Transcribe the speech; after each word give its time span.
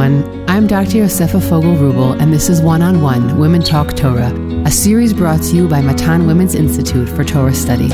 everyone. 0.00 0.48
I'm 0.48 0.66
Dr. 0.66 0.98
Yosefa 0.98 1.42
Fogel 1.48 1.74
Wruble, 1.74 2.20
and 2.20 2.32
this 2.32 2.48
is 2.48 2.60
One 2.60 2.82
on 2.82 3.00
One 3.00 3.38
Women 3.38 3.62
Talk 3.62 3.96
Torah, 3.96 4.32
a 4.64 4.70
series 4.70 5.12
brought 5.12 5.42
to 5.42 5.56
you 5.56 5.68
by 5.68 5.80
Matan 5.80 6.26
Women's 6.26 6.54
Institute 6.54 7.08
for 7.08 7.24
Torah 7.24 7.54
Study. 7.54 7.88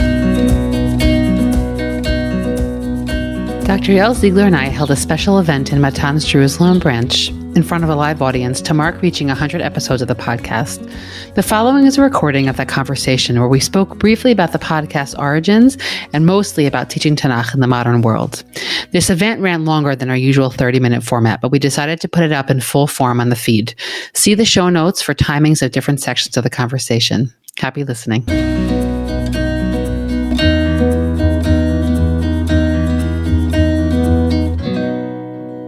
Dr. 3.65 3.93
Yael 3.93 4.15
Ziegler 4.15 4.45
and 4.45 4.57
I 4.57 4.67
held 4.67 4.91
a 4.91 4.97
special 4.97 5.39
event 5.39 5.73
in 5.73 5.81
Matan's 5.81 6.27
Jerusalem 6.27 6.79
branch 6.79 7.31
in 7.55 7.63
front 7.63 7.85
of 7.85 7.91
a 7.91 7.95
live 7.95 8.21
audience 8.21 8.61
to 8.61 8.75
mark 8.75 9.01
reaching 9.01 9.29
100 9.29 9.61
episodes 9.61 10.03
of 10.03 10.09
the 10.09 10.15
podcast. 10.15 10.91
The 11.35 11.43
following 11.43 11.87
is 11.87 11.97
a 11.97 12.03
recording 12.03 12.49
of 12.49 12.57
that 12.57 12.69
conversation 12.69 13.39
where 13.39 13.49
we 13.49 13.61
spoke 13.61 13.99
briefly 13.99 14.33
about 14.33 14.53
the 14.53 14.59
podcast's 14.59 15.15
origins 15.15 15.79
and 16.13 16.27
mostly 16.27 16.67
about 16.67 16.91
teaching 16.91 17.15
Tanakh 17.15 17.55
in 17.55 17.61
the 17.61 17.67
modern 17.67 18.03
world. 18.03 18.43
This 18.91 19.09
event 19.09 19.41
ran 19.41 19.65
longer 19.65 19.95
than 19.95 20.11
our 20.11 20.17
usual 20.17 20.51
30 20.51 20.81
minute 20.81 21.03
format, 21.05 21.41
but 21.41 21.53
we 21.53 21.59
decided 21.59 22.01
to 22.01 22.09
put 22.09 22.25
it 22.25 22.33
up 22.33 22.51
in 22.51 22.61
full 22.61 22.87
form 22.87 23.21
on 23.21 23.29
the 23.29 23.37
feed. 23.37 23.75
See 24.15 24.35
the 24.35 24.45
show 24.45 24.69
notes 24.69 25.01
for 25.01 25.15
timings 25.15 25.63
of 25.63 25.71
different 25.71 26.01
sections 26.01 26.37
of 26.37 26.45
the 26.45 26.51
conversation. 26.51 27.33
Happy 27.57 27.85
listening. 27.85 28.25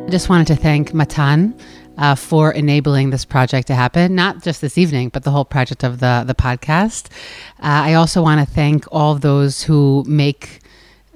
I 0.06 0.08
just 0.08 0.28
wanted 0.28 0.46
to 0.46 0.56
thank 0.56 0.94
Matan 0.94 1.52
uh, 1.96 2.14
for 2.14 2.52
enabling 2.52 3.10
this 3.10 3.24
project 3.24 3.66
to 3.68 3.74
happen, 3.74 4.14
not 4.14 4.42
just 4.42 4.60
this 4.60 4.78
evening, 4.78 5.08
but 5.08 5.24
the 5.24 5.30
whole 5.30 5.44
project 5.44 5.84
of 5.84 6.00
the, 6.00 6.24
the 6.26 6.34
podcast. 6.34 7.08
Uh, 7.58 7.90
I 7.90 7.94
also 7.94 8.22
want 8.22 8.46
to 8.46 8.54
thank 8.54 8.84
all 8.92 9.14
those 9.14 9.62
who 9.62 10.04
make 10.06 10.60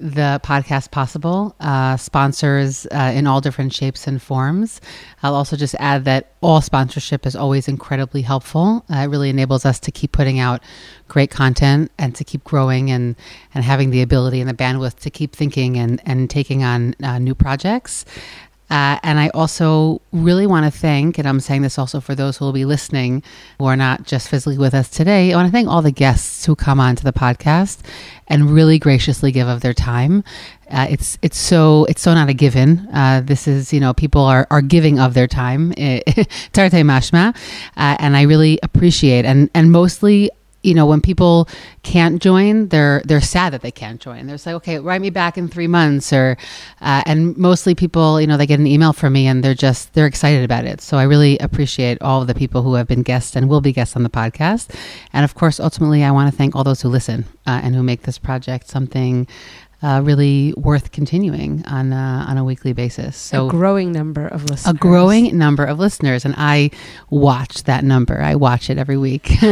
the 0.01 0.41
podcast 0.43 0.91
possible, 0.91 1.55
uh, 1.61 1.97
sponsors 1.97 2.87
uh, 2.87 3.13
in 3.15 3.27
all 3.27 3.41
different 3.41 3.73
shapes 3.73 4.07
and 4.07 4.21
forms. 4.21 4.81
I'll 5.23 5.35
also 5.35 5.57
just 5.57 5.75
add 5.79 6.07
that 6.07 6.33
all 6.41 6.63
sponsorship 6.63 7.27
is 7.27 7.37
always 7.37 7.69
incredibly 7.69 8.23
helpful. 8.23 8.85
Uh, 8.91 9.01
it 9.01 9.07
really 9.07 9.29
enables 9.29 9.67
us 9.67 9.79
to 9.81 9.93
keep 9.93 10.13
putting 10.13 10.39
out 10.39 10.63
great 11.09 11.31
content 11.31 11.93
and 11.99 12.15
to 12.15 12.25
keep 12.25 12.45
growing 12.45 12.91
and, 12.91 13.15
and 13.55 13.63
having 13.63 13.91
the 13.91 14.01
ability 14.01 14.41
and 14.41 14.49
the 14.49 14.55
bandwidth 14.55 15.01
to 15.01 15.11
keep 15.11 15.37
thinking 15.37 15.77
and, 15.77 16.01
and 16.07 16.31
taking 16.31 16.65
on 16.65 16.95
uh, 17.03 17.19
new 17.19 17.35
projects. 17.35 18.07
Uh, 18.71 18.99
and 19.03 19.19
I 19.19 19.31
also 19.31 20.01
really 20.13 20.47
want 20.47 20.65
to 20.65 20.71
thank, 20.71 21.19
and 21.19 21.29
I'm 21.29 21.41
saying 21.41 21.63
this 21.63 21.79
also 21.79 22.01
for 22.01 22.15
those 22.15 22.37
who 22.37 22.45
will 22.45 22.53
be 22.53 22.65
listening 22.65 23.23
who 23.59 23.67
are 23.67 23.77
not 23.77 24.05
just 24.05 24.29
physically 24.29 24.59
with 24.59 24.75
us 24.75 24.89
today, 24.89 25.33
I 25.33 25.37
want 25.37 25.49
to 25.49 25.53
thank 25.53 25.69
all 25.69 25.83
the 25.83 25.91
guests 25.91 26.47
who 26.47 26.55
come 26.55 26.79
on 26.79 26.97
to 26.97 27.05
the 27.05 27.13
podcast 27.13 27.81
and 28.29 28.49
really 28.51 28.79
graciously 28.79 29.33
give 29.33 29.49
of 29.49 29.61
their 29.61 29.75
time. 29.75 30.23
Uh, 30.71 30.87
it's 30.89 31.19
it's 31.21 31.37
so 31.37 31.85
it's 31.87 32.01
so 32.01 32.15
not 32.15 32.29
a 32.29 32.35
given. 32.35 32.89
Uh, 32.93 33.21
this 33.25 33.49
is 33.49 33.73
you 33.73 33.81
know 33.81 33.93
people 33.93 34.23
are 34.23 34.47
are 34.51 34.63
giving 34.63 35.01
of 35.01 35.15
their 35.15 35.27
time, 35.27 35.73
tarte 36.53 36.85
mashma, 36.85 37.35
uh, 37.77 37.97
and 37.99 38.17
I 38.17 38.23
really 38.23 38.61
appreciate 38.63 39.25
and 39.25 39.51
and 39.53 39.73
mostly 39.73 40.31
you 40.63 40.75
know, 40.75 40.85
when 40.85 41.01
people 41.01 41.49
can't 41.83 42.21
join, 42.21 42.69
they're 42.69 43.01
they're 43.05 43.21
sad 43.21 43.53
that 43.53 43.63
they 43.63 43.71
can't 43.71 44.01
join. 44.01 44.27
They're 44.27 44.37
like, 44.45 44.55
okay, 44.57 44.79
write 44.79 45.01
me 45.01 45.11
back 45.11 45.39
in 45.39 45.49
three 45.49 45.67
months, 45.67 46.13
or 46.13 46.37
uh, 46.81 47.03
and 47.07 47.37
mostly 47.37 47.75
people, 47.75 48.21
you 48.21 48.27
know, 48.27 48.37
they 48.37 48.47
get 48.47 48.61
an 48.61 48.67
email 48.67 48.93
from 48.93 49.15
me 49.15 49.27
and 49.27 49.43
they're 49.43 49.55
just 49.55 49.95
they're 49.95 50.07
excited 50.07 50.45
about 50.45 50.67
it. 50.67 50.81
So 50.81 50.99
I 50.99 51.05
really 51.05 51.39
appreciate 51.39 52.01
all 52.03 52.21
of 52.21 52.27
the 52.27 52.35
people 52.35 52.63
who 52.63 52.75
have 52.75 52.87
been 52.87 53.03
guests 53.03 53.37
and 53.37 53.49
will 53.49 53.61
be 53.61 53.73
guests 53.73 53.97
on 53.97 54.03
the 54.03 54.11
podcast, 54.11 54.75
and 55.13 55.25
of 55.25 55.35
course, 55.35 55.59
ultimately, 55.59 56.05
I 56.05 56.11
want 56.11 56.31
to 56.31 56.37
thank 56.37 56.55
all 56.55 56.65
those 56.65 56.83
who 56.83 56.89
listen 56.89 57.25
uh, 57.47 57.61
and 57.63 57.75
who 57.75 57.83
make 57.83 58.03
this 58.03 58.19
project 58.19 58.69
something 58.69 59.27
uh, 59.83 60.01
really 60.05 60.53
worth 60.57 60.93
continuing 60.93 61.65
on 61.67 61.93
uh, 61.93 62.27
on 62.29 62.37
a 62.37 62.45
weekly 62.45 62.73
basis. 62.73 63.17
So 63.17 63.49
a 63.49 63.51
growing 63.51 63.93
number 63.93 64.27
of 64.27 64.43
listeners. 64.45 64.75
A 64.75 64.79
growing 64.79 65.39
number 65.39 65.65
of 65.65 65.79
listeners, 65.79 66.25
and 66.25 66.35
I 66.37 66.71
watch 67.09 67.65
that 67.65 67.83
number. 67.83 68.21
I 68.21 68.35
watch 68.35 68.69
it 68.69 68.77
every 68.77 68.99
week 68.99 69.31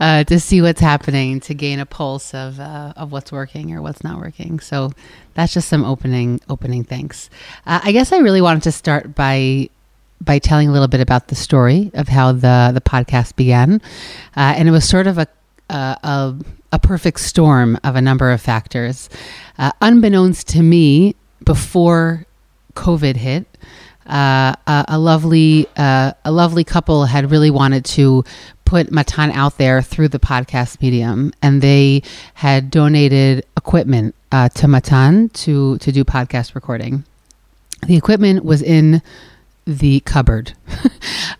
uh, 0.00 0.24
to 0.24 0.40
see 0.40 0.62
what's 0.62 0.80
happening, 0.80 1.40
to 1.40 1.54
gain 1.54 1.78
a 1.78 1.86
pulse 1.86 2.32
of 2.32 2.58
uh, 2.58 2.94
of 2.96 3.12
what's 3.12 3.30
working 3.30 3.72
or 3.72 3.82
what's 3.82 4.02
not 4.02 4.18
working. 4.18 4.60
So 4.60 4.92
that's 5.34 5.52
just 5.52 5.68
some 5.68 5.84
opening 5.84 6.40
opening 6.48 6.82
thanks. 6.82 7.28
Uh, 7.66 7.80
I 7.84 7.92
guess 7.92 8.12
I 8.12 8.18
really 8.18 8.40
wanted 8.40 8.62
to 8.62 8.72
start 8.72 9.14
by 9.14 9.68
by 10.20 10.38
telling 10.38 10.68
a 10.68 10.72
little 10.72 10.88
bit 10.88 11.00
about 11.00 11.28
the 11.28 11.34
story 11.34 11.90
of 11.92 12.08
how 12.08 12.32
the 12.32 12.70
the 12.72 12.80
podcast 12.80 13.36
began, 13.36 13.82
uh, 14.36 14.54
and 14.56 14.68
it 14.68 14.72
was 14.72 14.88
sort 14.88 15.06
of 15.06 15.18
a 15.18 15.26
a 15.68 15.98
a 16.02 16.34
perfect 16.78 17.20
storm 17.20 17.78
of 17.84 17.96
a 17.96 18.00
number 18.00 18.30
of 18.30 18.40
factors. 18.40 19.08
Uh, 19.58 19.72
unbeknownst 19.80 20.48
to 20.48 20.62
me, 20.62 21.14
before 21.44 22.26
COVID 22.74 23.16
hit, 23.16 23.46
uh, 24.06 24.54
a, 24.66 24.84
a, 24.88 24.98
lovely 24.98 25.66
uh, 25.76 26.12
a 26.24 26.30
lovely 26.30 26.64
couple 26.64 27.06
had 27.06 27.30
really 27.30 27.50
wanted 27.50 27.84
to 27.84 28.24
put 28.64 28.92
Matan 28.92 29.30
out 29.30 29.58
there 29.58 29.82
through 29.82 30.08
the 30.08 30.18
podcast 30.18 30.80
medium, 30.80 31.32
and 31.42 31.62
they 31.62 32.02
had 32.34 32.70
donated 32.70 33.44
equipment 33.56 34.14
uh, 34.30 34.48
to 34.50 34.68
Matan 34.68 35.28
to 35.30 35.78
to 35.78 35.92
do 35.92 36.04
podcast 36.04 36.54
recording. 36.54 37.04
The 37.86 37.96
equipment 37.96 38.44
was 38.44 38.62
in 38.62 39.02
the 39.66 40.00
cupboard. 40.00 40.52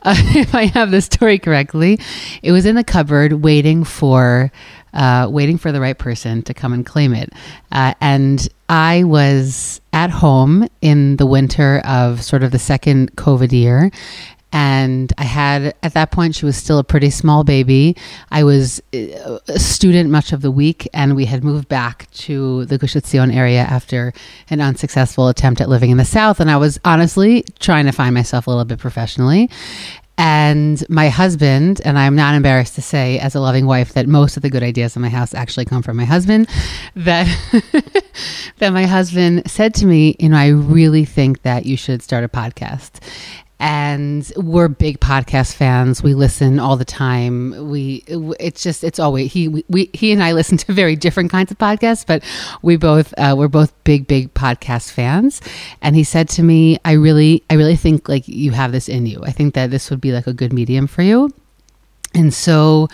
if 0.05 0.55
I 0.55 0.67
have 0.67 0.91
the 0.91 1.01
story 1.01 1.39
correctly, 1.39 1.99
it 2.43 2.53
was 2.53 2.67
in 2.67 2.75
the 2.75 2.85
cupboard 2.85 3.35
waiting 3.35 3.85
for 3.85 4.51
uh, 4.97 5.29
waiting 5.31 5.59
for 5.59 5.71
the 5.71 5.81
right 5.81 5.99
person 5.99 6.43
to 6.43 6.55
come 6.55 6.73
and 6.73 6.85
claim 6.85 7.15
it. 7.15 7.33
Uh, 7.71 7.95
and 8.01 8.49
I 8.69 9.05
was 9.05 9.81
at 9.93 10.11
home 10.11 10.69
in 10.81 11.17
the 11.17 11.27
winter 11.27 11.81
of 11.85 12.23
sort 12.23 12.43
of 12.43 12.51
the 12.51 12.59
second 12.59 13.15
COVID 13.17 13.53
year. 13.53 13.93
And 14.53 15.13
I 15.19 15.25
had, 15.25 15.75
at 15.83 15.93
that 15.95 16.13
point, 16.13 16.35
she 16.35 16.47
was 16.47 16.57
still 16.57 16.79
a 16.79 16.85
pretty 16.85 17.11
small 17.11 17.45
baby. 17.45 17.95
I 18.31 18.43
was 18.45 18.81
uh, 18.95 19.39
a 19.49 19.59
student 19.59 20.09
much 20.09 20.33
of 20.33 20.41
the 20.41 20.51
week, 20.51 20.89
and 20.95 21.15
we 21.15 21.27
had 21.27 21.45
moved 21.45 21.69
back 21.69 22.11
to 22.13 22.65
the 22.65 22.79
Gush 22.79 22.95
Etzion 22.95 23.35
area 23.35 23.61
after 23.61 24.15
an 24.49 24.63
unsuccessful 24.63 25.29
attempt 25.29 25.61
at 25.61 25.69
living 25.69 25.91
in 25.91 25.99
the 25.99 26.07
South. 26.07 26.41
And 26.41 26.51
I 26.51 26.57
was 26.57 26.79
honestly 26.87 27.45
trying 27.59 27.85
to 27.85 27.93
find 27.93 28.15
myself 28.15 28.47
a 28.47 28.51
little 28.51 28.65
bit 28.65 28.79
professionally. 28.79 29.51
And 30.19 30.83
my 30.89 31.11
husband, 31.11 31.83
and 31.85 31.99
I'm 31.99 32.17
not 32.17 32.35
embarrassed 32.35 32.75
to 32.77 32.83
say, 32.83 33.19
as 33.19 33.35
a 33.35 33.41
loving 33.41 33.67
wife, 33.67 33.93
that 33.93 34.07
most 34.07 34.37
of 34.37 34.43
the 34.43 34.49
good 34.49 34.63
ideas 34.63 34.97
in 34.97 35.03
my 35.03 35.11
house 35.11 35.35
actually 35.35 35.67
come 35.67 35.83
from 35.83 35.97
my 35.97 36.07
husband. 36.07 36.49
That 36.95 37.27
that 38.59 38.71
my 38.71 38.87
husband 38.87 39.51
said 39.51 39.75
to 39.75 39.87
me, 39.87 40.17
you 40.19 40.31
know, 40.31 40.37
I 40.37 40.49
really 40.49 41.05
think 41.05 41.43
that 41.43 41.67
you 41.67 41.77
should 41.77 42.03
start 42.03 42.25
a 42.25 42.29
podcast 42.29 43.01
and 43.59 44.31
we're 44.37 44.69
big 44.69 45.01
podcast 45.01 45.55
fans. 45.55 46.03
We 46.03 46.15
listen 46.15 46.59
all 46.59 46.77
the 46.77 46.85
time. 46.85 47.71
We 47.71 48.05
it's 48.07 48.63
just 48.63 48.85
it's 48.85 48.99
always 48.99 49.33
he 49.33 49.49
we 49.69 49.91
he 49.93 50.13
and 50.13 50.23
I 50.23 50.33
listen 50.33 50.59
to 50.59 50.73
very 50.73 50.97
different 50.97 51.31
kinds 51.31 51.51
of 51.51 51.59
podcasts, 51.59 52.07
but 52.07 52.23
we 52.63 52.77
both 52.77 53.15
uh, 53.17 53.35
we're 53.37 53.49
both 53.49 53.73
big 53.85 54.07
big 54.07 54.35
podcast 54.35 54.91
fans. 54.91 55.41
And 55.81 55.97
he 55.97 56.05
said 56.05 56.29
to 56.31 56.43
me, 56.43 56.79
"I 56.85 56.93
really 56.93 57.43
I 57.49 57.55
really 57.55 57.77
think 57.77 58.09
like 58.09 58.29
you 58.29 58.53
have 58.53 58.73
this 58.73 58.89
in 58.89 59.07
you. 59.07 59.23
I 59.25 59.33
think 59.33 59.55
that 59.55 59.71
this 59.71 59.91
would 59.91 60.01
be 60.01 60.13
like 60.13 60.27
a 60.27 60.33
good 60.33 60.53
medium 60.53 60.87
for 60.87 61.03
you." 61.03 61.33
And 62.15 62.33
so 62.33 62.89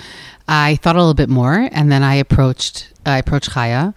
I 0.48 0.76
thought 0.76 0.96
a 0.96 0.98
little 0.98 1.14
bit 1.14 1.28
more, 1.28 1.68
and 1.72 1.90
then 1.90 2.02
I 2.02 2.14
approached 2.14 2.92
I 3.04 3.18
approached 3.18 3.50
Chaya 3.50 3.96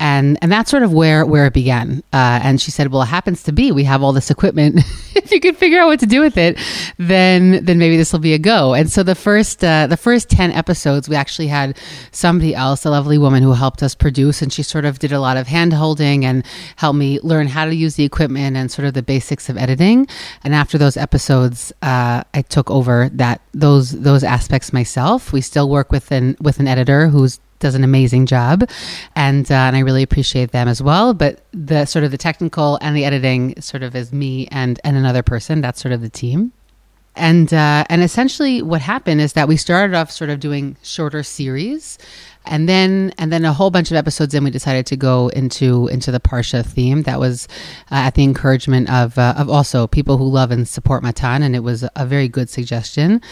and 0.00 0.38
and 0.42 0.50
that's 0.50 0.70
sort 0.70 0.82
of 0.82 0.92
where 0.92 1.24
where 1.24 1.46
it 1.46 1.52
began. 1.52 2.02
Uh, 2.12 2.40
and 2.42 2.60
she 2.60 2.70
said, 2.70 2.90
"Well, 2.90 3.02
it 3.02 3.06
happens 3.06 3.42
to 3.44 3.52
be 3.52 3.72
we 3.72 3.84
have 3.84 4.02
all 4.02 4.12
this 4.12 4.30
equipment. 4.30 4.80
if 5.14 5.30
you 5.30 5.40
could 5.40 5.56
figure 5.56 5.80
out 5.80 5.86
what 5.86 6.00
to 6.00 6.06
do 6.06 6.20
with 6.20 6.36
it, 6.36 6.58
then 6.98 7.64
then 7.64 7.78
maybe 7.78 7.96
this 7.96 8.12
will 8.12 8.20
be 8.20 8.34
a 8.34 8.38
go." 8.38 8.74
And 8.74 8.90
so 8.90 9.02
the 9.02 9.14
first 9.14 9.62
uh, 9.62 9.86
the 9.86 9.96
first 9.96 10.28
ten 10.28 10.50
episodes, 10.50 11.08
we 11.08 11.16
actually 11.16 11.48
had 11.48 11.78
somebody 12.10 12.54
else, 12.54 12.84
a 12.84 12.90
lovely 12.90 13.18
woman, 13.18 13.42
who 13.42 13.52
helped 13.52 13.82
us 13.82 13.94
produce, 13.94 14.42
and 14.42 14.52
she 14.52 14.62
sort 14.62 14.84
of 14.84 14.98
did 14.98 15.12
a 15.12 15.20
lot 15.20 15.36
of 15.36 15.46
hand 15.46 15.72
holding 15.72 16.24
and 16.24 16.44
helped 16.76 16.98
me 16.98 17.20
learn 17.22 17.46
how 17.46 17.64
to 17.64 17.74
use 17.74 17.94
the 17.94 18.04
equipment 18.04 18.56
and 18.56 18.70
sort 18.70 18.86
of 18.86 18.94
the 18.94 19.02
basics 19.02 19.48
of 19.48 19.56
editing. 19.56 20.08
And 20.42 20.54
after 20.54 20.76
those 20.76 20.96
episodes, 20.96 21.72
uh, 21.82 22.24
I 22.34 22.42
took 22.42 22.70
over 22.70 23.10
that 23.14 23.40
those 23.52 23.92
those 23.92 24.24
aspects 24.24 24.72
myself. 24.72 25.32
We 25.32 25.40
still 25.40 25.70
work 25.70 25.92
with 25.92 26.10
an 26.10 26.36
with 26.40 26.58
an 26.58 26.66
editor 26.66 27.08
who's 27.08 27.38
does 27.64 27.74
an 27.74 27.82
amazing 27.82 28.26
job, 28.26 28.68
and 29.16 29.50
uh, 29.50 29.54
and 29.54 29.74
I 29.74 29.80
really 29.80 30.02
appreciate 30.02 30.52
them 30.52 30.68
as 30.68 30.82
well. 30.82 31.14
But 31.14 31.40
the 31.52 31.86
sort 31.86 32.04
of 32.04 32.10
the 32.10 32.18
technical 32.18 32.78
and 32.82 32.94
the 32.94 33.04
editing 33.04 33.60
sort 33.60 33.82
of 33.82 33.96
is 33.96 34.12
me 34.12 34.46
and 34.52 34.78
and 34.84 34.96
another 34.96 35.22
person. 35.22 35.62
That's 35.62 35.80
sort 35.80 35.92
of 35.92 36.02
the 36.02 36.10
team. 36.10 36.52
And 37.16 37.52
uh, 37.54 37.84
and 37.88 38.02
essentially, 38.02 38.60
what 38.60 38.80
happened 38.80 39.20
is 39.20 39.34
that 39.34 39.48
we 39.48 39.56
started 39.56 39.96
off 39.96 40.10
sort 40.10 40.30
of 40.30 40.40
doing 40.40 40.76
shorter 40.82 41.22
series, 41.22 41.96
and 42.44 42.68
then 42.68 43.14
and 43.18 43.32
then 43.32 43.44
a 43.44 43.52
whole 43.52 43.70
bunch 43.70 43.90
of 43.90 43.96
episodes 43.96 44.34
in, 44.34 44.42
we 44.42 44.50
decided 44.50 44.84
to 44.86 44.96
go 44.96 45.28
into 45.28 45.86
into 45.88 46.10
the 46.10 46.18
parsha 46.20 46.66
theme. 46.66 47.02
That 47.02 47.20
was 47.20 47.46
uh, 47.92 48.06
at 48.06 48.14
the 48.14 48.24
encouragement 48.24 48.90
of 48.90 49.16
uh, 49.16 49.34
of 49.36 49.48
also 49.48 49.86
people 49.86 50.18
who 50.18 50.28
love 50.28 50.50
and 50.50 50.68
support 50.68 51.02
Matan, 51.02 51.42
and 51.42 51.54
it 51.54 51.60
was 51.60 51.84
a 51.94 52.04
very 52.04 52.28
good 52.28 52.50
suggestion. 52.50 53.22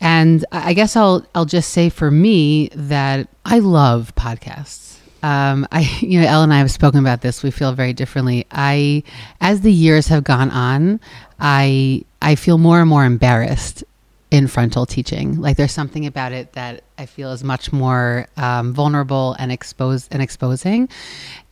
And 0.00 0.44
I 0.52 0.74
guess 0.74 0.96
I'll 0.96 1.26
I'll 1.34 1.46
just 1.46 1.70
say 1.70 1.88
for 1.88 2.10
me 2.10 2.68
that 2.74 3.28
I 3.44 3.60
love 3.60 4.14
podcasts. 4.14 4.86
Um, 5.22 5.66
I, 5.72 5.80
you 6.00 6.20
know, 6.20 6.26
Yael 6.26 6.44
and 6.44 6.54
I 6.54 6.58
have 6.58 6.70
spoken 6.70 7.00
about 7.00 7.20
this. 7.22 7.42
We 7.42 7.50
feel 7.50 7.72
very 7.72 7.92
differently. 7.92 8.46
I, 8.50 9.02
as 9.40 9.62
the 9.62 9.72
years 9.72 10.08
have 10.08 10.24
gone 10.24 10.50
on, 10.50 11.00
I, 11.40 12.04
I 12.22 12.34
feel 12.36 12.58
more 12.58 12.80
and 12.80 12.88
more 12.88 13.04
embarrassed 13.04 13.82
in 14.30 14.48
frontal 14.48 14.86
teaching. 14.86 15.40
Like 15.40 15.56
there's 15.56 15.72
something 15.72 16.04
about 16.04 16.32
it 16.32 16.52
that 16.54 16.82
I 16.98 17.06
feel 17.06 17.30
is 17.30 17.44
much 17.44 17.72
more 17.72 18.26
um, 18.36 18.72
vulnerable 18.72 19.36
and 19.38 19.52
exposed 19.52 20.08
and 20.10 20.20
exposing. 20.20 20.88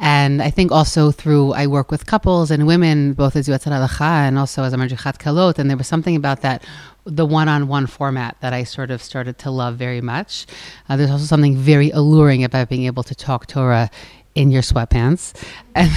And 0.00 0.42
I 0.42 0.50
think 0.50 0.72
also 0.72 1.12
through 1.12 1.52
I 1.52 1.68
work 1.68 1.90
with 1.90 2.06
couples 2.06 2.50
and 2.50 2.66
women, 2.66 3.12
both 3.12 3.36
as 3.36 3.46
Yotzat 3.48 3.72
Halacha 3.72 4.26
and 4.28 4.38
also 4.38 4.64
as 4.64 4.72
a 4.72 4.76
Madrichat 4.76 5.18
Kalot, 5.18 5.58
and 5.58 5.70
there 5.70 5.76
was 5.76 5.86
something 5.86 6.16
about 6.16 6.42
that 6.42 6.64
the 7.04 7.26
one-on-one 7.26 7.86
format 7.86 8.36
that 8.40 8.52
I 8.52 8.64
sort 8.64 8.90
of 8.90 9.02
started 9.02 9.38
to 9.38 9.50
love 9.50 9.76
very 9.76 10.00
much. 10.00 10.46
Uh, 10.88 10.96
there's 10.96 11.10
also 11.10 11.24
something 11.24 11.56
very 11.56 11.90
alluring 11.90 12.44
about 12.44 12.68
being 12.68 12.84
able 12.84 13.02
to 13.02 13.14
talk 13.14 13.46
Torah 13.46 13.90
in 14.34 14.50
your 14.50 14.62
sweatpants. 14.62 15.32
And 15.76 15.90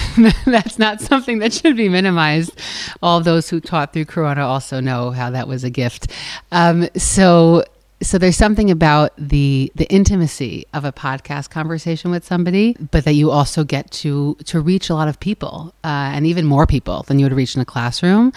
that's 0.48 0.80
not 0.80 1.02
something 1.02 1.38
that 1.38 1.54
should 1.54 1.78
be 1.78 1.88
minimized. 1.88 2.60
All 3.04 3.22
those 3.22 3.48
who 3.48 3.60
taught 3.60 3.94
through 3.94 4.06
Corona 4.06 4.44
also 4.48 4.80
know 4.80 5.12
how 5.12 5.30
that 5.30 5.48
was 5.48 5.64
a 5.64 5.70
gift. 5.70 6.12
Um, 6.52 6.90
so, 6.96 7.64
so 8.02 8.18
there's 8.18 8.38
something 8.38 8.70
about 8.70 9.12
the 9.18 9.72
the 9.76 9.86
intimacy 9.86 10.66
of 10.74 10.86
a 10.86 10.92
podcast 10.92 11.50
conversation 11.50 12.12
with 12.12 12.24
somebody, 12.24 12.76
but 12.92 13.06
that 13.06 13.14
you 13.14 13.32
also 13.32 13.64
get 13.64 13.90
to 13.92 14.36
to 14.46 14.60
reach 14.60 14.90
a 14.90 14.94
lot 14.94 15.08
of 15.08 15.20
people 15.20 15.74
uh, 15.84 16.12
and 16.14 16.28
even 16.28 16.46
more 16.46 16.68
people 16.68 17.04
than 17.04 17.18
you 17.18 17.26
would 17.26 17.34
reach 17.34 17.56
in 17.56 17.62
a 17.62 17.66
classroom. 17.66 18.32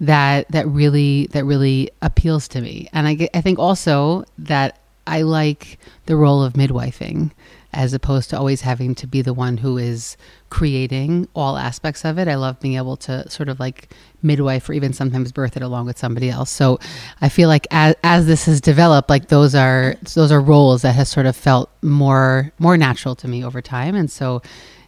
That 0.00 0.50
that 0.50 0.66
really 0.66 1.26
that 1.28 1.44
really 1.44 1.90
appeals 2.02 2.48
to 2.48 2.60
me, 2.60 2.88
and 2.92 3.06
I 3.06 3.28
I 3.34 3.40
think 3.40 3.58
also 3.58 4.24
that 4.38 4.80
I 5.06 5.22
like 5.22 5.78
the 6.06 6.16
role 6.16 6.42
of 6.42 6.54
midwifing 6.54 7.30
as 7.72 7.92
opposed 7.92 8.30
to 8.30 8.38
always 8.38 8.60
having 8.60 8.94
to 8.94 9.06
be 9.06 9.20
the 9.20 9.34
one 9.34 9.58
who 9.58 9.76
is 9.76 10.16
creating 10.54 11.26
all 11.34 11.58
aspects 11.58 12.04
of 12.04 12.16
it. 12.16 12.28
I 12.28 12.36
love 12.36 12.60
being 12.60 12.76
able 12.76 12.96
to 12.98 13.28
sort 13.28 13.48
of 13.48 13.58
like 13.58 13.92
midwife 14.22 14.68
or 14.68 14.72
even 14.72 14.92
sometimes 14.92 15.32
birth 15.32 15.56
it 15.56 15.64
along 15.64 15.86
with 15.86 15.98
somebody 15.98 16.30
else. 16.30 16.48
So 16.48 16.78
I 17.20 17.28
feel 17.28 17.48
like 17.48 17.66
as, 17.72 17.96
as 18.04 18.28
this 18.28 18.46
has 18.46 18.60
developed, 18.60 19.10
like 19.10 19.26
those 19.26 19.56
are 19.56 19.96
those 20.14 20.30
are 20.30 20.40
roles 20.40 20.82
that 20.82 20.92
has 20.92 21.08
sort 21.08 21.26
of 21.26 21.34
felt 21.34 21.70
more 21.82 22.52
more 22.60 22.76
natural 22.76 23.16
to 23.16 23.26
me 23.26 23.44
over 23.44 23.60
time. 23.60 23.96
And 23.96 24.08
so 24.08 24.42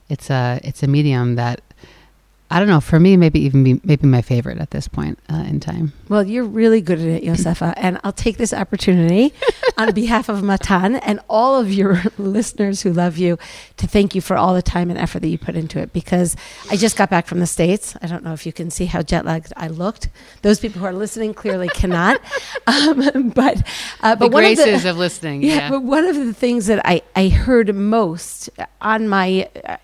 it's 0.09 0.31
a 0.31 0.61
it's 0.63 0.85
a 0.85 0.87
medium 0.87 1.35
that 1.35 1.63
I 2.49 2.61
don't 2.61 2.69
know. 2.69 2.81
For 2.81 3.01
me, 3.01 3.17
maybe 3.17 3.41
even 3.41 3.65
be 3.65 3.81
maybe 3.83 4.07
my 4.07 4.23
favorite 4.23 4.59
at 4.59 4.71
this 4.71 4.87
point 4.87 5.19
uh, 5.29 5.45
in 5.49 5.59
time. 5.59 5.93
Well, 6.09 6.25
you're 6.25 6.45
really 6.45 6.81
good 6.81 7.01
at 7.01 7.07
it, 7.07 7.25
Yosefa, 7.25 7.75
and 7.77 7.99
I'll 8.05 8.13
take 8.13 8.37
this 8.37 8.53
opportunity 8.53 9.35
on 9.77 9.93
behalf 9.93 10.29
of 10.29 10.45
Matan 10.45 10.95
and 10.97 11.19
all 11.29 11.59
of 11.59 11.73
your 11.73 12.03
listeners 12.19 12.83
who 12.83 12.93
love 12.93 13.19
you 13.19 13.37
to 13.79 13.89
thank 13.89 14.15
you 14.15 14.21
for 14.21 14.37
all 14.37 14.55
the 14.55 14.63
time 14.63 14.91
and 14.91 14.99
effort 14.99 15.21
that 15.21 15.29
you 15.29 15.39
put 15.39 15.57
into 15.57 15.81
it. 15.81 15.93
Because 15.93 16.37
I 16.71 16.77
just 16.77 16.97
got 16.97 17.11
back 17.11 17.27
from 17.27 17.41
the 17.41 17.47
states. 17.47 17.97
I 18.01 18.07
don't 18.07 18.23
know 18.23 18.33
if 18.33 18.47
you 18.47 18.53
can 18.53 18.71
see 18.71 18.87
how 18.87 19.03
jet 19.03 19.25
lagged 19.25 19.53
I 19.57 19.67
looked. 19.67 20.09
Those 20.43 20.61
people 20.61 20.81
who 20.81 20.87
are 20.87 20.93
listening 20.93 21.35
clearly 21.35 21.69
cannot. 21.69 22.21
Um, 22.69 23.31
but 23.31 23.59
uh, 24.01 24.17
but 24.17 24.19
the 24.19 24.29
one 24.29 24.43
graces 24.43 24.67
of, 24.67 24.83
the, 24.83 24.91
of 24.91 24.97
listening. 24.97 25.43
Yeah, 25.43 25.55
yeah, 25.55 25.71
but 25.71 25.83
one 25.83 26.05
of 26.05 26.17
the 26.17 26.35
things 26.35 26.67
that 26.67 26.81
I 26.85 27.03
I 27.15 27.29
heard 27.29 27.75
most 27.75 28.51
on 28.81 29.09
my. 29.09 29.49
Uh, 29.65 29.77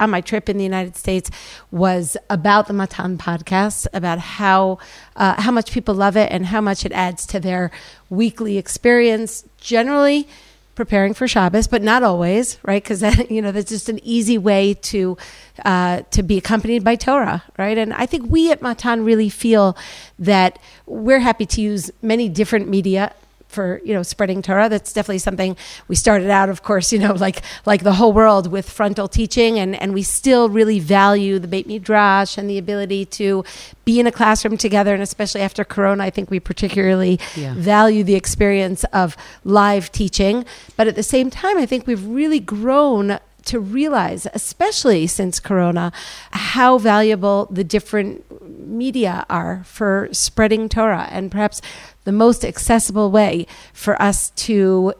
on 0.00 0.10
my 0.10 0.20
trip 0.20 0.48
in 0.48 0.56
the 0.56 0.64
United 0.64 0.96
States 0.96 1.30
was 1.70 2.16
about 2.28 2.66
the 2.66 2.72
Matan 2.72 3.18
podcast, 3.18 3.86
about 3.92 4.18
how 4.18 4.78
uh, 5.16 5.40
how 5.40 5.52
much 5.52 5.70
people 5.70 5.94
love 5.94 6.16
it 6.16 6.32
and 6.32 6.46
how 6.46 6.60
much 6.60 6.84
it 6.84 6.92
adds 6.92 7.26
to 7.26 7.38
their 7.38 7.70
weekly 8.08 8.58
experience. 8.58 9.44
Generally, 9.58 10.26
preparing 10.74 11.12
for 11.12 11.28
Shabbos, 11.28 11.66
but 11.66 11.82
not 11.82 12.02
always, 12.02 12.58
right? 12.62 12.82
Because 12.82 13.02
you 13.30 13.42
know 13.42 13.52
that's 13.52 13.68
just 13.68 13.88
an 13.88 14.00
easy 14.02 14.38
way 14.38 14.74
to 14.74 15.16
uh, 15.64 16.02
to 16.10 16.22
be 16.22 16.38
accompanied 16.38 16.82
by 16.82 16.96
Torah, 16.96 17.44
right? 17.58 17.76
And 17.76 17.92
I 17.92 18.06
think 18.06 18.30
we 18.30 18.50
at 18.50 18.62
Matan 18.62 19.04
really 19.04 19.28
feel 19.28 19.76
that 20.18 20.58
we're 20.86 21.20
happy 21.20 21.46
to 21.46 21.60
use 21.60 21.90
many 22.02 22.28
different 22.28 22.68
media 22.68 23.14
for 23.50 23.80
you 23.84 23.92
know 23.92 24.02
spreading 24.02 24.42
Torah. 24.42 24.68
That's 24.68 24.92
definitely 24.92 25.18
something 25.18 25.56
we 25.88 25.96
started 25.96 26.30
out, 26.30 26.48
of 26.48 26.62
course, 26.62 26.92
you 26.92 26.98
know, 26.98 27.12
like 27.26 27.42
like 27.66 27.82
the 27.82 27.94
whole 27.94 28.12
world 28.12 28.50
with 28.50 28.70
frontal 28.70 29.08
teaching, 29.08 29.58
and 29.58 29.80
and 29.80 29.92
we 29.92 30.02
still 30.02 30.48
really 30.48 30.78
value 30.80 31.38
the 31.38 31.48
Beit 31.48 31.66
Midrash 31.66 32.38
and 32.38 32.48
the 32.48 32.58
ability 32.58 33.04
to 33.06 33.44
be 33.84 34.00
in 34.00 34.06
a 34.06 34.12
classroom 34.12 34.56
together, 34.56 34.94
and 34.94 35.02
especially 35.02 35.40
after 35.40 35.64
Corona, 35.64 36.04
I 36.04 36.10
think 36.10 36.30
we 36.30 36.40
particularly 36.40 37.18
yeah. 37.36 37.54
value 37.54 38.04
the 38.04 38.14
experience 38.14 38.84
of 38.92 39.16
live 39.44 39.90
teaching. 39.92 40.44
But 40.76 40.86
at 40.86 40.94
the 40.94 41.02
same 41.02 41.30
time, 41.30 41.58
I 41.58 41.66
think 41.66 41.86
we've 41.86 42.04
really 42.04 42.40
grown 42.40 43.18
to 43.46 43.60
realize, 43.60 44.26
especially 44.32 45.06
since 45.06 45.40
Corona, 45.40 45.92
how 46.30 46.78
valuable 46.78 47.48
the 47.50 47.64
different 47.64 48.24
media 48.48 49.24
are 49.28 49.62
for 49.64 50.08
spreading 50.12 50.68
Torah 50.68 51.08
and 51.10 51.30
perhaps 51.30 51.60
the 52.04 52.12
most 52.12 52.44
accessible 52.44 53.10
way 53.10 53.46
for 53.72 54.00
us 54.00 54.30
to 54.30 54.94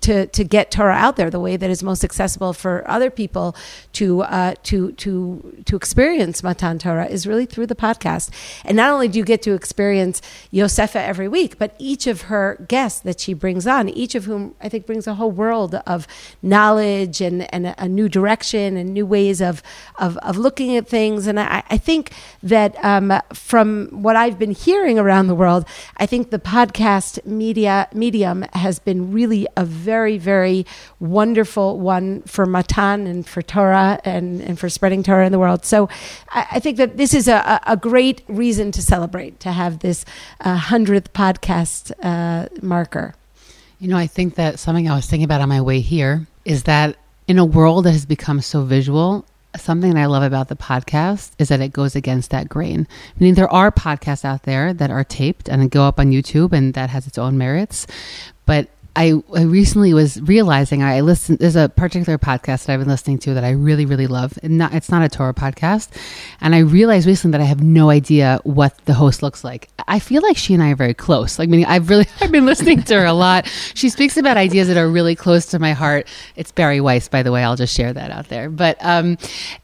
to 0.00 0.26
to 0.26 0.44
get 0.44 0.70
Torah 0.70 0.94
out 0.94 1.16
there 1.16 1.30
the 1.30 1.40
way 1.40 1.56
that 1.56 1.70
is 1.70 1.82
most 1.82 2.04
accessible 2.04 2.52
for 2.52 2.88
other 2.88 3.10
people 3.10 3.56
to 3.94 4.22
uh, 4.22 4.54
to 4.64 4.92
to 4.92 5.62
to 5.64 5.76
experience 5.76 6.42
Matan 6.42 6.78
Torah 6.78 7.06
is 7.06 7.26
really 7.26 7.46
through 7.46 7.66
the 7.66 7.74
podcast. 7.74 8.30
And 8.64 8.76
not 8.76 8.90
only 8.90 9.08
do 9.08 9.18
you 9.18 9.24
get 9.24 9.42
to 9.42 9.52
experience 9.52 10.20
Yosefa 10.52 10.96
every 10.96 11.28
week, 11.28 11.58
but 11.58 11.74
each 11.78 12.06
of 12.06 12.22
her 12.22 12.64
guests 12.68 13.00
that 13.00 13.20
she 13.20 13.34
brings 13.34 13.66
on, 13.66 13.88
each 13.88 14.14
of 14.14 14.24
whom 14.24 14.54
I 14.60 14.68
think 14.68 14.86
brings 14.86 15.06
a 15.06 15.14
whole 15.14 15.30
world 15.30 15.74
of 15.86 16.06
knowledge 16.42 17.20
and 17.20 17.52
and 17.54 17.74
a, 17.78 17.86
new 17.86 18.08
direction 18.08 18.76
and 18.76 18.92
new 18.92 19.06
ways 19.06 19.40
of 19.40 19.62
of, 19.98 20.16
of 20.18 20.36
looking 20.36 20.76
at 20.76 20.88
things. 20.88 21.26
And 21.26 21.38
I, 21.40 21.62
I 21.70 21.78
think 21.78 22.12
that 22.42 22.76
um, 22.84 23.12
from 23.32 23.88
what 23.90 24.16
I've 24.16 24.38
been 24.38 24.50
hearing 24.50 24.98
around 24.98 25.28
the 25.28 25.34
world, 25.34 25.64
I 25.96 26.06
think 26.06 26.30
the 26.30 26.38
podcast 26.38 27.24
media 27.24 27.88
medium 27.92 28.42
has 28.52 28.78
been 28.78 29.12
really 29.12 29.46
a 29.56 29.64
very, 29.86 30.18
very 30.18 30.66
wonderful 30.98 31.78
one 31.78 32.22
for 32.22 32.44
Matan 32.44 33.06
and 33.06 33.26
for 33.26 33.40
Torah 33.40 34.00
and, 34.04 34.40
and 34.40 34.58
for 34.58 34.68
spreading 34.68 35.02
Torah 35.02 35.24
in 35.24 35.32
the 35.32 35.38
world. 35.38 35.64
So 35.64 35.88
I, 36.30 36.46
I 36.56 36.60
think 36.60 36.76
that 36.78 36.96
this 36.96 37.14
is 37.14 37.28
a, 37.28 37.60
a, 37.66 37.76
great 37.76 38.22
reason 38.26 38.72
to 38.72 38.82
celebrate, 38.82 39.38
to 39.40 39.52
have 39.52 39.78
this 39.78 40.04
uh, 40.40 40.58
100th 40.58 41.08
podcast 41.14 41.92
uh, 42.02 42.48
marker. 42.60 43.14
You 43.78 43.88
know, 43.88 43.96
I 43.96 44.08
think 44.08 44.34
that 44.34 44.58
something 44.58 44.88
I 44.88 44.96
was 44.96 45.06
thinking 45.06 45.24
about 45.24 45.40
on 45.40 45.48
my 45.48 45.60
way 45.60 45.80
here 45.80 46.26
is 46.44 46.64
that 46.64 46.96
in 47.28 47.38
a 47.38 47.44
world 47.44 47.84
that 47.84 47.92
has 47.92 48.06
become 48.06 48.40
so 48.40 48.64
visual, 48.64 49.24
something 49.56 49.94
that 49.94 50.00
I 50.00 50.06
love 50.06 50.22
about 50.22 50.48
the 50.48 50.56
podcast 50.56 51.32
is 51.38 51.48
that 51.48 51.60
it 51.60 51.72
goes 51.72 51.96
against 51.96 52.30
that 52.30 52.48
grain. 52.48 52.86
I 52.90 53.24
mean, 53.24 53.34
there 53.34 53.52
are 53.52 53.70
podcasts 53.70 54.24
out 54.24 54.42
there 54.42 54.72
that 54.74 54.90
are 54.90 55.04
taped 55.04 55.48
and 55.48 55.70
go 55.70 55.84
up 55.84 55.98
on 55.98 56.10
YouTube, 56.10 56.52
and 56.52 56.74
that 56.74 56.90
has 56.90 57.06
its 57.06 57.18
own 57.18 57.38
merits. 57.38 57.86
But 58.44 58.68
I, 58.96 59.12
I 59.34 59.42
recently 59.42 59.92
was 59.92 60.18
realizing 60.22 60.82
I 60.82 61.02
listened. 61.02 61.38
There's 61.38 61.54
a 61.54 61.68
particular 61.68 62.16
podcast 62.16 62.64
that 62.64 62.70
I've 62.70 62.80
been 62.80 62.88
listening 62.88 63.18
to 63.20 63.34
that 63.34 63.44
I 63.44 63.50
really, 63.50 63.84
really 63.84 64.06
love. 64.06 64.38
And 64.42 64.56
not, 64.56 64.72
it's 64.72 64.90
not 64.90 65.02
a 65.02 65.08
Torah 65.10 65.34
podcast, 65.34 65.90
and 66.40 66.54
I 66.54 66.60
realized 66.60 67.06
recently 67.06 67.36
that 67.36 67.42
I 67.42 67.46
have 67.46 67.62
no 67.62 67.90
idea 67.90 68.40
what 68.44 68.76
the 68.86 68.94
host 68.94 69.22
looks 69.22 69.44
like. 69.44 69.68
I 69.86 69.98
feel 69.98 70.22
like 70.22 70.38
she 70.38 70.54
and 70.54 70.62
I 70.62 70.70
are 70.70 70.76
very 70.76 70.94
close. 70.94 71.38
Like, 71.38 71.48
I 71.48 71.50
mean, 71.50 71.66
I've 71.66 71.90
really 71.90 72.06
I've 72.22 72.32
been 72.32 72.46
listening 72.46 72.82
to 72.84 72.94
her 72.94 73.04
a 73.04 73.12
lot. 73.12 73.46
She 73.74 73.90
speaks 73.90 74.16
about 74.16 74.38
ideas 74.38 74.68
that 74.68 74.78
are 74.78 74.88
really 74.88 75.14
close 75.14 75.44
to 75.46 75.58
my 75.58 75.74
heart. 75.74 76.08
It's 76.34 76.50
Bari 76.50 76.80
Weiss, 76.80 77.08
by 77.08 77.22
the 77.22 77.30
way. 77.30 77.44
I'll 77.44 77.56
just 77.56 77.76
share 77.76 77.92
that 77.92 78.10
out 78.10 78.28
there. 78.28 78.48
But 78.48 78.78
um, 78.80 79.18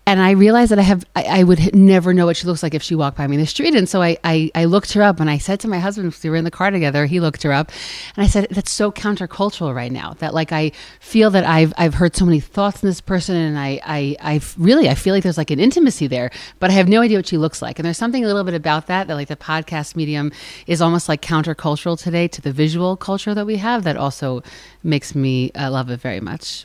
and 0.07 0.21
I 0.21 0.33
realized 0.33 0.73
that 0.73 0.79
I 0.79 0.83
have 0.83 1.07
I, 1.17 1.41
I 1.41 1.43
would 1.43 1.75
never 1.75 2.13
know 2.13 2.27
what 2.27 2.37
she 2.37 2.47
looks 2.47 2.63
like 2.63 2.75
if 2.75 2.83
she 2.83 2.95
walked 2.95 3.17
by 3.17 3.27
me 3.27 3.37
in 3.37 3.41
the 3.41 3.47
street. 3.47 3.75
And 3.75 3.89
so 3.89 4.03
I, 4.03 4.19
I 4.25 4.51
I 4.55 4.67
looked 4.67 4.93
her 4.93 5.03
up, 5.03 5.21
and 5.21 5.31
I 5.31 5.39
said 5.39 5.59
to 5.61 5.69
my 5.69 5.79
husband, 5.79 6.15
we 6.23 6.29
were 6.29 6.37
in 6.37 6.45
the 6.45 6.51
car 6.51 6.71
together. 6.71 7.07
He 7.07 7.19
looked 7.19 7.43
her 7.45 7.53
up, 7.53 7.73
and 8.15 8.23
I 8.23 8.29
said, 8.29 8.49
"That's 8.51 8.71
so 8.71 8.93
counter." 8.93 9.22
Countercultural 9.29 9.75
right 9.75 9.93
now. 9.93 10.15
That 10.19 10.35
like 10.35 10.53
I 10.53 10.73
feel 11.01 11.31
that 11.31 11.45
I've 11.45 11.73
I've 11.77 11.95
heard 11.95 12.17
so 12.17 12.25
many 12.25 12.41
thoughts 12.41 12.83
in 12.83 12.89
this 12.89 13.01
person, 13.01 13.37
and 13.37 13.59
I 13.59 13.81
I 13.85 14.17
I 14.21 14.41
really 14.59 14.89
I 14.89 14.95
feel 14.95 15.15
like 15.15 15.23
there's 15.23 15.39
like 15.39 15.51
an 15.51 15.61
intimacy 15.61 16.07
there, 16.07 16.31
but 16.59 16.71
I 16.71 16.75
have 16.75 16.89
no 16.89 17.01
idea 17.01 17.19
what 17.19 17.27
she 17.27 17.39
looks 17.39 17.63
like. 17.63 17.79
And 17.79 17.87
there's 17.87 17.99
something 17.99 18.25
a 18.25 18.27
little 18.27 18.45
bit 18.45 18.55
about 18.55 18.87
that 18.87 19.09
that 19.09 19.15
like 19.15 19.29
the 19.29 19.37
podcast 19.37 19.97
medium 19.97 20.33
is 20.67 20.81
almost 20.81 21.09
like 21.09 21.23
countercultural 21.23 21.99
today 22.01 22.29
to 22.29 22.41
the 22.41 22.53
visual 22.53 22.97
culture 22.97 23.35
that 23.35 23.47
we 23.47 23.57
have. 23.57 23.85
That 23.85 23.97
also 23.97 24.43
makes 24.83 25.15
me 25.15 25.51
uh, 25.53 25.71
love 25.71 25.91
it 25.91 26.01
very 26.01 26.21
much. 26.21 26.65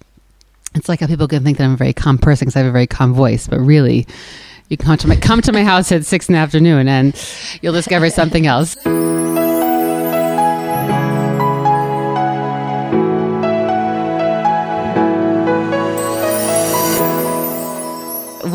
It's 0.76 0.90
like 0.90 1.00
how 1.00 1.08
people 1.08 1.28
can 1.28 1.44
think 1.44 1.58
that 1.58 1.64
I'm 1.64 1.74
a 1.74 1.78
very 1.78 1.94
calm 1.94 2.18
person 2.18 2.46
because 2.46 2.56
I 2.56 2.60
have 2.60 2.68
a 2.68 2.72
very 2.72 2.88
calm 2.88 3.14
voice, 3.14 3.48
but 3.48 3.60
really, 3.60 4.06
you 4.70 4.78
come 4.78 4.98
to 4.98 5.08
my 5.08 5.16
come 5.16 5.42
to 5.42 5.54
my 5.54 5.64
house 5.64 5.92
at 5.92 6.06
six 6.06 6.28
in 6.28 6.34
the 6.34 6.40
afternoon 6.40 6.88
and 6.88 7.16
you'll 7.62 7.74
discover 7.74 8.10
something 8.10 8.46
else. 8.46 8.76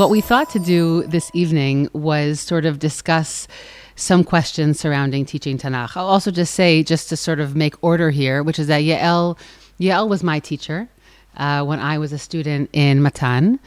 What 0.03 0.11
we 0.11 0.21
thought 0.21 0.51
to 0.51 0.59
do 0.59 1.05
this 1.05 1.31
evening 1.33 1.89
was 1.93 2.41
sort 2.41 2.65
of 2.65 2.81
discuss 2.81 3.47
some 3.95 4.25
questions 4.25 4.81
surrounding 4.81 5.25
teaching 5.25 5.57
Tanakh. 5.57 5.97
I'll 5.97 6.09
also 6.09 6.33
just 6.33 6.55
say, 6.55 6.83
just 6.83 7.09
to 7.11 7.17
sort 7.17 7.39
of 7.39 7.55
make 7.55 7.77
order 7.85 8.11
here, 8.11 8.43
which 8.43 8.59
is 8.59 8.67
that 8.67 8.83
Yael, 8.83 9.39
Yael 9.79 10.09
was 10.09 10.25
my 10.25 10.41
teacher. 10.41 10.89
uh, 11.37 11.63
when 11.65 11.79
I 11.79 11.99
was 11.99 12.13
a 12.13 12.19
student 12.19 12.69
in 12.73 13.01
Matan, 13.01 13.61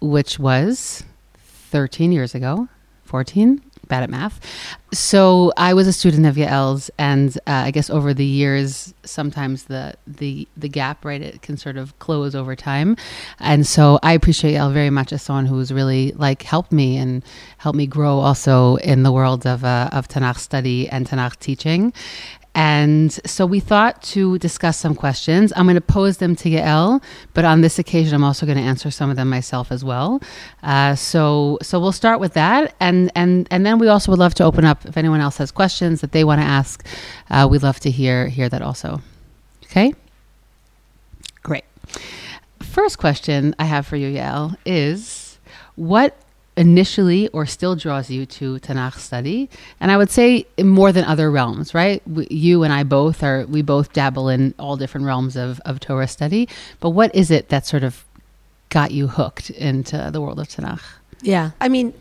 which 0.00 0.40
was 0.40 1.04
13 1.70 2.10
years 2.10 2.34
ago, 2.34 2.68
14, 3.04 3.62
bad 3.90 4.02
at 4.02 4.08
math. 4.08 4.40
So 4.92 5.52
I 5.56 5.74
was 5.74 5.86
a 5.86 5.92
student 5.92 6.26
of 6.26 6.36
Yael's, 6.36 6.90
and 6.98 7.36
uh, 7.46 7.68
I 7.68 7.70
guess 7.70 7.90
over 7.90 8.14
the 8.14 8.24
years, 8.24 8.94
sometimes 9.04 9.64
the 9.64 9.94
the 10.06 10.48
the 10.56 10.68
gap, 10.68 11.04
right, 11.04 11.20
it 11.20 11.42
can 11.42 11.56
sort 11.56 11.76
of 11.76 11.96
close 11.98 12.34
over 12.34 12.56
time. 12.56 12.96
And 13.38 13.66
so 13.66 13.98
I 14.02 14.14
appreciate 14.14 14.54
Yael 14.54 14.72
very 14.72 14.90
much 14.90 15.12
as 15.12 15.22
someone 15.22 15.46
who's 15.46 15.70
really 15.70 16.12
like 16.12 16.42
helped 16.42 16.72
me 16.72 16.96
and 16.96 17.22
helped 17.58 17.76
me 17.76 17.86
grow 17.86 18.18
also 18.18 18.76
in 18.76 19.02
the 19.02 19.12
world 19.12 19.46
of 19.46 19.62
uh, 19.64 19.90
of 19.92 20.08
Tanakh 20.08 20.38
study 20.38 20.88
and 20.88 21.06
Tanakh 21.06 21.38
teaching. 21.38 21.92
And 22.54 23.12
so 23.24 23.46
we 23.46 23.60
thought 23.60 24.02
to 24.02 24.36
discuss 24.38 24.76
some 24.76 24.94
questions. 24.94 25.52
I'm 25.54 25.66
going 25.66 25.76
to 25.76 25.80
pose 25.80 26.16
them 26.18 26.34
to 26.36 26.50
Yael, 26.50 27.02
but 27.32 27.44
on 27.44 27.60
this 27.60 27.78
occasion, 27.78 28.14
I'm 28.14 28.24
also 28.24 28.44
going 28.44 28.58
to 28.58 28.64
answer 28.64 28.90
some 28.90 29.08
of 29.08 29.16
them 29.16 29.30
myself 29.30 29.70
as 29.70 29.84
well. 29.84 30.20
Uh, 30.62 30.96
so, 30.96 31.58
so 31.62 31.78
we'll 31.78 31.92
start 31.92 32.18
with 32.18 32.34
that, 32.34 32.74
and 32.80 33.10
and 33.14 33.46
and 33.50 33.64
then 33.64 33.78
we 33.78 33.86
also 33.86 34.10
would 34.10 34.18
love 34.18 34.34
to 34.34 34.44
open 34.44 34.64
up 34.64 34.84
if 34.84 34.96
anyone 34.96 35.20
else 35.20 35.36
has 35.36 35.52
questions 35.52 36.00
that 36.00 36.10
they 36.10 36.24
want 36.24 36.40
to 36.40 36.46
ask. 36.46 36.84
Uh, 37.30 37.46
we'd 37.48 37.62
love 37.62 37.78
to 37.80 37.90
hear 37.90 38.26
hear 38.26 38.48
that 38.48 38.62
also. 38.62 39.00
Okay, 39.64 39.94
great. 41.44 41.64
First 42.60 42.98
question 42.98 43.54
I 43.60 43.64
have 43.64 43.86
for 43.86 43.96
you, 43.96 44.08
Yael, 44.08 44.56
is 44.66 45.38
what 45.76 46.16
initially 46.60 47.26
or 47.28 47.46
still 47.46 47.74
draws 47.74 48.10
you 48.10 48.26
to 48.26 48.58
Tanakh 48.58 48.98
study. 48.98 49.48
And 49.80 49.90
I 49.90 49.96
would 49.96 50.10
say 50.10 50.46
more 50.62 50.92
than 50.92 51.04
other 51.04 51.30
realms, 51.30 51.72
right? 51.72 52.06
We, 52.06 52.26
you 52.30 52.62
and 52.64 52.72
I 52.72 52.82
both 52.82 53.22
are, 53.22 53.46
we 53.46 53.62
both 53.62 53.94
dabble 53.94 54.28
in 54.28 54.54
all 54.58 54.76
different 54.76 55.06
realms 55.06 55.36
of, 55.36 55.58
of 55.64 55.80
Torah 55.80 56.06
study. 56.06 56.50
But 56.78 56.90
what 56.90 57.14
is 57.14 57.30
it 57.30 57.48
that 57.48 57.66
sort 57.66 57.82
of 57.82 58.04
got 58.68 58.90
you 58.90 59.08
hooked 59.08 59.48
into 59.48 60.10
the 60.12 60.20
world 60.20 60.38
of 60.38 60.48
Tanakh? 60.48 60.82
Yeah. 61.22 61.52
I 61.62 61.70
mean, 61.70 61.94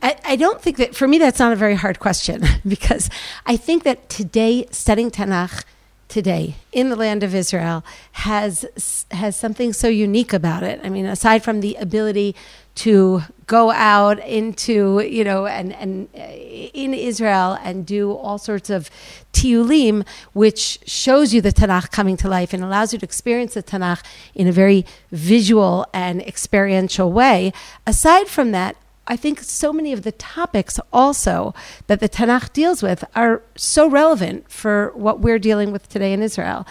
I, 0.00 0.16
I 0.24 0.36
don't 0.36 0.62
think 0.62 0.78
that, 0.78 0.96
for 0.96 1.06
me, 1.06 1.18
that's 1.18 1.38
not 1.38 1.52
a 1.52 1.56
very 1.56 1.74
hard 1.74 2.00
question 2.00 2.42
because 2.66 3.10
I 3.44 3.58
think 3.58 3.84
that 3.84 4.08
today, 4.08 4.66
studying 4.70 5.10
Tanakh, 5.10 5.62
today 6.08 6.54
in 6.72 6.88
the 6.88 6.94
land 6.94 7.24
of 7.24 7.34
Israel 7.34 7.84
has 8.12 8.64
has 9.10 9.34
something 9.34 9.72
so 9.72 9.88
unique 9.88 10.32
about 10.32 10.62
it. 10.62 10.80
I 10.84 10.88
mean, 10.88 11.04
aside 11.04 11.42
from 11.42 11.60
the 11.60 11.74
ability 11.80 12.36
to 12.76 13.22
go 13.46 13.70
out 13.70 14.18
into 14.26 15.00
you 15.00 15.24
know 15.24 15.46
and 15.46 15.72
and 15.74 16.08
uh, 16.16 16.20
in 16.20 16.94
Israel 16.94 17.58
and 17.62 17.86
do 17.86 18.12
all 18.12 18.38
sorts 18.38 18.70
of 18.70 18.90
tiulim, 19.32 20.06
which 20.32 20.78
shows 20.86 21.34
you 21.34 21.40
the 21.40 21.52
Tanakh 21.52 21.90
coming 21.90 22.16
to 22.18 22.28
life 22.28 22.52
and 22.52 22.62
allows 22.62 22.92
you 22.92 22.98
to 22.98 23.04
experience 23.04 23.54
the 23.54 23.62
Tanakh 23.62 24.02
in 24.34 24.46
a 24.46 24.52
very 24.52 24.84
visual 25.10 25.86
and 25.92 26.22
experiential 26.22 27.12
way. 27.12 27.52
Aside 27.86 28.28
from 28.28 28.52
that, 28.52 28.76
I 29.06 29.16
think 29.16 29.40
so 29.40 29.72
many 29.72 29.92
of 29.92 30.02
the 30.02 30.12
topics 30.12 30.80
also 30.92 31.54
that 31.86 32.00
the 32.00 32.08
Tanakh 32.08 32.52
deals 32.52 32.82
with 32.82 33.04
are 33.14 33.42
so 33.54 33.88
relevant 33.88 34.50
for 34.50 34.92
what 34.94 35.20
we're 35.20 35.38
dealing 35.38 35.70
with 35.70 35.88
today 35.88 36.12
in 36.12 36.22
Israel. 36.22 36.66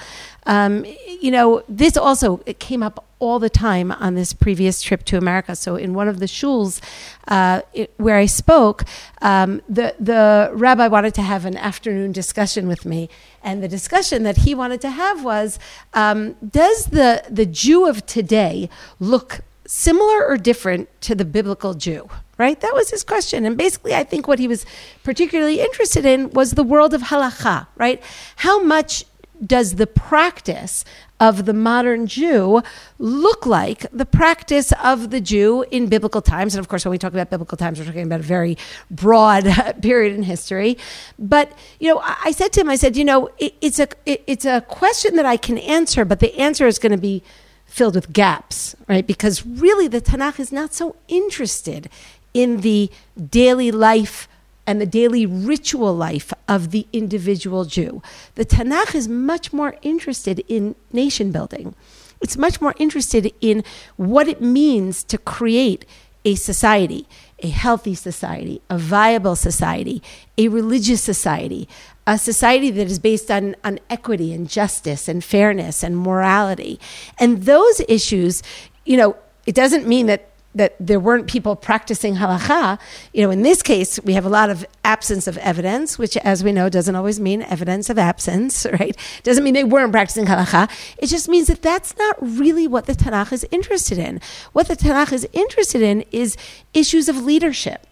Um, 0.45 0.85
you 1.21 1.31
know, 1.31 1.63
this 1.67 1.97
also 1.97 2.37
came 2.59 2.83
up 2.83 3.05
all 3.19 3.39
the 3.39 3.49
time 3.49 3.91
on 3.91 4.15
this 4.15 4.33
previous 4.33 4.81
trip 4.81 5.03
to 5.05 5.17
America. 5.17 5.55
So, 5.55 5.75
in 5.75 5.93
one 5.93 6.07
of 6.07 6.19
the 6.19 6.25
shuls 6.25 6.81
uh, 7.27 7.61
it, 7.73 7.93
where 7.97 8.17
I 8.17 8.25
spoke, 8.25 8.83
um, 9.21 9.61
the 9.67 9.95
the 9.99 10.51
rabbi 10.53 10.87
wanted 10.87 11.13
to 11.15 11.21
have 11.21 11.45
an 11.45 11.57
afternoon 11.57 12.11
discussion 12.11 12.67
with 12.67 12.85
me, 12.85 13.09
and 13.43 13.63
the 13.63 13.67
discussion 13.67 14.23
that 14.23 14.39
he 14.39 14.53
wanted 14.53 14.81
to 14.81 14.89
have 14.89 15.23
was: 15.23 15.57
um, 15.93 16.35
Does 16.47 16.87
the 16.87 17.23
the 17.29 17.45
Jew 17.45 17.87
of 17.87 18.05
today 18.05 18.69
look 18.99 19.39
similar 19.65 20.23
or 20.25 20.37
different 20.37 20.89
to 21.01 21.15
the 21.15 21.25
biblical 21.25 21.73
Jew? 21.73 22.09
Right? 22.37 22.59
That 22.59 22.73
was 22.73 22.89
his 22.89 23.03
question. 23.03 23.45
And 23.45 23.57
basically, 23.57 23.95
I 23.95 24.03
think 24.03 24.27
what 24.27 24.39
he 24.39 24.47
was 24.47 24.65
particularly 25.03 25.61
interested 25.61 26.05
in 26.05 26.31
was 26.31 26.51
the 26.51 26.63
world 26.63 26.93
of 26.93 27.03
halacha, 27.03 27.67
right? 27.77 28.03
How 28.37 28.61
much 28.61 29.05
does 29.45 29.75
the 29.75 29.87
practice 29.87 30.85
of 31.19 31.45
the 31.45 31.53
modern 31.53 32.07
Jew 32.07 32.61
look 32.99 33.45
like 33.45 33.85
the 33.91 34.05
practice 34.05 34.73
of 34.83 35.11
the 35.11 35.21
Jew 35.21 35.65
in 35.71 35.87
biblical 35.87 36.21
times? 36.21 36.55
And 36.55 36.59
of 36.59 36.67
course, 36.67 36.85
when 36.85 36.91
we 36.91 36.97
talk 36.97 37.13
about 37.13 37.29
biblical 37.29 37.57
times, 37.57 37.79
we're 37.79 37.85
talking 37.85 38.03
about 38.03 38.19
a 38.19 38.23
very 38.23 38.57
broad 38.91 39.45
period 39.81 40.13
in 40.13 40.23
history. 40.23 40.77
But 41.17 41.51
you 41.79 41.93
know, 41.93 42.01
I 42.03 42.31
said 42.31 42.53
to 42.53 42.61
him, 42.61 42.69
I 42.69 42.75
said, 42.75 42.97
you 42.97 43.05
know, 43.05 43.29
it, 43.37 43.55
it's 43.61 43.79
a 43.79 43.87
it, 44.05 44.23
it's 44.27 44.45
a 44.45 44.61
question 44.61 45.15
that 45.15 45.25
I 45.25 45.37
can 45.37 45.57
answer, 45.57 46.05
but 46.05 46.19
the 46.19 46.37
answer 46.37 46.67
is 46.67 46.79
going 46.79 46.91
to 46.91 46.97
be 46.97 47.23
filled 47.65 47.95
with 47.95 48.13
gaps, 48.13 48.75
right? 48.87 49.05
Because 49.05 49.45
really, 49.45 49.87
the 49.87 49.99
Tanakh 49.99 50.39
is 50.39 50.51
not 50.51 50.73
so 50.73 50.95
interested 51.07 51.89
in 52.35 52.61
the 52.61 52.91
daily 53.29 53.71
life 53.71 54.27
and 54.67 54.81
the 54.81 54.85
daily 54.85 55.25
ritual 55.25 55.95
life 55.95 56.33
of 56.47 56.71
the 56.71 56.85
individual 56.91 57.65
Jew. 57.65 58.01
The 58.35 58.45
Tanakh 58.45 58.93
is 58.93 59.07
much 59.07 59.53
more 59.53 59.75
interested 59.81 60.43
in 60.47 60.75
nation 60.91 61.31
building. 61.31 61.73
It's 62.21 62.37
much 62.37 62.59
more 62.61 62.73
interested 62.77 63.33
in 63.41 63.63
what 63.95 64.27
it 64.27 64.41
means 64.41 65.03
to 65.05 65.17
create 65.17 65.85
a 66.25 66.35
society, 66.35 67.07
a 67.39 67.49
healthy 67.49 67.95
society, 67.95 68.61
a 68.69 68.77
viable 68.77 69.35
society, 69.35 70.01
a 70.37 70.47
religious 70.47 71.01
society, 71.01 71.69
a 72.07 72.17
society 72.17 72.71
that 72.71 72.87
is 72.87 72.99
based 72.99 73.29
on, 73.29 73.55
on 73.63 73.79
equity 73.89 74.33
and 74.33 74.49
justice 74.49 75.07
and 75.07 75.23
fairness 75.23 75.83
and 75.83 75.97
morality. 75.97 76.79
And 77.19 77.43
those 77.43 77.81
issues, 77.87 78.41
you 78.85 78.97
know, 78.97 79.15
it 79.45 79.53
doesn't 79.53 79.87
mean 79.87 80.07
that 80.07 80.29
that 80.55 80.75
there 80.79 81.00
weren't 81.00 81.27
people 81.27 81.55
practicing 81.55 82.15
halacha. 82.15 82.79
You 83.13 83.24
know, 83.24 83.31
in 83.31 83.43
this 83.43 83.62
case, 83.62 84.00
we 84.03 84.13
have 84.13 84.25
a 84.25 84.29
lot 84.29 84.50
of 84.50 84.65
absence 84.83 85.27
of 85.27 85.38
evidence, 85.39 86.00
which, 86.00 86.17
as 86.17 86.43
we 86.43 86.51
know, 86.51 86.69
doesn't 86.69 86.95
always 86.95 87.19
mean 87.19 87.41
evidence 87.43 87.89
of 87.89 88.00
absence, 88.00 88.65
right? 88.79 88.97
Doesn't 89.24 89.43
mean 89.43 89.53
they 89.53 89.63
weren't 89.63 89.91
practicing 89.91 90.25
halacha. 90.25 90.69
It 90.97 91.07
just 91.07 91.29
means 91.29 91.47
that 91.47 91.62
that's 91.62 91.95
not 91.97 92.15
really 92.19 92.67
what 92.67 92.85
the 92.85 92.93
Tanakh 92.93 93.31
is 93.33 93.45
interested 93.51 93.97
in. 93.97 94.21
What 94.53 94.67
the 94.67 94.75
Tanakh 94.75 95.12
is 95.12 95.27
interested 95.33 95.81
in 95.81 96.01
is 96.12 96.38
issues 96.74 97.09
of 97.09 97.24
leadership 97.24 97.85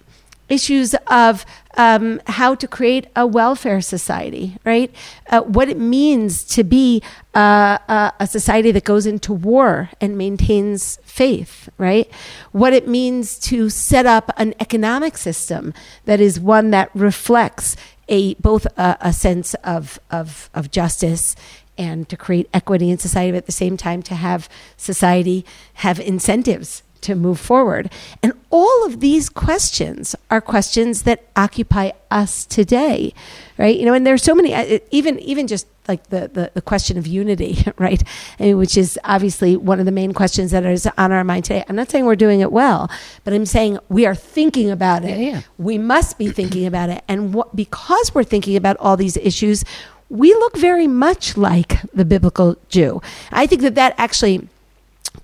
issues 0.50 0.94
of 1.08 1.46
um, 1.76 2.22
how 2.28 2.54
to 2.56 2.68
create 2.68 3.08
a 3.16 3.26
welfare 3.26 3.82
society, 3.82 4.58
right? 4.64 4.94
Uh, 5.28 5.42
what 5.42 5.70
it 5.70 5.78
means 5.78 6.44
to 6.44 6.64
be 6.64 7.02
uh, 7.34 7.78
a, 7.88 8.14
a, 8.20 8.28
society 8.28 8.72
that 8.72 8.84
goes 8.84 9.06
into 9.08 9.34
war 9.34 9.90
and 10.00 10.18
maintains 10.18 11.00
faith, 11.04 11.68
right? 11.80 12.10
What 12.52 12.74
it 12.74 12.88
means 12.88 13.40
to 13.40 13.70
set 13.70 14.06
up 14.06 14.32
an 14.38 14.54
economic 14.60 15.18
system 15.18 15.74
that 16.06 16.20
is 16.20 16.40
one 16.40 16.70
that 16.72 16.92
reflects 16.94 17.76
a 18.08 18.36
both 18.36 18.68
a, 18.78 18.98
a 19.02 19.14
sense 19.14 19.56
of, 19.64 20.00
of 20.12 20.50
of 20.54 20.70
justice 20.70 21.36
and 21.76 22.08
to 22.10 22.16
create 22.16 22.48
equity 22.54 22.92
in 22.92 23.00
society, 23.00 23.32
but 23.32 23.38
at 23.38 23.46
the 23.48 23.52
same 23.52 23.78
time 23.78 24.04
to 24.04 24.16
have 24.16 24.48
society 24.78 25.44
have 25.76 26.00
incentives 26.00 26.84
to 27.04 27.16
move 27.16 27.40
forward. 27.40 27.92
And 28.22 28.34
all 28.50 28.86
of 28.86 29.00
these 29.00 29.30
questions 29.30 30.16
are 30.30 30.42
questions 30.42 31.04
that 31.04 31.24
occupy 31.36 31.92
us 32.12 32.46
today, 32.46 33.14
right? 33.58 33.78
You 33.78 33.86
know, 33.86 33.94
and 33.94 34.06
there's 34.06 34.24
so 34.24 34.36
many, 34.36 34.54
uh, 34.54 34.80
even 34.92 35.20
even 35.20 35.48
just 35.48 35.68
like 35.88 36.08
the, 36.08 36.30
the, 36.30 36.52
the 36.54 36.62
question 36.62 36.98
of 36.98 37.06
unity, 37.06 37.58
right? 37.78 38.02
I 38.40 38.44
mean, 38.44 38.58
which 38.58 38.78
is 38.78 38.98
obviously 39.04 39.58
one 39.58 39.80
of 39.80 39.86
the 39.86 39.92
main 39.92 40.14
questions 40.14 40.52
that 40.52 40.66
is 40.66 40.88
on 40.98 41.12
our 41.12 41.24
mind 41.24 41.46
today. 41.46 41.64
I'm 41.68 41.76
not 41.76 41.90
saying 41.90 42.06
we're 42.06 42.16
doing 42.16 42.40
it 42.40 42.52
well, 42.52 42.90
but 43.24 43.34
I'm 43.34 43.46
saying 43.46 43.80
we 43.90 44.06
are 44.06 44.16
thinking 44.16 44.72
about 44.72 45.04
it. 45.04 45.20
Yeah, 45.20 45.32
yeah. 45.32 45.42
We 45.58 45.78
must 45.78 46.18
be 46.18 46.30
thinking 46.30 46.66
about 46.66 46.90
it. 46.90 47.04
And 47.08 47.34
what, 47.34 47.56
because 47.56 48.16
we're 48.16 48.24
thinking 48.24 48.56
about 48.56 48.78
all 48.78 48.96
these 48.96 49.18
issues, 49.18 49.66
we 50.10 50.34
look 50.34 50.58
very 50.58 50.88
much 50.88 51.38
like 51.38 51.82
the 51.92 52.06
biblical 52.06 52.56
Jew. 52.70 53.02
I 53.32 53.48
think 53.48 53.62
that 53.62 53.76
that 53.76 53.96
actually 53.98 54.48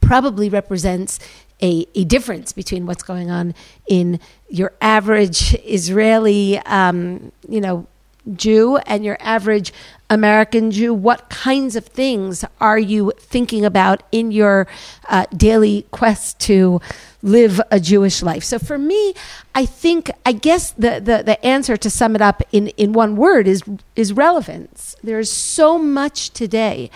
probably 0.02 0.50
represents 0.50 1.20
a, 1.62 1.86
a 1.96 2.04
difference 2.06 2.54
between 2.54 2.86
what's 2.86 3.04
going 3.04 3.30
on 3.30 3.54
in 3.88 4.20
your 4.50 4.74
average 4.82 5.56
Israeli, 5.66 6.58
um, 6.60 7.32
you 7.48 7.62
know, 7.62 7.88
Jew 8.36 8.78
and 8.78 9.04
your 9.04 9.18
average 9.20 9.74
American 10.10 10.72
Jew? 10.72 10.94
What 10.94 11.30
kinds 11.30 11.76
of 11.76 11.86
things 11.86 12.46
are 12.60 12.80
you 12.80 13.14
thinking 13.18 13.66
about 13.66 14.04
in 14.12 14.32
your 14.32 14.68
uh, 15.08 15.26
daily 15.36 15.86
quest 15.92 16.40
to 16.42 16.82
live 17.22 17.62
a 17.72 17.80
Jewish 17.80 18.22
life? 18.22 18.44
So 18.44 18.60
for 18.60 18.78
me, 18.78 19.14
I 19.56 19.66
think, 19.66 20.12
I 20.26 20.32
guess 20.34 20.72
the, 20.72 21.00
the, 21.00 21.24
the 21.24 21.46
answer 21.46 21.78
to 21.78 21.90
sum 21.90 22.16
it 22.16 22.22
up 22.22 22.44
in, 22.52 22.68
in 22.70 22.94
one 22.94 23.16
word 23.16 23.48
is, 23.48 23.64
is 23.96 24.14
relevance. 24.14 24.96
There's 25.04 25.32
so 25.32 25.78
much 25.78 26.32
today 26.32 26.90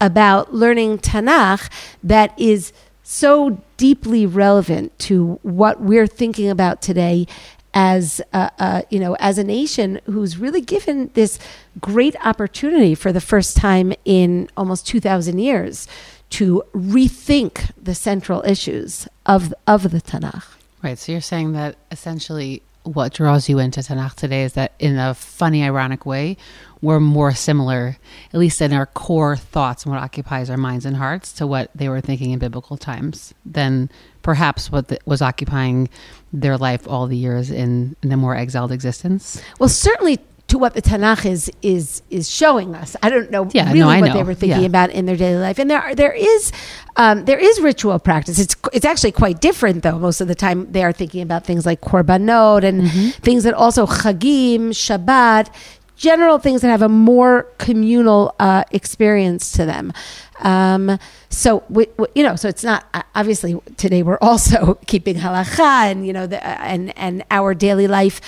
about 0.00 0.54
learning 0.54 0.98
Tanakh 0.98 1.70
that 2.02 2.38
is 2.38 2.72
so 3.10 3.60
deeply 3.76 4.24
relevant 4.24 4.96
to 5.00 5.40
what 5.42 5.80
we're 5.80 6.06
thinking 6.06 6.48
about 6.48 6.80
today 6.80 7.26
as 7.74 8.20
a, 8.32 8.50
a, 8.58 8.84
you 8.88 9.00
know 9.00 9.16
as 9.18 9.36
a 9.36 9.42
nation 9.42 10.00
who's 10.06 10.38
really 10.38 10.60
given 10.60 11.10
this 11.14 11.38
great 11.80 12.14
opportunity 12.24 12.94
for 12.94 13.12
the 13.12 13.20
first 13.20 13.56
time 13.56 13.92
in 14.04 14.48
almost 14.56 14.86
2000 14.86 15.40
years 15.40 15.88
to 16.30 16.62
rethink 16.72 17.72
the 17.80 17.96
central 17.96 18.44
issues 18.46 19.08
of 19.26 19.52
of 19.66 19.90
the 19.90 20.00
Tanakh. 20.00 20.44
Right. 20.80 20.96
So 20.96 21.10
you're 21.10 21.20
saying 21.20 21.52
that 21.54 21.76
essentially 21.90 22.62
what 22.84 23.12
draws 23.12 23.48
you 23.48 23.58
into 23.58 23.80
Tanakh 23.80 24.14
today 24.14 24.44
is 24.44 24.52
that 24.52 24.72
in 24.78 24.96
a 24.96 25.14
funny, 25.14 25.64
ironic 25.64 26.06
way, 26.06 26.36
we're 26.82 27.00
more 27.00 27.32
similar, 27.32 27.96
at 28.32 28.40
least 28.40 28.60
in 28.62 28.72
our 28.72 28.86
core 28.86 29.36
thoughts 29.36 29.84
and 29.84 29.92
what 29.94 30.02
occupies 30.02 30.48
our 30.50 30.56
minds 30.56 30.86
and 30.86 30.96
hearts, 30.96 31.32
to 31.34 31.46
what 31.46 31.70
they 31.74 31.88
were 31.88 32.00
thinking 32.00 32.30
in 32.30 32.38
biblical 32.38 32.76
times 32.76 33.34
than 33.44 33.90
perhaps 34.22 34.70
what 34.72 34.88
the, 34.88 34.98
was 35.04 35.20
occupying 35.22 35.88
their 36.32 36.56
life 36.56 36.86
all 36.88 37.06
the 37.06 37.16
years 37.16 37.50
in, 37.50 37.96
in 38.02 38.08
the 38.08 38.16
more 38.16 38.34
exiled 38.36 38.72
existence. 38.72 39.42
Well, 39.58 39.68
certainly 39.68 40.18
to 40.48 40.58
what 40.58 40.74
the 40.74 40.82
Tanakh 40.82 41.26
is 41.26 41.48
is 41.62 42.02
is 42.10 42.28
showing 42.28 42.74
us. 42.74 42.96
I 43.04 43.08
don't 43.08 43.30
know 43.30 43.48
Yeah, 43.52 43.66
really 43.72 43.78
no, 43.78 43.86
what 44.00 44.08
know. 44.08 44.14
they 44.14 44.22
were 44.24 44.34
thinking 44.34 44.62
Yeah. 44.62 44.66
about 44.66 44.90
in 44.90 45.06
their 45.06 45.16
daily 45.16 45.40
life, 45.40 45.60
and 45.60 45.70
there 45.70 45.80
are- 45.80 45.94
there 45.94 46.10
is 46.12 46.50
um, 46.96 47.24
there 47.24 47.38
is 47.38 47.60
ritual 47.60 47.96
practice. 48.00 48.40
It's 48.40 48.56
it's 48.72 48.84
actually 48.84 49.12
quite 49.12 49.40
different 49.40 49.84
though. 49.84 49.96
Most 50.00 50.20
of 50.20 50.26
the 50.26 50.34
time, 50.34 50.66
they 50.72 50.82
are 50.82 50.90
thinking 50.92 51.22
about 51.22 51.44
things 51.46 51.64
like 51.64 51.80
korbanot 51.82 52.64
and 52.64 52.82
Mm-hmm. 52.82 53.08
things 53.22 53.44
that 53.44 53.54
also 53.54 53.86
chagim, 53.86 54.70
Shabbat, 54.70 55.50
general 56.00 56.38
things 56.38 56.62
that 56.62 56.68
have 56.68 56.80
a 56.80 56.88
more 56.88 57.42
communal 57.58 58.34
uh, 58.40 58.64
experience 58.72 59.52
to 59.52 59.66
them. 59.66 59.92
Um, 60.38 60.98
so 61.28 61.62
we, 61.68 61.86
we- 61.98 62.06
you 62.14 62.22
know, 62.22 62.34
so 62.36 62.48
it's 62.48 62.64
not 62.64 62.86
uh, 62.94 63.02
obviously 63.14 63.60
today 63.76 64.02
we're 64.02 64.18
also 64.22 64.74
keeping 64.86 65.16
halacha, 65.16 65.90
and 65.90 66.06
you 66.06 66.14
know, 66.14 66.26
the, 66.26 66.38
uh, 66.38 66.56
and 66.72 66.96
and 66.98 67.22
our 67.30 67.52
daily 67.52 67.86
life 67.86 68.20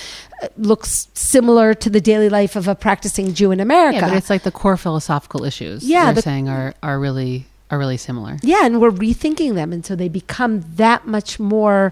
uh, 0.43 0.49
looks 0.59 1.09
similar 1.15 1.73
to 1.75 1.89
the 1.89 2.01
daily 2.01 2.29
life 2.29 2.55
of 2.57 2.69
a 2.69 2.75
practicing 2.75 3.33
Jew 3.33 3.51
in 3.53 3.61
America. 3.61 3.97
Yeah, 4.01 4.09
but 4.09 4.17
it's 4.19 4.29
like 4.29 4.43
the 4.43 4.53
core 4.53 4.77
philosophical 4.77 5.43
issues. 5.45 5.83
Yeah, 5.83 6.05
you're 6.05 6.15
the- 6.15 6.23
saying 6.23 6.49
are 6.51 6.75
are 6.83 7.01
really 7.01 7.47
are 7.71 7.79
really 7.79 7.97
similar. 7.97 8.37
Yeah, 8.43 8.67
and 8.67 8.83
we're 8.83 8.91
rethinking 8.91 9.55
them, 9.55 9.73
and 9.73 9.85
so 9.87 9.97
they 9.97 10.11
become 10.11 10.63
that 10.77 11.07
much 11.07 11.41
more 11.41 11.91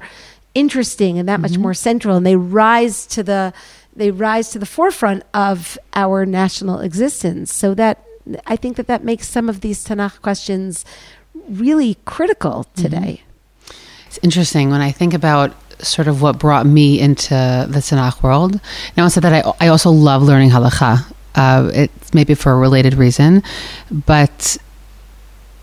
interesting 0.52 1.18
and 1.18 1.26
that 1.28 1.40
much 1.40 1.52
Mm-hmm. 1.52 1.62
more 1.62 1.74
central, 1.74 2.16
and 2.18 2.26
they 2.26 2.36
rise 2.36 3.06
to 3.06 3.22
the 3.22 3.52
they 3.94 4.10
rise 4.10 4.50
to 4.50 4.58
the 4.58 4.66
forefront 4.66 5.24
of 5.34 5.78
our 5.94 6.24
national 6.26 6.80
existence. 6.80 7.52
So 7.54 7.74
that 7.74 8.04
I 8.46 8.56
think 8.56 8.76
that 8.76 8.86
that 8.86 9.04
makes 9.04 9.28
some 9.28 9.48
of 9.48 9.60
these 9.60 9.84
Tanakh 9.84 10.20
questions 10.22 10.84
really 11.48 11.96
critical 12.04 12.66
Mm-hmm. 12.74 12.82
today. 12.82 13.22
It's 14.06 14.18
interesting 14.22 14.70
when 14.70 14.80
I 14.80 14.90
think 14.92 15.14
about 15.14 15.54
sort 15.82 16.08
of 16.08 16.20
what 16.20 16.38
brought 16.38 16.66
me 16.66 17.00
into 17.00 17.30
the 17.30 17.78
Tanakh 17.78 18.22
world. 18.22 18.60
Now, 18.96 19.04
I 19.06 19.08
said 19.08 19.22
that 19.22 19.46
I, 19.46 19.52
I 19.60 19.68
also 19.68 19.90
love 19.90 20.22
learning 20.22 20.50
halacha. 20.50 21.04
Uh, 21.34 21.70
it's 21.72 22.12
maybe 22.12 22.34
for 22.34 22.52
a 22.52 22.56
related 22.56 22.94
reason, 22.94 23.42
but 24.06 24.58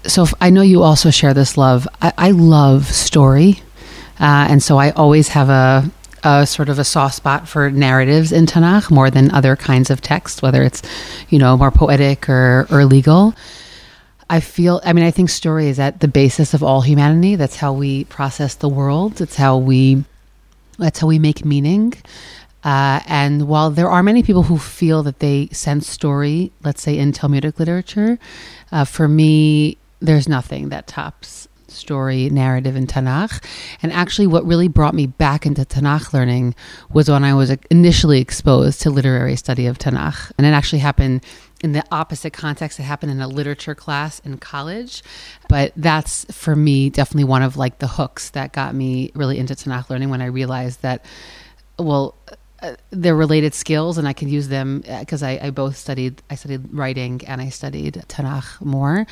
so 0.05 0.24
if, 0.24 0.34
I 0.39 0.50
know 0.50 0.62
you 0.62 0.81
also 0.81 1.12
share 1.12 1.34
this 1.34 1.57
love. 1.57 1.88
I, 2.01 2.13
I 2.17 2.31
love 2.31 2.86
story, 2.86 3.62
uh, 4.19 4.48
and 4.50 4.63
so 4.63 4.77
I 4.77 4.91
always 4.91 5.27
have 5.29 5.50
a, 5.50 5.91
a 6.24 6.45
sort 6.45 6.69
of 6.69 6.79
a 6.79 6.83
soft 6.83 7.15
spot 7.15 7.47
for 7.47 7.69
narratives 7.69 8.31
in 8.31 8.45
Tanakh 8.45 8.91
more 8.91 9.09
than 9.09 9.31
other 9.31 9.55
kinds 9.55 9.89
of 9.89 10.01
text, 10.01 10.41
whether 10.41 10.63
it's 10.63 10.81
you 11.29 11.39
know 11.39 11.57
more 11.57 11.71
poetic 11.71 12.29
or 12.29 12.67
or 12.71 12.86
legal. 12.86 13.36
I 14.29 14.41
feel, 14.41 14.81
I 14.83 14.91
mean, 14.91 15.05
I 15.05 15.12
think 15.12 15.29
story 15.29 15.69
is 15.69 15.79
at 15.79 16.01
the 16.01 16.07
basis 16.07 16.53
of 16.53 16.62
all 16.62 16.81
humanity. 16.81 17.36
That's 17.36 17.55
how 17.55 17.71
we 17.71 18.03
process 18.05 18.55
the 18.55 18.67
world. 18.67 19.21
It's 19.21 19.38
how 19.38 19.57
we, 19.57 20.03
that's 20.77 21.00
how 21.00 21.07
we 21.07 21.17
make 21.17 21.45
meaning. 21.45 21.93
Uh, 22.62 23.00
and 23.07 23.47
while 23.47 23.71
there 23.71 23.89
are 23.89 24.03
many 24.03 24.24
people 24.24 24.43
who 24.43 24.57
feel 24.57 25.01
that 25.03 25.19
they 25.19 25.47
sense 25.53 25.89
story, 25.89 26.51
let's 26.63 26.81
say 26.81 26.97
in 26.97 27.13
Talmudic 27.13 27.57
literature, 27.57 28.19
uh, 28.74 28.83
for 28.83 29.07
me, 29.07 29.77
there's 30.01 30.27
nothing 30.27 30.69
that 30.69 30.88
tops 30.88 31.47
story 31.77 32.29
narrative 32.29 32.75
in 32.75 32.88
Tanakh. 32.88 33.43
And 33.81 33.93
actually, 33.93 34.27
what 34.27 34.46
really 34.46 34.67
brought 34.67 34.93
me 34.93 35.07
back 35.07 35.45
into 35.45 35.63
Tanakh 35.63 36.13
learning 36.13 36.56
was 36.91 37.10
when 37.10 37.23
I 37.23 37.34
was 37.34 37.56
initially 37.69 38.19
exposed 38.19 38.82
to 38.82 38.89
literary 38.89 39.36
study 39.36 39.67
of 39.67 39.78
Tanakh. 39.78 40.32
And 40.38 40.45
it 40.45 40.51
actually 40.51 40.80
happened 40.80 41.23
in 41.63 41.71
the 41.71 41.84
opposite 41.91 42.34
context. 42.34 42.80
It 42.80 42.84
happened 42.84 43.12
in 43.12 43.21
a 43.21 43.28
literature 43.28 43.75
class 43.75 44.19
in 44.19 44.38
college. 44.38 45.04
But 45.47 45.73
that's 45.75 46.25
for 46.25 46.56
me 46.56 46.89
definitely 46.89 47.23
one 47.25 47.41
of 47.41 47.58
like 47.58 47.80
the 47.80 47.88
hooks 47.88 48.32
that 48.32 48.54
got 48.54 48.75
me 48.75 49.12
really 49.15 49.38
into 49.38 49.56
Tanakh 49.56 49.89
learning 49.89 50.10
when 50.10 50.21
I 50.21 50.25
realized 50.25 50.82
that, 50.82 51.06
well, 51.80 52.15
uh, 52.60 52.76
they're 52.89 53.15
related 53.15 53.54
skills 53.54 54.00
and 54.00 54.08
I 54.08 54.13
can 54.13 54.30
use 54.30 54.48
them 54.48 54.84
because 55.00 55.22
I, 55.22 55.39
I 55.41 55.50
both 55.52 55.78
studied 55.78 56.24
I 56.32 56.36
studied 56.36 56.74
writing 56.74 57.22
and 57.28 57.39
I 57.39 57.50
studied 57.50 58.04
Tanakh 58.08 58.60
more 58.62 59.06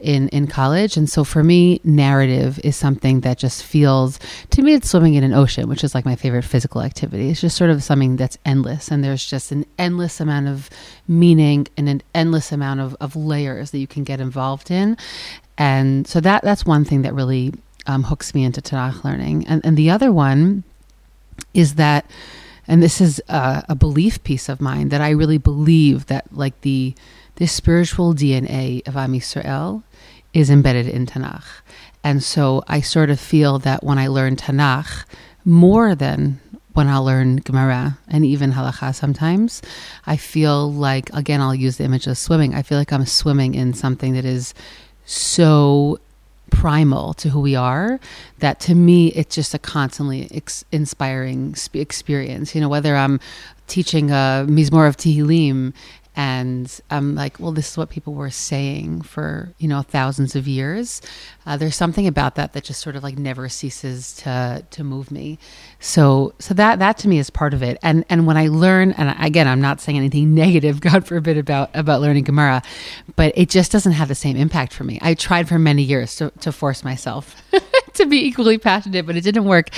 in 0.00 0.28
in 0.30 0.48
college. 0.48 0.96
And 0.96 1.08
so 1.08 1.22
for 1.22 1.44
me 1.44 1.80
narrative 1.84 2.58
is 2.64 2.74
something 2.74 3.20
that 3.20 3.38
just 3.38 3.62
feels 3.62 4.18
to 4.50 4.62
me 4.62 4.74
it's 4.74 4.90
swimming 4.90 5.14
in 5.14 5.22
an 5.22 5.32
ocean 5.32 5.68
which 5.68 5.84
is 5.84 5.94
like 5.94 6.04
my 6.04 6.16
favorite 6.16 6.42
physical 6.42 6.82
activity. 6.82 7.30
It's 7.30 7.40
just 7.40 7.56
sort 7.56 7.70
of 7.70 7.80
something 7.84 8.16
that's 8.16 8.38
endless 8.44 8.90
and 8.90 9.04
there's 9.04 9.24
just 9.24 9.52
an 9.52 9.66
endless 9.78 10.18
amount 10.18 10.48
of 10.48 10.68
meaning 11.06 11.68
and 11.76 11.88
an 11.88 12.02
endless 12.12 12.50
amount 12.50 12.80
of, 12.80 12.96
of 13.00 13.14
layers 13.14 13.70
that 13.70 13.78
you 13.78 13.86
can 13.86 14.02
get 14.02 14.20
involved 14.20 14.68
in. 14.68 14.96
And 15.56 16.08
so 16.08 16.20
that 16.20 16.42
that's 16.42 16.66
one 16.66 16.84
thing 16.84 17.02
that 17.02 17.14
really 17.14 17.52
um, 17.86 18.02
hooks 18.02 18.34
me 18.34 18.42
into 18.42 18.60
Tanakh 18.60 19.04
learning. 19.04 19.46
And 19.46 19.64
and 19.64 19.76
the 19.76 19.90
other 19.90 20.10
one 20.10 20.64
is 21.54 21.76
that 21.76 22.04
and 22.70 22.80
this 22.80 23.00
is 23.00 23.20
a, 23.28 23.64
a 23.68 23.74
belief 23.74 24.22
piece 24.22 24.48
of 24.48 24.60
mine 24.60 24.90
that 24.90 25.00
I 25.00 25.10
really 25.10 25.38
believe 25.38 26.06
that 26.06 26.32
like 26.32 26.60
the 26.60 26.94
the 27.34 27.46
spiritual 27.46 28.14
DNA 28.14 28.86
of 28.86 28.96
Am 28.96 29.12
Yisrael 29.12 29.82
is 30.32 30.50
embedded 30.50 30.86
in 30.86 31.04
Tanakh, 31.04 31.62
and 32.04 32.22
so 32.22 32.62
I 32.68 32.80
sort 32.80 33.10
of 33.10 33.18
feel 33.18 33.58
that 33.58 33.82
when 33.82 33.98
I 33.98 34.06
learn 34.06 34.36
Tanakh 34.36 35.04
more 35.44 35.96
than 35.96 36.38
when 36.72 36.86
I 36.86 36.98
learn 36.98 37.38
Gemara 37.38 37.98
and 38.06 38.24
even 38.24 38.52
Halacha 38.52 38.94
sometimes, 38.94 39.62
I 40.06 40.16
feel 40.16 40.72
like 40.72 41.10
again 41.12 41.40
I'll 41.40 41.54
use 41.56 41.76
the 41.76 41.84
image 41.84 42.06
of 42.06 42.18
swimming. 42.18 42.54
I 42.54 42.62
feel 42.62 42.78
like 42.78 42.92
I'm 42.92 43.04
swimming 43.04 43.56
in 43.56 43.74
something 43.74 44.12
that 44.12 44.24
is 44.24 44.54
so 45.04 45.98
primal 46.50 47.14
to 47.14 47.30
who 47.30 47.40
we 47.40 47.54
are 47.54 48.00
that 48.38 48.60
to 48.60 48.74
me 48.74 49.08
it's 49.08 49.34
just 49.34 49.54
a 49.54 49.58
constantly 49.58 50.28
ex- 50.32 50.64
inspiring 50.72 51.54
sp- 51.56 51.76
experience. 51.76 52.54
You 52.54 52.60
know 52.60 52.68
whether 52.68 52.96
i'm 52.96 53.20
teaching 53.66 54.10
uh, 54.10 54.44
a 54.46 54.50
mizmor 54.50 54.88
of 54.88 54.96
tehillim 54.96 55.72
and 56.16 56.80
i'm 56.90 57.14
like 57.14 57.38
well 57.38 57.52
this 57.52 57.70
is 57.70 57.78
what 57.78 57.90
people 57.90 58.14
were 58.14 58.30
saying 58.30 59.02
for 59.02 59.52
you 59.58 59.68
know 59.68 59.82
thousands 59.82 60.36
of 60.36 60.48
years. 60.48 61.00
Uh, 61.46 61.56
there's 61.56 61.76
something 61.76 62.06
about 62.06 62.34
that 62.36 62.52
that 62.52 62.64
just 62.64 62.80
sort 62.80 62.96
of 62.96 63.02
like 63.02 63.18
never 63.18 63.48
ceases 63.48 64.14
to 64.14 64.64
to 64.70 64.84
move 64.84 65.10
me. 65.10 65.38
So 65.78 66.34
so 66.38 66.54
that 66.54 66.78
that 66.78 66.98
to 66.98 67.08
me 67.08 67.18
is 67.18 67.30
part 67.30 67.54
of 67.54 67.62
it. 67.62 67.78
And 67.82 68.04
and 68.08 68.26
when 68.26 68.36
i 68.36 68.48
learn 68.48 68.92
and 68.92 69.14
again 69.20 69.48
i'm 69.48 69.60
not 69.60 69.80
saying 69.80 69.98
anything 69.98 70.34
negative 70.44 70.80
god 70.80 71.06
forbid 71.06 71.36
about 71.38 71.70
about 71.74 72.00
learning 72.00 72.24
gemara 72.24 72.62
but 73.16 73.32
it 73.36 73.50
just 73.50 73.72
doesn't 73.72 73.92
have 73.92 74.08
the 74.08 74.14
same 74.14 74.36
impact 74.36 74.72
for 74.72 74.84
me. 74.84 74.98
I 75.02 75.14
tried 75.14 75.48
for 75.48 75.58
many 75.58 75.82
years 75.82 76.16
to, 76.16 76.30
to 76.40 76.52
force 76.52 76.84
myself 76.84 77.36
to 77.94 78.06
be 78.06 78.26
equally 78.26 78.58
passionate 78.58 79.06
but 79.06 79.16
it 79.16 79.22
didn't 79.22 79.44
work. 79.44 79.70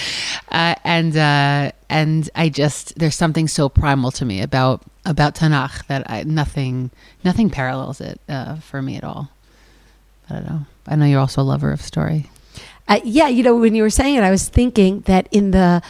Uh, 0.50 0.74
and 0.84 1.16
uh, 1.16 1.72
and 1.88 2.30
i 2.34 2.48
just 2.48 2.98
there's 2.98 3.16
something 3.16 3.46
so 3.48 3.68
primal 3.68 4.10
to 4.10 4.24
me 4.24 4.40
about 4.40 4.82
about 5.04 5.34
tanakh 5.34 5.86
that 5.86 6.08
I, 6.10 6.22
nothing 6.22 6.90
nothing 7.24 7.50
parallels 7.50 8.00
it 8.00 8.20
uh, 8.28 8.56
for 8.56 8.80
me 8.82 8.96
at 8.96 9.04
all. 9.04 9.30
I 10.30 10.34
don't 10.34 10.46
know. 10.46 10.60
I 10.86 10.96
know 10.96 11.04
you're 11.04 11.20
also 11.20 11.42
a 11.42 11.44
lover 11.44 11.72
of 11.72 11.82
story. 11.82 12.30
Uh, 12.88 13.00
yeah, 13.04 13.28
you 13.28 13.42
know, 13.42 13.56
when 13.56 13.74
you 13.74 13.82
were 13.82 13.90
saying 13.90 14.16
it, 14.16 14.24
I 14.24 14.30
was 14.30 14.48
thinking 14.48 15.00
that 15.02 15.28
in 15.30 15.52
the 15.52 15.82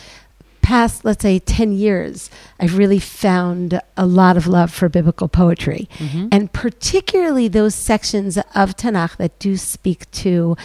past, 0.63 1.05
let's 1.05 1.23
say, 1.23 1.39
10 1.39 1.73
years, 1.73 2.31
I've 2.61 2.79
really 2.79 2.99
found 2.99 3.81
a 3.97 4.07
lot 4.07 4.37
of 4.37 4.47
love 4.47 4.73
for 4.73 4.89
biblical 4.89 5.29
poetry. 5.29 5.89
And 6.31 6.53
particularly 6.53 7.49
those 7.49 7.75
sections 7.75 8.37
of 8.37 8.77
Tanakh 8.77 9.17
that 9.17 9.39
do 9.39 9.57
speak 9.57 10.11
to 10.13 10.57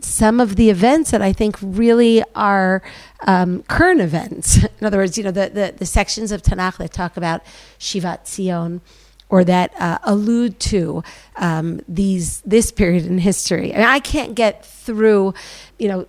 some 0.00 0.40
of 0.40 0.56
the 0.56 0.70
events 0.70 1.10
that 1.10 1.22
I 1.22 1.32
think 1.32 1.56
really 1.60 2.22
are 2.34 2.82
um, 3.26 3.62
current 3.64 4.00
events. 4.00 4.64
In 4.80 4.86
other 4.86 4.98
words, 4.98 5.16
you 5.16 5.24
know, 5.24 5.30
the, 5.30 5.50
the, 5.52 5.74
the 5.76 5.86
sections 5.86 6.32
of 6.32 6.42
Tanakh 6.42 6.76
that 6.78 6.92
talk 6.92 7.16
about 7.16 7.42
Shivat 7.78 8.26
Zion 8.26 8.80
or 9.28 9.44
that 9.44 9.72
uh, 9.78 9.98
allude 10.04 10.58
to 10.58 11.02
um, 11.36 11.80
these 11.86 12.40
this 12.42 12.70
period 12.70 13.04
in 13.06 13.18
history. 13.18 13.74
I, 13.74 13.78
mean, 13.78 13.86
I 13.86 14.00
can't 14.00 14.34
get 14.34 14.64
through, 14.64 15.34
you 15.78 15.88
know, 15.88 16.06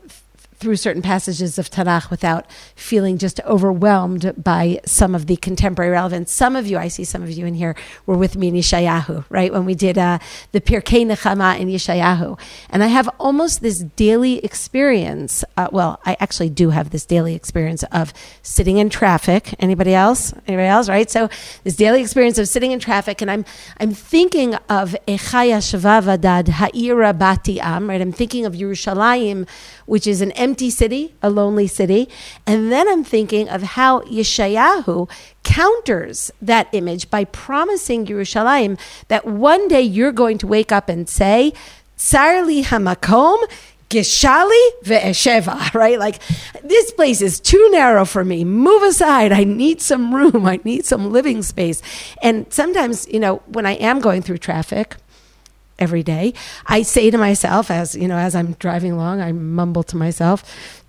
through 0.59 0.75
certain 0.75 1.01
passages 1.01 1.57
of 1.57 1.69
Tanakh 1.69 2.09
without 2.09 2.45
feeling 2.75 3.17
just 3.17 3.39
overwhelmed 3.45 4.33
by 4.37 4.79
some 4.85 5.15
of 5.15 5.27
the 5.27 5.37
contemporary 5.37 5.91
relevance. 5.91 6.31
Some 6.31 6.55
of 6.55 6.67
you, 6.67 6.77
I 6.77 6.89
see 6.89 7.05
some 7.05 7.23
of 7.23 7.31
you 7.31 7.45
in 7.45 7.53
here, 7.53 7.75
were 8.05 8.17
with 8.17 8.35
me 8.35 8.49
in 8.49 8.55
Yeshayahu, 8.55 9.25
right? 9.29 9.53
When 9.53 9.65
we 9.65 9.75
did 9.75 9.97
uh, 9.97 10.19
the 10.51 10.59
Pirkei 10.59 11.05
Nechama 11.05 11.57
in 11.59 11.69
Yeshayahu. 11.69 12.37
And 12.69 12.83
I 12.83 12.87
have 12.87 13.09
almost 13.19 13.61
this 13.61 13.79
daily 13.79 14.43
experience. 14.43 15.43
Uh, 15.55 15.69
well, 15.71 15.99
I 16.05 16.17
actually 16.19 16.49
do 16.49 16.71
have 16.71 16.89
this 16.89 17.05
daily 17.05 17.35
experience 17.35 17.83
of 17.91 18.13
sitting 18.41 18.77
in 18.77 18.89
traffic. 18.89 19.55
Anybody 19.59 19.93
else? 19.93 20.33
Anybody 20.45 20.67
else? 20.67 20.89
Right? 20.89 21.09
So 21.09 21.29
this 21.63 21.75
daily 21.75 22.01
experience 22.01 22.37
of 22.37 22.47
sitting 22.49 22.71
in 22.71 22.79
traffic, 22.79 23.21
and 23.21 23.31
I'm 23.31 23.45
I'm 23.79 23.93
thinking 23.93 24.55
of 24.69 24.95
Echaya 25.07 25.59
Shavavadad 25.59 26.49
Ha'ira 26.49 27.13
Bati 27.13 27.59
Am, 27.61 27.89
right? 27.89 28.01
I'm 28.01 28.11
thinking 28.11 28.45
of 28.45 28.53
Yerushalayim, 28.53 29.47
which 29.89 30.05
is 30.05 30.21
an 30.21 30.31
empty 30.33 30.69
city, 30.69 31.15
a 31.23 31.31
lonely 31.31 31.65
city. 31.65 32.07
And 32.45 32.71
then 32.71 32.87
I'm 32.87 33.03
thinking 33.03 33.49
of 33.49 33.63
how 33.63 34.01
Yeshayahu 34.01 35.09
counters 35.41 36.29
that 36.39 36.69
image 36.73 37.09
by 37.09 37.25
promising 37.25 38.05
Yerushalayim 38.05 38.79
that 39.07 39.25
one 39.25 39.67
day 39.67 39.81
you're 39.81 40.11
going 40.11 40.37
to 40.37 40.47
wake 40.47 40.71
up 40.71 40.89
and 40.89 41.09
say, 41.09 41.53
Sarli 41.97 42.63
Hamakom, 42.63 43.39
Gishali 43.89 44.69
ve'esheva, 44.83 45.73
right? 45.73 45.97
Like, 45.97 46.21
this 46.63 46.91
place 46.91 47.23
is 47.23 47.39
too 47.39 47.69
narrow 47.71 48.05
for 48.05 48.23
me. 48.23 48.45
Move 48.45 48.83
aside. 48.83 49.31
I 49.31 49.43
need 49.43 49.81
some 49.81 50.13
room. 50.13 50.45
I 50.45 50.59
need 50.63 50.85
some 50.85 51.11
living 51.11 51.41
space. 51.41 51.81
And 52.21 52.45
sometimes, 52.53 53.07
you 53.07 53.19
know, 53.19 53.37
when 53.47 53.65
I 53.65 53.71
am 53.71 54.01
going 54.01 54.21
through 54.21 54.37
traffic, 54.37 54.97
every 55.79 56.03
day. 56.03 56.33
I 56.67 56.83
say 56.83 57.09
to 57.09 57.17
myself, 57.17 57.71
as 57.71 57.95
you 57.95 58.07
know, 58.07 58.17
as 58.17 58.35
I'm 58.35 58.53
driving 58.53 58.91
along, 58.91 59.21
I 59.21 59.31
mumble 59.31 59.83
to 59.83 59.97
myself, 59.97 60.43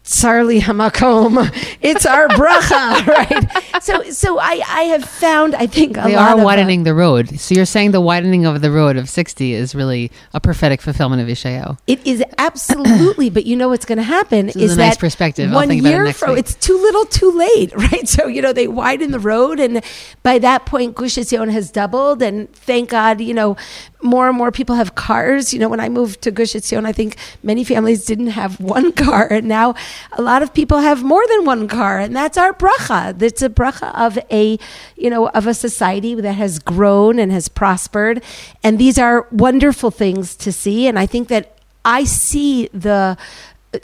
Sarli 0.04 0.60
Hamakom. 0.60 1.50
It's 1.80 2.04
our 2.06 2.26
bracha, 2.40 3.06
right? 3.06 3.82
So, 3.82 4.02
so 4.10 4.38
I, 4.38 4.60
I 4.66 4.82
have 4.84 5.04
found, 5.04 5.54
I 5.54 5.66
think, 5.66 5.96
a 5.96 6.02
they 6.02 6.16
lot 6.16 6.30
are 6.30 6.34
of, 6.34 6.40
uh, 6.40 6.44
widening 6.44 6.82
the 6.84 6.94
road. 6.94 7.38
So 7.38 7.54
you're 7.54 7.64
saying 7.66 7.92
the 7.92 8.00
widening 8.00 8.44
of 8.46 8.60
the 8.60 8.70
road 8.70 8.96
of 8.96 9.08
60 9.08 9.52
is 9.54 9.74
really 9.74 10.10
a 10.34 10.40
prophetic 10.40 10.80
fulfillment 10.80 11.22
of 11.22 11.28
Ishael. 11.28 11.78
It 11.86 12.04
is 12.06 12.24
absolutely, 12.38 13.30
but 13.30 13.46
you 13.46 13.56
know 13.56 13.68
what's 13.68 13.84
going 13.84 13.98
to 13.98 14.02
happen 14.04 14.48
is 14.48 14.56
is 14.56 14.72
a 14.72 14.76
nice 14.76 14.94
that 14.94 15.00
perspective. 15.00 15.50
I'll 15.50 15.56
One 15.56 15.68
think 15.68 15.82
about 15.82 15.88
it 15.90 15.92
year 15.92 16.04
next 16.04 16.18
from 16.18 16.30
week. 16.30 16.40
it's 16.40 16.54
too 16.54 16.76
little, 16.80 17.04
too 17.04 17.30
late, 17.30 17.72
right? 17.76 18.08
So 18.08 18.26
you 18.26 18.40
know 18.42 18.52
they 18.52 18.68
widen 18.68 19.10
the 19.12 19.20
road, 19.20 19.60
and 19.60 19.82
by 20.22 20.38
that 20.38 20.66
point, 20.66 20.94
Gush 20.94 21.14
Etzion 21.16 21.50
has 21.52 21.70
doubled, 21.70 22.22
and 22.22 22.50
thank 22.54 22.90
God, 22.90 23.20
you 23.20 23.34
know, 23.34 23.56
more 24.02 24.28
and 24.28 24.36
more 24.36 24.50
people 24.50 24.76
have 24.76 24.94
cars. 24.94 25.52
You 25.52 25.60
know, 25.60 25.68
when 25.68 25.80
I 25.80 25.88
moved 25.88 26.22
to 26.22 26.30
Gush 26.30 26.52
Etzion, 26.52 26.86
I 26.86 26.92
think 26.92 27.16
many 27.42 27.64
families 27.64 28.04
didn't 28.04 28.28
have 28.28 28.60
one 28.76 28.92
car, 28.92 29.28
and 29.30 29.46
now 29.48 29.74
a 30.12 30.22
lot 30.22 30.42
of 30.42 30.52
people 30.54 30.78
have 30.78 31.02
more 31.02 31.26
than 31.28 31.44
one 31.44 31.68
car, 31.68 31.98
and 31.98 32.14
that's 32.14 32.38
our 32.38 32.52
bracha. 32.52 33.20
It's 33.20 33.42
a 33.42 33.48
bracha 33.48 33.94
of 33.94 34.18
a, 34.30 34.58
you 34.96 35.10
know, 35.10 35.28
of 35.28 35.46
a 35.46 35.54
society 35.54 36.14
that 36.14 36.32
has 36.32 36.58
grown 36.58 37.18
and 37.18 37.32
has 37.32 37.48
prospered, 37.48 38.22
and 38.62 38.78
these 38.78 38.98
are 38.98 39.26
wonderful 39.30 39.90
things 39.90 40.36
to 40.36 40.52
see. 40.52 40.86
And 40.86 40.98
I 40.98 41.06
think 41.06 41.28
that 41.28 41.56
I 41.84 42.04
see 42.04 42.68
the 42.72 43.16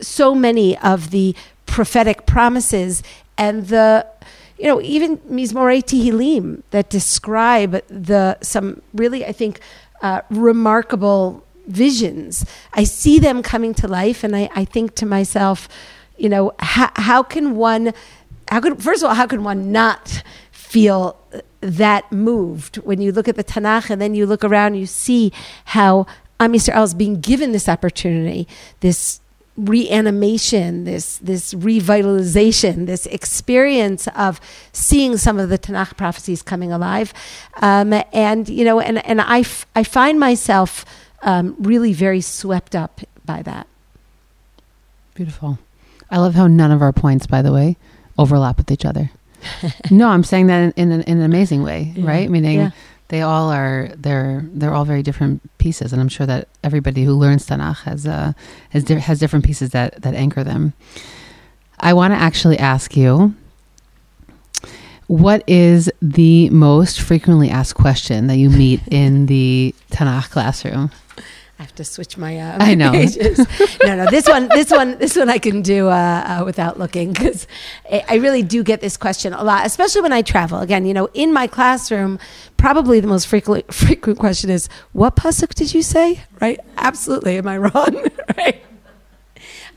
so 0.00 0.35
many 0.35 0.76
of 0.79 1.11
the 1.11 1.35
prophetic 1.66 2.26
promises 2.26 3.02
and 3.38 3.68
the 3.68 4.07
you 4.59 4.66
know 4.66 4.81
even 4.81 5.18
Mizmorei 5.18 5.83
Tehillim 5.83 6.62
that 6.70 6.88
describe 6.90 7.87
the 7.88 8.38
some 8.40 8.83
really 8.94 9.24
I 9.24 9.33
think 9.33 9.61
uh, 10.02 10.22
remarkable 10.30 11.44
visions. 11.66 12.46
I 12.72 12.85
see 12.85 13.18
them 13.18 13.42
coming 13.42 13.74
to 13.74 13.88
life, 13.88 14.24
and 14.24 14.37
I, 14.37 14.48
I 14.54 14.64
think 14.64 14.94
to 14.96 15.06
myself, 15.06 15.68
you 16.16 16.28
know, 16.28 16.52
how, 16.59 16.90
how 16.96 17.22
can 17.22 17.56
one, 17.56 17.92
how 18.48 18.61
could 18.61 18.82
first 18.82 19.02
of 19.02 19.09
all, 19.09 19.14
how 19.14 19.26
can 19.26 19.42
one 19.42 19.72
not 19.72 20.22
feel 20.52 21.16
that 21.61 22.11
moved 22.12 22.76
when 22.76 23.00
you 23.00 23.12
look 23.12 23.28
at 23.28 23.37
the 23.37 23.44
Tanakh 23.44 23.90
and 23.90 24.00
then 24.00 24.14
you 24.14 24.26
look 24.26 24.44
around, 24.44 24.74
you 24.74 24.87
see 24.87 25.32
how 25.66 26.06
Am 26.38 26.52
Yisrael 26.52 26.85
is 26.85 26.94
being 26.94 27.20
given 27.20 27.52
this 27.52 27.68
opportunity, 27.68 28.46
this 28.80 29.20
reanimation, 29.57 30.85
this 30.85 31.19
this 31.19 31.55
revitalization, 31.55 32.87
this 32.87 33.07
experience 33.07 34.07
of 34.16 34.40
seeing 34.73 35.16
some 35.16 35.38
of 35.38 35.49
the 35.49 35.59
Tanakh 35.59 35.97
prophecies 35.97 36.42
coming 36.42 36.73
alive, 36.73 37.12
um, 37.62 37.92
and 38.12 38.49
you 38.49 38.64
know, 38.64 38.81
and 38.81 39.05
and 39.07 39.21
I, 39.21 39.40
f- 39.40 39.66
I 39.75 39.83
find 39.83 40.21
myself 40.21 40.85
um, 41.23 41.57
really 41.59 41.92
very 41.92 42.21
swept 42.21 42.75
up 42.77 43.01
by 43.25 43.42
that. 43.42 43.66
Beautiful. 45.14 45.59
I 46.11 46.19
love 46.19 46.35
how 46.35 46.47
none 46.47 46.71
of 46.71 46.83
our 46.83 46.92
points, 46.92 47.27
by 47.27 47.42
the 47.42 47.53
way, 47.53 47.77
overlap 48.19 48.59
with 48.59 48.71
each 48.71 48.85
other. 48.85 49.11
no, 49.90 50.09
I'm 50.09 50.25
saying 50.25 50.47
that 50.49 50.61
in, 50.61 50.73
in, 50.77 50.92
an, 50.92 51.03
in 51.03 51.19
an 51.19 51.25
amazing 51.25 51.62
way, 51.62 51.92
Yeah. 51.97 52.07
right? 52.09 52.31
Meaning 52.31 52.59
Yeah. 52.59 52.71
They 53.09 53.23
all 53.23 53.51
are 53.51 53.90
they're 53.97 54.45
they're 54.53 54.75
all 54.75 54.85
very 54.85 55.03
different 55.03 55.40
pieces, 55.59 55.92
and 55.92 56.01
I'm 56.01 56.09
sure 56.09 56.27
that 56.27 56.49
everybody 56.64 57.05
who 57.05 57.14
learns 57.14 57.47
Tanakh 57.47 57.83
has 57.83 58.07
uh, 58.07 58.33
has 58.71 58.85
di- 58.85 58.99
has 58.99 59.19
different 59.21 59.45
pieces 59.45 59.71
that 59.71 60.03
that 60.03 60.14
anchor 60.14 60.42
them. 60.42 60.73
I 61.79 61.92
want 61.92 62.12
to 62.12 62.19
actually 62.19 62.59
ask 62.59 62.97
you. 62.97 63.35
What 65.09 65.45
is 65.49 65.88
the 66.03 66.51
most 66.51 67.01
frequently 67.01 67.49
asked 67.49 67.77
question 67.77 68.27
that 68.27 68.38
you 68.38 68.51
meet 68.51 68.81
in 68.90 69.27
the 69.27 69.73
Tanakh 69.92 70.31
classroom? 70.31 70.90
I 71.59 71.62
have 71.62 71.75
to 71.77 71.85
switch 71.85 72.19
my. 72.19 72.38
Uh, 72.38 72.59
I 72.61 72.75
know. 72.75 72.92
pages. 72.92 73.38
no, 73.83 73.97
no. 73.97 74.07
This 74.11 74.29
one, 74.29 74.49
this 74.49 74.71
one, 74.71 74.99
this 74.99 75.16
one, 75.16 75.31
I 75.31 75.38
can 75.38 75.62
do 75.62 75.88
uh, 75.88 75.92
uh, 76.40 76.45
without 76.45 76.79
looking 76.79 77.14
because 77.14 77.47
I, 77.90 78.05
I 78.11 78.14
really 78.16 78.42
do 78.42 78.62
get 78.62 78.83
this 78.83 78.99
question 78.99 79.33
a 79.33 79.42
lot, 79.42 79.64
especially 79.64 80.03
when 80.03 80.12
I 80.12 80.21
travel. 80.21 80.61
Again, 80.61 80.85
you 80.85 80.92
know, 80.92 81.09
in 81.14 81.33
my 81.33 81.47
classroom, 81.47 82.19
probably 82.59 83.01
the 83.01 83.07
most 83.09 83.27
frequent 83.27 83.73
frequent 83.75 84.19
question 84.19 84.51
is, 84.51 84.69
"What 84.92 85.16
pasuk 85.16 85.55
did 85.55 85.73
you 85.73 85.83
say?" 85.83 86.21
Right? 86.40 86.61
Absolutely. 86.77 87.38
Am 87.38 87.49
I 87.49 87.57
wrong? 87.57 88.05
right. 88.37 88.62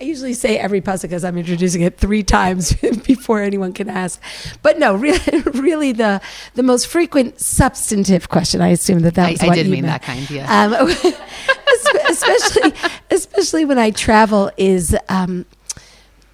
I 0.01 0.05
usually 0.05 0.33
say 0.33 0.57
every 0.57 0.81
pasuk 0.81 1.11
as 1.11 1.25
I'm 1.25 1.37
introducing 1.37 1.81
it 1.81 1.97
three 1.97 2.23
times 2.23 2.73
before 3.05 3.41
anyone 3.41 3.73
can 3.73 3.89
ask. 3.89 4.21
But 4.61 4.79
no, 4.79 4.95
really, 4.95 5.19
really 5.53 5.91
the 5.91 6.21
the 6.53 6.63
most 6.63 6.87
frequent 6.87 7.39
substantive 7.39 8.29
question. 8.29 8.61
I 8.61 8.69
assume 8.69 8.99
that 8.99 9.15
that 9.15 9.27
I, 9.27 9.31
was 9.31 9.43
I 9.43 9.47
what 9.47 9.55
did 9.55 9.65
you 9.65 9.71
mean 9.73 9.85
meant. 9.85 10.01
that 10.01 10.05
kind, 10.05 10.29
yeah. 10.29 10.63
Um, 10.63 10.73
especially, 12.09 12.73
especially 13.11 13.65
when 13.65 13.77
I 13.77 13.91
travel, 13.91 14.51
is 14.55 14.95
um, 15.09 15.45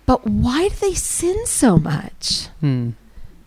but 0.06 0.26
why 0.28 0.68
do 0.68 0.76
they 0.76 0.94
sin 0.94 1.46
so 1.48 1.78
much? 1.78 2.48
Hmm. 2.60 2.92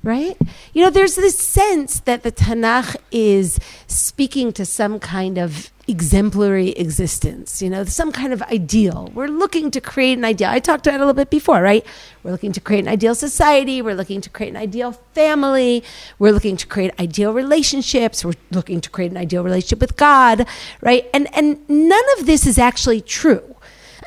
Right? 0.08 0.38
You 0.72 0.84
know, 0.84 0.88
there's 0.88 1.16
this 1.16 1.36
sense 1.38 2.00
that 2.00 2.22
the 2.22 2.32
Tanakh 2.32 2.96
is 3.12 3.60
speaking 3.86 4.54
to 4.54 4.64
some 4.64 4.98
kind 4.98 5.36
of 5.36 5.70
exemplary 5.86 6.70
existence, 6.70 7.60
you 7.60 7.68
know, 7.68 7.84
some 7.84 8.10
kind 8.10 8.32
of 8.32 8.40
ideal. 8.44 9.10
We're 9.12 9.28
looking 9.28 9.70
to 9.70 9.82
create 9.82 10.16
an 10.16 10.24
ideal. 10.24 10.48
I 10.48 10.60
talked 10.60 10.86
about 10.86 10.94
it 10.94 11.02
a 11.02 11.04
little 11.04 11.12
bit 11.12 11.28
before, 11.28 11.60
right? 11.60 11.84
We're 12.22 12.30
looking 12.30 12.52
to 12.52 12.60
create 12.60 12.84
an 12.84 12.88
ideal 12.88 13.14
society. 13.14 13.82
We're 13.82 13.94
looking 13.94 14.22
to 14.22 14.30
create 14.30 14.48
an 14.48 14.56
ideal 14.56 14.92
family. 15.12 15.84
We're 16.18 16.32
looking 16.32 16.56
to 16.56 16.66
create 16.66 16.98
ideal 16.98 17.34
relationships. 17.34 18.24
We're 18.24 18.32
looking 18.50 18.80
to 18.80 18.88
create 18.88 19.10
an 19.10 19.18
ideal 19.18 19.44
relationship 19.44 19.80
with 19.80 19.96
God, 19.96 20.46
right? 20.80 21.04
And 21.12 21.28
and 21.36 21.68
none 21.68 22.04
of 22.18 22.24
this 22.24 22.46
is 22.46 22.56
actually 22.56 23.02
true. 23.02 23.56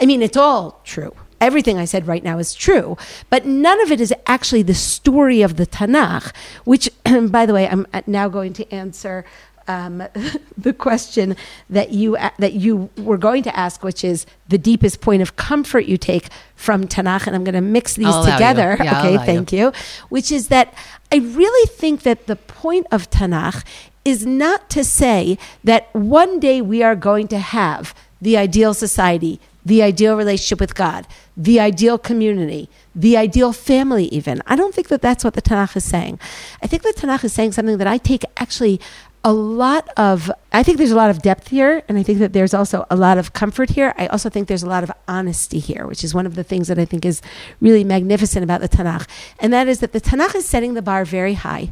I 0.02 0.08
mean, 0.08 0.24
it's 0.24 0.38
all 0.38 0.82
true. 0.84 1.14
Everything 1.42 1.78
I 1.78 1.86
said 1.86 2.08
right 2.08 2.24
now 2.24 2.38
is 2.38 2.54
true, 2.54 2.98
but 3.30 3.46
none 3.46 3.82
of 3.82 3.92
it 3.92 4.00
is 4.00 4.14
actually 4.28 4.62
the 4.62 4.76
story 4.76 5.42
of 5.42 5.58
the 5.58 5.66
Tanakh, 5.66 6.34
which, 6.64 6.90
by 7.30 7.46
the 7.46 7.54
way, 7.54 7.68
I'm 7.68 7.86
now 8.08 8.30
going 8.30 8.54
to 8.54 8.74
answer 8.74 9.26
um, 9.68 10.04
the 10.58 10.74
question 10.74 11.36
that 11.70 11.92
you 11.92 12.18
that 12.38 12.54
you 12.54 12.90
were 12.98 13.18
going 13.18 13.44
to 13.44 13.58
ask, 13.58 13.84
which 13.84 14.04
is 14.04 14.26
the 14.48 14.58
deepest 14.58 15.02
point 15.02 15.22
of 15.22 15.36
comfort 15.36 15.86
you 15.86 15.98
take 15.98 16.30
from 16.56 16.88
Tanakh, 16.88 17.28
and 17.28 17.36
I'm 17.36 17.44
going 17.44 17.56
to 17.56 17.62
mix 17.62 17.96
these 17.96 18.08
I'll 18.08 18.26
together. 18.26 18.78
Yeah, 18.80 19.00
okay, 19.00 19.16
allow 19.16 19.22
you. 19.22 19.26
thank 19.26 19.52
you. 19.52 19.72
Which 20.10 20.32
is 20.32 20.48
that 20.50 20.74
I 21.12 21.18
really 21.18 21.68
think 21.68 22.04
that 22.04 22.28
the 22.28 22.36
point 22.36 22.88
of 22.92 23.10
Tanakh 23.10 23.64
is 24.04 24.26
not 24.26 24.70
to 24.72 24.84
say 24.84 25.38
that 25.64 25.94
one 25.94 26.40
day 26.40 26.62
we 26.62 26.82
are 26.82 26.96
going 26.96 27.28
to 27.30 27.40
have 27.40 27.94
the 28.20 28.38
ideal 28.38 28.74
society, 28.74 29.40
the 29.66 29.82
ideal 29.84 30.16
relationship 30.16 30.60
with 30.60 30.76
God, 30.76 31.08
the 31.38 31.60
ideal 31.60 31.98
community, 31.98 32.70
the 32.94 33.18
ideal 33.18 33.54
family, 33.54 34.06
even. 34.06 34.42
I 34.46 34.56
don't 34.56 34.76
think 34.76 34.90
that 34.90 35.02
that's 35.02 35.24
what 35.24 35.34
the 35.34 35.42
Tanakh 35.42 35.76
is 35.76 35.84
saying. 35.84 36.20
I 36.62 36.68
think 36.68 36.84
the 36.84 36.94
Tanakh 36.94 37.24
is 37.24 37.34
saying 37.34 37.54
something 37.54 37.78
that 37.78 37.88
I 37.88 37.98
take 37.98 38.24
actually 38.38 38.80
a 39.24 39.32
lot 39.32 39.88
of, 39.98 40.32
I 40.52 40.64
think 40.64 40.78
there's 40.78 40.92
a 40.92 40.96
lot 40.96 41.12
of 41.12 41.22
depth 41.22 41.50
here, 41.50 41.84
and 41.88 41.98
I 41.98 42.04
think 42.04 42.20
that 42.20 42.34
there's 42.34 42.54
also 42.54 42.86
a 42.90 42.96
lot 42.96 43.18
of 43.18 43.34
comfort 43.34 43.70
here. 43.70 43.94
I 43.98 44.08
also 44.08 44.30
think 44.30 44.48
there's 44.48 44.64
a 44.64 44.70
lot 44.70 44.84
of 44.84 44.92
honesty 45.08 45.60
here, 45.60 45.86
which 45.86 46.04
is 46.04 46.14
one 46.14 46.26
of 46.26 46.36
the 46.36 46.44
things 46.44 46.68
that 46.70 46.80
I 46.80 46.86
think 46.86 47.06
is 47.06 47.22
really 47.60 47.84
magnificent 47.84 48.44
about 48.44 48.62
the 48.62 48.70
Tanakh. 48.70 49.08
And 49.40 49.54
that 49.54 49.68
is 49.68 49.80
that 49.80 49.92
the 49.92 50.02
Tanakh 50.02 50.36
is 50.36 50.46
setting 50.46 50.74
the 50.74 50.82
bar 50.82 51.06
very 51.06 51.36
high. 51.36 51.72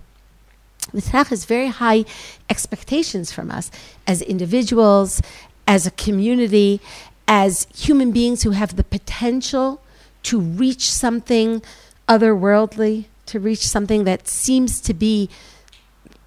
The 0.94 1.02
Tanakh 1.02 1.30
has 1.30 1.46
very 1.46 1.68
high 1.68 2.06
expectations 2.50 3.32
from 3.32 3.50
us 3.50 3.72
as 4.06 4.22
individuals, 4.22 5.22
as 5.68 5.86
a 5.88 5.92
community, 5.92 6.82
as 7.30 7.68
human 7.78 8.12
beings 8.12 8.42
who 8.42 8.52
have 8.52 8.76
the 8.76 8.84
potential 8.84 9.82
to 10.24 10.40
reach 10.40 10.92
something 10.92 11.62
otherworldly, 12.10 13.06
to 13.28 13.40
reach 13.40 13.68
something 13.68 14.04
that 14.04 14.28
seems 14.28 14.82
to 14.82 14.96
be 14.96 15.30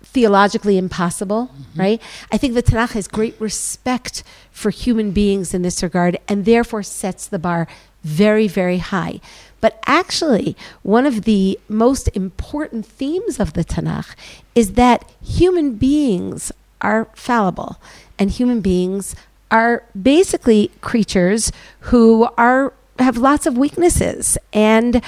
theologically 0.04 0.78
impossible, 0.78 1.48
mm-hmm. 1.48 1.80
right? 1.80 2.02
I 2.30 2.38
think 2.38 2.54
the 2.54 2.62
Tanakh 2.62 2.92
has 2.92 3.08
great 3.08 3.34
respect 3.40 4.22
for 4.52 4.70
human 4.70 5.10
beings 5.10 5.52
in 5.52 5.62
this 5.62 5.82
regard 5.82 6.18
and 6.28 6.44
therefore 6.44 6.84
sets 6.84 7.26
the 7.26 7.38
bar 7.38 7.66
very, 8.04 8.46
very 8.46 8.78
high. 8.78 9.20
But 9.60 9.82
actually, 9.86 10.56
one 10.82 11.06
of 11.06 11.22
the 11.22 11.58
most 11.68 12.08
important 12.14 12.86
themes 12.86 13.40
of 13.40 13.54
the 13.54 13.64
Tanakh 13.64 14.14
is 14.54 14.74
that 14.74 15.10
human 15.20 15.74
beings 15.74 16.52
are 16.80 17.08
fallible 17.14 17.80
and 18.18 18.30
human 18.30 18.60
beings 18.60 19.16
are 19.52 19.84
basically 20.00 20.72
creatures 20.80 21.52
who 21.80 22.28
are 22.36 22.72
have 22.98 23.16
lots 23.16 23.46
of 23.46 23.56
weaknesses 23.56 24.36
and 24.52 25.02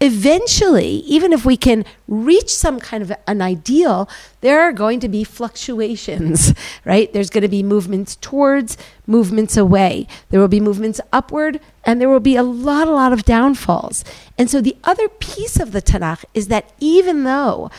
eventually, 0.00 0.88
even 1.06 1.32
if 1.32 1.44
we 1.44 1.56
can 1.56 1.84
reach 2.08 2.48
some 2.48 2.80
kind 2.80 3.02
of 3.02 3.12
an 3.26 3.42
ideal, 3.42 4.08
there 4.40 4.60
are 4.62 4.72
going 4.72 4.98
to 5.00 5.08
be 5.08 5.24
fluctuations, 5.24 6.54
right? 6.84 7.12
There's 7.12 7.30
going 7.30 7.42
to 7.42 7.48
be 7.48 7.62
movements 7.62 8.16
towards, 8.16 8.78
movements 9.06 9.56
away. 9.56 10.06
There 10.30 10.40
will 10.40 10.48
be 10.48 10.60
movements 10.60 11.00
upward, 11.12 11.60
and 11.84 12.00
there 12.00 12.08
will 12.08 12.20
be 12.20 12.36
a 12.36 12.42
lot, 12.42 12.88
a 12.88 12.92
lot 12.92 13.12
of 13.12 13.24
downfalls. 13.24 14.04
And 14.38 14.50
so 14.50 14.60
the 14.60 14.76
other 14.84 15.08
piece 15.08 15.60
of 15.60 15.72
the 15.72 15.82
Tanakh 15.82 16.24
is 16.32 16.48
that 16.48 16.72
even 16.80 17.24
though 17.24 17.70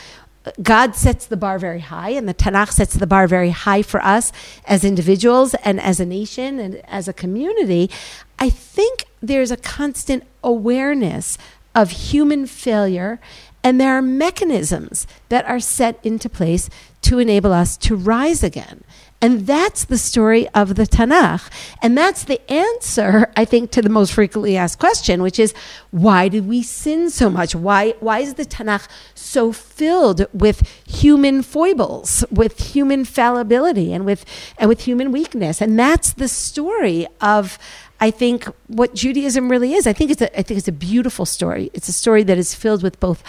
God 0.62 0.96
sets 0.96 1.26
the 1.26 1.36
bar 1.36 1.58
very 1.58 1.80
high, 1.80 2.10
and 2.10 2.28
the 2.28 2.34
Tanakh 2.34 2.72
sets 2.72 2.94
the 2.94 3.06
bar 3.06 3.26
very 3.26 3.50
high 3.50 3.82
for 3.82 4.02
us 4.04 4.32
as 4.64 4.84
individuals 4.84 5.54
and 5.64 5.80
as 5.80 6.00
a 6.00 6.06
nation 6.06 6.58
and 6.58 6.76
as 6.86 7.08
a 7.08 7.12
community. 7.12 7.90
I 8.38 8.50
think 8.50 9.04
there's 9.22 9.50
a 9.50 9.56
constant 9.56 10.24
awareness 10.42 11.38
of 11.74 11.90
human 11.90 12.46
failure, 12.46 13.20
and 13.62 13.80
there 13.80 13.96
are 13.96 14.02
mechanisms 14.02 15.06
that 15.28 15.46
are 15.46 15.60
set 15.60 15.98
into 16.02 16.28
place 16.28 16.68
to 17.02 17.18
enable 17.18 17.52
us 17.52 17.76
to 17.76 17.96
rise 17.96 18.42
again. 18.42 18.82
And 19.22 19.46
that's 19.46 19.84
the 19.84 19.96
story 19.96 20.48
of 20.48 20.74
the 20.74 20.82
Tanakh. 20.82 21.48
And 21.80 21.96
that's 21.96 22.24
the 22.24 22.40
answer, 22.50 23.32
I 23.36 23.44
think, 23.44 23.70
to 23.70 23.80
the 23.80 23.88
most 23.88 24.12
frequently 24.12 24.56
asked 24.56 24.80
question, 24.80 25.22
which 25.22 25.38
is 25.38 25.54
why 25.92 26.28
did 26.28 26.48
we 26.48 26.62
sin 26.62 27.08
so 27.08 27.30
much? 27.30 27.54
Why, 27.54 27.94
why 28.00 28.18
is 28.18 28.34
the 28.34 28.44
Tanakh 28.44 28.88
so 29.14 29.52
filled 29.52 30.26
with 30.34 30.68
human 30.84 31.42
foibles, 31.42 32.24
with 32.32 32.74
human 32.74 33.04
fallibility, 33.04 33.92
and 33.92 34.04
with, 34.04 34.24
and 34.58 34.68
with 34.68 34.80
human 34.80 35.12
weakness? 35.12 35.62
And 35.62 35.78
that's 35.78 36.12
the 36.12 36.28
story 36.28 37.06
of 37.20 37.60
I 38.00 38.10
think 38.10 38.46
what 38.66 38.96
Judaism 38.96 39.48
really 39.48 39.74
is. 39.74 39.86
I 39.86 39.92
think 39.92 40.10
it's 40.10 40.20
a, 40.20 40.36
I 40.36 40.42
think 40.42 40.58
it's 40.58 40.66
a 40.66 40.72
beautiful 40.72 41.24
story. 41.24 41.70
It's 41.72 41.88
a 41.88 41.92
story 41.92 42.24
that 42.24 42.36
is 42.36 42.52
filled 42.52 42.82
with 42.82 42.98
both 42.98 43.22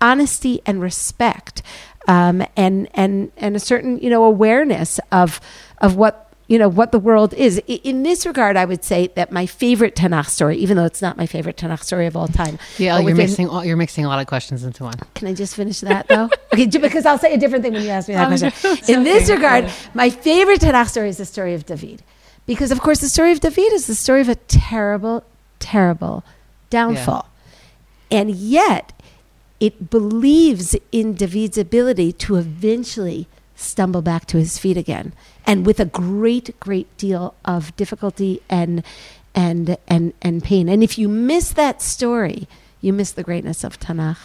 honesty 0.00 0.62
and 0.64 0.80
respect, 0.80 1.62
um, 2.08 2.44
and 2.56 2.88
and 2.94 3.32
and 3.36 3.56
a 3.56 3.60
certain 3.60 3.98
you 3.98 4.10
know 4.10 4.24
awareness 4.24 5.00
of 5.12 5.40
of 5.78 5.96
what 5.96 6.32
you 6.46 6.58
know 6.58 6.68
what 6.68 6.92
the 6.92 6.98
world 6.98 7.32
is. 7.34 7.58
In 7.66 8.02
this 8.02 8.26
regard, 8.26 8.56
I 8.56 8.64
would 8.64 8.84
say 8.84 9.08
that 9.14 9.32
my 9.32 9.46
favorite 9.46 9.94
Tanakh 9.94 10.28
story, 10.28 10.58
even 10.58 10.76
though 10.76 10.84
it's 10.84 11.00
not 11.00 11.16
my 11.16 11.26
favorite 11.26 11.56
Tanakh 11.56 11.82
story 11.82 12.06
of 12.06 12.16
all 12.16 12.28
time. 12.28 12.58
Yeah, 12.78 12.96
you're 12.96 13.04
within, 13.04 13.16
mixing 13.16 13.50
you're 13.64 13.76
mixing 13.76 14.04
a 14.04 14.08
lot 14.08 14.20
of 14.20 14.26
questions 14.26 14.64
into 14.64 14.84
one. 14.84 14.94
Can 15.14 15.28
I 15.28 15.34
just 15.34 15.56
finish 15.56 15.80
that 15.80 16.08
though? 16.08 16.28
okay, 16.52 16.66
because 16.66 17.06
I'll 17.06 17.18
say 17.18 17.34
a 17.34 17.38
different 17.38 17.64
thing 17.64 17.72
when 17.72 17.82
you 17.82 17.90
ask 17.90 18.08
me 18.08 18.14
that 18.14 18.28
question. 18.60 18.94
In 18.94 19.04
this 19.04 19.30
regard, 19.30 19.70
my 19.94 20.10
favorite 20.10 20.60
Tanakh 20.60 20.88
story 20.88 21.08
is 21.08 21.18
the 21.18 21.24
story 21.24 21.54
of 21.54 21.66
David. 21.66 22.02
Because, 22.46 22.70
of 22.70 22.80
course, 22.80 23.00
the 23.00 23.08
story 23.08 23.32
of 23.32 23.40
David 23.40 23.72
is 23.72 23.86
the 23.86 23.94
story 23.94 24.20
of 24.20 24.28
a 24.28 24.34
terrible, 24.34 25.24
terrible 25.60 26.24
downfall. 26.68 27.26
Yeah. 28.10 28.18
And 28.18 28.30
yet, 28.30 28.92
it 29.64 29.88
believes 29.88 30.76
in 30.92 31.14
David's 31.14 31.56
ability 31.56 32.12
to 32.12 32.36
eventually 32.36 33.26
stumble 33.54 34.02
back 34.02 34.26
to 34.26 34.36
his 34.36 34.58
feet 34.58 34.76
again. 34.76 35.14
And 35.46 35.64
with 35.64 35.80
a 35.80 35.86
great, 35.86 36.60
great 36.60 36.94
deal 36.98 37.34
of 37.46 37.74
difficulty 37.74 38.42
and, 38.50 38.84
and, 39.34 39.78
and, 39.88 40.12
and 40.20 40.44
pain. 40.44 40.68
And 40.68 40.82
if 40.82 40.98
you 40.98 41.08
miss 41.08 41.48
that 41.54 41.80
story, 41.80 42.46
you 42.82 42.92
miss 42.92 43.12
the 43.12 43.22
greatness 43.22 43.64
of 43.64 43.80
Tanakh. 43.80 44.18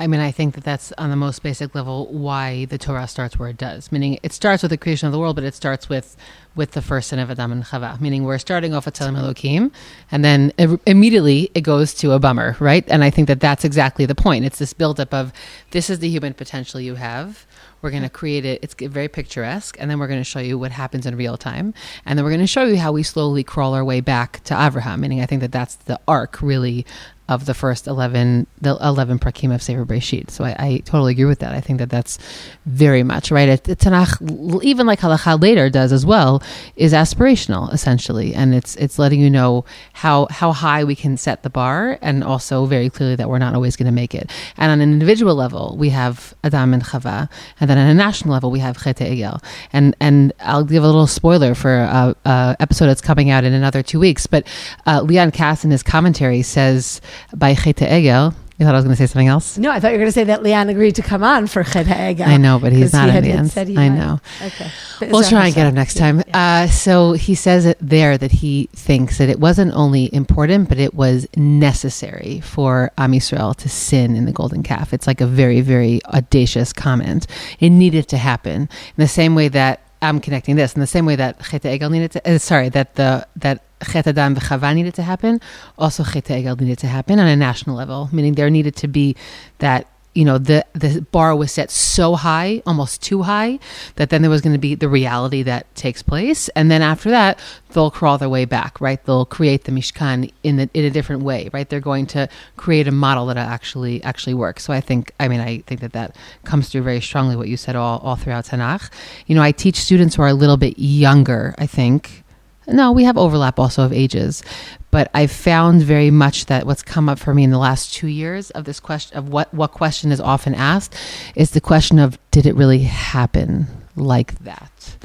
I 0.00 0.06
mean, 0.06 0.20
I 0.20 0.32
think 0.32 0.54
that 0.54 0.64
that's 0.64 0.92
on 0.92 1.10
the 1.10 1.16
most 1.16 1.42
basic 1.42 1.74
level 1.74 2.06
why 2.06 2.64
the 2.64 2.78
Torah 2.78 3.06
starts 3.06 3.38
where 3.38 3.50
it 3.50 3.58
does. 3.58 3.92
Meaning, 3.92 4.18
it 4.22 4.32
starts 4.32 4.62
with 4.62 4.70
the 4.70 4.78
creation 4.78 5.04
of 5.06 5.12
the 5.12 5.18
world, 5.18 5.36
but 5.36 5.44
it 5.44 5.54
starts 5.54 5.90
with 5.90 6.16
with 6.56 6.72
the 6.72 6.82
first 6.82 7.10
sin 7.10 7.18
of 7.18 7.30
Adam 7.30 7.52
and 7.52 7.64
Chava. 7.64 8.00
Meaning, 8.00 8.24
we're 8.24 8.38
starting 8.38 8.72
off 8.72 8.86
with 8.86 8.94
Tzelem 8.94 9.14
Elokim, 9.14 9.70
and 10.10 10.24
then 10.24 10.54
it, 10.56 10.80
immediately 10.86 11.50
it 11.54 11.60
goes 11.60 11.92
to 11.94 12.12
a 12.12 12.18
bummer, 12.18 12.56
right? 12.60 12.82
And 12.88 13.04
I 13.04 13.10
think 13.10 13.28
that 13.28 13.40
that's 13.40 13.62
exactly 13.62 14.06
the 14.06 14.14
point. 14.14 14.46
It's 14.46 14.58
this 14.58 14.72
buildup 14.72 15.12
of 15.12 15.34
this 15.72 15.90
is 15.90 15.98
the 15.98 16.08
human 16.08 16.32
potential 16.32 16.80
you 16.80 16.94
have. 16.94 17.46
We're 17.82 17.90
going 17.90 18.02
to 18.02 18.10
create 18.10 18.46
it. 18.46 18.60
It's 18.62 18.74
very 18.74 19.08
picturesque, 19.08 19.76
and 19.78 19.90
then 19.90 19.98
we're 19.98 20.08
going 20.08 20.20
to 20.20 20.24
show 20.24 20.40
you 20.40 20.58
what 20.58 20.72
happens 20.72 21.04
in 21.04 21.14
real 21.14 21.36
time, 21.36 21.74
and 22.06 22.18
then 22.18 22.24
we're 22.24 22.30
going 22.30 22.40
to 22.40 22.46
show 22.46 22.64
you 22.64 22.78
how 22.78 22.92
we 22.92 23.02
slowly 23.02 23.44
crawl 23.44 23.74
our 23.74 23.84
way 23.84 24.00
back 24.00 24.42
to 24.44 24.54
Avraham. 24.54 25.00
Meaning, 25.00 25.20
I 25.20 25.26
think 25.26 25.42
that 25.42 25.52
that's 25.52 25.74
the 25.74 26.00
arc 26.08 26.40
really 26.40 26.86
of 27.30 27.46
the 27.46 27.54
first 27.54 27.86
11 27.86 28.48
the 28.60 28.76
11 28.82 29.20
prakim 29.20 29.54
of 29.54 29.62
Sefer 29.62 29.86
Breshit. 29.86 30.30
So 30.30 30.44
I, 30.44 30.56
I, 30.58 30.78
totally 30.84 31.12
agree 31.12 31.26
with 31.26 31.38
that. 31.38 31.54
I 31.54 31.60
think 31.60 31.78
that 31.78 31.88
that's 31.88 32.18
very 32.66 33.04
much 33.04 33.30
right. 33.30 33.48
It, 33.48 33.62
Tanakh, 33.62 34.64
even 34.64 34.84
like 34.84 34.98
Halacha 34.98 35.40
later 35.40 35.70
does 35.70 35.92
as 35.92 36.04
well, 36.04 36.42
is 36.74 36.92
aspirational 36.92 37.72
essentially, 37.72 38.34
and 38.34 38.52
it's 38.52 38.74
it's 38.76 38.98
letting 38.98 39.20
you 39.20 39.30
know 39.30 39.64
how 39.92 40.26
how 40.30 40.50
high 40.50 40.82
we 40.82 40.96
can 40.96 41.16
set 41.16 41.44
the 41.44 41.50
bar, 41.50 41.98
and 42.02 42.24
also 42.24 42.66
very 42.66 42.90
clearly 42.90 43.14
that 43.14 43.28
we're 43.28 43.38
not 43.38 43.54
always 43.54 43.76
going 43.76 43.86
to 43.86 43.92
make 43.92 44.12
it. 44.12 44.28
And 44.56 44.72
on 44.72 44.80
an 44.80 44.92
individual 44.92 45.36
level, 45.36 45.76
we 45.78 45.90
have 45.90 46.34
Adam 46.42 46.74
and 46.74 46.82
Chava, 46.82 47.30
and 47.60 47.70
then 47.70 47.78
on 47.78 47.86
a 47.86 47.94
national 47.94 48.32
level, 48.34 48.50
we 48.50 48.58
have 48.58 48.82
Chet 48.82 48.96
Egel. 48.96 49.40
And 49.72 49.94
and 50.00 50.32
I'll 50.40 50.64
give 50.64 50.82
a 50.82 50.86
little 50.86 51.06
spoiler 51.06 51.54
for 51.54 51.76
a, 51.76 52.16
a 52.24 52.56
episode 52.58 52.86
that's 52.86 53.00
coming 53.00 53.30
out 53.30 53.44
in 53.44 53.52
another 53.52 53.84
two 53.84 54.00
weeks. 54.00 54.26
But 54.26 54.48
uh, 54.84 55.02
Leon 55.02 55.30
Kass 55.30 55.64
in 55.64 55.70
his 55.70 55.84
commentary 55.84 56.42
says 56.42 57.00
by 57.34 57.54
Chet 57.54 57.76
Egel. 57.76 58.34
You 58.58 58.66
thought 58.66 58.74
I 58.74 58.78
was 58.78 58.84
going 58.84 58.94
to 58.94 59.02
say 59.02 59.06
something 59.06 59.28
else? 59.28 59.56
No, 59.56 59.70
I 59.70 59.80
thought 59.80 59.88
you 59.88 59.94
were 59.94 60.00
going 60.00 60.08
to 60.08 60.12
say 60.12 60.24
that 60.24 60.42
Leon 60.42 60.68
agreed 60.68 60.94
to 60.96 61.02
come 61.02 61.24
on 61.24 61.46
for 61.46 61.64
Chet 61.64 61.86
Egel. 61.86 62.26
I 62.26 62.36
know, 62.36 62.58
but 62.58 62.74
he's 62.74 62.92
not 62.92 63.10
he 63.10 63.16
in 63.16 63.24
the 63.24 63.30
end. 63.30 63.78
I 63.78 63.88
know. 63.88 64.20
Okay. 64.42 64.70
we'll 65.10 65.22
try 65.22 65.46
and 65.46 65.54
get 65.54 65.66
him 65.66 65.74
next 65.74 65.94
time. 65.96 66.22
Yeah. 66.26 66.64
Uh, 66.64 66.68
so 66.68 67.14
he 67.14 67.34
says 67.34 67.64
it 67.64 67.78
there 67.80 68.18
that 68.18 68.32
he 68.32 68.68
thinks 68.74 69.16
that 69.16 69.30
it 69.30 69.40
wasn't 69.40 69.72
only 69.72 70.12
important, 70.14 70.68
but 70.68 70.78
it 70.78 70.92
was 70.92 71.26
necessary 71.36 72.40
for 72.40 72.90
Am 72.98 73.12
Yisrael 73.12 73.56
to 73.56 73.68
sin 73.70 74.14
in 74.14 74.26
the 74.26 74.32
golden 74.32 74.62
calf. 74.62 74.92
It's 74.92 75.06
like 75.06 75.22
a 75.22 75.26
very, 75.26 75.62
very 75.62 76.04
audacious 76.04 76.74
comment. 76.74 77.26
It 77.60 77.70
needed 77.70 78.08
to 78.08 78.18
happen 78.18 78.62
in 78.62 78.68
the 78.98 79.08
same 79.08 79.34
way 79.34 79.48
that 79.48 79.80
I'm 80.02 80.20
connecting 80.20 80.56
this 80.56 80.74
in 80.74 80.80
the 80.80 80.86
same 80.86 81.06
way 81.06 81.16
that 81.16 81.42
Chet 81.42 81.62
Egel 81.62 81.90
needed 81.90 82.12
to. 82.12 82.34
Uh, 82.34 82.38
sorry, 82.38 82.68
that 82.70 82.96
the 82.96 83.26
that 83.36 83.62
Chet 83.84 84.06
Adam 84.06 84.34
v'Chava 84.34 84.74
needed 84.74 84.94
to 84.94 85.02
happen. 85.02 85.40
Also, 85.78 86.04
Chet 86.04 86.24
Egel 86.24 86.60
needed 86.60 86.78
to 86.78 86.86
happen 86.86 87.18
on 87.18 87.26
a 87.26 87.36
national 87.36 87.76
level, 87.76 88.08
meaning 88.12 88.34
there 88.34 88.50
needed 88.50 88.76
to 88.76 88.88
be 88.88 89.16
that 89.58 89.86
you 90.14 90.24
know 90.24 90.38
the 90.38 90.64
the 90.72 91.00
bar 91.12 91.36
was 91.36 91.52
set 91.52 91.70
so 91.70 92.16
high 92.16 92.62
almost 92.66 93.00
too 93.02 93.22
high 93.22 93.58
that 93.94 94.10
then 94.10 94.22
there 94.22 94.30
was 94.30 94.40
going 94.40 94.52
to 94.52 94.58
be 94.58 94.74
the 94.74 94.88
reality 94.88 95.42
that 95.42 95.72
takes 95.74 96.02
place. 96.02 96.48
And 96.50 96.70
then 96.70 96.82
after 96.82 97.10
that 97.10 97.38
they'll 97.70 97.90
crawl 97.90 98.18
their 98.18 98.28
way 98.28 98.44
back 98.44 98.80
right? 98.80 99.02
They'll 99.04 99.24
create 99.24 99.64
the 99.64 99.72
mishkan 99.72 100.32
in 100.42 100.56
the, 100.56 100.68
in 100.74 100.84
a 100.84 100.90
different 100.90 101.22
way 101.22 101.48
right? 101.52 101.68
They're 101.68 101.80
going 101.80 102.06
to 102.08 102.28
create 102.56 102.88
a 102.88 102.92
model 102.92 103.26
that 103.26 103.36
actually 103.36 104.02
actually 104.02 104.34
works. 104.34 104.64
So 104.64 104.72
i 104.72 104.80
think 104.80 105.12
i 105.20 105.28
mean 105.28 105.40
i 105.40 105.58
think 105.66 105.80
that 105.80 105.92
that 105.92 106.16
comes 106.44 106.68
through 106.68 106.82
very 106.82 107.00
strongly 107.00 107.36
what 107.36 107.48
you 107.48 107.56
said 107.56 107.76
all, 107.76 108.00
all 108.00 108.16
throughout 108.16 108.46
tanakh. 108.46 108.90
You 109.26 109.36
know 109.36 109.42
i 109.42 109.52
teach 109.52 109.76
students 109.76 110.16
who 110.16 110.22
are 110.22 110.28
a 110.28 110.34
little 110.34 110.56
bit 110.56 110.78
younger 110.78 111.54
i 111.58 111.66
think 111.66 112.24
no, 112.72 112.92
we 112.92 113.04
have 113.04 113.16
overlap 113.18 113.58
also 113.58 113.84
of 113.84 113.92
ages, 113.92 114.42
but 114.90 115.10
I've 115.14 115.30
found 115.30 115.82
very 115.82 116.10
much 116.10 116.46
that 116.46 116.66
what's 116.66 116.82
come 116.82 117.08
up 117.08 117.18
for 117.18 117.34
me 117.34 117.44
in 117.44 117.50
the 117.50 117.58
last 117.58 117.94
two 117.94 118.08
years 118.08 118.50
of 118.50 118.64
this 118.64 118.80
question 118.80 119.16
of 119.16 119.28
what 119.28 119.52
what 119.54 119.72
question 119.72 120.10
is 120.12 120.20
often 120.20 120.54
asked 120.54 120.94
is 121.34 121.50
the 121.50 121.60
question 121.60 121.98
of 121.98 122.18
did 122.30 122.46
it 122.46 122.54
really 122.54 122.80
happen 122.80 123.66
like 123.96 124.38
that? 124.40 124.96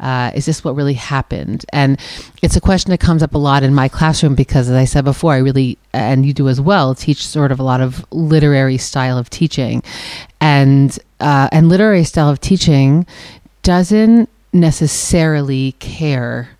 Uh, 0.00 0.30
is 0.34 0.44
this 0.44 0.64
what 0.64 0.74
really 0.74 0.94
happened? 0.94 1.64
And 1.72 2.00
it's 2.42 2.56
a 2.56 2.60
question 2.60 2.90
that 2.90 3.00
comes 3.00 3.22
up 3.22 3.34
a 3.34 3.38
lot 3.38 3.62
in 3.62 3.74
my 3.74 3.88
classroom 3.88 4.34
because, 4.34 4.68
as 4.68 4.76
I 4.76 4.84
said 4.84 5.04
before, 5.04 5.32
I 5.32 5.38
really, 5.38 5.78
and 5.92 6.26
you 6.26 6.32
do 6.32 6.48
as 6.48 6.60
well, 6.60 6.94
teach 6.94 7.26
sort 7.26 7.52
of 7.52 7.60
a 7.60 7.62
lot 7.62 7.80
of 7.80 8.04
literary 8.10 8.76
style 8.76 9.16
of 9.16 9.30
teaching, 9.30 9.82
and 10.40 10.98
uh, 11.20 11.48
and 11.52 11.68
literary 11.68 12.04
style 12.04 12.28
of 12.28 12.40
teaching 12.40 13.06
doesn't 13.62 14.28
necessarily 14.52 15.72
care 15.78 16.50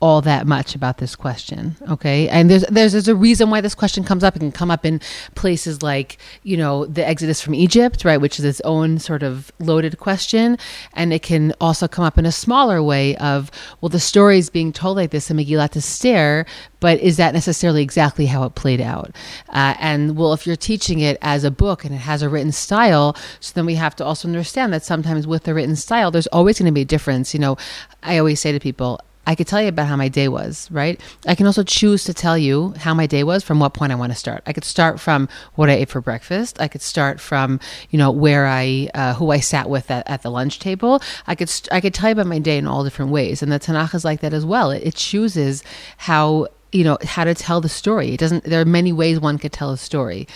all 0.00 0.20
that 0.20 0.46
much 0.46 0.74
about 0.74 0.98
this 0.98 1.16
question 1.16 1.76
okay? 1.88 2.28
And 2.28 2.50
there's, 2.50 2.64
there's 2.70 2.92
there's 2.92 3.08
a 3.08 3.16
reason 3.16 3.50
why 3.50 3.60
this 3.60 3.74
question 3.74 4.04
comes 4.04 4.22
up. 4.22 4.36
It 4.36 4.40
can 4.40 4.52
come 4.52 4.70
up 4.70 4.84
in 4.84 5.00
places 5.34 5.82
like 5.82 6.18
you 6.42 6.56
know 6.56 6.86
the 6.86 7.06
exodus 7.06 7.40
from 7.40 7.54
egypt 7.54 8.04
right 8.04 8.20
which 8.20 8.38
is 8.38 8.44
its 8.44 8.60
own 8.64 8.98
sort 8.98 9.22
of 9.22 9.52
loaded 9.58 9.98
question. 9.98 10.58
And 10.94 11.12
it 11.12 11.22
can 11.22 11.52
also 11.60 11.88
come 11.88 12.04
up 12.04 12.18
in 12.18 12.26
a 12.26 12.32
smaller 12.32 12.82
way 12.82 13.16
of 13.16 13.50
well 13.80 13.88
the 13.88 14.00
story 14.00 14.38
is 14.38 14.50
being 14.50 14.72
told 14.72 14.96
like 14.96 15.10
this 15.10 15.30
in 15.30 15.36
megillat 15.36 15.76
esther 15.76 16.46
but 16.80 17.00
is 17.00 17.16
that 17.16 17.34
necessarily 17.34 17.82
exactly 17.82 18.26
how 18.26 18.44
it 18.44 18.54
played 18.54 18.80
out? 18.80 19.10
Uh, 19.48 19.74
and 19.80 20.16
well 20.16 20.32
if 20.32 20.46
you're 20.46 20.56
teaching 20.56 21.00
it 21.00 21.18
as 21.22 21.42
a 21.44 21.50
book 21.50 21.84
and 21.84 21.94
it 21.94 21.98
has 21.98 22.22
a 22.22 22.28
written 22.28 22.52
style 22.52 23.16
so 23.40 23.52
then 23.54 23.66
we 23.66 23.74
have 23.74 23.96
to 23.96 24.04
also 24.04 24.28
understand 24.28 24.72
that 24.72 24.84
sometimes 24.84 25.26
with 25.26 25.44
the 25.44 25.54
written 25.54 25.76
style 25.76 26.10
there's 26.10 26.28
always 26.28 26.58
going 26.58 26.66
to 26.66 26.72
be 26.72 26.82
a 26.82 26.84
difference. 26.84 27.34
You 27.34 27.40
know 27.40 27.56
i 28.02 28.18
always 28.18 28.40
say 28.40 28.52
to 28.52 28.60
people 28.60 29.00
I 29.28 29.34
could 29.34 29.46
tell 29.46 29.60
you 29.60 29.68
about 29.68 29.86
how 29.88 29.96
my 29.96 30.08
day 30.08 30.28
was, 30.28 30.70
right? 30.70 30.98
I 31.26 31.34
can 31.34 31.44
also 31.44 31.62
choose 31.62 32.02
to 32.04 32.14
tell 32.14 32.38
you 32.38 32.72
how 32.78 32.94
my 32.94 33.06
day 33.06 33.24
was 33.24 33.44
from 33.44 33.60
what 33.60 33.74
point 33.74 33.92
I 33.92 33.94
want 33.94 34.10
to 34.10 34.18
start. 34.18 34.42
I 34.46 34.54
could 34.54 34.64
start 34.64 34.98
from 34.98 35.28
what 35.54 35.68
I 35.68 35.74
ate 35.74 35.90
for 35.90 36.00
breakfast. 36.00 36.58
I 36.62 36.66
could 36.66 36.80
start 36.80 37.20
from, 37.20 37.60
you 37.90 37.98
know, 37.98 38.10
where 38.10 38.46
I, 38.46 38.88
uh, 38.94 39.12
who 39.12 39.30
I 39.30 39.40
sat 39.40 39.68
with 39.68 39.90
at, 39.90 40.08
at, 40.08 40.22
the 40.22 40.30
lunch 40.30 40.60
table. 40.60 41.02
I 41.26 41.34
could, 41.34 41.50
st- 41.50 41.70
I 41.70 41.82
could 41.82 41.92
tell 41.92 42.08
you 42.08 42.12
about 42.12 42.26
my 42.26 42.38
day 42.38 42.56
in 42.56 42.66
all 42.66 42.84
different 42.84 43.10
ways. 43.10 43.42
And 43.42 43.52
the 43.52 43.60
Tanakh 43.60 43.94
is 43.94 44.02
like 44.02 44.20
that 44.20 44.32
as 44.32 44.46
well. 44.46 44.70
It, 44.70 44.82
it 44.82 44.94
chooses 44.94 45.62
how, 45.98 46.46
you 46.72 46.82
know, 46.82 46.96
how 47.04 47.24
to 47.24 47.34
tell 47.34 47.60
the 47.60 47.68
story. 47.68 48.14
It 48.14 48.20
doesn't, 48.20 48.44
there 48.44 48.62
are 48.62 48.64
many 48.64 48.94
ways 48.94 49.20
one 49.20 49.36
could 49.36 49.52
tell 49.52 49.72
a 49.72 49.76
story. 49.76 50.26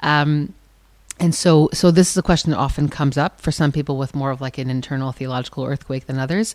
Um, 0.00 0.54
and 1.20 1.34
so 1.34 1.68
so 1.72 1.90
this 1.90 2.10
is 2.10 2.16
a 2.16 2.22
question 2.22 2.50
that 2.50 2.56
often 2.56 2.88
comes 2.88 3.16
up 3.16 3.40
for 3.40 3.52
some 3.52 3.70
people 3.70 3.96
with 3.96 4.14
more 4.14 4.30
of 4.30 4.40
like 4.40 4.58
an 4.58 4.70
internal 4.70 5.12
theological 5.12 5.64
earthquake 5.64 6.06
than 6.06 6.18
others. 6.18 6.54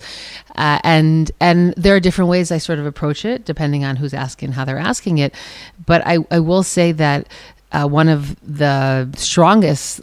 Uh, 0.56 0.80
and 0.84 1.32
and 1.40 1.74
there 1.78 1.96
are 1.96 2.00
different 2.00 2.30
ways 2.30 2.52
i 2.52 2.58
sort 2.58 2.80
of 2.80 2.86
approach 2.86 3.24
it 3.24 3.46
depending 3.46 3.86
on 3.86 3.96
who's 3.96 4.14
asking 4.14 4.54
how 4.54 4.66
they're 4.66 4.78
asking 4.78 5.20
it. 5.20 5.34
But 5.86 6.06
i, 6.06 6.18
I 6.32 6.40
will 6.40 6.64
say 6.64 6.92
that 6.94 7.28
uh, 7.72 7.88
one 7.88 8.10
of 8.10 8.36
the 8.42 9.10
strongest 9.16 10.02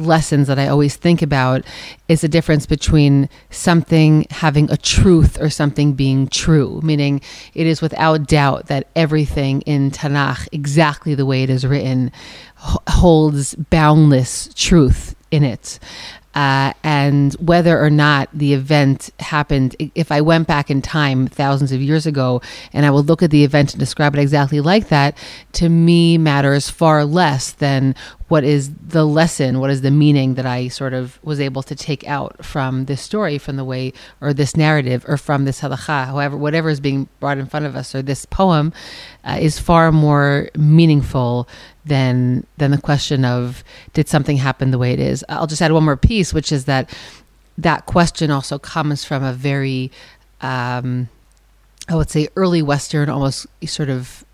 lessons 0.00 0.46
that 0.46 0.58
I 0.58 0.68
always 0.68 0.96
think 0.96 1.22
about 1.22 1.64
is 2.08 2.20
the 2.20 2.28
difference 2.28 2.66
between 2.66 3.28
something 3.50 4.26
having 4.30 4.70
a 4.70 4.76
truth 4.76 5.40
or 5.40 5.50
something 5.50 5.94
being 5.94 6.28
true, 6.28 6.80
meaning 6.82 7.20
it 7.54 7.66
is 7.66 7.82
without 7.82 8.26
doubt 8.26 8.66
that 8.66 8.86
everything 8.94 9.62
in 9.62 9.90
Tanakh, 9.90 10.48
exactly 10.52 11.14
the 11.14 11.26
way 11.26 11.42
it 11.42 11.50
is 11.50 11.66
written, 11.66 12.12
holds 12.58 13.54
boundless 13.54 14.50
truth 14.54 15.14
in 15.30 15.44
it 15.44 15.78
uh, 16.38 16.72
and 16.84 17.34
whether 17.34 17.82
or 17.82 17.90
not 17.90 18.28
the 18.32 18.54
event 18.54 19.10
happened. 19.18 19.74
If 19.96 20.12
I 20.12 20.20
went 20.20 20.46
back 20.46 20.70
in 20.70 20.82
time 20.82 21.26
thousands 21.26 21.72
of 21.72 21.82
years 21.82 22.06
ago 22.06 22.42
and 22.72 22.86
I 22.86 22.92
would 22.92 23.06
look 23.06 23.24
at 23.24 23.32
the 23.32 23.42
event 23.42 23.72
and 23.72 23.80
describe 23.80 24.14
it 24.14 24.20
exactly 24.20 24.60
like 24.60 24.88
that, 24.88 25.18
to 25.54 25.68
me 25.68 26.16
matters 26.16 26.70
far 26.70 27.04
less 27.04 27.50
than 27.52 27.96
what 28.28 28.44
is 28.44 28.70
the 28.74 29.04
lesson, 29.04 29.58
what 29.58 29.70
is 29.70 29.80
the 29.80 29.90
meaning 29.90 30.34
that 30.34 30.46
I 30.46 30.68
sort 30.68 30.92
of 30.92 31.18
was 31.24 31.40
able 31.40 31.64
to 31.64 31.74
take 31.74 32.06
out 32.06 32.44
from 32.44 32.84
this 32.84 33.00
story, 33.00 33.38
from 33.38 33.56
the 33.56 33.64
way, 33.64 33.92
or 34.20 34.32
this 34.32 34.56
narrative, 34.56 35.04
or 35.08 35.16
from 35.16 35.44
this 35.44 35.60
halacha, 35.60 36.06
however, 36.06 36.36
whatever 36.36 36.68
is 36.68 36.78
being 36.78 37.08
brought 37.18 37.38
in 37.38 37.46
front 37.46 37.66
of 37.66 37.74
us, 37.74 37.94
or 37.94 38.02
this 38.02 38.26
poem, 38.26 38.72
uh, 39.24 39.38
is 39.40 39.58
far 39.58 39.90
more 39.90 40.50
meaningful 40.56 41.48
than 41.84 42.46
than 42.56 42.70
the 42.70 42.78
question 42.78 43.24
of 43.24 43.64
did 43.92 44.08
something 44.08 44.36
happen 44.36 44.70
the 44.70 44.78
way 44.78 44.92
it 44.92 45.00
is. 45.00 45.24
I'll 45.28 45.46
just 45.46 45.62
add 45.62 45.72
one 45.72 45.84
more 45.84 45.96
piece, 45.96 46.34
which 46.34 46.52
is 46.52 46.66
that 46.66 46.90
that 47.56 47.86
question 47.86 48.30
also 48.30 48.58
comes 48.58 49.04
from 49.04 49.24
a 49.24 49.32
very, 49.32 49.90
um, 50.40 51.08
I 51.88 51.96
would 51.96 52.10
say, 52.10 52.28
early 52.36 52.62
Western, 52.62 53.08
almost 53.08 53.46
sort 53.66 53.88
of 53.88 54.24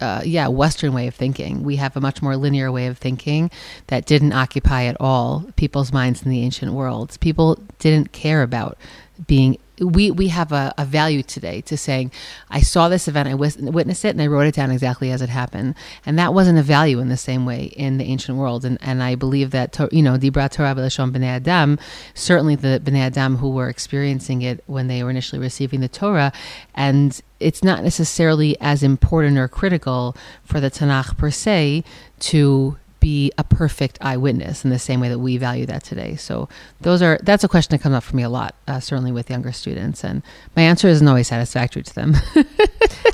uh, 0.00 0.22
yeah, 0.24 0.48
Western 0.48 0.92
way 0.92 1.06
of 1.08 1.14
thinking. 1.14 1.64
We 1.64 1.76
have 1.76 1.96
a 1.96 2.00
much 2.00 2.22
more 2.22 2.36
linear 2.36 2.70
way 2.70 2.86
of 2.86 2.98
thinking 2.98 3.50
that 3.88 4.06
didn't 4.06 4.32
occupy 4.32 4.84
at 4.84 4.96
all 5.00 5.44
people's 5.56 5.92
minds 5.92 6.22
in 6.22 6.30
the 6.30 6.42
ancient 6.42 6.72
worlds. 6.72 7.16
People 7.16 7.58
didn't 7.78 8.12
care 8.12 8.42
about 8.42 8.78
being 9.26 9.58
we 9.80 10.10
we 10.10 10.28
have 10.28 10.52
a, 10.52 10.74
a, 10.78 10.84
value 10.84 11.22
today 11.22 11.60
to 11.60 11.76
saying 11.76 12.10
i 12.50 12.60
saw 12.60 12.88
this 12.88 13.08
event 13.08 13.28
i 13.28 13.34
witnessed 13.34 14.04
it 14.04 14.10
and 14.10 14.22
i 14.22 14.26
wrote 14.26 14.46
it 14.46 14.54
down 14.54 14.70
exactly 14.70 15.10
as 15.10 15.22
it 15.22 15.28
happened. 15.28 15.74
And 16.06 16.18
that 16.18 16.34
wasn't 16.34 16.58
a 16.58 16.62
value 16.62 16.98
in 16.98 17.08
the 17.08 17.16
same 17.16 17.44
way 17.44 17.64
in 17.64 17.98
the 17.98 18.04
ancient 18.04 18.38
world. 18.38 18.64
And 18.64 18.78
and 18.80 19.02
i 19.02 19.14
believe 19.14 19.50
that 19.50 19.78
you 19.92 20.02
know 20.02 20.16
dibra 20.16 20.50
torah 20.50 20.74
b'lashon 20.74 21.12
b'nei 21.12 21.36
adam 21.36 21.78
certainly 22.14 22.54
the 22.54 22.80
b'nei 22.82 23.00
adam 23.00 23.36
who 23.36 23.50
were 23.50 23.68
experiencing 23.68 24.42
it 24.42 24.62
when 24.66 24.88
they 24.88 25.02
were 25.02 25.10
initially 25.10 25.40
receiving 25.40 25.80
the 25.80 25.88
torah 25.88 26.32
and 26.74 27.20
it's 27.40 27.62
not 27.62 27.84
necessarily 27.84 28.56
as 28.60 28.82
important 28.82 29.38
or 29.38 29.48
critical 29.48 30.16
for 30.42 30.60
the 30.60 30.70
tanakh 30.70 31.16
per 31.16 31.30
se 31.30 31.84
to 32.18 32.76
be 33.00 33.32
a 33.38 33.44
perfect 33.44 33.98
eyewitness 34.00 34.64
in 34.64 34.70
the 34.70 34.78
same 34.78 35.00
way 35.00 35.08
that 35.08 35.18
we 35.18 35.36
value 35.36 35.66
that 35.66 35.84
today. 35.84 36.16
So 36.16 36.48
those 36.80 37.02
are 37.02 37.18
that's 37.22 37.44
a 37.44 37.48
question 37.48 37.76
that 37.76 37.82
comes 37.82 37.94
up 37.94 38.02
for 38.02 38.16
me 38.16 38.22
a 38.22 38.28
lot, 38.28 38.54
uh, 38.66 38.80
certainly 38.80 39.12
with 39.12 39.30
younger 39.30 39.52
students, 39.52 40.04
and 40.04 40.22
my 40.56 40.62
answer 40.62 40.88
isn't 40.88 41.06
always 41.06 41.28
satisfactory 41.28 41.82
to 41.82 41.94
them. 41.94 42.14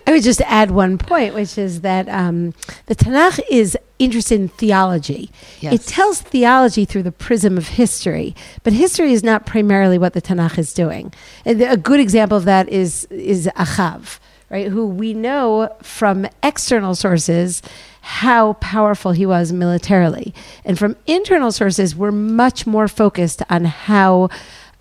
I 0.06 0.12
would 0.12 0.22
just 0.22 0.40
add 0.42 0.70
one 0.70 0.98
point, 0.98 1.34
which 1.34 1.56
is 1.56 1.80
that 1.80 2.08
um, 2.08 2.54
the 2.86 2.94
Tanakh 2.94 3.40
is 3.50 3.76
interested 3.98 4.40
in 4.40 4.48
theology. 4.48 5.30
Yes. 5.60 5.74
It 5.74 5.82
tells 5.82 6.20
theology 6.20 6.84
through 6.84 7.04
the 7.04 7.12
prism 7.12 7.56
of 7.56 7.68
history, 7.68 8.34
but 8.62 8.72
history 8.72 9.12
is 9.12 9.22
not 9.22 9.46
primarily 9.46 9.98
what 9.98 10.12
the 10.12 10.22
Tanakh 10.22 10.58
is 10.58 10.74
doing. 10.74 11.12
And 11.44 11.60
a 11.62 11.76
good 11.76 12.00
example 12.00 12.36
of 12.36 12.44
that 12.44 12.68
is 12.68 13.04
is 13.06 13.48
Achav, 13.56 14.18
right? 14.50 14.68
Who 14.68 14.86
we 14.86 15.14
know 15.14 15.74
from 15.82 16.26
external 16.42 16.94
sources 16.94 17.62
how 18.04 18.52
powerful 18.54 19.12
he 19.12 19.24
was 19.24 19.50
militarily. 19.50 20.34
And 20.62 20.78
from 20.78 20.94
internal 21.06 21.50
sources, 21.50 21.96
we're 21.96 22.12
much 22.12 22.66
more 22.66 22.86
focused 22.86 23.42
on 23.48 23.64
how 23.64 24.28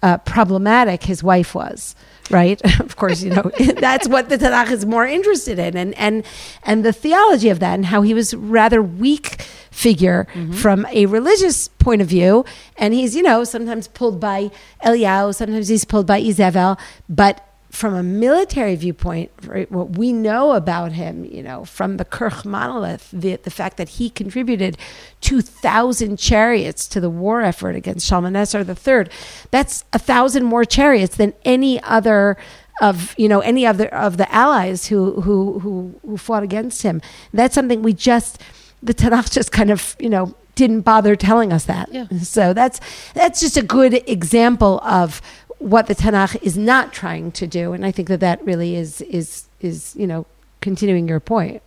uh, 0.01 0.17
problematic 0.19 1.03
his 1.03 1.23
wife 1.23 1.55
was. 1.55 1.95
Right, 2.29 2.61
of 2.81 2.97
course, 2.97 3.21
you 3.21 3.31
know 3.31 3.49
that's 3.77 4.09
what 4.09 4.27
the 4.27 4.37
Tanakh 4.37 4.71
is 4.71 4.85
more 4.85 5.05
interested 5.05 5.59
in, 5.59 5.75
and 5.75 5.93
and 5.97 6.25
and 6.63 6.83
the 6.83 6.93
theology 6.93 7.49
of 7.49 7.59
that, 7.59 7.75
and 7.75 7.85
how 7.85 8.01
he 8.01 8.13
was 8.13 8.33
rather 8.33 8.81
weak 8.81 9.41
figure 9.71 10.27
mm-hmm. 10.33 10.53
from 10.53 10.85
a 10.91 11.05
religious 11.05 11.67
point 11.67 12.01
of 12.01 12.07
view, 12.07 12.45
and 12.77 12.93
he's 12.93 13.13
you 13.13 13.23
know 13.23 13.43
sometimes 13.43 13.89
pulled 13.89 14.21
by 14.21 14.51
Eliyahu, 14.85 15.35
sometimes 15.35 15.67
he's 15.67 15.83
pulled 15.83 16.07
by 16.07 16.21
Izebel, 16.21 16.79
but 17.09 17.45
from 17.73 17.95
a 17.95 18.03
military 18.03 18.75
viewpoint, 18.75 19.31
right, 19.47 19.69
what 19.71 19.97
we 19.97 20.13
know 20.13 20.51
about 20.51 20.91
him, 20.91 21.25
you 21.25 21.41
know, 21.41 21.65
from 21.65 21.97
the 21.97 22.05
Kurkh 22.05 22.45
monolith, 22.45 23.09
the, 23.11 23.35
the 23.37 23.49
fact 23.49 23.77
that 23.77 23.89
he 23.89 24.11
contributed 24.11 24.77
2,000 25.21 26.17
chariots 26.17 26.87
to 26.89 26.99
the 26.99 27.09
war 27.09 27.41
effort 27.41 27.75
against 27.75 28.05
Shalmaneser 28.07 28.59
III, 28.59 29.07
that's 29.49 29.85
a 29.91 29.97
thousand 29.97 30.43
more 30.43 30.65
chariots 30.65 31.15
than 31.17 31.33
any 31.43 31.81
other 31.81 32.37
of 32.81 33.13
you 33.19 33.29
know 33.29 33.39
any 33.41 33.67
other 33.67 33.87
of 33.93 34.17
the 34.17 34.31
allies 34.33 34.87
who 34.87 35.21
who 35.21 35.59
who 35.59 35.99
who 36.03 36.17
fought 36.17 36.41
against 36.41 36.81
him. 36.81 37.01
That's 37.31 37.53
something 37.53 37.83
we 37.83 37.93
just 37.93 38.41
the 38.81 38.95
Tanakh 38.95 39.31
just 39.31 39.51
kind 39.51 39.69
of 39.69 39.95
you 39.99 40.09
know 40.09 40.35
didn't 40.55 40.81
bother 40.81 41.15
telling 41.15 41.51
us 41.51 41.65
that. 41.65 41.91
Yeah. 41.91 42.07
So 42.21 42.53
that's 42.53 42.79
that's 43.13 43.39
just 43.39 43.57
a 43.57 43.63
good 43.63 44.07
example 44.07 44.79
of 44.81 45.21
what 45.63 45.87
the 45.87 45.95
Tanakh 45.95 46.41
is 46.43 46.57
not 46.57 46.91
trying 46.91 47.31
to 47.31 47.47
do, 47.47 47.71
and 47.71 47.85
I 47.85 47.91
think 47.91 48.09
that 48.09 48.19
that 48.19 48.43
really 48.45 48.75
is 48.75 49.01
is 49.01 49.45
is 49.61 49.95
you 49.95 50.05
know 50.05 50.25
continuing 50.61 51.07
your 51.07 51.19
point. 51.19 51.61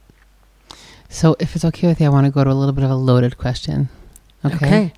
So, 1.09 1.37
if 1.39 1.57
it's 1.57 1.65
okay 1.65 1.87
with 1.87 2.01
you, 2.01 2.07
I 2.07 2.11
want 2.11 2.27
to 2.27 2.31
go 2.31 2.45
to 2.45 2.51
a 2.51 2.53
little 2.53 2.75
bit 2.75 2.85
of 2.85 2.91
a 2.91 2.97
loaded 2.97 3.39
question. 3.39 3.89
Okay. 4.45 4.57
okay. 4.57 4.93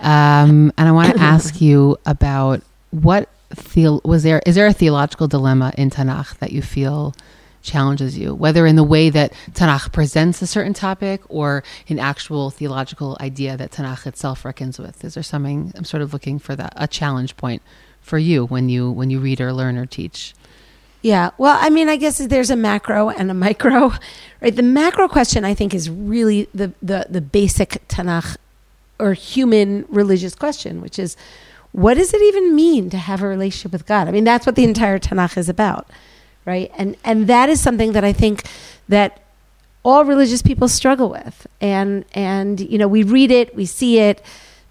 Um, 0.00 0.72
and 0.78 0.88
I 0.88 0.92
want 0.92 1.14
to 1.14 1.20
ask 1.34 1.60
you 1.60 1.98
about 2.06 2.62
what 2.90 3.28
the- 3.50 4.00
was 4.02 4.22
there 4.22 4.40
is 4.46 4.54
there 4.54 4.66
a 4.66 4.72
theological 4.72 5.28
dilemma 5.28 5.72
in 5.76 5.90
Tanakh 5.90 6.38
that 6.38 6.52
you 6.52 6.62
feel 6.62 7.14
challenges 7.62 8.16
you, 8.16 8.34
whether 8.34 8.64
in 8.64 8.76
the 8.76 8.84
way 8.84 9.10
that 9.10 9.32
Tanakh 9.52 9.92
presents 9.92 10.40
a 10.40 10.46
certain 10.46 10.72
topic 10.72 11.20
or 11.28 11.64
an 11.88 11.98
actual 11.98 12.48
theological 12.50 13.18
idea 13.20 13.56
that 13.56 13.72
Tanakh 13.72 14.06
itself 14.06 14.44
reckons 14.44 14.78
with? 14.78 15.04
Is 15.04 15.14
there 15.14 15.22
something 15.22 15.72
I'm 15.76 15.84
sort 15.84 16.02
of 16.02 16.14
looking 16.14 16.38
for 16.38 16.56
that 16.56 16.72
a 16.76 16.86
challenge 16.86 17.36
point 17.36 17.60
for 18.06 18.18
you 18.18 18.46
when 18.46 18.68
you 18.68 18.90
when 18.90 19.10
you 19.10 19.18
read 19.18 19.40
or 19.40 19.52
learn 19.52 19.76
or 19.76 19.84
teach? 19.84 20.32
Yeah. 21.02 21.30
Well, 21.38 21.58
I 21.60 21.70
mean, 21.70 21.88
I 21.88 21.96
guess 21.96 22.18
there's 22.18 22.50
a 22.50 22.56
macro 22.56 23.10
and 23.10 23.30
a 23.30 23.34
micro, 23.34 23.92
right? 24.40 24.54
The 24.54 24.62
macro 24.62 25.08
question 25.08 25.44
I 25.44 25.54
think 25.54 25.74
is 25.74 25.90
really 25.90 26.48
the 26.54 26.72
the 26.80 27.06
the 27.10 27.20
basic 27.20 27.86
Tanakh 27.88 28.36
or 28.98 29.12
human 29.12 29.84
religious 29.88 30.34
question, 30.34 30.80
which 30.80 30.98
is 30.98 31.16
what 31.72 31.94
does 31.94 32.14
it 32.14 32.22
even 32.22 32.54
mean 32.54 32.88
to 32.90 32.96
have 32.96 33.22
a 33.22 33.28
relationship 33.28 33.72
with 33.72 33.86
God? 33.86 34.08
I 34.08 34.12
mean, 34.12 34.24
that's 34.24 34.46
what 34.46 34.54
the 34.54 34.64
entire 34.64 34.98
Tanakh 34.98 35.36
is 35.36 35.48
about, 35.48 35.90
right? 36.44 36.70
And 36.78 36.96
and 37.04 37.26
that 37.26 37.48
is 37.48 37.60
something 37.60 37.92
that 37.92 38.04
I 38.04 38.12
think 38.12 38.44
that 38.88 39.20
all 39.84 40.04
religious 40.04 40.42
people 40.42 40.68
struggle 40.68 41.10
with. 41.10 41.46
And 41.60 42.04
and 42.12 42.60
you 42.60 42.78
know, 42.78 42.88
we 42.88 43.02
read 43.02 43.32
it, 43.32 43.54
we 43.56 43.66
see 43.66 43.98
it, 43.98 44.22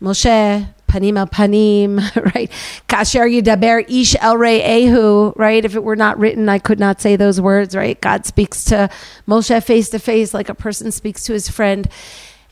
Moshe, 0.02 0.68
panim 0.88 1.18
al 1.18 1.28
panim, 1.28 1.98
right? 2.36 2.52
Kasher 2.88 3.30
yidaber 3.30 3.86
ish 3.90 4.16
el 4.20 4.38
ehu, 4.38 5.36
right? 5.36 5.64
If 5.64 5.76
it 5.76 5.84
were 5.84 5.96
not 5.96 6.18
written, 6.20 6.50
I 6.50 6.60
could 6.60 6.80
not 6.80 7.02
say 7.02 7.16
those 7.16 7.40
words, 7.40 7.76
right? 7.76 8.00
God 8.00 8.26
speaks 8.26 8.64
to 8.66 8.90
Moshe 9.28 9.64
face 9.64 9.90
to 9.90 10.00
face 10.00 10.34
like 10.34 10.50
a 10.50 10.56
person 10.56 10.92
speaks 10.92 11.24
to 11.24 11.34
his 11.34 11.50
friend. 11.50 11.88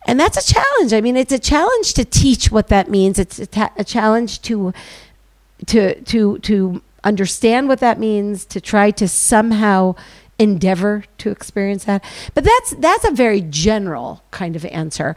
And 0.05 0.19
that's 0.19 0.37
a 0.37 0.53
challenge. 0.53 0.93
I 0.93 1.01
mean, 1.01 1.15
it's 1.15 1.31
a 1.31 1.39
challenge 1.39 1.93
to 1.93 2.03
teach 2.03 2.51
what 2.51 2.67
that 2.67 2.89
means. 2.89 3.19
It's 3.19 3.39
a, 3.39 3.47
ta- 3.47 3.73
a 3.77 3.83
challenge 3.83 4.41
to 4.43 4.73
to 5.67 6.01
to 6.01 6.39
to 6.39 6.81
understand 7.03 7.67
what 7.67 7.79
that 7.79 7.99
means, 7.99 8.45
to 8.45 8.59
try 8.59 8.91
to 8.91 9.07
somehow 9.07 9.95
endeavor 10.39 11.05
to 11.19 11.29
experience 11.29 11.85
that. 11.85 12.03
But 12.33 12.43
that's 12.43 12.75
that's 12.75 13.05
a 13.05 13.11
very 13.11 13.41
general 13.41 14.23
kind 14.31 14.55
of 14.55 14.65
answer. 14.65 15.15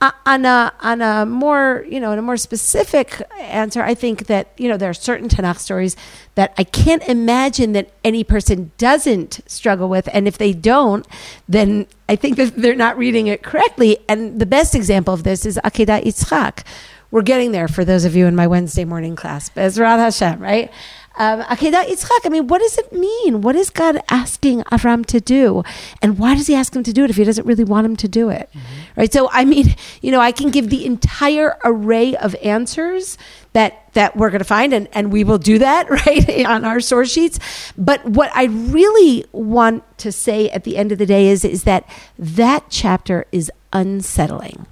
Uh, 0.00 0.12
on 0.26 0.44
a 0.44 0.72
on 0.78 1.00
a 1.00 1.26
more 1.26 1.84
you 1.88 1.98
know 1.98 2.12
in 2.12 2.20
a 2.20 2.22
more 2.22 2.36
specific 2.36 3.20
answer, 3.40 3.82
I 3.82 3.94
think 3.94 4.26
that 4.28 4.52
you 4.56 4.68
know 4.68 4.76
there 4.76 4.88
are 4.88 4.94
certain 4.94 5.28
Tanakh 5.28 5.58
stories 5.58 5.96
that 6.36 6.54
I 6.56 6.62
can't 6.62 7.02
imagine 7.08 7.72
that 7.72 7.90
any 8.04 8.22
person 8.22 8.70
doesn't 8.78 9.40
struggle 9.46 9.88
with, 9.88 10.08
and 10.12 10.28
if 10.28 10.38
they 10.38 10.52
don't, 10.52 11.04
then 11.48 11.88
I 12.08 12.14
think 12.14 12.36
that 12.36 12.54
they're 12.54 12.76
not 12.76 12.96
reading 12.96 13.26
it 13.26 13.42
correctly. 13.42 13.98
And 14.08 14.38
the 14.38 14.46
best 14.46 14.76
example 14.76 15.12
of 15.12 15.24
this 15.24 15.44
is 15.44 15.58
Akedah 15.64 16.04
Yitzchak. 16.04 16.64
We're 17.10 17.22
getting 17.22 17.50
there 17.50 17.66
for 17.66 17.84
those 17.84 18.04
of 18.04 18.14
you 18.14 18.26
in 18.26 18.36
my 18.36 18.46
Wednesday 18.46 18.84
morning 18.84 19.16
class, 19.16 19.50
Bezrat 19.50 19.98
Hashem, 19.98 20.38
right? 20.40 20.70
Um, 21.18 21.42
Akedah 21.42 21.84
Yitzchak, 21.86 22.24
I 22.24 22.28
mean, 22.28 22.46
what 22.46 22.60
does 22.60 22.78
it 22.78 22.92
mean? 22.92 23.40
What 23.42 23.56
is 23.56 23.70
God 23.70 24.00
asking 24.08 24.62
Avram 24.62 25.04
to 25.06 25.20
do? 25.20 25.64
And 26.00 26.16
why 26.16 26.36
does 26.36 26.46
he 26.46 26.54
ask 26.54 26.74
him 26.74 26.84
to 26.84 26.92
do 26.92 27.02
it 27.04 27.10
if 27.10 27.16
he 27.16 27.24
doesn't 27.24 27.44
really 27.44 27.64
want 27.64 27.86
him 27.86 27.96
to 27.96 28.08
do 28.08 28.30
it? 28.30 28.48
Mm-hmm. 28.50 29.00
Right? 29.00 29.12
So, 29.12 29.28
I 29.32 29.44
mean, 29.44 29.74
you 30.00 30.12
know, 30.12 30.20
I 30.20 30.30
can 30.32 30.50
give 30.50 30.70
the 30.70 30.86
entire 30.86 31.58
array 31.64 32.14
of 32.16 32.34
answers 32.36 33.18
that 33.52 33.92
that 33.94 34.16
we're 34.16 34.30
going 34.30 34.38
to 34.38 34.44
find 34.44 34.72
and, 34.72 34.86
and 34.92 35.10
we 35.10 35.24
will 35.24 35.38
do 35.38 35.58
that 35.58 35.90
right 36.06 36.46
on 36.46 36.64
our 36.64 36.80
source 36.80 37.10
sheets 37.10 37.40
but 37.76 38.04
what 38.04 38.30
i 38.34 38.44
really 38.44 39.24
want 39.32 39.82
to 39.98 40.12
say 40.12 40.48
at 40.50 40.64
the 40.64 40.76
end 40.76 40.92
of 40.92 40.98
the 40.98 41.06
day 41.06 41.28
is 41.28 41.44
is 41.44 41.64
that 41.64 41.88
that 42.18 42.64
chapter 42.68 43.26
is 43.32 43.50
unsettling 43.72 44.66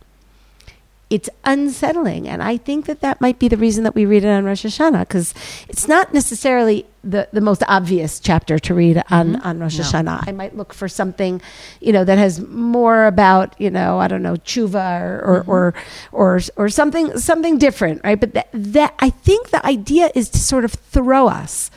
it's 1.09 1.31
unsettling. 1.45 2.29
And 2.29 2.43
I 2.43 2.57
think 2.57 2.87
that 2.87 3.01
that 3.01 3.21
might 3.21 3.39
be 3.39 3.47
the 3.47 3.57
reason 3.57 3.85
that 3.85 3.95
we 3.95 4.05
read 4.05 4.25
it 4.25 4.29
on 4.29 4.45
Rosh 4.45 4.65
Hashanah, 4.67 5.01
because 5.01 5.35
it's 5.69 5.87
not 5.87 6.13
necessarily 6.13 6.85
the, 7.05 7.29
the 7.33 7.41
most 7.41 7.63
obvious 7.69 8.19
chapter 8.19 8.59
to 8.59 8.75
read 8.75 9.01
on, 9.11 9.35
mm-hmm. 9.35 9.47
on 9.47 9.61
Rosh 9.61 9.79
no. 9.79 9.85
Hashanah. 9.85 10.25
I 10.27 10.33
might 10.33 10.57
look 10.57 10.75
for 10.75 10.89
something, 10.89 11.41
you 11.81 11.93
know, 11.93 12.05
that 12.05 12.19
has 12.19 12.41
more 12.41 13.07
about, 13.07 13.55
you 13.61 13.71
know, 13.71 14.01
I 14.01 14.09
don't 14.09 14.23
know, 14.23 14.35
tshuva 14.35 15.01
or, 15.01 15.45
or, 15.47 15.73
mm-hmm. 15.73 16.17
or, 16.17 16.35
or, 16.35 16.41
or, 16.57 16.69
something, 16.69 17.17
something 17.19 17.59
different, 17.59 18.01
right? 18.03 18.19
But 18.19 18.35
that, 18.35 18.49
that, 18.53 18.95
I 18.99 19.11
think 19.11 19.51
the 19.51 19.65
idea 19.65 20.11
is 20.17 20.29
to 20.31 20.39
sort 20.39 20.65
of 20.65 20.73
throw 20.73 21.29
us, 21.29 21.71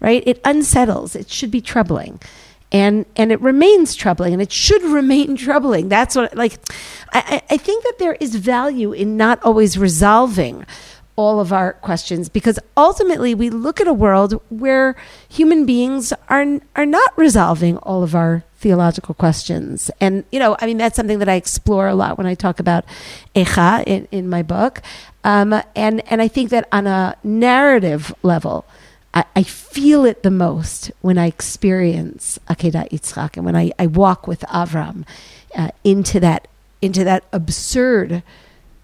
right? 0.00 0.22
It 0.26 0.42
unsettles. 0.44 1.16
It 1.16 1.30
should 1.30 1.50
be 1.50 1.62
troubling 1.62 2.20
and 2.74 3.06
and 3.14 3.30
it 3.30 3.40
remains 3.40 3.94
troubling 3.94 4.32
and 4.34 4.42
it 4.42 4.52
should 4.52 4.82
remain 5.00 5.36
troubling. 5.36 5.88
That's 5.88 6.16
what 6.16 6.36
like 6.36 6.58
I, 7.12 7.40
I 7.48 7.56
think 7.56 7.84
that 7.84 7.98
there 7.98 8.14
is 8.14 8.34
value 8.34 8.92
in 8.92 9.16
not 9.16 9.42
always 9.42 9.78
resolving 9.78 10.66
all 11.16 11.38
of 11.38 11.52
our 11.52 11.74
questions 11.74 12.28
because 12.28 12.58
ultimately 12.76 13.36
we 13.36 13.48
look 13.48 13.80
at 13.80 13.86
a 13.86 13.92
world 13.92 14.42
where 14.50 14.96
human 15.28 15.64
beings 15.64 16.12
are 16.28 16.60
are 16.74 16.84
not 16.84 17.16
resolving 17.16 17.76
all 17.78 18.02
of 18.02 18.16
our 18.16 18.42
theological 18.56 19.14
questions. 19.14 19.90
And 20.00 20.24
you 20.32 20.40
know 20.40 20.56
i 20.58 20.66
mean 20.66 20.78
that's 20.78 20.96
something 20.96 21.20
that 21.20 21.28
i 21.28 21.34
explore 21.34 21.86
a 21.86 21.94
lot 21.94 22.18
when 22.18 22.26
i 22.26 22.34
talk 22.34 22.58
about 22.58 22.84
echa 23.36 23.84
in, 23.86 24.08
in 24.10 24.28
my 24.28 24.42
book. 24.42 24.82
Um, 25.22 25.54
and 25.76 26.02
and 26.10 26.20
i 26.20 26.26
think 26.26 26.50
that 26.50 26.66
on 26.72 26.88
a 26.88 27.16
narrative 27.22 28.12
level 28.24 28.66
I, 29.14 29.24
I 29.36 29.42
feel 29.44 30.04
it 30.04 30.22
the 30.22 30.30
most 30.30 30.90
when 31.00 31.16
I 31.16 31.26
experience 31.26 32.38
Akedah 32.48 32.90
Yitzchak 32.90 33.36
and 33.36 33.46
when 33.46 33.56
I, 33.56 33.72
I 33.78 33.86
walk 33.86 34.26
with 34.26 34.40
Avram 34.40 35.04
uh, 35.54 35.68
into 35.84 36.20
that 36.20 36.48
into 36.82 37.04
that 37.04 37.24
absurd 37.32 38.22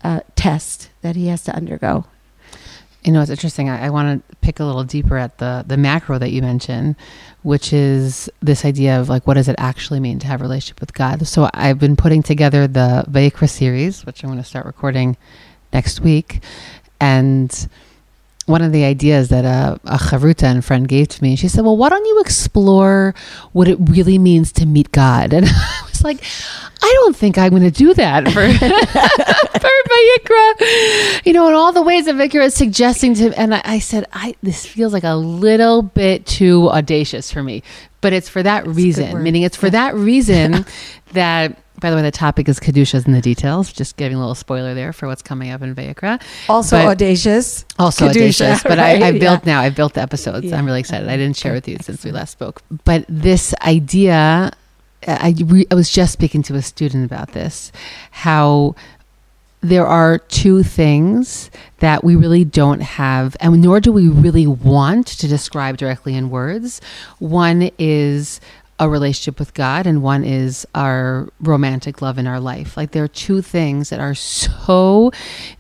uh, 0.03 0.21
test 0.35 0.89
that 1.03 1.17
he 1.17 1.27
has 1.27 1.43
to 1.45 1.55
undergo. 1.55 2.07
You 3.05 3.13
know, 3.13 3.21
it's 3.21 3.31
interesting. 3.31 3.69
I, 3.69 3.87
I 3.87 3.91
want 3.91 4.27
to 4.29 4.37
pick 4.37 4.61
a 4.61 4.65
little 4.65 4.85
deeper 4.85 5.17
at 5.17 5.39
the 5.39 5.65
the 5.67 5.77
macro 5.77 6.19
that 6.19 6.31
you 6.31 6.43
mentioned, 6.43 6.97
which 7.43 7.73
is 7.73 8.31
this 8.41 8.65
idea 8.65 9.01
of 9.01 9.09
like 9.09 9.27
what 9.27 9.35
does 9.35 9.49
it 9.49 9.57
actually 9.59 10.01
mean 10.01 10.19
to 10.21 10.27
have 10.29 10.41
a 10.41 10.45
relationship 10.45 10.81
with 10.81 10.95
God. 10.95 11.27
So 11.27 11.51
I've 11.53 11.79
been 11.79 11.97
putting 11.97 12.23
together 12.23 12.69
the 12.69 13.05
Vayikra 13.11 13.49
series, 13.49 14.07
which 14.07 14.23
I'm 14.23 14.31
going 14.31 14.41
to 14.41 14.49
start 14.49 14.67
recording 14.67 15.17
next 15.73 16.01
week, 16.01 16.43
and 17.01 17.69
one 18.51 18.63
of 18.63 18.73
the 18.73 18.85
ideas 18.85 19.29
that 19.29 19.45
a, 19.45 19.81
a 19.85 19.97
chavruta 19.97 20.45
and 20.45 20.65
friend 20.65 20.89
gave 20.89 21.09
to 21.09 21.23
me. 21.23 21.37
She 21.37 21.49
said, 21.49 21.65
"Well, 21.65 21.77
why 21.77 21.89
don't 21.89 22.05
you 22.05 22.21
explore 22.21 23.15
what 23.53 23.69
it 23.69 23.79
really 23.81 24.19
means 24.19 24.53
to 24.53 24.67
meet 24.67 24.93
God?" 24.93 25.33
And 25.41 25.47
I 25.49 25.83
was 25.89 26.03
like, 26.03 26.23
"I 26.83 26.93
don't 27.01 27.17
think 27.17 27.39
I'm 27.39 27.51
going 27.51 27.63
to 27.63 27.71
do 27.71 27.95
that 27.95 28.25
for 28.25 28.47
for 29.61 29.71
Vayikra." 29.91 31.27
You 31.27 31.33
know, 31.33 31.49
in 31.49 31.55
all 31.55 31.73
the 31.73 31.83
ways 31.83 32.07
that 32.07 32.17
Vayikra 32.17 32.45
is 32.47 32.55
suggesting 32.55 33.15
to, 33.15 33.39
and 33.39 33.55
I, 33.55 33.63
I 33.65 33.79
said, 33.79 34.07
"I 34.13 34.35
this 34.43 34.67
feels 34.67 34.93
like 34.93 35.05
a 35.05 35.15
little 35.17 35.83
bit 35.83 36.27
too 36.27 36.69
audacious 36.71 37.33
for 37.33 37.43
me." 37.43 37.63
But 38.03 38.15
it's 38.15 38.29
for 38.31 38.43
that 38.43 38.65
That's 38.65 38.77
reason, 38.77 39.23
meaning 39.23 39.43
it's 39.43 39.57
for 39.57 39.67
yeah. 39.67 39.71
that 39.71 39.95
reason 39.95 40.65
that 41.13 41.59
by 41.81 41.91
the 41.91 41.97
way, 41.97 42.03
the 42.03 42.11
topic 42.11 42.49
is 42.49 42.61
Kedushas 42.61 43.07
in 43.07 43.13
the 43.13 43.21
details. 43.21 43.73
Just 43.73 43.97
giving 43.97 44.17
a 44.17 44.21
little 44.21 44.35
spoiler 44.35 44.75
there 44.75 44.93
for 44.93 45.07
what's 45.07 45.23
coming 45.23 45.51
up 45.51 45.63
in 45.63 45.75
Vayikra. 45.75 46.21
Also 46.49 46.77
but 46.77 46.87
audacious. 46.87 47.65
Also 47.79 48.07
Kedusha, 48.07 48.11
audacious. 48.11 48.63
But 48.63 48.79
right? 48.79 49.03
I, 49.03 49.09
I, 49.09 49.13
built 49.13 49.45
yeah. 49.45 49.55
now. 49.55 49.61
I 49.61 49.71
built 49.71 49.95
the 49.95 50.03
episodes. 50.03 50.47
Yeah. 50.47 50.57
I'm 50.57 50.67
really 50.67 50.81
excited. 50.81 51.09
I 51.09 51.17
didn't 51.17 51.37
share 51.37 51.53
with 51.53 51.67
you 51.67 51.79
since 51.81 52.05
we 52.05 52.13
last 52.13 52.31
spoke. 52.31 52.63
But 52.85 53.05
this 53.09 53.55
idea, 53.63 54.53
I, 55.07 55.35
re, 55.45 55.67
I 55.71 55.75
was 55.75 55.91
just 55.91 56.13
speaking 56.13 56.43
to 56.45 56.55
a 56.55 56.63
student 56.63 57.05
about 57.05 57.33
this, 57.33 57.73
how 58.11 58.75
there 59.63 59.87
are 59.87 60.19
two 60.19 60.63
things 60.63 61.51
that 61.81 62.03
we 62.03 62.17
really 62.17 62.45
don't 62.45 62.81
have, 62.81 63.37
and 63.41 63.61
nor 63.61 63.81
do 63.81 63.93
we 63.93 64.09
really 64.09 64.47
want 64.47 65.07
to 65.07 65.29
describe 65.29 65.77
directly 65.77 66.15
in 66.15 66.31
words. 66.31 66.81
One 67.19 67.71
is 67.79 68.41
a 68.81 68.89
relationship 68.89 69.39
with 69.39 69.55
God 69.55 69.87
and 69.87 70.03
one 70.03 70.25
is 70.25 70.67
our 70.75 71.29
romantic 71.41 72.03
love 72.03 72.19
in 72.19 72.27
our 72.27 72.41
life. 72.41 72.77
Like 72.77 72.91
there 72.91 73.05
are 73.05 73.09
two 73.09 73.43
things 73.43 73.91
that 73.91 74.01
are 74.01 74.15
so 74.15 75.13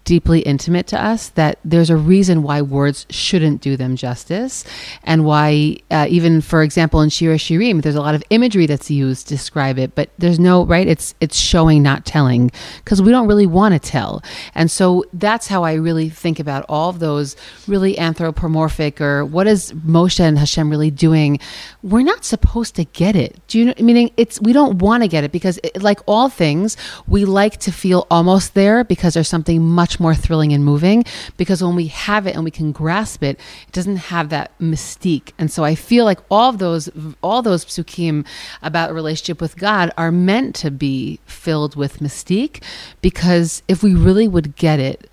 deeply 0.05 0.41
intimate 0.41 0.89
to 0.89 1.01
us 1.01 1.29
that 1.31 1.59
there's 1.65 1.91
a 1.91 1.97
reason 1.97 2.43
why 2.43 2.63
words 2.63 3.07
shouldn't 3.11 3.61
do 3.61 3.77
them 3.77 3.95
justice 3.95 4.65
and 5.05 5.25
why 5.25 5.77
uh, 5.91 6.07
even 6.09 6.41
for 6.41 6.63
example 6.63 7.01
in 7.01 7.11
Shir 7.11 7.37
Shirim 7.37 7.83
there's 7.83 7.95
a 7.95 8.01
lot 8.01 8.17
of 8.17 8.25
imagery 8.31 8.67
that's 8.67 8.91
used 8.91 9.29
to 9.29 9.35
describe 9.35 9.79
it 9.79 9.95
but 9.95 10.11
there's 10.19 10.41
no 10.41 10.65
right 10.65 10.89
it's 10.89 11.15
it's 11.21 11.37
showing 11.39 11.83
not 11.83 12.05
telling 12.07 12.51
because 12.79 13.01
we 13.03 13.11
don't 13.11 13.29
really 13.29 13.47
want 13.47 13.75
to 13.75 13.79
tell. 13.79 14.23
And 14.55 14.71
so 14.71 15.05
that's 15.13 15.47
how 15.47 15.63
I 15.63 15.75
really 15.75 16.09
think 16.09 16.41
about 16.41 16.65
all 16.69 16.91
of 16.91 16.99
those 16.99 17.37
really 17.69 17.99
anthropomorphic 17.99 19.01
or 19.01 19.25
what 19.25 19.47
is 19.47 19.73
Moshe 19.73 20.21
and 20.21 20.39
Hashem 20.39 20.71
really 20.71 20.91
doing? 20.91 21.39
We're 21.83 22.03
not 22.03 22.25
supposed 22.25 22.75
to 22.77 22.85
get 22.85 23.10
get 23.13 23.21
it. 23.21 23.41
Do 23.49 23.59
you 23.59 23.65
know? 23.67 23.75
Meaning, 23.79 24.11
it's 24.17 24.41
we 24.41 24.53
don't 24.53 24.79
want 24.79 25.03
to 25.03 25.09
get 25.09 25.25
it 25.25 25.33
because, 25.33 25.59
it, 25.63 25.83
like 25.83 26.01
all 26.07 26.29
things, 26.29 26.77
we 27.07 27.25
like 27.25 27.59
to 27.59 27.73
feel 27.73 28.07
almost 28.11 28.55
there 28.55 28.85
because 28.85 29.15
there's 29.15 29.29
something 29.29 29.63
much 29.63 30.01
more 30.01 30.15
thrilling 30.15 30.53
and 30.53 30.65
moving. 30.65 31.05
Because 31.37 31.63
when 31.63 31.77
we 31.77 31.89
have 31.89 32.27
it 32.27 32.35
and 32.35 32.45
we 32.45 32.51
can 32.51 32.73
grasp 32.73 33.23
it, 33.23 33.39
it 33.67 33.73
doesn't 33.73 33.97
have 33.97 34.29
that 34.31 34.57
mystique. 34.59 35.33
And 35.39 35.51
so 35.51 35.65
I 35.65 35.75
feel 35.75 36.05
like 36.05 36.21
all 36.31 36.51
of 36.51 36.59
those, 36.59 36.89
all 37.23 37.43
those 37.43 37.65
psukim 37.65 38.27
about 38.63 38.95
relationship 38.95 39.41
with 39.41 39.57
God 39.57 39.93
are 39.97 40.13
meant 40.13 40.55
to 40.57 40.71
be 40.71 41.21
filled 41.27 41.77
with 41.77 41.99
mystique. 41.99 42.63
Because 43.01 43.63
if 43.69 43.83
we 43.83 43.95
really 43.95 44.29
would 44.29 44.57
get 44.57 44.79
it, 44.79 45.10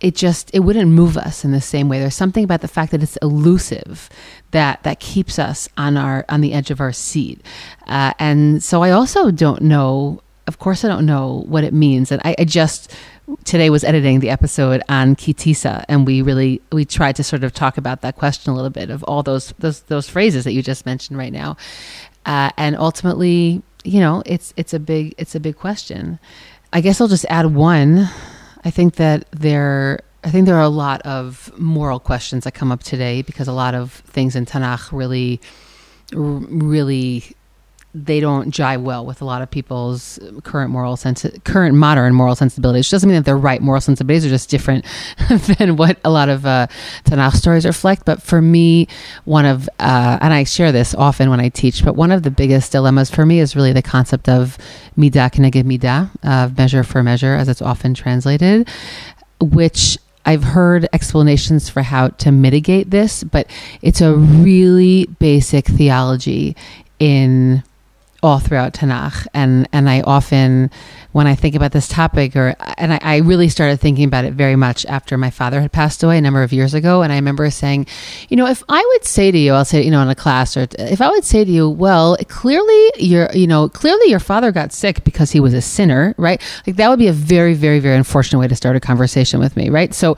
it 0.00 0.14
just 0.14 0.50
it 0.54 0.60
wouldn't 0.60 0.90
move 0.90 1.16
us 1.16 1.44
in 1.44 1.52
the 1.52 1.60
same 1.60 1.88
way. 1.88 1.98
There's 1.98 2.14
something 2.14 2.44
about 2.44 2.62
the 2.62 2.68
fact 2.68 2.92
that 2.92 3.02
it's 3.02 3.16
elusive 3.18 4.08
that 4.50 4.82
that 4.82 4.98
keeps 5.00 5.38
us 5.38 5.68
on 5.76 5.96
our 5.96 6.24
on 6.28 6.40
the 6.40 6.52
edge 6.52 6.70
of 6.70 6.80
our 6.80 6.92
seat. 6.92 7.40
Uh, 7.86 8.12
and 8.18 8.62
so 8.62 8.82
i 8.82 8.90
also 8.90 9.30
don't 9.30 9.62
know 9.62 10.22
of 10.46 10.58
course 10.58 10.84
i 10.84 10.88
don't 10.88 11.06
know 11.06 11.44
what 11.46 11.64
it 11.64 11.74
means. 11.74 12.10
And 12.10 12.20
I, 12.24 12.34
I 12.38 12.44
just 12.44 12.92
today 13.44 13.70
was 13.70 13.84
editing 13.84 14.20
the 14.20 14.30
episode 14.30 14.82
on 14.88 15.14
Ki 15.14 15.34
Tisa 15.34 15.84
and 15.88 16.06
we 16.06 16.22
really 16.22 16.60
we 16.72 16.84
tried 16.84 17.16
to 17.16 17.24
sort 17.24 17.44
of 17.44 17.52
talk 17.52 17.76
about 17.76 18.00
that 18.00 18.16
question 18.16 18.52
a 18.52 18.56
little 18.56 18.70
bit 18.70 18.90
of 18.90 19.02
all 19.04 19.22
those 19.22 19.52
those 19.58 19.80
those 19.82 20.08
phrases 20.08 20.44
that 20.44 20.52
you 20.52 20.62
just 20.62 20.86
mentioned 20.86 21.18
right 21.18 21.32
now. 21.32 21.56
Uh, 22.26 22.50
and 22.56 22.76
ultimately 22.76 23.62
you 23.84 24.00
know 24.00 24.22
it's 24.26 24.52
it's 24.56 24.72
a 24.72 24.80
big 24.80 25.14
it's 25.18 25.34
a 25.34 25.40
big 25.40 25.56
question. 25.56 26.18
I 26.72 26.80
guess 26.80 27.00
i'll 27.00 27.08
just 27.08 27.26
add 27.28 27.54
one 27.54 28.08
I 28.64 28.70
think 28.70 28.96
that 28.96 29.30
there 29.32 30.00
I 30.22 30.30
think 30.30 30.46
there 30.46 30.56
are 30.56 30.60
a 30.60 30.68
lot 30.68 31.00
of 31.02 31.50
moral 31.58 31.98
questions 31.98 32.44
that 32.44 32.52
come 32.52 32.70
up 32.70 32.82
today 32.82 33.22
because 33.22 33.48
a 33.48 33.52
lot 33.52 33.74
of 33.74 33.92
things 33.92 34.36
in 34.36 34.46
Tanakh 34.46 34.92
really 34.92 35.40
really 36.12 37.36
they 37.94 38.20
don't 38.20 38.54
jive 38.54 38.82
well 38.82 39.04
with 39.04 39.20
a 39.20 39.24
lot 39.24 39.42
of 39.42 39.50
people's 39.50 40.18
current 40.44 40.70
moral 40.70 40.96
sense, 40.96 41.26
current 41.44 41.74
modern 41.74 42.14
moral 42.14 42.36
sensibilities. 42.36 42.86
Which 42.86 42.90
doesn't 42.90 43.08
mean 43.08 43.16
that 43.16 43.24
they're 43.24 43.36
right. 43.36 43.60
Moral 43.60 43.80
sensibilities 43.80 44.24
are 44.24 44.28
just 44.28 44.48
different 44.48 44.84
than 45.58 45.76
what 45.76 45.98
a 46.04 46.10
lot 46.10 46.28
of 46.28 46.46
uh, 46.46 46.68
Tanakh 47.04 47.34
stories 47.34 47.66
reflect. 47.66 48.04
But 48.04 48.22
for 48.22 48.40
me, 48.40 48.86
one 49.24 49.44
of 49.44 49.68
uh, 49.80 50.18
and 50.20 50.32
I 50.32 50.44
share 50.44 50.70
this 50.70 50.94
often 50.94 51.30
when 51.30 51.40
I 51.40 51.48
teach, 51.48 51.84
but 51.84 51.96
one 51.96 52.12
of 52.12 52.22
the 52.22 52.30
biggest 52.30 52.70
dilemmas 52.70 53.10
for 53.10 53.26
me 53.26 53.40
is 53.40 53.56
really 53.56 53.72
the 53.72 53.82
concept 53.82 54.28
of 54.28 54.56
midah 54.96 55.32
keneged 55.32 55.64
midah, 55.64 56.10
of 56.22 56.56
measure 56.56 56.84
for 56.84 57.02
measure, 57.02 57.34
as 57.34 57.48
it's 57.48 57.62
often 57.62 57.94
translated, 57.94 58.68
which 59.40 59.98
I've 60.26 60.44
heard 60.44 60.88
explanations 60.92 61.68
for 61.68 61.82
how 61.82 62.08
to 62.08 62.30
mitigate 62.30 62.90
this, 62.90 63.24
but 63.24 63.50
it's 63.82 64.00
a 64.00 64.14
really 64.14 65.06
basic 65.18 65.66
theology 65.66 66.54
in 66.98 67.64
all 68.22 68.38
throughout 68.38 68.74
Tanakh, 68.74 69.26
and 69.34 69.68
and 69.72 69.88
I 69.88 70.02
often, 70.02 70.70
when 71.12 71.26
I 71.26 71.34
think 71.34 71.54
about 71.54 71.72
this 71.72 71.88
topic, 71.88 72.36
or 72.36 72.54
and 72.76 72.92
I, 72.92 72.98
I, 73.02 73.16
really 73.18 73.48
started 73.48 73.80
thinking 73.80 74.04
about 74.04 74.24
it 74.24 74.34
very 74.34 74.56
much 74.56 74.84
after 74.86 75.16
my 75.16 75.30
father 75.30 75.60
had 75.60 75.72
passed 75.72 76.02
away 76.02 76.18
a 76.18 76.20
number 76.20 76.42
of 76.42 76.52
years 76.52 76.74
ago, 76.74 77.02
and 77.02 77.12
I 77.12 77.16
remember 77.16 77.48
saying, 77.50 77.86
you 78.28 78.36
know, 78.36 78.46
if 78.46 78.62
I 78.68 78.84
would 78.92 79.04
say 79.04 79.30
to 79.30 79.38
you, 79.38 79.54
I'll 79.54 79.64
say, 79.64 79.82
you 79.82 79.90
know, 79.90 80.02
in 80.02 80.08
a 80.08 80.14
class, 80.14 80.56
or 80.56 80.66
if 80.78 81.00
I 81.00 81.08
would 81.08 81.24
say 81.24 81.44
to 81.44 81.50
you, 81.50 81.68
well, 81.68 82.16
clearly 82.28 82.92
your, 82.96 83.30
you 83.32 83.46
know, 83.46 83.68
clearly 83.68 84.10
your 84.10 84.20
father 84.20 84.52
got 84.52 84.72
sick 84.72 85.02
because 85.04 85.30
he 85.30 85.40
was 85.40 85.54
a 85.54 85.62
sinner, 85.62 86.14
right? 86.18 86.40
Like 86.66 86.76
that 86.76 86.88
would 86.90 86.98
be 86.98 87.08
a 87.08 87.12
very, 87.12 87.54
very, 87.54 87.80
very 87.80 87.96
unfortunate 87.96 88.38
way 88.38 88.48
to 88.48 88.56
start 88.56 88.76
a 88.76 88.80
conversation 88.80 89.40
with 89.40 89.56
me, 89.56 89.70
right? 89.70 89.94
So 89.94 90.16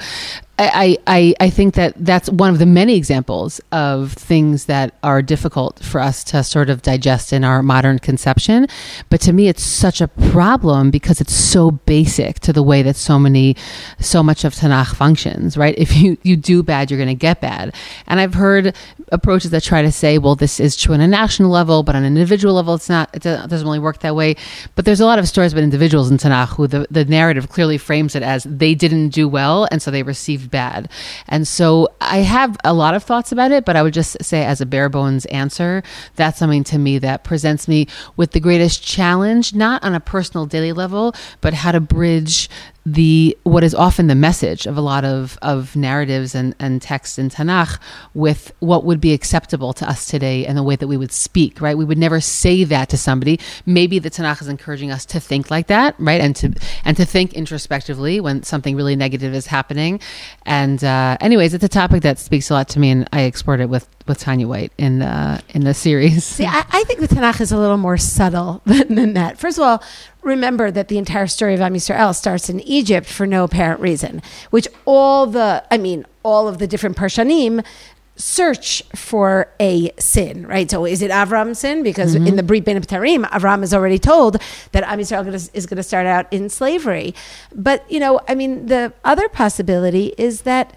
I, 0.73 0.99
I, 1.07 1.35
I 1.41 1.51
think 1.51 1.75
that 1.75 1.95
that's 1.97 2.29
one 2.31 2.51
of 2.51 2.59
the 2.59 2.67
many 2.67 2.97
examples 2.97 3.61
of 3.71 4.13
things 4.13 4.67
that 4.67 4.95
are 5.03 5.23
difficult 5.23 5.79
for 5.81 6.01
us 6.01 6.23
to 6.25 6.45
sort 6.45 6.71
of 6.71 6.83
digest 6.83 7.33
in 7.33 7.45
our 7.45 7.63
modern 7.63 7.99
conception. 7.99 8.67
But 9.11 9.21
to 9.23 9.33
me, 9.33 9.49
it's 9.49 9.63
such 9.63 10.01
a 10.01 10.09
problem 10.09 10.91
because 10.91 11.21
it's 11.21 11.35
so 11.35 11.71
basic 11.71 12.41
to 12.41 12.53
the 12.53 12.63
way 12.63 12.83
that 12.83 12.97
so 12.97 13.19
many, 13.19 13.57
so 13.99 14.23
much 14.23 14.45
of 14.45 14.55
Tanakh 14.55 14.95
functions, 14.95 15.57
right? 15.57 15.75
If 15.79 15.97
you, 15.97 16.19
you 16.23 16.37
do 16.37 16.63
bad, 16.63 16.91
you're 16.91 16.99
going 16.99 17.09
to 17.09 17.15
get 17.15 17.41
bad. 17.41 17.75
And 18.07 18.21
I've 18.21 18.35
heard 18.35 18.77
approaches 19.11 19.51
that 19.51 19.63
try 19.63 19.83
to 19.83 19.93
say, 19.93 20.19
well, 20.19 20.35
this 20.35 20.61
is 20.61 20.77
true 20.77 20.95
on 20.95 21.01
a 21.01 21.07
national 21.07 21.51
level, 21.51 21.83
but 21.83 21.95
on 21.95 22.05
an 22.05 22.17
individual 22.17 22.55
level, 22.55 22.75
it's 22.75 22.89
not, 22.89 23.11
it 23.15 23.23
doesn't 23.23 23.67
really 23.67 23.79
work 23.79 24.01
that 24.01 24.17
way. 24.17 24.37
But 24.75 24.85
there's 24.85 25.01
a 25.01 25.07
lot 25.07 25.19
of 25.19 25.29
stories 25.29 25.53
about 25.53 25.63
individuals 25.65 26.11
in 26.11 26.19
Tanakh 26.19 26.57
who 26.57 26.67
the, 26.67 26.87
the 26.91 27.05
narrative 27.05 27.49
clearly 27.49 27.79
frames 27.79 28.15
it 28.15 28.23
as 28.23 28.45
they 28.45 28.75
didn't 28.75 29.11
do 29.11 29.29
well, 29.29 29.69
and 29.71 29.83
so 29.83 29.91
they 29.91 30.03
received 30.03 30.51
bad. 30.53 30.89
And 31.27 31.49
so 31.49 31.89
I 32.01 32.19
have 32.19 32.57
a 32.63 32.73
lot 32.73 32.95
of 32.95 33.03
thoughts 33.03 33.33
about 33.33 33.51
it, 33.51 33.65
but 33.65 33.75
I 33.75 33.83
would 33.83 33.93
just 33.95 34.23
say, 34.23 34.45
as 34.45 34.61
a 34.61 34.67
bare 34.67 34.89
bones 34.89 35.25
answer, 35.27 35.83
that's 36.15 36.39
something 36.39 36.63
to 36.65 36.79
me 36.79 36.99
that 36.99 37.25
presents 37.25 37.67
me 37.67 37.89
with 38.17 38.31
the 38.31 38.39
greatest 38.39 38.85
challenge, 38.85 39.53
not 39.53 39.83
on 39.83 39.95
a 39.95 40.01
personal 40.01 40.47
daily 40.47 40.73
level, 40.73 41.13
but 41.41 41.55
how 41.55 41.73
to 41.73 41.81
bridge 41.81 42.49
the 42.85 43.37
what 43.45 43.63
is 43.63 43.75
often 43.75 44.09
the 44.09 44.15
message 44.15 44.67
of 44.67 44.77
a 44.77 44.81
lot 44.81 45.05
of, 45.05 45.39
of 45.41 45.77
narratives 45.77 46.35
and, 46.35 46.55
and 46.59 46.83
texts 46.83 47.19
in 47.19 47.31
Tanakh 47.31 47.79
with 48.13 48.53
what 48.59 48.85
would 48.85 49.01
be 49.01 49.13
acceptable 49.13 49.73
to 49.75 49.89
us 49.89 50.07
today 50.07 50.45
and 50.45 50.59
the 50.59 50.63
way 50.63 50.75
that 50.75 50.89
we 50.89 50.97
would 50.97 51.13
speak, 51.13 51.61
right? 51.61 51.79
We 51.79 51.85
would 51.85 51.99
never 51.99 52.21
say 52.21 52.65
that 52.65 52.89
to 52.89 52.97
somebody. 52.97 53.39
Maybe 53.67 54.01
the 54.01 54.11
Tanakh 54.11 54.43
is 54.43 54.49
encouraging 54.49 54.91
us 54.91 55.07
to 55.07 55.21
think 55.21 55.51
like 55.51 55.69
that, 55.69 55.95
right? 55.99 56.21
And 56.21 56.35
to 56.37 56.55
and 56.85 56.97
to 56.97 57.05
think 57.05 57.35
introspectively 57.35 58.21
when 58.21 58.43
something 58.43 58.75
really 58.75 58.97
negative 58.97 59.33
is 59.33 59.47
happening. 59.47 60.01
And 60.45 60.83
uh, 60.83 61.19
anyways, 61.21 61.55
it's 61.55 61.65
a 61.65 61.69
topic 61.69 62.03
that 62.03 62.19
speaks 62.19 62.51
a 62.51 62.55
lot 62.55 62.69
to 62.71 62.81
me, 62.81 62.91
and 62.91 63.09
I 63.13 63.23
explored 63.23 63.61
it 63.61 63.69
with 63.69 63.89
with 64.09 64.19
Tanya 64.19 64.49
White 64.49 64.73
in 64.77 64.99
the 64.99 65.41
in 65.51 65.63
the 65.63 65.75
series. 65.75 66.25
See, 66.25 66.47
I, 66.47 66.65
I 66.69 66.85
think 66.85 67.01
the 67.01 67.09
Tanakh 67.09 67.41
is 67.41 67.53
a 67.53 67.59
little 67.59 67.77
more 67.77 67.97
subtle 67.97 68.61
than, 68.67 68.95
than 68.97 69.13
that. 69.15 69.39
First 69.39 69.59
of 69.59 69.65
all, 69.65 69.83
remember 70.23 70.71
that 70.71 70.89
the 70.89 70.99
entire 70.99 71.27
story 71.27 71.55
of 71.55 71.61
Am 71.61 71.75
Yisrael 71.75 72.15
starts 72.15 72.49
in 72.49 72.61
Egypt 72.61 73.07
for 73.07 73.27
no 73.27 73.45
apparent 73.45 73.81
reason, 73.81 74.23
which 74.51 74.69
all 74.85 75.27
the, 75.27 75.65
I 75.71 75.79
mean, 75.79 76.07
all 76.23 76.49
of 76.49 76.59
the 76.59 76.67
different 76.67 76.97
Parshanim 76.97 77.65
search 78.17 78.83
for 78.95 79.53
a 79.59 79.91
sin, 79.99 80.47
right? 80.47 80.71
So 80.71 80.85
is 80.85 81.03
it 81.03 81.11
Avram's 81.11 81.59
sin? 81.59 81.83
Because 81.83 82.15
mm-hmm. 82.15 82.27
in 82.27 82.37
the 82.37 82.43
Brit 82.43 82.65
Bein 82.65 82.81
Tarim, 82.81 83.25
Avram 83.31 83.63
is 83.63 83.75
already 83.75 83.99
told 83.99 84.41
that 84.73 84.85
Am 84.85 84.99
Yisrael 84.99 85.51
is 85.55 85.67
going 85.67 85.77
to 85.77 85.83
start 85.83 86.07
out 86.07 86.33
in 86.33 86.49
slavery. 86.49 87.15
But, 87.55 87.91
you 87.91 87.99
know, 87.99 88.21
I 88.29 88.35
mean, 88.35 88.67
the 88.67 88.93
other 89.05 89.29
possibility 89.29 90.15
is 90.19 90.43
that 90.43 90.75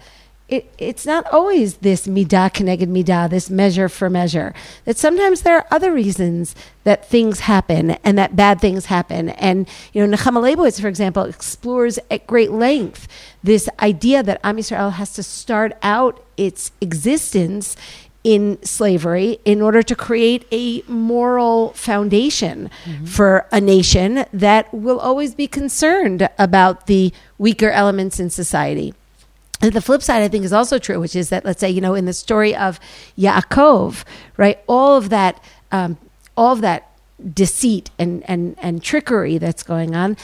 it, 0.48 0.72
it's 0.78 1.04
not 1.04 1.26
always 1.32 1.78
this 1.78 2.06
midah 2.06 2.52
keneged 2.52 2.86
midah, 2.86 3.28
this 3.28 3.50
measure 3.50 3.88
for 3.88 4.08
measure. 4.08 4.54
That 4.84 4.96
sometimes 4.96 5.42
there 5.42 5.56
are 5.56 5.66
other 5.72 5.92
reasons 5.92 6.54
that 6.84 7.08
things 7.08 7.40
happen 7.40 7.92
and 8.04 8.16
that 8.16 8.36
bad 8.36 8.60
things 8.60 8.86
happen. 8.86 9.30
And 9.30 9.68
you 9.92 10.06
know, 10.06 10.16
Nechama 10.16 10.40
Leibowitz, 10.40 10.80
for 10.80 10.86
example, 10.86 11.24
explores 11.24 11.98
at 12.10 12.26
great 12.28 12.52
length 12.52 13.08
this 13.42 13.68
idea 13.80 14.22
that 14.22 14.40
Am 14.44 14.56
Yisrael 14.56 14.92
has 14.92 15.12
to 15.14 15.22
start 15.22 15.72
out 15.82 16.24
its 16.36 16.70
existence 16.80 17.76
in 18.22 18.60
slavery 18.62 19.38
in 19.44 19.62
order 19.62 19.82
to 19.82 19.94
create 19.94 20.46
a 20.50 20.82
moral 20.88 21.72
foundation 21.74 22.70
mm-hmm. 22.84 23.04
for 23.04 23.46
a 23.52 23.60
nation 23.60 24.24
that 24.32 24.72
will 24.74 24.98
always 24.98 25.34
be 25.34 25.46
concerned 25.46 26.28
about 26.38 26.86
the 26.86 27.12
weaker 27.38 27.70
elements 27.70 28.18
in 28.18 28.28
society. 28.28 28.94
The 29.60 29.80
flip 29.80 30.02
side, 30.02 30.22
I 30.22 30.28
think, 30.28 30.44
is 30.44 30.52
also 30.52 30.78
true, 30.78 31.00
which 31.00 31.16
is 31.16 31.30
that, 31.30 31.44
let's 31.44 31.60
say, 31.60 31.70
you 31.70 31.80
know, 31.80 31.94
in 31.94 32.04
the 32.04 32.12
story 32.12 32.54
of 32.54 32.78
Yaakov, 33.18 34.04
right, 34.36 34.58
all 34.66 34.96
of 34.96 35.08
that, 35.08 35.42
um, 35.72 35.96
all 36.36 36.52
of 36.52 36.60
that 36.60 36.90
deceit 37.32 37.90
and, 37.98 38.22
and, 38.28 38.56
and 38.60 38.82
trickery 38.82 39.38
that's 39.38 39.62
going 39.62 39.94
on 39.94 40.16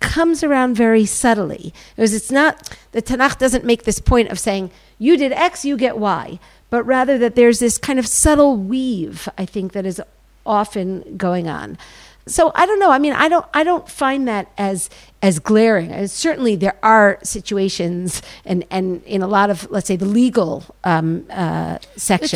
comes 0.00 0.42
around 0.42 0.74
very 0.74 1.06
subtly. 1.06 1.72
Because 1.94 2.12
it's 2.14 2.30
not, 2.30 2.76
the 2.92 3.02
Tanakh 3.02 3.38
doesn't 3.38 3.64
make 3.64 3.84
this 3.84 4.00
point 4.00 4.28
of 4.28 4.38
saying, 4.38 4.70
you 4.98 5.16
did 5.16 5.32
X, 5.32 5.64
you 5.64 5.76
get 5.76 5.96
Y, 5.96 6.38
but 6.68 6.82
rather 6.84 7.16
that 7.18 7.36
there's 7.36 7.60
this 7.60 7.78
kind 7.78 7.98
of 7.98 8.06
subtle 8.06 8.56
weave, 8.56 9.28
I 9.38 9.46
think, 9.46 9.72
that 9.72 9.86
is 9.86 10.02
often 10.44 11.16
going 11.16 11.48
on 11.48 11.78
so 12.26 12.52
I 12.54 12.66
don't 12.66 12.78
know. 12.78 12.90
I 12.90 12.98
mean, 12.98 13.12
I 13.12 13.28
don't 13.28 13.46
I 13.54 13.64
don't 13.64 13.88
find 13.88 14.28
that 14.28 14.50
as 14.58 14.90
as 15.22 15.38
glaring. 15.38 15.92
As 15.92 16.12
certainly, 16.12 16.56
there 16.56 16.76
are 16.82 17.18
situations, 17.22 18.22
and 18.44 18.64
and 18.70 19.02
in 19.04 19.22
a 19.22 19.26
lot 19.26 19.50
of 19.50 19.70
let's 19.70 19.86
say 19.86 19.96
the 19.96 20.06
legal 20.06 20.64
um, 20.84 21.26
uh, 21.30 21.78
sections, 21.96 22.32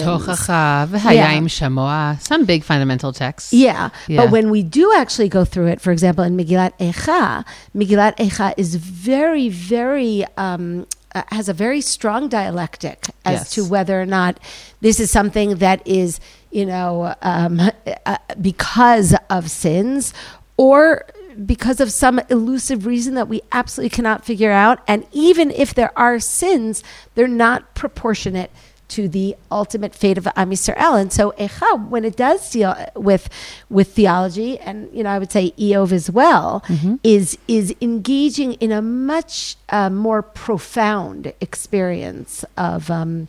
yeah. 1.14 2.16
some 2.16 2.44
big 2.44 2.64
fundamental 2.64 3.12
texts. 3.12 3.52
Yeah. 3.52 3.90
yeah. 4.08 4.22
but 4.22 4.30
when 4.30 4.50
we 4.50 4.62
do 4.62 4.92
actually 4.94 5.28
go 5.28 5.44
through 5.44 5.68
it, 5.68 5.80
for 5.80 5.92
example, 5.92 6.24
in 6.24 6.36
Megillat 6.36 6.76
Eicha, 6.78 7.44
Megillat 7.74 8.16
Eicha 8.16 8.54
is 8.56 8.74
very 8.76 9.48
very 9.48 10.24
um, 10.36 10.86
uh, 11.14 11.22
has 11.30 11.48
a 11.48 11.52
very 11.52 11.80
strong 11.80 12.28
dialectic 12.28 13.06
as 13.24 13.40
yes. 13.40 13.50
to 13.50 13.64
whether 13.64 14.00
or 14.00 14.06
not 14.06 14.40
this 14.80 14.98
is 14.98 15.10
something 15.10 15.56
that 15.56 15.86
is, 15.86 16.18
you 16.54 16.64
know, 16.64 17.14
um, 17.20 17.60
uh, 18.06 18.16
because 18.40 19.14
of 19.28 19.50
sins 19.50 20.14
or 20.56 21.04
because 21.44 21.80
of 21.80 21.90
some 21.90 22.20
elusive 22.30 22.86
reason 22.86 23.14
that 23.14 23.26
we 23.26 23.42
absolutely 23.50 23.90
cannot 23.90 24.24
figure 24.24 24.52
out. 24.52 24.78
And 24.86 25.04
even 25.10 25.50
if 25.50 25.74
there 25.74 25.90
are 25.98 26.20
sins, 26.20 26.84
they're 27.16 27.26
not 27.26 27.74
proportionate 27.74 28.52
to 28.86 29.08
the 29.08 29.34
ultimate 29.50 29.96
fate 29.96 30.16
of 30.16 30.28
Am 30.36 30.50
Yisrael. 30.50 31.00
And 31.00 31.12
so 31.12 31.32
Echa, 31.32 31.88
when 31.88 32.04
it 32.04 32.14
does 32.14 32.48
deal 32.50 32.76
with 32.94 33.28
with 33.68 33.92
theology, 33.92 34.56
and 34.60 34.88
you 34.92 35.02
know, 35.02 35.10
I 35.10 35.18
would 35.18 35.32
say 35.32 35.52
Eov 35.58 35.90
as 35.90 36.08
well, 36.08 36.62
mm-hmm. 36.68 36.96
is 37.02 37.36
is 37.48 37.74
engaging 37.80 38.52
in 38.54 38.70
a 38.70 38.80
much 38.80 39.56
uh, 39.70 39.90
more 39.90 40.22
profound 40.22 41.32
experience 41.40 42.44
of. 42.56 42.90
Um, 42.92 43.26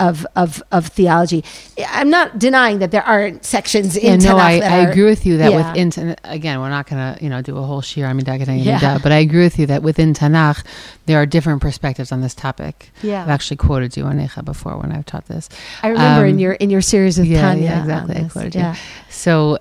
of, 0.00 0.26
of, 0.34 0.62
of 0.72 0.86
theology. 0.86 1.44
I'm 1.86 2.10
not 2.10 2.38
denying 2.38 2.78
that 2.78 2.90
there 2.90 3.02
aren't 3.02 3.44
sections 3.44 3.96
in 3.96 4.20
yeah, 4.20 4.30
no, 4.30 4.36
I, 4.38 4.52
I 4.54 4.76
agree 4.88 5.04
with 5.04 5.26
you 5.26 5.36
that 5.36 5.52
yeah. 5.52 5.68
within 5.68 6.16
again, 6.24 6.60
we're 6.60 6.70
not 6.70 6.88
going 6.88 7.14
to 7.14 7.22
you 7.22 7.28
know 7.30 7.42
do 7.42 7.56
a 7.56 7.62
whole 7.62 7.82
shir 7.82 8.02
Amidah 8.02 8.64
yeah. 8.64 8.98
but 9.02 9.12
I 9.12 9.18
agree 9.18 9.42
with 9.42 9.58
you 9.58 9.66
that 9.66 9.82
within 9.82 10.14
Tanakh 10.14 10.64
there 11.06 11.20
are 11.20 11.26
different 11.26 11.60
perspectives 11.60 12.10
on 12.10 12.22
this 12.22 12.34
topic. 12.34 12.90
Yeah, 13.02 13.22
I've 13.22 13.28
actually 13.28 13.58
quoted 13.58 13.96
you 13.96 14.04
on 14.04 14.18
Echa 14.18 14.44
before 14.44 14.76
when 14.78 14.90
I've 14.90 15.06
taught 15.06 15.26
this. 15.26 15.48
I 15.82 15.88
remember 15.88 16.24
um, 16.24 16.30
in 16.30 16.38
your 16.38 16.52
in 16.54 16.70
your 16.70 16.80
series 16.80 17.18
with 17.18 17.26
yeah, 17.26 17.42
Tanya. 17.42 17.64
Yeah, 17.64 17.80
exactly. 17.80 18.16
I 18.16 18.28
quoted 18.28 18.54
you. 18.54 18.72
So 19.10 19.58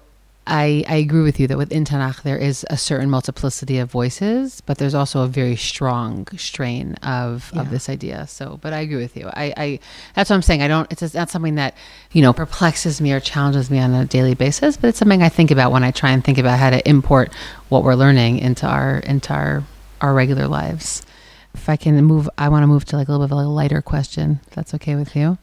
I, 0.49 0.83
I 0.87 0.95
agree 0.95 1.21
with 1.21 1.39
you 1.39 1.45
that 1.47 1.59
within 1.59 1.85
Tanakh 1.85 2.23
there 2.23 2.37
is 2.37 2.65
a 2.71 2.75
certain 2.75 3.07
multiplicity 3.07 3.77
of 3.77 3.91
voices, 3.91 4.61
but 4.61 4.79
there's 4.79 4.95
also 4.95 5.21
a 5.21 5.27
very 5.27 5.55
strong 5.55 6.27
strain 6.37 6.95
of, 6.95 7.51
yeah. 7.53 7.61
of 7.61 7.69
this 7.69 7.87
idea. 7.87 8.25
So, 8.25 8.57
but 8.59 8.73
I 8.73 8.79
agree 8.79 8.97
with 8.97 9.15
you. 9.15 9.27
I, 9.27 9.53
I 9.55 9.79
that's 10.15 10.31
what 10.31 10.35
I'm 10.35 10.41
saying. 10.41 10.63
I 10.63 10.67
don't. 10.67 10.91
It's 10.91 11.13
not 11.13 11.29
something 11.29 11.55
that 11.55 11.75
you 12.11 12.23
know 12.23 12.33
perplexes 12.33 12.99
me 12.99 13.13
or 13.13 13.19
challenges 13.19 13.69
me 13.69 13.77
on 13.77 13.93
a 13.93 14.05
daily 14.05 14.33
basis, 14.33 14.75
but 14.75 14.87
it's 14.87 14.97
something 14.97 15.21
I 15.21 15.29
think 15.29 15.51
about 15.51 15.71
when 15.71 15.83
I 15.83 15.91
try 15.91 16.09
and 16.09 16.23
think 16.23 16.39
about 16.39 16.57
how 16.57 16.71
to 16.71 16.89
import 16.89 17.31
what 17.69 17.83
we're 17.83 17.93
learning 17.93 18.39
into 18.39 18.65
our 18.65 18.97
into 18.97 19.31
our 19.33 19.63
our 20.01 20.15
regular 20.15 20.47
lives. 20.47 21.05
If 21.53 21.69
I 21.69 21.77
can 21.77 22.03
move, 22.03 22.27
I 22.37 22.49
want 22.49 22.63
to 22.63 22.67
move 22.67 22.85
to 22.85 22.95
like 22.95 23.07
a 23.07 23.11
little 23.11 23.27
bit 23.27 23.33
of 23.33 23.39
a 23.39 23.47
lighter 23.47 23.83
question. 23.83 24.39
If 24.47 24.55
that's 24.55 24.73
okay 24.75 24.95
with 24.95 25.15
you. 25.15 25.37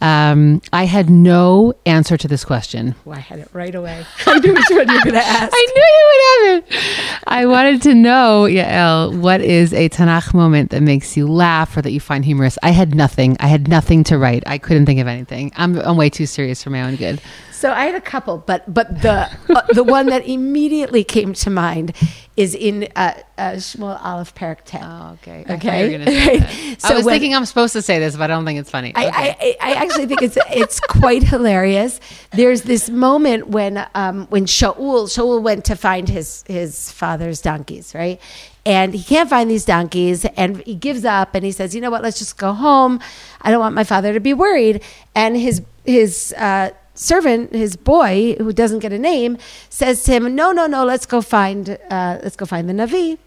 Um, 0.00 0.60
I 0.72 0.84
had 0.84 1.08
no 1.08 1.72
answer 1.86 2.16
to 2.18 2.28
this 2.28 2.44
question. 2.44 2.94
Well, 3.04 3.16
I 3.16 3.20
had 3.20 3.38
it 3.38 3.48
right 3.52 3.74
away. 3.74 4.04
I 4.26 4.38
knew 4.38 4.52
which 4.52 4.64
one 4.70 4.88
you 4.88 4.94
were 4.96 5.02
going 5.02 5.14
to 5.14 5.24
ask. 5.24 5.50
I 5.54 5.66
knew 5.74 5.84
you 5.96 6.52
would 6.52 6.64
have 6.74 6.82
it. 6.82 7.20
I 7.26 7.46
wanted 7.46 7.80
to 7.82 7.94
know, 7.94 8.42
Yael, 8.48 9.18
what 9.18 9.40
is 9.40 9.72
a 9.72 9.88
Tanakh 9.88 10.34
moment 10.34 10.70
that 10.72 10.82
makes 10.82 11.16
you 11.16 11.26
laugh 11.26 11.76
or 11.76 11.82
that 11.82 11.92
you 11.92 12.00
find 12.00 12.24
humorous? 12.24 12.58
I 12.62 12.70
had 12.70 12.94
nothing. 12.94 13.36
I 13.40 13.46
had 13.46 13.68
nothing 13.68 14.04
to 14.04 14.18
write. 14.18 14.42
I 14.46 14.58
couldn't 14.58 14.84
think 14.86 15.00
of 15.00 15.06
anything. 15.06 15.52
I'm, 15.56 15.78
I'm 15.78 15.96
way 15.96 16.10
too 16.10 16.26
serious 16.26 16.62
for 16.62 16.70
my 16.70 16.82
own 16.82 16.96
good. 16.96 17.22
So 17.54 17.70
I 17.72 17.84
had 17.86 17.94
a 17.94 18.00
couple, 18.00 18.38
but 18.38 18.62
but 18.72 19.00
the 19.02 19.30
uh, 19.48 19.62
the 19.72 19.84
one 19.84 20.06
that 20.06 20.26
immediately 20.26 21.04
came 21.04 21.32
to 21.34 21.50
mind 21.50 21.94
is 22.36 22.54
in 22.54 22.88
uh, 22.96 23.14
uh, 23.38 23.52
Shmuel 23.52 23.96
Aleph 24.04 24.34
Perak. 24.34 24.62
Oh, 24.74 25.12
okay. 25.22 25.44
Okay. 25.48 25.96
I 26.42 26.76
So 26.78 26.96
was 26.96 27.04
when- 27.04 27.12
thinking 27.14 27.32
I'm 27.34 27.44
supposed 27.46 27.72
to 27.74 27.80
say 27.82 28.00
this, 28.00 28.16
but 28.16 28.24
I 28.24 28.34
don't 28.34 28.44
think 28.44 28.58
it's 28.58 28.70
funny. 28.70 28.92
I, 28.96 29.06
Okay. 29.06 29.56
I, 29.62 29.70
I 29.70 29.74
actually 29.74 30.06
think 30.06 30.20
it's 30.22 30.36
it's 30.50 30.80
quite 30.80 31.22
hilarious. 31.22 32.00
There's 32.32 32.62
this 32.62 32.90
moment 32.90 33.48
when 33.48 33.86
um, 33.94 34.26
when 34.30 34.46
Shaul 34.46 35.06
Shaul 35.06 35.40
went 35.40 35.64
to 35.66 35.76
find 35.76 36.08
his 36.08 36.42
his 36.48 36.90
father's 36.90 37.40
donkeys, 37.40 37.94
right? 37.94 38.20
And 38.66 38.94
he 38.94 39.04
can't 39.04 39.30
find 39.30 39.48
these 39.50 39.64
donkeys, 39.64 40.24
and 40.24 40.56
he 40.66 40.74
gives 40.74 41.04
up, 41.04 41.34
and 41.36 41.44
he 41.44 41.52
says, 41.52 41.74
"You 41.74 41.80
know 41.82 41.90
what? 41.90 42.02
Let's 42.02 42.18
just 42.18 42.36
go 42.36 42.52
home. 42.52 42.98
I 43.42 43.50
don't 43.52 43.60
want 43.60 43.74
my 43.76 43.84
father 43.84 44.12
to 44.12 44.20
be 44.20 44.34
worried." 44.34 44.82
And 45.14 45.36
his 45.36 45.62
his 45.84 46.34
uh, 46.36 46.70
servant, 46.94 47.52
his 47.52 47.76
boy, 47.76 48.36
who 48.38 48.52
doesn't 48.52 48.78
get 48.78 48.92
a 48.92 48.98
name, 48.98 49.38
says 49.68 50.02
to 50.04 50.12
him, 50.12 50.34
"No, 50.34 50.52
no, 50.52 50.66
no. 50.66 50.84
Let's 50.84 51.06
go 51.06 51.20
find 51.20 51.78
uh, 51.90 52.18
let's 52.22 52.36
go 52.36 52.46
find 52.46 52.68
the 52.68 52.74
Navi." 52.74 53.18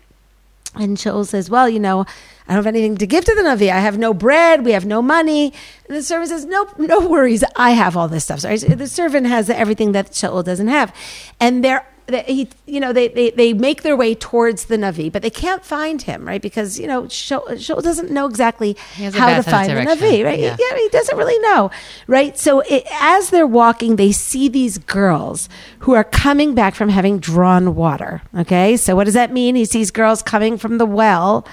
And 0.80 0.98
Shaul 0.98 1.26
says, 1.26 1.50
Well, 1.50 1.70
you 1.70 1.80
know, 1.80 2.02
I 2.48 2.54
don't 2.54 2.64
have 2.64 2.68
anything 2.68 2.98
to 2.98 3.08
give 3.08 3.26
to 3.26 3.36
the 3.36 3.42
Navi. 3.42 3.72
I 3.72 3.80
have 3.80 3.98
no 3.98 4.14
bread. 4.14 4.64
We 4.64 4.72
have 4.72 4.86
no 4.86 5.02
money. 5.02 5.54
And 5.88 5.98
the 5.98 6.04
servant 6.04 6.30
says, 6.30 6.46
No, 6.46 6.70
no 6.78 7.08
worries. 7.08 7.44
I 7.56 7.72
have 7.72 7.98
all 7.98 8.08
this 8.08 8.26
stuff. 8.26 8.42
So 8.42 8.56
the 8.56 8.88
servant 8.88 9.28
has 9.28 9.50
everything 9.50 9.92
that 9.94 10.12
Shaul 10.12 10.44
doesn't 10.44 10.68
have. 10.68 10.94
And 11.40 11.64
they're, 11.64 11.86
they, 12.08 12.24
he, 12.24 12.50
you 12.66 12.80
know, 12.80 12.94
they, 12.94 13.10
they, 13.10 13.32
they 13.32 13.54
make 13.54 13.84
their 13.84 13.96
way 13.96 14.16
towards 14.16 14.66
the 14.66 14.78
Navi, 14.78 15.12
but 15.12 15.22
they 15.22 15.30
can't 15.30 15.64
find 15.64 16.02
him, 16.02 16.26
right? 16.26 16.42
Because, 16.42 16.80
you 16.80 16.88
know, 16.88 17.04
Shaul 17.04 17.84
doesn't 17.84 18.12
know 18.12 18.26
exactly 18.26 18.78
He 18.96 19.06
how 19.06 19.36
to 19.36 19.44
find 19.44 19.70
the. 19.70 19.82
Navi, 19.82 20.24
right? 20.24 20.40
Yeah. 20.40 20.56
yeah, 20.58 20.78
he 20.78 20.90
doesn't 20.90 21.18
really 21.18 21.38
know, 21.40 21.70
right? 22.08 22.38
So 22.38 22.62
it, 22.62 22.86
as 23.00 23.30
they're 23.30 23.46
walking, 23.46 23.98
they 23.98 24.12
see 24.12 24.48
these 24.48 24.78
girls 24.78 25.50
who 25.80 25.94
are 25.94 26.04
coming 26.04 26.56
back 26.56 26.76
from 26.76 26.90
having 26.90 27.20
drawn 27.20 27.76
water. 27.76 28.22
Okay, 28.36 28.78
so 28.78 28.96
what 28.96 29.04
does 29.04 29.14
that 29.14 29.32
mean? 29.32 29.56
He 29.56 29.66
sees 29.66 29.92
girls 29.92 30.22
coming 30.22 30.58
from 30.58 30.78
the 30.78 30.86
well. 30.86 31.46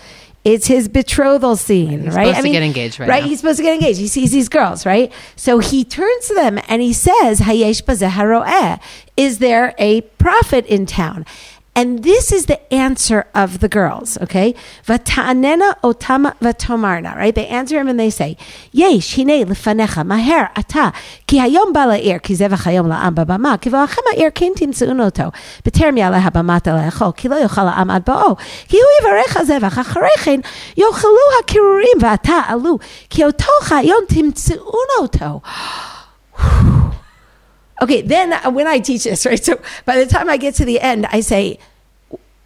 It's 0.44 0.66
his 0.66 0.88
betrothal 0.88 1.56
scene, 1.56 2.04
He's 2.04 2.14
right? 2.14 2.28
supposed 2.28 2.44
to 2.44 2.50
get 2.52 2.62
engaged 2.62 3.00
right 3.00 3.08
now. 3.08 3.20
He's 3.26 3.40
supposed 3.40 3.56
to 3.56 3.62
get 3.62 3.74
engaged. 3.74 3.98
He 3.98 4.08
sees 4.08 4.30
these 4.30 4.50
girls, 4.50 4.84
right? 4.84 5.10
So 5.36 5.58
he 5.58 5.84
turns 5.84 6.28
to 6.28 6.34
them 6.34 6.60
and 6.68 6.82
he 6.82 6.92
says, 6.92 7.40
"Hayesh 7.40 7.82
bazeh 7.82 8.10
haroeh." 8.10 8.78
Is 9.16 9.38
there 9.38 9.74
a 9.78 10.02
prophet 10.02 10.66
in 10.66 10.84
town? 10.86 11.24
And 11.76 12.04
this 12.04 12.30
is 12.30 12.46
the 12.46 12.72
answer 12.72 13.26
of 13.34 13.58
the 13.58 13.68
girls, 13.68 14.16
okay? 14.22 14.54
Vata'anena 14.86 15.80
otam 15.80 16.32
vatomarna, 16.38 17.16
right? 17.16 17.34
They 17.34 17.48
answer 17.48 17.80
him 17.80 17.88
and 17.88 17.98
they 17.98 18.10
say, 18.10 18.36
Yesh, 18.70 19.16
hine 19.16 19.44
lefanecha, 19.44 20.06
maher 20.06 20.50
ata, 20.54 20.92
ki 21.26 21.38
hayom 21.38 21.72
bala 21.72 21.98
ir, 21.98 22.20
ki 22.20 22.34
zevach 22.34 22.62
hayom 22.62 22.86
la'am 22.86 23.16
babama, 23.16 23.60
ki 23.60 23.70
v'achem 23.70 24.06
ha'ir 24.12 24.30
kin 24.30 24.54
timtze'un 24.54 25.04
oto, 25.04 25.32
b'terem 25.64 25.98
ya'aleh 25.98 26.22
habamata 26.22 26.70
le'echol, 26.78 27.16
ki 27.16 27.28
lo 27.28 27.42
yochal 27.42 27.72
ha'am 27.74 27.90
ad 27.90 28.04
ki 28.04 28.78
hu 28.78 28.88
yivarech 29.00 29.34
ha'zevach, 29.34 29.82
acharei 29.82 30.16
chen, 30.22 30.42
yochalu 30.76 31.26
ha'kirurim 31.38 31.98
v'ata 31.98 32.50
alu, 32.50 32.78
ki 33.08 33.24
oto 33.24 33.52
hayom 33.64 34.06
timtze'un 34.06 34.98
oto. 35.00 35.42
Okay, 37.84 38.00
then 38.00 38.32
when 38.54 38.66
I 38.66 38.78
teach 38.78 39.04
this, 39.04 39.26
right? 39.30 39.44
So 39.44 39.60
by 39.84 39.98
the 39.98 40.06
time 40.06 40.30
I 40.30 40.38
get 40.38 40.54
to 40.54 40.64
the 40.64 40.80
end, 40.80 41.04
I 41.10 41.20
say, 41.20 41.58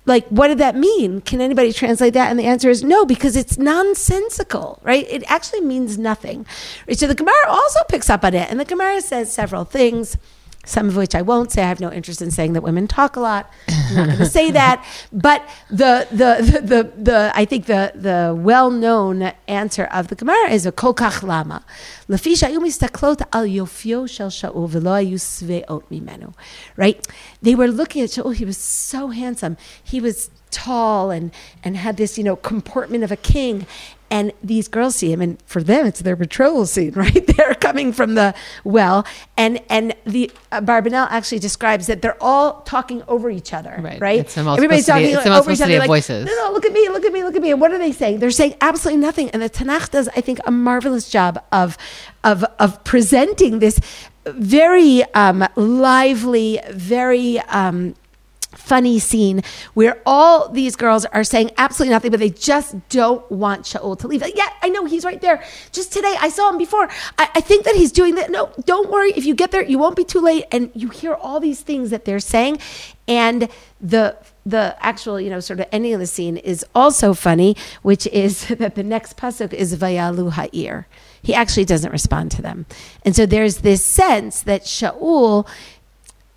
like, 0.05 0.27
what 0.29 0.49
did 0.49 0.59
that 0.59 0.75
mean? 0.75 1.21
Can 1.21 1.41
anybody 1.41 1.73
translate 1.73 2.15
that? 2.15 2.29
And 2.29 2.41
the 2.41 2.45
answer 2.45 2.69
is 2.69 2.83
no, 2.83 3.05
because 3.05 3.37
it's 3.37 3.57
nonsensical, 3.57 4.81
right? 4.83 5.07
It 5.09 5.23
actually 5.31 5.61
means 5.61 5.97
nothing. 5.97 6.45
Right? 6.89 6.99
So 6.99 7.07
the 7.07 7.15
Gemara 7.15 7.47
also 7.47 7.79
picks 7.89 8.11
up 8.11 8.25
on 8.25 8.35
it, 8.35 8.51
and 8.51 8.59
the 8.59 8.65
Gemara 8.65 9.01
says 9.01 9.33
several 9.33 9.65
things 9.65 10.17
some 10.69 10.89
of 10.89 10.97
which 10.97 11.15
I 11.15 11.23
won't 11.23 11.51
say. 11.51 11.63
I 11.63 11.69
have 11.69 11.81
no 11.81 11.91
interest 11.91 12.21
in 12.21 12.31
saying 12.31 12.53
that 12.53 12.63
women 12.63 12.87
talk 12.87 13.17
a 13.17 13.21
lot. 13.21 13.51
I'm 13.69 13.95
not 13.97 14.07
going 14.07 14.19
to 14.19 14.27
say 14.27 14.51
that. 14.51 14.85
But 15.13 15.49
the, 15.71 16.07
the, 16.11 16.61
the, 16.61 16.93
the, 16.97 17.33
I 17.35 17.45
think 17.45 17.67
the, 17.67 17.93
the 17.95 18.35
well 18.39 18.71
known 18.71 19.33
answer 19.47 19.85
of 19.85 20.09
the 20.09 20.15
Gemara 20.15 20.51
is 20.51 20.67
a 20.67 20.73
kolkach 20.73 21.23
lama. 21.23 21.65
Lefi 22.09 22.33
shayu 22.33 22.59
mistaklot 22.59 23.23
al 23.33 23.45
yofio 23.45 24.09
shel 24.09 24.29
Shaul 24.29 24.69
v'lo 24.69 25.03
ayu 25.03 25.15
sveot 25.15 25.85
mimenu. 25.91 26.35
Right? 26.77 27.07
They 27.41 27.55
were 27.55 27.69
looking 27.69 28.03
at 28.03 28.11
Shaul. 28.11 28.35
He 28.35 28.45
was 28.45 28.59
so 28.59 29.09
handsome. 29.09 29.57
He 29.83 30.01
was 30.01 30.31
tall 30.51 31.11
and, 31.11 31.31
and 31.65 31.77
had 31.77 31.97
this, 31.97 32.19
you 32.19 32.25
know, 32.25 32.37
comportment 32.37 33.05
of 33.05 33.13
a 33.13 33.17
king. 33.17 33.67
And 34.11 34.33
these 34.43 34.69
girls 34.69 34.97
see 34.97 35.13
him, 35.13 35.21
and 35.21 35.37
for 35.45 35.63
them, 35.63 35.85
it's 35.87 36.01
their 36.01 36.17
betrothal 36.17 36.65
scene, 36.67 36.93
right? 36.97 37.27
They're 37.27 37.55
coming 37.55 37.93
from 37.93 38.15
the 38.15 38.35
well, 38.65 39.07
and 39.37 39.61
and 39.69 39.95
the 40.05 40.31
uh, 40.51 40.61
Barbanel 40.63 41.07
actually 41.11 41.41
describes 41.41 41.87
that 41.89 42.01
they're 42.01 42.17
all 42.23 42.63
talking 42.63 43.03
over 43.07 43.29
each 43.31 43.53
other, 43.53 43.79
Right. 43.83 44.01
right? 44.01 44.21
It's 44.21 44.37
Everybody's 44.39 44.87
to 44.87 44.93
be- 44.95 45.11
talking 45.13 45.17
it's 45.17 45.27
over 45.27 45.53
each 45.53 45.61
other, 45.61 45.79
like, 45.79 45.89
voices. 45.89 46.25
no, 46.27 46.35
no, 46.47 46.53
look 46.53 46.65
at 46.65 46.73
me, 46.73 46.89
look 46.89 47.05
at 47.05 47.13
me, 47.13 47.23
look 47.23 47.37
at 47.37 47.43
me. 47.43 47.51
And 47.51 47.61
what 47.61 47.73
are 47.73 47.79
they 47.79 47.93
saying? 47.93 48.21
They're 48.21 48.31
saying 48.31 48.55
absolutely 48.63 49.01
nothing. 49.03 49.29
And 49.31 49.43
the 49.43 49.51
Tanakh 49.51 49.91
does, 49.91 50.09
I 50.17 50.21
think, 50.23 50.39
a 50.47 50.51
marvelous 50.51 51.11
job 51.11 51.43
of 51.53 51.77
of 52.25 52.45
of 52.59 52.83
presenting 52.85 53.59
this 53.59 53.79
very 54.27 55.05
um, 55.15 55.47
lively, 55.57 56.61
very. 56.71 57.41
Um, 57.41 57.95
funny 58.55 58.99
scene 58.99 59.43
where 59.75 60.01
all 60.07 60.49
these 60.49 60.77
girls 60.77 61.05
are 61.07 61.25
saying 61.25 61.51
absolutely 61.59 61.93
nothing, 61.93 62.11
but 62.11 62.21
they 62.21 62.31
just 62.31 62.77
don't 62.89 63.29
want 63.31 63.65
Shaul 63.65 63.99
to 63.99 64.09
leave. 64.09 64.23
Like, 64.23 64.37
yeah, 64.37 64.49
I 64.63 64.69
know 64.69 64.85
he's 64.85 65.05
right 65.05 65.21
there. 65.21 65.43
Just 65.73 65.93
today, 65.93 66.15
I 66.19 66.29
saw 66.29 66.51
him 66.51 66.59
before. 66.59 66.89
I, 67.19 67.31
I 67.37 67.41
think 67.41 67.65
that 67.65 67.77
he's 67.77 67.93
doing 67.93 68.15
that. 68.17 68.31
No, 68.31 68.51
don't 68.65 68.91
worry. 68.91 69.13
If 69.13 69.27
you 69.27 69.35
get 69.35 69.51
there, 69.51 69.63
you 69.63 69.79
won't 69.79 69.97
be 69.97 70.05
too 70.05 70.21
late. 70.21 70.45
And 70.51 70.71
you 70.75 70.89
hear 70.89 71.15
all 71.15 71.41
these 71.41 71.61
things 71.61 71.91
that 71.91 72.05
they're 72.05 72.21
saying, 72.21 72.59
and 73.07 73.49
the 73.81 74.17
the 74.45 74.75
actual, 74.81 75.21
you 75.21 75.29
know, 75.29 75.41
sort 75.41 75.61
of 75.61 75.67
ending 75.73 75.93
of 75.93 76.01
the 76.01 76.07
scene 76.07 76.39
is 76.39 76.65
also 76.75 77.13
funny, 77.13 77.55
which 77.83 78.07
is 78.07 78.49
that 78.49 78.75
the 78.77 78.83
next 78.83 79.17
pasuk 79.17 79.53
is 79.53 79.77
Vayalu 79.77 80.33
Ha'ir. 80.33 80.87
He 81.21 81.35
actually 81.35 81.67
doesn't 81.67 81.93
respond 81.93 82.31
to 82.33 82.43
them. 82.43 82.65
And 83.05 83.15
so 83.15 83.27
there's 83.27 83.59
this 83.59 83.85
sense 83.85 84.43
that 84.43 84.63
Shaul 84.63 85.47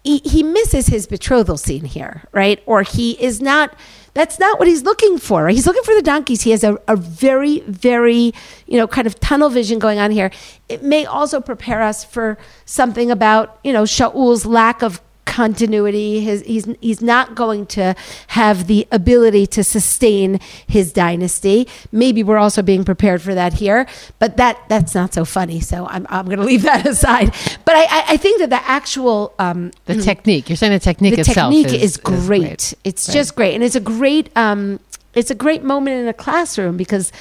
he, 0.03 0.43
misses 0.43 0.87
his 0.87 1.05
betrothal 1.05 1.57
scene 1.57 1.85
here, 1.85 2.23
right? 2.31 2.61
Or 2.65 2.81
he 2.81 3.11
is 3.23 3.41
not, 3.41 3.75
that's 4.13 4.39
not 4.39 4.57
what 4.57 4.67
he's 4.67 4.83
looking 4.83 5.17
for. 5.17 5.43
Right? 5.43 5.55
He's 5.55 5.67
looking 5.67 5.83
for 5.83 5.93
the 5.93 6.01
donkeys. 6.01 6.41
He 6.41 6.51
has 6.51 6.63
a, 6.63 6.77
a 6.87 6.95
very, 6.95 7.59
very, 7.61 8.33
you 8.65 8.77
know, 8.77 8.87
kind 8.87 9.05
of 9.05 9.19
tunnel 9.19 9.49
vision 9.49 9.79
going 9.79 9.99
on 9.99 10.11
here. 10.11 10.31
It 10.69 10.83
may 10.83 11.05
also 11.05 11.39
prepare 11.39 11.81
us 11.81 12.03
for 12.03 12.37
something 12.65 13.11
about, 13.11 13.59
you 13.63 13.71
know, 13.71 13.85
Shaul's 13.85 14.45
lack 14.45 14.81
of 14.81 15.01
continuity. 15.25 16.21
His, 16.21 16.41
he's, 16.41 16.67
he's 16.81 17.01
not 17.01 17.35
going 17.35 17.65
to 17.67 17.95
have 18.27 18.67
the 18.67 18.87
ability 18.91 19.47
to 19.47 19.63
sustain 19.63 20.39
his 20.67 20.91
dynasty. 20.91 21.67
Maybe 21.91 22.23
we're 22.23 22.37
also 22.37 22.61
being 22.61 22.83
prepared 22.83 23.21
for 23.21 23.33
that 23.33 23.53
here, 23.53 23.87
but 24.19 24.37
that, 24.37 24.57
that's 24.67 24.93
not 24.93 25.13
so 25.13 25.25
funny. 25.25 25.59
So 25.59 25.87
I'm, 25.87 26.05
I'm 26.09 26.25
going 26.25 26.39
to 26.45 26.45
leave 26.45 26.63
that 26.63 26.85
aside. 26.85 27.33
But 27.65 27.75
I, 27.75 27.83
I, 27.83 28.03
I 28.09 28.17
think 28.17 28.39
that 28.39 28.49
the 28.49 28.63
actual, 28.67 29.33
um, 29.39 29.71
The 29.85 29.95
technique. 30.01 30.49
You're 30.49 30.55
saying 30.57 30.73
the 30.73 30.79
technique 30.79 31.15
the 31.15 31.21
itself 31.21 31.53
technique 31.53 31.73
is, 31.73 31.95
is, 31.95 31.97
great. 31.97 32.73
It's 32.83 33.07
Right. 33.07 33.13
just 33.13 33.35
great, 33.35 33.55
and 33.55 33.63
it's 33.63 33.75
a 33.75 33.79
great 33.79 34.29
um, 34.37 34.79
it's 35.13 35.31
a 35.31 35.35
great 35.35 35.63
moment 35.63 35.97
in 35.97 36.07
a 36.07 36.13
classroom 36.13 36.77
because 36.77 37.11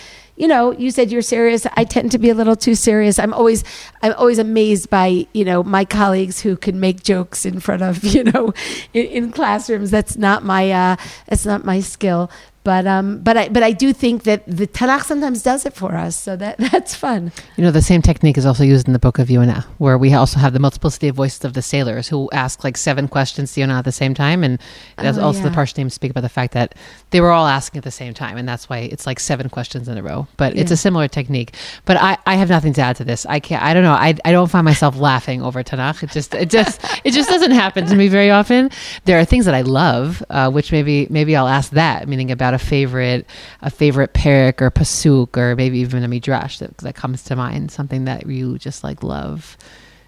you 0.41 0.49
know 0.49 0.73
you 0.73 0.91
said 0.91 1.13
you're 1.13 1.21
serious. 1.21 1.67
I 1.77 1.85
tend 1.85 2.13
to 2.13 2.19
be 2.19 2.31
a 2.31 2.35
little 2.35 2.57
too 2.57 2.75
serious. 2.75 3.19
I'm 3.19 3.35
always 3.35 3.63
I'm 4.03 4.15
always 4.15 4.39
amazed 4.39 4.89
by 4.89 5.27
you 5.35 5.45
know 5.45 5.63
my 5.63 5.85
colleagues 5.85 6.41
who 6.41 6.57
can 6.57 6.81
make 6.81 7.03
jokes 7.03 7.45
in 7.45 7.61
front 7.61 7.83
of 7.83 8.03
you 8.15 8.25
know 8.25 8.55
in, 8.95 9.05
in 9.07 9.33
classrooms. 9.33 9.91
That's 9.91 10.17
not 10.17 10.43
my 10.43 10.73
uh, 10.73 10.97
that's 11.27 11.45
not 11.45 11.67
my 11.67 11.81
skill. 11.81 12.31
But 12.63 12.87
um, 12.87 13.21
but 13.21 13.37
I 13.39 13.49
but 13.49 13.63
I 13.63 13.73
do 13.73 13.93
think 13.95 14.25
that 14.25 14.45
the 14.47 14.67
Tanakh 14.67 15.05
sometimes 15.05 15.43
does 15.43 15.65
it 15.65 15.73
for 15.73 15.95
us, 15.95 16.15
so 16.15 16.37
that 16.37 16.59
that's 16.73 16.95
fun. 16.95 17.33
You 17.57 17.65
know, 17.65 17.71
the 17.71 17.81
same 17.81 18.03
technique 18.03 18.37
is 18.37 18.45
also 18.45 18.65
used 18.65 18.87
in 18.87 18.93
the 18.93 18.99
book 18.99 19.19
of 19.19 19.31
Yonah, 19.31 19.67
where 19.79 19.97
we 19.97 20.13
also 20.13 20.39
have 20.39 20.53
the 20.53 20.59
multiplicity 20.59 21.09
of 21.09 21.17
voices 21.17 21.43
of 21.45 21.55
the 21.55 21.63
sailors 21.63 22.09
who 22.09 22.29
ask 22.33 22.63
like 22.63 22.77
seven 22.77 23.09
questions 23.09 23.55
to 23.55 23.61
Yonah 23.61 23.79
at 23.79 23.85
the 23.87 23.93
same 23.93 24.13
time. 24.13 24.45
And 24.45 24.61
that's 24.97 25.17
Oh, 25.17 25.23
also 25.23 25.43
the 25.43 25.49
yeah. 25.49 25.55
Parshanim 25.55 25.91
speak 25.91 26.11
about 26.11 26.21
the 26.21 26.29
fact 26.29 26.53
that 26.53 26.75
they 27.11 27.23
were 27.23 27.31
all 27.31 27.47
asking 27.47 27.79
at 27.79 27.85
the 27.85 27.91
same 27.91 28.13
time. 28.13 28.37
And 28.37 28.47
that's 28.47 28.69
why 28.69 28.79
it's 28.79 29.07
like 29.07 29.21
seven 29.21 29.49
questions 29.49 29.89
in 29.89 29.97
a 29.97 30.03
row. 30.03 30.27
But 30.37 30.55
it's 30.57 30.71
a 30.71 30.77
similar 30.77 31.09
technique. 31.09 31.55
But 31.87 31.97
I, 31.97 32.19
I 32.27 32.35
have 32.35 32.51
nothing 32.51 32.75
to 32.75 32.83
add 32.83 32.97
to 32.97 33.05
this. 33.05 33.25
I 33.25 33.41
can't, 33.41 33.63
I 33.63 33.73
don't 33.73 33.85
know. 33.85 33.93
I, 33.93 34.15
I 34.25 34.33
don't 34.33 34.51
find 34.51 34.67
myself 34.67 34.99
laughing 34.99 35.43
over 35.43 35.63
Tanakh. 35.65 36.03
It 36.03 36.11
just, 36.11 36.35
it 36.35 36.51
just, 36.51 36.85
it 37.05 37.13
just 37.13 37.31
doesn't 37.31 37.53
happen 37.53 37.87
to 37.87 37.97
me 37.97 38.09
very 38.09 38.31
often. 38.31 38.71
There 39.07 39.19
are 39.19 39.25
things 39.25 39.47
that 39.47 39.55
I 39.55 39.63
love, 39.63 40.23
uh, 40.29 40.51
which 40.51 40.73
maybe, 40.73 41.07
maybe 41.09 41.35
I'll 41.37 41.49
ask 41.49 41.73
that, 41.73 42.07
meaning 42.07 42.31
about 42.31 42.50
about 42.51 42.61
a 42.61 42.65
favorite, 42.65 43.27
a 43.63 43.71
favorite 43.71 44.13
parak 44.13 44.61
or 44.61 44.71
pasuk 44.71 45.37
or 45.37 45.55
maybe 45.55 45.79
even 45.79 46.03
a 46.03 46.09
midrash 46.09 46.59
that, 46.59 46.77
that 46.79 46.95
comes 46.95 47.23
to 47.25 47.37
mind, 47.37 47.71
something 47.71 48.05
that 48.05 48.27
you 48.27 48.59
just 48.59 48.83
like 48.83 49.03
love. 49.03 49.57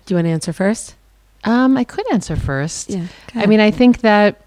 Do 0.06 0.14
you 0.14 0.16
want 0.16 0.26
to 0.26 0.30
answer 0.30 0.52
first? 0.52 0.96
Um, 1.44 1.76
I 1.76 1.84
could 1.84 2.10
answer 2.12 2.36
first. 2.36 2.90
Yeah. 2.90 3.06
I 3.34 3.46
mean, 3.46 3.60
I 3.60 3.70
think 3.70 4.00
that 4.00 4.40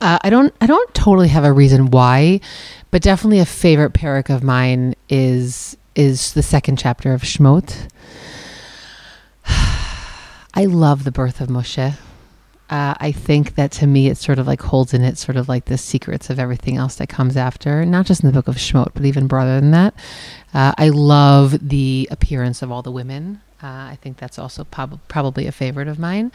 uh, 0.00 0.18
I 0.22 0.30
don't 0.30 0.52
I 0.60 0.66
don't 0.66 0.92
totally 0.94 1.28
have 1.28 1.44
a 1.44 1.52
reason 1.52 1.90
why, 1.90 2.40
but 2.90 3.02
definitely 3.02 3.38
a 3.38 3.46
favorite 3.46 3.92
parak 3.92 4.34
of 4.34 4.42
mine 4.42 4.94
is 5.08 5.76
is 5.94 6.32
the 6.32 6.42
second 6.42 6.78
chapter 6.78 7.12
of 7.12 7.22
Shmot. 7.22 7.88
I 9.46 10.64
love 10.64 11.04
the 11.04 11.12
birth 11.12 11.40
of 11.40 11.48
Moshe. 11.48 11.96
Uh, 12.70 12.94
I 12.98 13.12
think 13.12 13.54
that 13.54 13.72
to 13.72 13.86
me, 13.86 14.08
it 14.08 14.18
sort 14.18 14.38
of 14.38 14.46
like 14.46 14.60
holds 14.60 14.92
in 14.92 15.02
it 15.02 15.16
sort 15.16 15.36
of 15.36 15.48
like 15.48 15.64
the 15.66 15.78
secrets 15.78 16.28
of 16.28 16.38
everything 16.38 16.76
else 16.76 16.96
that 16.96 17.08
comes 17.08 17.36
after, 17.36 17.84
not 17.86 18.04
just 18.04 18.22
in 18.22 18.26
the 18.26 18.32
book 18.32 18.46
of 18.46 18.56
Shemot, 18.56 18.90
but 18.92 19.06
even 19.06 19.26
broader 19.26 19.58
than 19.58 19.70
that. 19.70 19.94
Uh, 20.52 20.74
I 20.76 20.90
love 20.90 21.68
the 21.68 22.08
appearance 22.10 22.60
of 22.60 22.70
all 22.70 22.82
the 22.82 22.92
women. 22.92 23.40
Uh, 23.62 23.66
I 23.66 23.98
think 24.02 24.18
that's 24.18 24.38
also 24.38 24.64
prob- 24.64 25.00
probably 25.08 25.46
a 25.46 25.52
favorite 25.52 25.88
of 25.88 25.98
mine. 25.98 26.30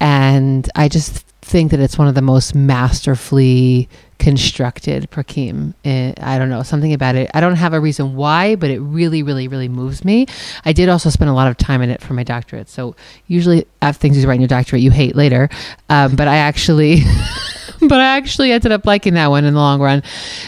And 0.00 0.68
I 0.74 0.88
just 0.88 1.26
think 1.42 1.70
that 1.72 1.80
it's 1.80 1.98
one 1.98 2.08
of 2.08 2.14
the 2.14 2.22
most 2.22 2.54
masterfully 2.54 3.88
constructed 4.18 5.10
prakim. 5.10 5.74
It, 5.82 6.22
I 6.22 6.38
don't 6.38 6.48
know, 6.48 6.62
something 6.62 6.92
about 6.92 7.16
it. 7.16 7.30
I 7.34 7.40
don't 7.40 7.56
have 7.56 7.72
a 7.72 7.80
reason 7.80 8.14
why, 8.14 8.54
but 8.54 8.70
it 8.70 8.78
really, 8.78 9.22
really, 9.22 9.48
really 9.48 9.68
moves 9.68 10.04
me. 10.04 10.26
I 10.64 10.72
did 10.72 10.88
also 10.88 11.10
spend 11.10 11.30
a 11.30 11.34
lot 11.34 11.48
of 11.48 11.56
time 11.56 11.82
in 11.82 11.90
it 11.90 12.00
for 12.00 12.14
my 12.14 12.22
doctorate. 12.22 12.68
So 12.68 12.94
usually 13.26 13.66
after 13.82 13.98
things 13.98 14.18
you 14.18 14.28
write 14.28 14.36
in 14.36 14.42
your 14.42 14.48
doctorate, 14.48 14.82
you 14.82 14.90
hate 14.90 15.16
later. 15.16 15.48
Um, 15.88 16.16
but 16.16 16.28
I 16.28 16.36
actually... 16.36 17.02
but 17.80 17.98
I 17.98 18.16
actually 18.16 18.52
ended 18.52 18.72
up 18.72 18.84
liking 18.84 19.14
that 19.14 19.28
one 19.28 19.44
in 19.44 19.54
the 19.54 19.60
long 19.60 19.80
run. 19.80 20.02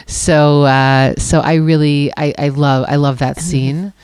So, 0.06 0.64
uh, 0.64 1.14
so 1.16 1.40
I 1.40 1.54
really, 1.54 2.12
I, 2.16 2.34
I 2.38 2.48
love, 2.50 2.84
I 2.88 2.96
love 2.96 3.18
that 3.20 3.40
scene 3.40 3.94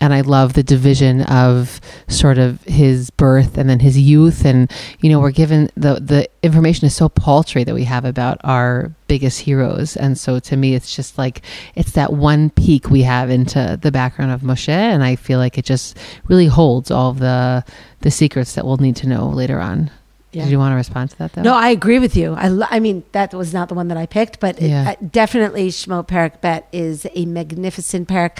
and 0.00 0.12
I 0.12 0.20
love 0.20 0.52
the 0.52 0.62
division 0.62 1.22
of 1.22 1.80
sort 2.08 2.38
of 2.38 2.62
his 2.64 3.10
birth 3.10 3.56
and 3.56 3.68
then 3.68 3.80
his 3.80 3.98
youth. 3.98 4.44
And 4.44 4.70
you 5.00 5.10
know 5.10 5.20
we're 5.20 5.30
given 5.30 5.70
the 5.76 5.94
the 5.94 6.28
information 6.42 6.86
is 6.86 6.94
so 6.94 7.08
paltry 7.08 7.64
that 7.64 7.74
we 7.74 7.84
have 7.84 8.04
about 8.04 8.38
our 8.44 8.92
biggest 9.08 9.40
heroes. 9.40 9.96
And 9.96 10.18
so 10.18 10.38
to 10.38 10.56
me 10.56 10.74
it's 10.74 10.94
just 10.94 11.18
like 11.18 11.42
it's 11.74 11.92
that 11.92 12.12
one 12.12 12.50
peek 12.50 12.90
we 12.90 13.02
have 13.02 13.30
into 13.30 13.78
the 13.80 13.92
background 13.92 14.32
of 14.32 14.42
Moshe. 14.42 14.68
And 14.68 15.02
I 15.02 15.16
feel 15.16 15.38
like 15.38 15.58
it 15.58 15.64
just 15.64 15.96
really 16.28 16.46
holds 16.46 16.90
all 16.90 17.12
the 17.12 17.64
the 18.00 18.10
secrets 18.10 18.54
that 18.54 18.66
we'll 18.66 18.76
need 18.76 18.96
to 18.96 19.08
know 19.08 19.28
later 19.28 19.60
on. 19.60 19.90
Yeah. 20.36 20.44
Did 20.44 20.50
you 20.52 20.58
want 20.58 20.72
to 20.72 20.76
respond 20.76 21.10
to 21.10 21.18
that 21.18 21.32
though? 21.32 21.42
No, 21.42 21.54
I 21.54 21.70
agree 21.70 21.98
with 21.98 22.14
you. 22.14 22.34
I, 22.34 22.48
lo- 22.48 22.66
I 22.70 22.78
mean, 22.78 23.02
that 23.12 23.32
was 23.32 23.54
not 23.54 23.68
the 23.70 23.74
one 23.74 23.88
that 23.88 23.96
I 23.96 24.06
picked, 24.06 24.38
but 24.38 24.60
it- 24.60 24.70
uh, 24.70 24.94
definitely 25.10 25.68
Shmo 25.70 26.06
Parak 26.06 26.40
Bet 26.42 26.68
is 26.72 27.06
a 27.14 27.24
magnificent 27.24 28.06
parak. 28.08 28.38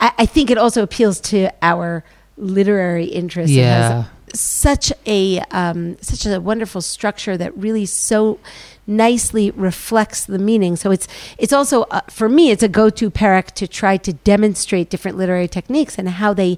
I, 0.00 0.12
I 0.18 0.26
think 0.26 0.50
it 0.50 0.56
also 0.58 0.82
appeals 0.82 1.20
to 1.32 1.50
our 1.60 2.02
literary 2.38 3.04
interest. 3.04 3.52
It 3.52 3.62
has 3.62 3.90
Yeah. 3.90 4.04
such 4.34 4.92
a 5.06 5.40
um, 5.50 5.96
such 6.00 6.24
a 6.26 6.40
wonderful 6.40 6.80
structure 6.80 7.36
that 7.36 7.56
really 7.56 7.86
so 7.86 8.38
nicely 8.86 9.50
reflects 9.52 10.24
the 10.26 10.38
meaning. 10.38 10.76
So 10.76 10.90
it's 10.90 11.06
it's 11.38 11.52
also 11.52 11.82
uh, 11.90 12.00
for 12.10 12.28
me 12.28 12.50
it's 12.50 12.62
a 12.62 12.68
go 12.68 12.90
to 12.90 13.10
parak 13.10 13.46
to 13.60 13.66
try 13.68 13.96
to 13.98 14.12
demonstrate 14.12 14.90
different 14.90 15.16
literary 15.18 15.48
techniques 15.48 15.98
and 15.98 16.08
how 16.08 16.32
they 16.34 16.56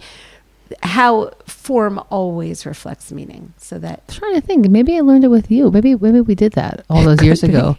how 0.82 1.30
form 1.46 2.00
always 2.10 2.66
reflects 2.66 3.12
meaning. 3.12 3.52
So 3.58 3.78
that 3.78 4.02
I'm 4.08 4.14
trying 4.14 4.34
to 4.34 4.40
think. 4.40 4.68
Maybe 4.68 4.96
I 4.96 5.00
learned 5.00 5.24
it 5.24 5.28
with 5.28 5.50
you. 5.50 5.70
Maybe 5.70 5.94
maybe 5.94 6.20
we 6.20 6.34
did 6.34 6.52
that 6.52 6.84
all 6.88 7.02
those 7.08 7.22
years 7.22 7.42
be. 7.42 7.48
ago 7.48 7.76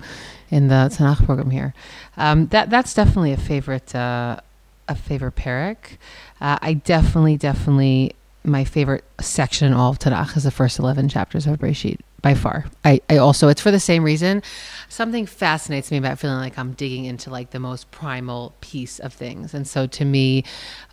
in 0.50 0.68
the 0.68 0.90
Tanakh 0.94 1.26
program 1.26 1.50
here. 1.50 1.74
Um, 2.16 2.48
that 2.48 2.70
that's 2.70 2.94
definitely 2.94 3.34
a 3.34 3.38
favorite 3.38 3.94
uh, 3.96 4.40
a 4.88 4.96
favorite 4.96 5.36
parak. 5.36 5.98
Uh, 6.40 6.58
I 6.62 6.74
definitely 6.74 7.38
definitely 7.38 8.16
my 8.44 8.64
favorite 8.64 9.04
section 9.20 9.68
in 9.68 9.74
all 9.74 9.92
of 9.92 10.00
Tanakh 10.00 10.38
is 10.38 10.44
the 10.44 10.52
first 10.52 10.80
eleven 10.80 11.10
chapters 11.10 11.48
of 11.48 11.60
Bereshit 11.60 12.00
by 12.22 12.34
far. 12.34 12.66
I, 12.84 13.02
I 13.10 13.18
also 13.18 13.48
it's 13.48 13.62
for 13.62 13.72
the 13.72 13.80
same 13.80 14.04
reason. 14.04 14.42
Something 14.90 15.26
fascinates 15.26 15.92
me 15.92 15.98
about 15.98 16.18
feeling 16.20 16.38
like 16.38 16.58
I'm 16.58 16.74
digging 16.74 17.06
into 17.06 17.30
like 17.30 17.52
the 17.52 17.60
most 17.60 17.92
primal 17.92 18.56
piece 18.62 19.00
of 19.00 19.14
things, 19.14 19.54
and 19.54 19.68
so 19.68 19.88
to 19.88 20.06
me, 20.06 20.44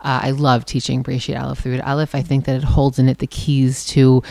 uh, 0.00 0.20
I 0.22 0.30
love 0.32 0.64
teaching 0.64 1.02
Bereshit 1.02 1.40
Aleph 1.40 1.60
through. 1.60 1.80
Aleph, 1.80 2.14
I 2.14 2.22
think 2.22 2.44
that 2.44 2.56
it 2.56 2.64
holds 2.64 2.98
in 2.98 3.08
it 3.08 3.18
the 3.18 3.26
keys 3.26 3.84
to 3.86 4.22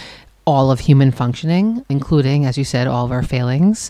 all 0.45 0.71
of 0.71 0.81
human 0.81 1.09
functioning, 1.11 1.85
including, 1.87 2.45
as 2.45 2.57
you 2.57 2.65
said, 2.65 2.85
all 2.85 3.05
of 3.05 3.11
our 3.11 3.23
failings. 3.23 3.89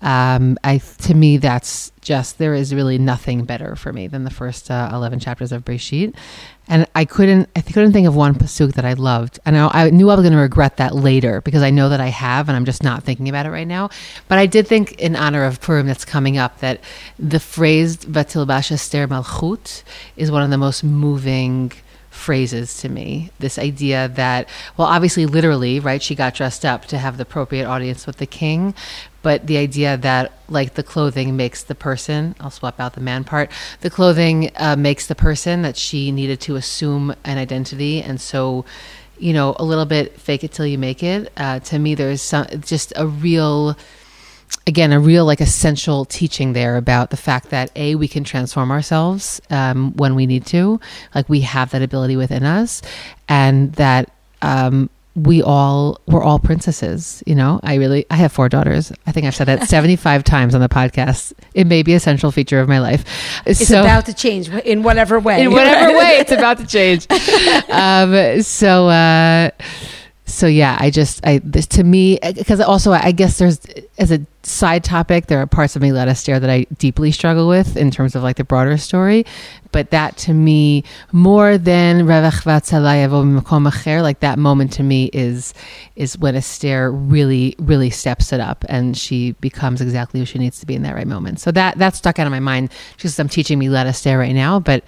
Um, 0.00 0.58
I 0.64 0.78
to 0.78 1.14
me, 1.14 1.36
that's 1.36 1.92
just 2.00 2.38
there 2.38 2.54
is 2.54 2.74
really 2.74 2.98
nothing 2.98 3.44
better 3.44 3.76
for 3.76 3.92
me 3.92 4.08
than 4.08 4.24
the 4.24 4.30
first 4.30 4.70
uh, 4.70 4.90
eleven 4.92 5.20
chapters 5.20 5.52
of 5.52 5.64
Breshit, 5.64 6.14
and 6.68 6.86
I 6.94 7.04
couldn't 7.04 7.48
I 7.56 7.60
couldn't 7.60 7.92
think 7.92 8.06
of 8.06 8.14
one 8.14 8.34
pasuk 8.34 8.74
that 8.74 8.84
I 8.84 8.92
loved. 8.94 9.38
And 9.44 9.56
I, 9.56 9.68
I 9.86 9.90
knew 9.90 10.10
I 10.10 10.14
was 10.14 10.22
going 10.22 10.32
to 10.32 10.38
regret 10.38 10.76
that 10.76 10.94
later 10.94 11.40
because 11.40 11.62
I 11.62 11.70
know 11.70 11.88
that 11.88 12.00
I 12.00 12.08
have, 12.08 12.48
and 12.48 12.56
I'm 12.56 12.64
just 12.64 12.82
not 12.82 13.02
thinking 13.02 13.28
about 13.28 13.46
it 13.46 13.50
right 13.50 13.66
now. 13.66 13.90
But 14.28 14.38
I 14.38 14.46
did 14.46 14.66
think, 14.66 14.92
in 14.92 15.16
honor 15.16 15.44
of 15.44 15.60
Purim 15.60 15.86
that's 15.86 16.04
coming 16.04 16.38
up, 16.38 16.60
that 16.60 16.80
the 17.18 17.40
phrase 17.40 17.96
"Vatilbash 17.98 18.70
Esther 18.72 19.08
Malchut" 19.08 19.82
is 20.16 20.30
one 20.30 20.42
of 20.42 20.50
the 20.50 20.58
most 20.58 20.84
moving 20.84 21.72
phrases 22.12 22.76
to 22.76 22.88
me. 22.88 23.30
This 23.38 23.58
idea 23.58 24.08
that, 24.08 24.48
well, 24.76 24.86
obviously, 24.86 25.26
literally, 25.26 25.80
right? 25.80 26.02
She 26.02 26.14
got 26.14 26.34
dressed 26.34 26.64
up 26.64 26.84
to 26.86 26.98
have 26.98 27.16
the 27.16 27.22
appropriate 27.22 27.66
audience 27.66 28.06
with 28.06 28.18
the 28.18 28.26
king. 28.26 28.74
But 29.22 29.46
the 29.46 29.56
idea 29.56 29.96
that, 29.96 30.32
like, 30.48 30.74
the 30.74 30.82
clothing 30.82 31.36
makes 31.36 31.62
the 31.62 31.74
person, 31.74 32.34
I'll 32.40 32.50
swap 32.50 32.78
out 32.80 32.94
the 32.94 33.00
man 33.00 33.24
part, 33.24 33.50
the 33.80 33.90
clothing 33.90 34.50
uh, 34.56 34.76
makes 34.76 35.06
the 35.06 35.14
person, 35.14 35.62
that 35.62 35.76
she 35.76 36.12
needed 36.12 36.40
to 36.40 36.56
assume 36.56 37.14
an 37.24 37.38
identity. 37.38 38.02
And 38.02 38.20
so, 38.20 38.64
you 39.18 39.32
know, 39.32 39.54
a 39.58 39.64
little 39.64 39.86
bit 39.86 40.18
fake 40.20 40.44
it 40.44 40.52
till 40.52 40.66
you 40.66 40.76
make 40.76 41.02
it. 41.02 41.32
Uh, 41.36 41.60
to 41.60 41.78
me, 41.78 41.94
there's 41.94 42.20
some, 42.20 42.46
just 42.60 42.92
a 42.96 43.06
real 43.06 43.76
again 44.66 44.92
a 44.92 45.00
real 45.00 45.24
like 45.24 45.40
essential 45.40 46.04
teaching 46.04 46.52
there 46.52 46.76
about 46.76 47.10
the 47.10 47.16
fact 47.16 47.50
that 47.50 47.70
a 47.76 47.94
we 47.94 48.08
can 48.08 48.24
transform 48.24 48.70
ourselves 48.70 49.40
um, 49.50 49.92
when 49.94 50.14
we 50.14 50.26
need 50.26 50.46
to 50.46 50.80
like 51.14 51.28
we 51.28 51.40
have 51.40 51.70
that 51.70 51.82
ability 51.82 52.16
within 52.16 52.44
us 52.44 52.82
and 53.28 53.72
that 53.74 54.10
um, 54.42 54.88
we 55.14 55.42
all 55.42 56.00
we're 56.06 56.22
all 56.22 56.38
princesses 56.38 57.22
you 57.26 57.34
know? 57.34 57.60
I 57.62 57.74
really 57.74 58.06
i 58.10 58.16
have 58.16 58.32
four 58.32 58.48
daughters. 58.48 58.92
I 59.06 59.12
think 59.12 59.26
i've 59.26 59.34
said 59.34 59.48
that 59.48 59.68
75 59.68 60.24
times 60.24 60.54
on 60.54 60.60
the 60.60 60.68
podcast. 60.68 61.32
It 61.54 61.66
may 61.66 61.82
be 61.82 61.94
a 61.94 62.00
central 62.00 62.32
feature 62.32 62.60
of 62.60 62.68
my 62.68 62.78
life. 62.78 63.04
It's 63.44 63.66
so 63.66 63.80
about 63.80 64.06
to 64.06 64.14
change 64.14 64.48
in 64.48 64.82
whatever 64.82 65.18
way. 65.18 65.42
in 65.42 65.52
whatever 65.52 65.96
way 65.98 66.18
it's 66.18 66.32
about 66.40 66.58
to 66.58 66.66
change. 66.66 67.06
Um, 67.68 68.42
so 68.42 68.88
uh, 68.88 69.50
so 70.32 70.46
yeah 70.46 70.76
i 70.80 70.90
just 70.90 71.24
i 71.26 71.40
this 71.44 71.66
to 71.66 71.84
me 71.84 72.18
eh, 72.20 72.32
because 72.32 72.60
also 72.60 72.92
i 72.92 73.12
guess 73.12 73.38
there's 73.38 73.60
as 73.98 74.10
a 74.10 74.24
side 74.42 74.82
topic 74.82 75.26
there 75.26 75.40
are 75.40 75.46
parts 75.46 75.76
of 75.76 75.82
Megillat 75.82 76.08
Esther 76.08 76.38
that 76.40 76.50
i 76.50 76.66
deeply 76.78 77.12
struggle 77.12 77.46
with 77.48 77.76
in 77.76 77.90
terms 77.90 78.16
of 78.16 78.22
like 78.22 78.36
the 78.36 78.44
broader 78.44 78.76
story. 78.76 79.24
But 79.70 79.90
that 79.90 80.16
to 80.18 80.34
me 80.34 80.84
more 81.12 81.56
than 81.56 82.06
like 82.06 82.20
that 84.20 84.38
moment 84.38 84.72
to 84.74 84.82
me 84.82 85.10
is 85.12 85.54
is 85.96 86.18
when 86.18 86.34
Esther 86.36 86.92
really 86.92 87.54
really 87.58 87.88
steps 87.90 88.32
it 88.32 88.40
up 88.40 88.64
and 88.68 88.96
she 88.98 89.32
becomes 89.40 89.80
exactly 89.80 90.20
who 90.20 90.26
she 90.26 90.38
needs 90.38 90.60
to 90.60 90.66
be 90.66 90.74
in 90.74 90.82
that 90.82 90.94
right 90.94 91.06
moment. 91.06 91.40
So 91.40 91.52
that 91.52 91.78
that 91.78 91.94
stuck 91.94 92.18
out 92.18 92.26
of 92.26 92.32
my 92.32 92.40
mind. 92.40 92.70
Just 92.96 93.14
'cause 93.14 93.18
i'm 93.20 93.28
teaching 93.28 93.58
Megillat 93.58 93.86
Esther 93.86 94.18
right 94.18 94.34
now 94.34 94.58
but 94.60 94.84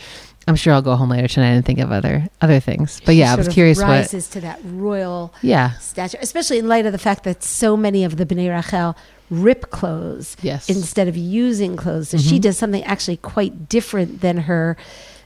I'm 0.46 0.56
sure 0.56 0.74
I'll 0.74 0.82
go 0.82 0.94
home 0.96 1.08
later 1.10 1.26
tonight 1.28 1.50
and 1.52 1.64
think 1.64 1.78
of 1.78 1.90
other 1.90 2.28
other 2.40 2.60
things. 2.60 3.00
But 3.04 3.14
yeah, 3.16 3.32
I 3.32 3.36
was 3.36 3.48
curious 3.48 3.78
what. 3.78 3.86
rises 3.88 4.28
to 4.30 4.40
that 4.42 4.60
royal 4.64 5.32
Yeah. 5.42 5.72
stature, 5.78 6.18
especially 6.20 6.58
in 6.58 6.68
light 6.68 6.84
of 6.86 6.92
the 6.92 6.98
fact 6.98 7.24
that 7.24 7.42
so 7.42 7.76
many 7.76 8.04
of 8.04 8.16
the 8.18 8.26
Bnei 8.26 8.54
Rachel 8.54 8.94
rip 9.30 9.70
clothes 9.70 10.36
Yes. 10.42 10.68
instead 10.68 11.08
of 11.08 11.16
using 11.16 11.76
clothes. 11.76 12.10
So 12.10 12.18
she 12.18 12.38
Mhm. 12.38 12.42
does 12.42 12.58
something 12.58 12.84
actually 12.84 13.16
quite 13.16 13.68
different 13.70 14.20
than 14.20 14.36
her, 14.38 14.76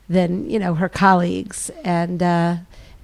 than 0.09 0.49
you 0.49 0.59
know 0.59 0.75
her 0.75 0.89
colleagues, 0.89 1.71
and 1.85 2.23
uh, 2.23 2.57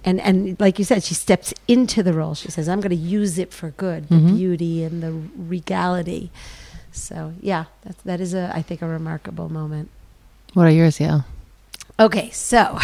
and 0.05 0.21
and 0.21 0.57
like 0.61 0.79
you 0.79 0.85
said, 0.85 1.03
she 1.03 1.15
steps 1.15 1.53
into 1.67 2.03
the 2.05 2.13
role. 2.13 2.35
She 2.35 2.49
says, 2.51 2.69
"I'm 2.69 2.81
going 2.81 2.91
to 2.91 2.97
use 3.21 3.39
it 3.39 3.53
for 3.53 3.71
good, 3.71 4.09
the 4.09 4.17
Mhm. 4.17 4.37
beauty 4.37 4.85
and 4.85 5.03
the 5.03 5.13
regality." 5.37 6.31
So 6.93 7.33
yeah, 7.43 7.65
that 7.83 7.97
that 8.05 8.21
is 8.21 8.35
a 8.35 8.53
I 8.55 8.63
think 8.63 8.83
a 8.83 8.87
remarkable 8.87 9.49
moment. 9.49 9.89
What 10.53 10.67
are 10.67 10.71
yours, 10.71 10.99
Yael? 10.99 11.25
Okay, 11.99 12.31
so 12.31 12.79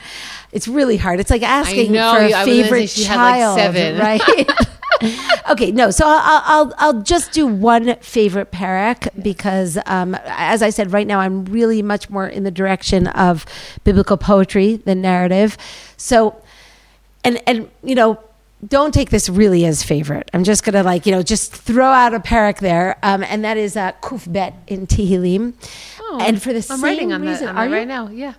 it's 0.52 0.68
really 0.68 0.96
hard. 0.96 1.20
It's 1.20 1.30
like 1.30 1.42
asking 1.42 1.92
know, 1.92 2.12
for 2.12 2.20
I 2.20 2.42
a 2.42 2.44
favorite 2.44 2.92
had, 2.94 3.16
like, 3.16 3.34
child, 3.34 3.58
seven. 3.58 3.98
right? 4.00 4.50
okay, 5.50 5.70
no. 5.70 5.90
So 5.90 6.04
I'll, 6.06 6.42
I'll 6.44 6.74
I'll 6.78 7.02
just 7.02 7.32
do 7.32 7.46
one 7.46 7.96
favorite 7.96 8.50
parak 8.50 9.08
because, 9.22 9.78
um, 9.86 10.16
as 10.24 10.62
I 10.62 10.70
said, 10.70 10.92
right 10.92 11.06
now 11.06 11.20
I'm 11.20 11.44
really 11.46 11.82
much 11.82 12.10
more 12.10 12.26
in 12.26 12.44
the 12.44 12.50
direction 12.50 13.06
of 13.08 13.44
biblical 13.84 14.16
poetry 14.16 14.76
than 14.76 15.00
narrative. 15.00 15.56
So, 15.96 16.40
and 17.24 17.40
and 17.46 17.70
you 17.84 17.94
know, 17.94 18.18
don't 18.66 18.92
take 18.92 19.10
this 19.10 19.28
really 19.28 19.64
as 19.64 19.82
favorite. 19.82 20.30
I'm 20.32 20.44
just 20.44 20.64
gonna 20.64 20.82
like 20.82 21.06
you 21.06 21.12
know 21.12 21.22
just 21.22 21.54
throw 21.54 21.86
out 21.86 22.14
a 22.14 22.20
parak 22.20 22.58
there, 22.58 22.98
um, 23.02 23.22
and 23.22 23.44
that 23.44 23.56
is 23.56 23.76
uh, 23.76 23.92
Kuf 24.02 24.30
Bet 24.32 24.54
in 24.66 24.86
Tehillim. 24.86 25.54
Oh, 26.00 26.18
and 26.20 26.42
for 26.42 26.52
the 26.52 26.58
I'm 26.58 26.62
same 26.62 26.82
writing 26.82 27.12
on 27.12 27.22
reason, 27.22 27.48
on 27.48 27.56
are 27.58 27.66
you? 27.66 27.72
right 27.72 27.86
now. 27.86 28.08
Yeah. 28.08 28.34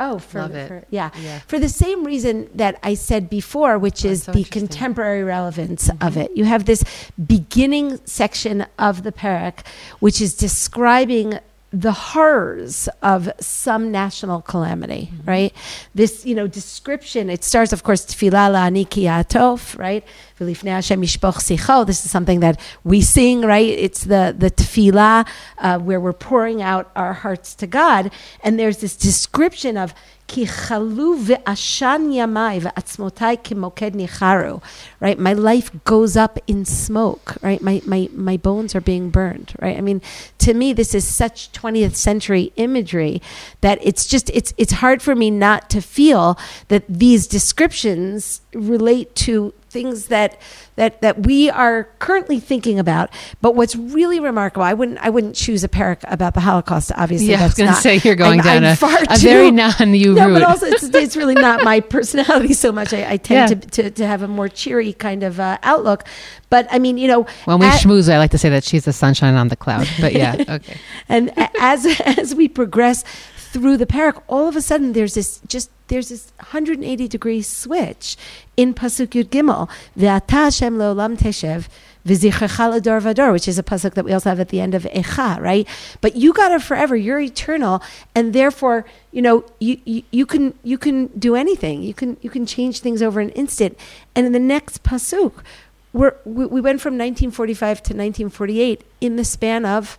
Oh, 0.00 0.18
for, 0.18 0.40
Love 0.40 0.54
it. 0.54 0.68
for- 0.68 0.84
yeah. 0.90 1.10
Yeah. 1.20 1.40
For 1.46 1.58
the 1.58 1.68
same 1.68 2.04
reason 2.04 2.48
that 2.54 2.78
I 2.82 2.94
said 2.94 3.28
before, 3.28 3.78
which 3.78 4.02
is 4.04 4.22
so 4.24 4.32
the 4.32 4.44
contemporary 4.44 5.22
relevance 5.22 5.90
of 6.00 6.16
it. 6.16 6.30
You 6.34 6.46
have 6.46 6.64
this 6.64 6.82
beginning 7.24 8.00
section 8.06 8.66
of 8.78 9.02
the 9.02 9.12
parak, 9.12 9.58
which 10.00 10.20
is 10.22 10.34
describing 10.34 11.38
the 11.72 11.92
horrors 11.92 12.88
of 13.00 13.30
some 13.38 13.92
national 13.92 14.42
calamity, 14.42 15.10
right? 15.24 15.54
This, 15.94 16.26
you 16.26 16.34
know, 16.34 16.48
description, 16.48 17.30
it 17.30 17.44
starts, 17.44 17.72
of 17.72 17.84
course, 17.84 18.04
Tfilah 18.04 18.50
la'ani 18.50 18.88
ki 18.88 19.04
ya'atov, 19.04 19.78
right? 19.78 20.04
V'lifnei 20.40 20.70
Hashem 20.70 21.00
yishpoch 21.00 21.36
sicho. 21.36 21.86
This 21.86 22.04
is 22.04 22.10
something 22.10 22.40
that 22.40 22.58
we 22.82 23.00
sing, 23.00 23.42
right? 23.42 23.68
It's 23.68 24.04
the, 24.04 24.34
the 24.36 24.50
tefillah 24.50 25.28
uh, 25.58 25.78
where 25.78 26.00
we're 26.00 26.12
pouring 26.12 26.60
out 26.60 26.90
our 26.96 27.12
hearts 27.12 27.54
to 27.56 27.68
God. 27.68 28.10
And 28.42 28.58
there's 28.58 28.78
this 28.78 28.96
description 28.96 29.76
of 29.76 29.94
ki 30.30 30.44
chalu 30.46 31.08
ve'ashan 31.28 32.02
yamai 32.18 32.60
ve'atzmotai 32.64 33.42
kimoked 33.42 33.94
nicharu, 34.00 34.62
right? 35.00 35.18
My 35.18 35.32
life 35.32 35.70
goes 35.84 36.16
up 36.16 36.38
in 36.46 36.64
smoke, 36.64 37.36
right? 37.42 37.60
My, 37.60 37.82
my, 37.84 38.08
my 38.12 38.36
bones 38.36 38.76
are 38.76 38.80
being 38.80 39.10
burned, 39.10 39.54
right? 39.60 39.76
I 39.76 39.80
mean, 39.80 40.00
to 40.38 40.54
me, 40.54 40.72
this 40.72 40.94
is 40.94 41.04
such 41.04 41.50
20th 41.50 41.96
century 41.96 42.52
imagery 42.54 43.20
that 43.60 43.78
it's 43.82 44.06
just, 44.06 44.30
it's, 44.30 44.54
it's 44.56 44.74
hard 44.74 45.02
for 45.02 45.16
me 45.16 45.32
not 45.32 45.68
to 45.70 45.80
feel 45.82 46.38
that 46.68 46.84
these 46.88 47.26
descriptions 47.26 48.40
relate 48.54 49.14
to 49.26 49.52
things 49.70 50.06
that 50.06 50.40
that 50.76 51.00
that 51.00 51.24
we 51.24 51.48
are 51.48 51.84
currently 52.00 52.40
thinking 52.40 52.78
about. 52.78 53.10
But 53.40 53.54
what's 53.54 53.76
really 53.76 54.18
remarkable, 54.20 54.64
I 54.64 54.74
wouldn't 54.74 54.98
I 54.98 55.10
wouldn't 55.10 55.36
choose 55.36 55.62
a 55.64 55.68
parak 55.68 55.98
about 56.04 56.34
the 56.34 56.40
Holocaust. 56.40 56.90
Obviously, 56.96 57.28
Yeah, 57.30 57.40
I 57.40 57.44
was 57.44 57.54
going 57.54 57.70
to 57.70 57.76
say 57.76 57.96
you're 58.04 58.16
going 58.16 58.40
I'm- 58.40 58.62
down 58.62 58.64
I'm 58.64 58.72
a, 58.72 58.76
far 58.76 58.96
a 59.02 59.16
too- 59.16 59.26
very 59.28 59.50
non-you 59.50 60.14
no, 60.14 60.26
route. 60.28 60.34
but 60.34 60.42
also 60.42 60.66
it's, 60.66 60.82
it's 60.82 61.16
really 61.16 61.34
not 61.34 61.62
my 61.64 61.80
personality 61.96 62.52
so 62.52 62.72
much. 62.72 62.92
I, 62.92 63.12
I 63.12 63.16
tend 63.16 63.50
Yeah. 63.50 63.60
to, 63.60 63.68
to 63.84 63.90
to 63.92 64.06
have 64.06 64.22
a 64.22 64.28
more 64.28 64.48
cheery 64.48 64.92
kind 64.92 65.22
of 65.22 65.38
uh, 65.40 65.58
outlook. 65.62 66.04
But 66.50 66.66
I 66.70 66.78
mean, 66.80 66.98
you 66.98 67.06
know, 67.08 67.26
when 67.44 67.60
we 67.60 67.66
at- 67.66 67.80
schmooze, 67.80 68.12
I 68.12 68.18
like 68.18 68.32
to 68.32 68.38
say 68.38 68.48
that 68.50 68.64
she's 68.64 68.84
the 68.84 68.92
sunshine 68.92 69.34
on 69.34 69.48
the 69.48 69.56
cloud. 69.56 69.88
But 70.00 70.12
yeah, 70.14 70.34
okay. 70.48 70.76
and 71.08 71.32
as 71.60 71.86
as 72.04 72.34
we 72.34 72.48
progress 72.48 73.04
through 73.52 73.76
the 73.76 73.86
parak, 73.86 74.20
all 74.28 74.48
of 74.48 74.56
a 74.56 74.62
sudden 74.62 74.92
there's 74.92 75.14
this 75.14 75.40
just 75.48 75.70
there's 75.90 76.08
this 76.08 76.32
180 76.38 77.08
degree 77.08 77.42
switch 77.42 78.16
in 78.56 78.72
pasuk 78.72 79.08
yud 79.08 79.28
gimel. 79.28 79.68
Ve'ata 79.98 80.30
Hashem 80.30 80.78
leolam 80.78 81.18
teshev. 81.18 81.68
which 83.32 83.48
is 83.48 83.58
a 83.58 83.62
pasuk 83.62 83.94
that 83.94 84.04
we 84.04 84.12
also 84.12 84.30
have 84.30 84.40
at 84.40 84.48
the 84.48 84.60
end 84.60 84.74
of 84.74 84.84
Echa, 84.84 85.40
right? 85.40 85.68
But 86.00 86.16
you 86.16 86.32
got 86.32 86.52
it 86.52 86.62
forever. 86.62 86.96
You're 86.96 87.20
eternal, 87.20 87.82
and 88.14 88.32
therefore, 88.32 88.86
you 89.12 89.20
know, 89.20 89.44
you, 89.58 89.78
you 89.84 90.02
you 90.10 90.24
can 90.24 90.54
you 90.62 90.78
can 90.78 91.08
do 91.08 91.34
anything. 91.34 91.82
You 91.82 91.92
can 91.92 92.16
you 92.22 92.30
can 92.30 92.46
change 92.46 92.80
things 92.80 93.02
over 93.02 93.20
an 93.20 93.30
instant. 93.30 93.76
And 94.14 94.24
in 94.26 94.32
the 94.32 94.38
next 94.38 94.82
pasuk, 94.82 95.32
we're, 95.92 96.14
we 96.24 96.46
we 96.46 96.60
went 96.60 96.80
from 96.80 96.94
1945 96.94 97.76
to 97.78 97.92
1948 97.94 98.84
in 99.00 99.16
the 99.16 99.24
span 99.24 99.66
of 99.66 99.98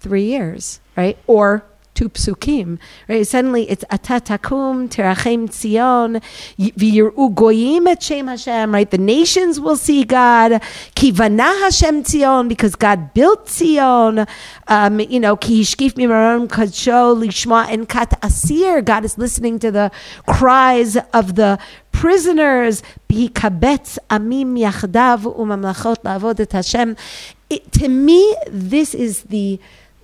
three 0.00 0.24
years, 0.24 0.80
right? 0.96 1.18
Or 1.26 1.64
two 1.96 2.08
psukim, 2.10 2.78
right? 3.08 3.26
Suddenly 3.26 3.68
it's 3.68 3.84
atatakum 3.84 4.88
terachem 4.88 5.48
tzion 5.48 6.22
v'yir'u 6.58 7.34
goyim 7.34 7.88
et 7.88 8.02
shem 8.02 8.28
Hashem, 8.28 8.72
right? 8.72 8.90
The 8.90 8.98
nations 8.98 9.58
will 9.58 9.76
see 9.76 10.04
God. 10.04 10.62
Ki 10.94 11.12
vanah 11.12 11.62
Hashem 11.62 12.04
tzion 12.04 12.48
because 12.48 12.76
God 12.76 13.14
built 13.14 13.46
Tzion. 13.46 14.28
Um, 14.68 15.00
you 15.00 15.18
know, 15.18 15.36
ki 15.36 15.62
yishkif 15.62 15.94
mimarom 15.94 16.48
kadsho 16.48 17.16
lishma 17.16 17.68
en 17.68 17.86
kat 17.86 18.18
asir. 18.22 18.82
God 18.82 19.04
is 19.04 19.16
listening 19.18 19.58
to 19.60 19.70
the 19.70 19.90
cries 20.26 20.96
of 21.14 21.34
the 21.36 21.58
prisoners. 21.92 22.82
B'ikabetz 23.08 23.98
amim 24.10 24.58
yachdav 24.58 25.22
umamlachot 25.36 26.02
la'avod 26.02 26.40
et 26.40 26.52
Hashem. 26.52 26.96
To 27.72 27.88
me, 27.88 28.36
this 28.48 28.94
is 28.94 29.22
the 29.24 29.58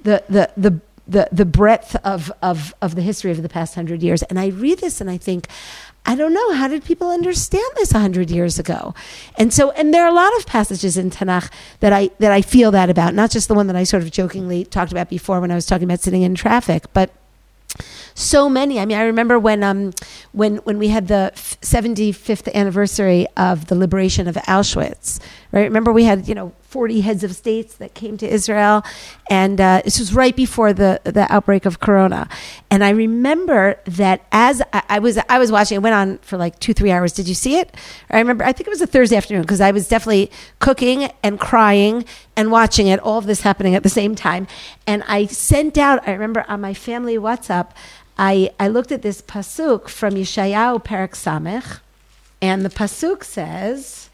the 0.04 0.22
the 0.28 0.50
the 0.56 0.80
the, 1.12 1.28
the 1.30 1.44
breadth 1.44 1.96
of, 2.04 2.32
of, 2.42 2.74
of 2.82 2.94
the 2.94 3.02
history 3.02 3.30
of 3.30 3.42
the 3.42 3.48
past 3.48 3.74
hundred 3.74 4.02
years. 4.02 4.22
And 4.24 4.38
I 4.38 4.48
read 4.48 4.78
this 4.78 5.00
and 5.00 5.08
I 5.10 5.16
think, 5.16 5.48
I 6.04 6.16
don't 6.16 6.34
know, 6.34 6.52
how 6.54 6.66
did 6.66 6.84
people 6.84 7.10
understand 7.10 7.64
this 7.76 7.92
hundred 7.92 8.30
years 8.30 8.58
ago? 8.58 8.94
And 9.38 9.52
so, 9.52 9.70
and 9.72 9.94
there 9.94 10.02
are 10.04 10.10
a 10.10 10.14
lot 10.14 10.36
of 10.36 10.46
passages 10.46 10.98
in 10.98 11.10
Tanakh 11.10 11.50
that 11.78 11.92
I 11.92 12.10
that 12.18 12.32
I 12.32 12.42
feel 12.42 12.72
that 12.72 12.90
about, 12.90 13.14
not 13.14 13.30
just 13.30 13.46
the 13.46 13.54
one 13.54 13.68
that 13.68 13.76
I 13.76 13.84
sort 13.84 14.02
of 14.02 14.10
jokingly 14.10 14.64
talked 14.64 14.90
about 14.90 15.08
before 15.08 15.40
when 15.40 15.52
I 15.52 15.54
was 15.54 15.64
talking 15.64 15.84
about 15.84 16.00
sitting 16.00 16.22
in 16.22 16.34
traffic, 16.34 16.92
but 16.92 17.10
so 18.14 18.48
many. 18.48 18.78
I 18.78 18.84
mean, 18.84 18.98
I 18.98 19.04
remember 19.04 19.38
when 19.38 19.62
um 19.62 19.92
when 20.32 20.56
when 20.58 20.78
we 20.78 20.88
had 20.88 21.06
the 21.08 21.30
seventy 21.62 22.10
fifth 22.10 22.48
anniversary 22.48 23.26
of 23.36 23.66
the 23.66 23.76
liberation 23.76 24.26
of 24.26 24.34
Auschwitz. 24.34 25.20
Right? 25.52 25.62
Remember 25.62 25.92
we 25.92 26.04
had 26.04 26.28
you 26.28 26.34
know 26.34 26.52
forty 26.72 27.02
heads 27.06 27.22
of 27.22 27.32
states 27.44 27.72
that 27.82 27.90
came 28.02 28.16
to 28.16 28.26
Israel, 28.38 28.82
and 29.30 29.60
uh, 29.60 29.82
this 29.84 29.98
was 30.02 30.10
right 30.22 30.36
before 30.44 30.72
the 30.72 31.00
the 31.04 31.26
outbreak 31.34 31.64
of 31.70 31.74
Corona. 31.86 32.22
And 32.72 32.80
I 32.82 32.90
remember 32.90 33.62
that 34.00 34.18
as 34.32 34.56
I, 34.72 34.82
I 34.96 34.98
was 34.98 35.14
I 35.34 35.38
was 35.38 35.50
watching, 35.56 35.76
it 35.76 35.82
went 35.88 35.94
on 36.02 36.18
for 36.28 36.36
like 36.44 36.54
two 36.64 36.74
three 36.78 36.92
hours. 36.94 37.12
Did 37.12 37.28
you 37.28 37.34
see 37.44 37.54
it? 37.62 37.68
I 38.10 38.18
remember. 38.18 38.44
I 38.44 38.52
think 38.52 38.66
it 38.66 38.74
was 38.76 38.84
a 38.88 38.92
Thursday 38.94 39.16
afternoon 39.16 39.42
because 39.42 39.60
I 39.60 39.70
was 39.70 39.84
definitely 39.88 40.30
cooking 40.58 40.98
and 41.22 41.38
crying 41.38 42.04
and 42.36 42.50
watching 42.50 42.86
it. 42.88 42.98
All 43.00 43.18
of 43.18 43.26
this 43.26 43.42
happening 43.42 43.74
at 43.74 43.82
the 43.82 43.94
same 44.00 44.14
time, 44.14 44.46
and 44.86 45.04
I 45.06 45.26
sent 45.26 45.76
out. 45.76 46.06
I 46.08 46.12
remember 46.12 46.44
on 46.48 46.60
my 46.60 46.74
family 46.74 47.16
WhatsApp. 47.16 47.68
I, 48.18 48.52
I 48.60 48.68
looked 48.68 48.92
at 48.92 49.00
this 49.00 49.22
pasuk 49.22 49.88
from 49.88 50.12
Yeshayahu 50.14 50.84
Perak 50.84 51.12
Samech, 51.14 51.80
and 52.42 52.62
the 52.62 52.68
pasuk 52.68 53.24
says, 53.24 54.10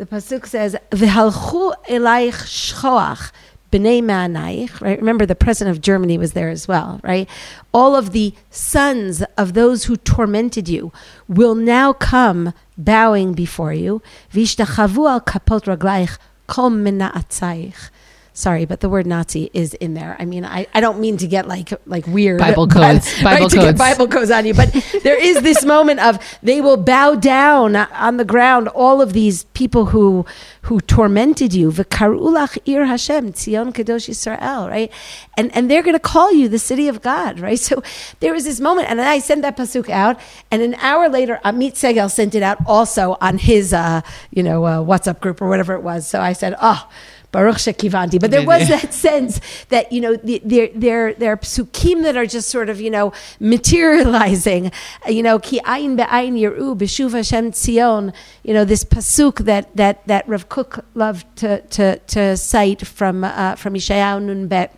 the 0.00 0.06
pasuk 0.06 0.46
says, 0.46 0.74
"V'halchu 0.92 1.74
elaich 1.86 2.40
shchoach 2.48 3.30
b'nei 3.70 4.00
ma'anaich." 4.02 4.80
Right? 4.80 4.98
Remember, 4.98 5.26
the 5.26 5.34
president 5.34 5.76
of 5.76 5.82
Germany 5.82 6.16
was 6.16 6.32
there 6.32 6.48
as 6.48 6.66
well. 6.66 7.00
Right? 7.04 7.28
All 7.74 7.94
of 7.94 8.12
the 8.12 8.32
sons 8.48 9.22
of 9.36 9.52
those 9.52 9.84
who 9.84 9.96
tormented 9.98 10.70
you 10.70 10.90
will 11.28 11.54
now 11.54 11.92
come 11.92 12.54
bowing 12.78 13.34
before 13.34 13.74
you. 13.74 14.00
V'ishtachavu 14.32 15.06
al 15.06 15.20
kapot 15.20 15.64
raglaich 15.68 16.16
kol 16.46 16.70
mina'atzaich. 16.70 17.90
Sorry, 18.32 18.64
but 18.64 18.80
the 18.80 18.88
word 18.88 19.06
Nazi 19.06 19.50
is 19.52 19.74
in 19.74 19.94
there. 19.94 20.16
I 20.18 20.24
mean, 20.24 20.44
I, 20.44 20.66
I 20.72 20.80
don't 20.80 21.00
mean 21.00 21.16
to 21.18 21.26
get 21.26 21.48
like 21.48 21.72
like 21.86 22.06
weird 22.06 22.38
Bible 22.38 22.66
but- 22.68 22.74
codes. 22.74 23.22
Bible 23.22 23.42
right, 23.46 23.50
to 23.50 23.56
get 23.56 23.64
codes. 23.64 23.78
Bible 23.78 24.08
codes 24.08 24.30
on 24.30 24.46
you, 24.46 24.54
but 24.54 24.72
there 25.02 25.20
is 25.20 25.42
this 25.42 25.64
moment 25.64 26.00
of 26.00 26.18
they 26.42 26.60
will 26.60 26.76
bow 26.76 27.16
down 27.16 27.74
on 27.76 28.16
the 28.18 28.24
ground. 28.24 28.68
All 28.68 29.02
of 29.02 29.12
these 29.12 29.44
people 29.44 29.86
who 29.86 30.24
who 30.62 30.80
tormented 30.80 31.52
you, 31.54 31.72
v'karulach 31.72 32.56
ir 32.66 32.84
Hashem 32.84 33.32
Tzion 33.32 33.72
Kadosh 33.72 34.08
Yisrael, 34.08 34.68
right? 34.68 34.92
And 35.36 35.54
and 35.54 35.70
they're 35.70 35.82
going 35.82 35.96
to 35.96 36.00
call 36.00 36.32
you 36.32 36.48
the 36.48 36.58
city 36.58 36.86
of 36.86 37.02
God, 37.02 37.40
right? 37.40 37.58
So 37.58 37.82
there 38.20 38.32
was 38.32 38.44
this 38.44 38.60
moment, 38.60 38.88
and 38.90 39.00
I 39.00 39.18
sent 39.18 39.42
that 39.42 39.56
pasuk 39.56 39.88
out, 39.90 40.20
and 40.50 40.62
an 40.62 40.74
hour 40.76 41.08
later, 41.08 41.40
Amit 41.44 41.72
Segal 41.72 42.10
sent 42.10 42.34
it 42.34 42.42
out 42.42 42.58
also 42.66 43.16
on 43.20 43.38
his 43.38 43.72
uh, 43.72 44.02
you 44.30 44.42
know 44.42 44.64
uh, 44.64 44.78
WhatsApp 44.78 45.20
group 45.20 45.42
or 45.42 45.48
whatever 45.48 45.74
it 45.74 45.82
was. 45.82 46.06
So 46.06 46.20
I 46.20 46.32
said, 46.32 46.54
oh. 46.60 46.88
Baruch 47.32 47.56
Shekivanti. 47.56 48.20
But 48.20 48.30
there 48.30 48.44
was 48.44 48.68
that 48.68 48.92
sense 48.92 49.40
that, 49.68 49.92
you 49.92 50.00
know, 50.00 50.16
the- 50.16 50.42
there, 50.44 50.68
there, 50.74 51.14
there 51.14 51.32
are 51.32 51.36
psukim 51.36 52.02
that 52.02 52.16
are 52.16 52.26
just 52.26 52.48
sort 52.48 52.68
of, 52.68 52.80
you 52.80 52.90
know, 52.90 53.12
materializing, 53.38 54.72
you 55.08 55.22
know, 55.22 55.38
ki 55.38 55.60
ayin 55.60 55.96
be'ayin 55.96 56.34
yiru 56.34 56.76
b'shuv 56.76 57.12
Hashem 57.12 57.52
tzion, 57.52 58.12
you 58.42 58.52
know, 58.52 58.64
this 58.64 58.84
pasuk 58.84 59.44
that, 59.44 59.74
that, 59.76 60.06
that 60.06 60.28
Rav 60.28 60.48
Kook 60.48 60.84
loved 60.94 61.24
to, 61.36 61.60
to, 61.60 61.98
to 61.98 62.36
cite 62.36 62.86
from, 62.86 63.24
uh, 63.24 63.54
from 63.56 63.74
Yeshayahu 63.74 64.22
Nun 64.22 64.48
Bet. 64.48 64.76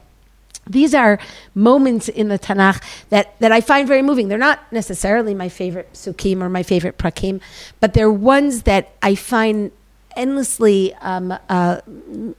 These 0.68 0.94
are 0.94 1.18
moments 1.55 2.09
in 2.09 2.28
the 2.28 2.38
Tanakh 2.38 2.82
that, 3.09 3.38
that 3.40 3.50
I 3.50 3.61
find 3.61 3.88
very 3.88 4.00
moving. 4.03 4.28
They're 4.28 4.38
not 4.38 4.61
necessarily 4.72 5.34
my 5.34 5.48
favorite 5.48 5.92
psukim 5.92 6.40
or 6.40 6.48
my 6.48 6.62
favorite 6.62 6.98
prakim, 6.98 7.40
but 7.80 7.94
they're 7.94 8.12
ones 8.12 8.62
that 8.62 8.92
I 9.03 9.16
find 9.16 9.72
endlessly 10.16 10.94
um, 11.00 11.36
uh, 11.48 11.80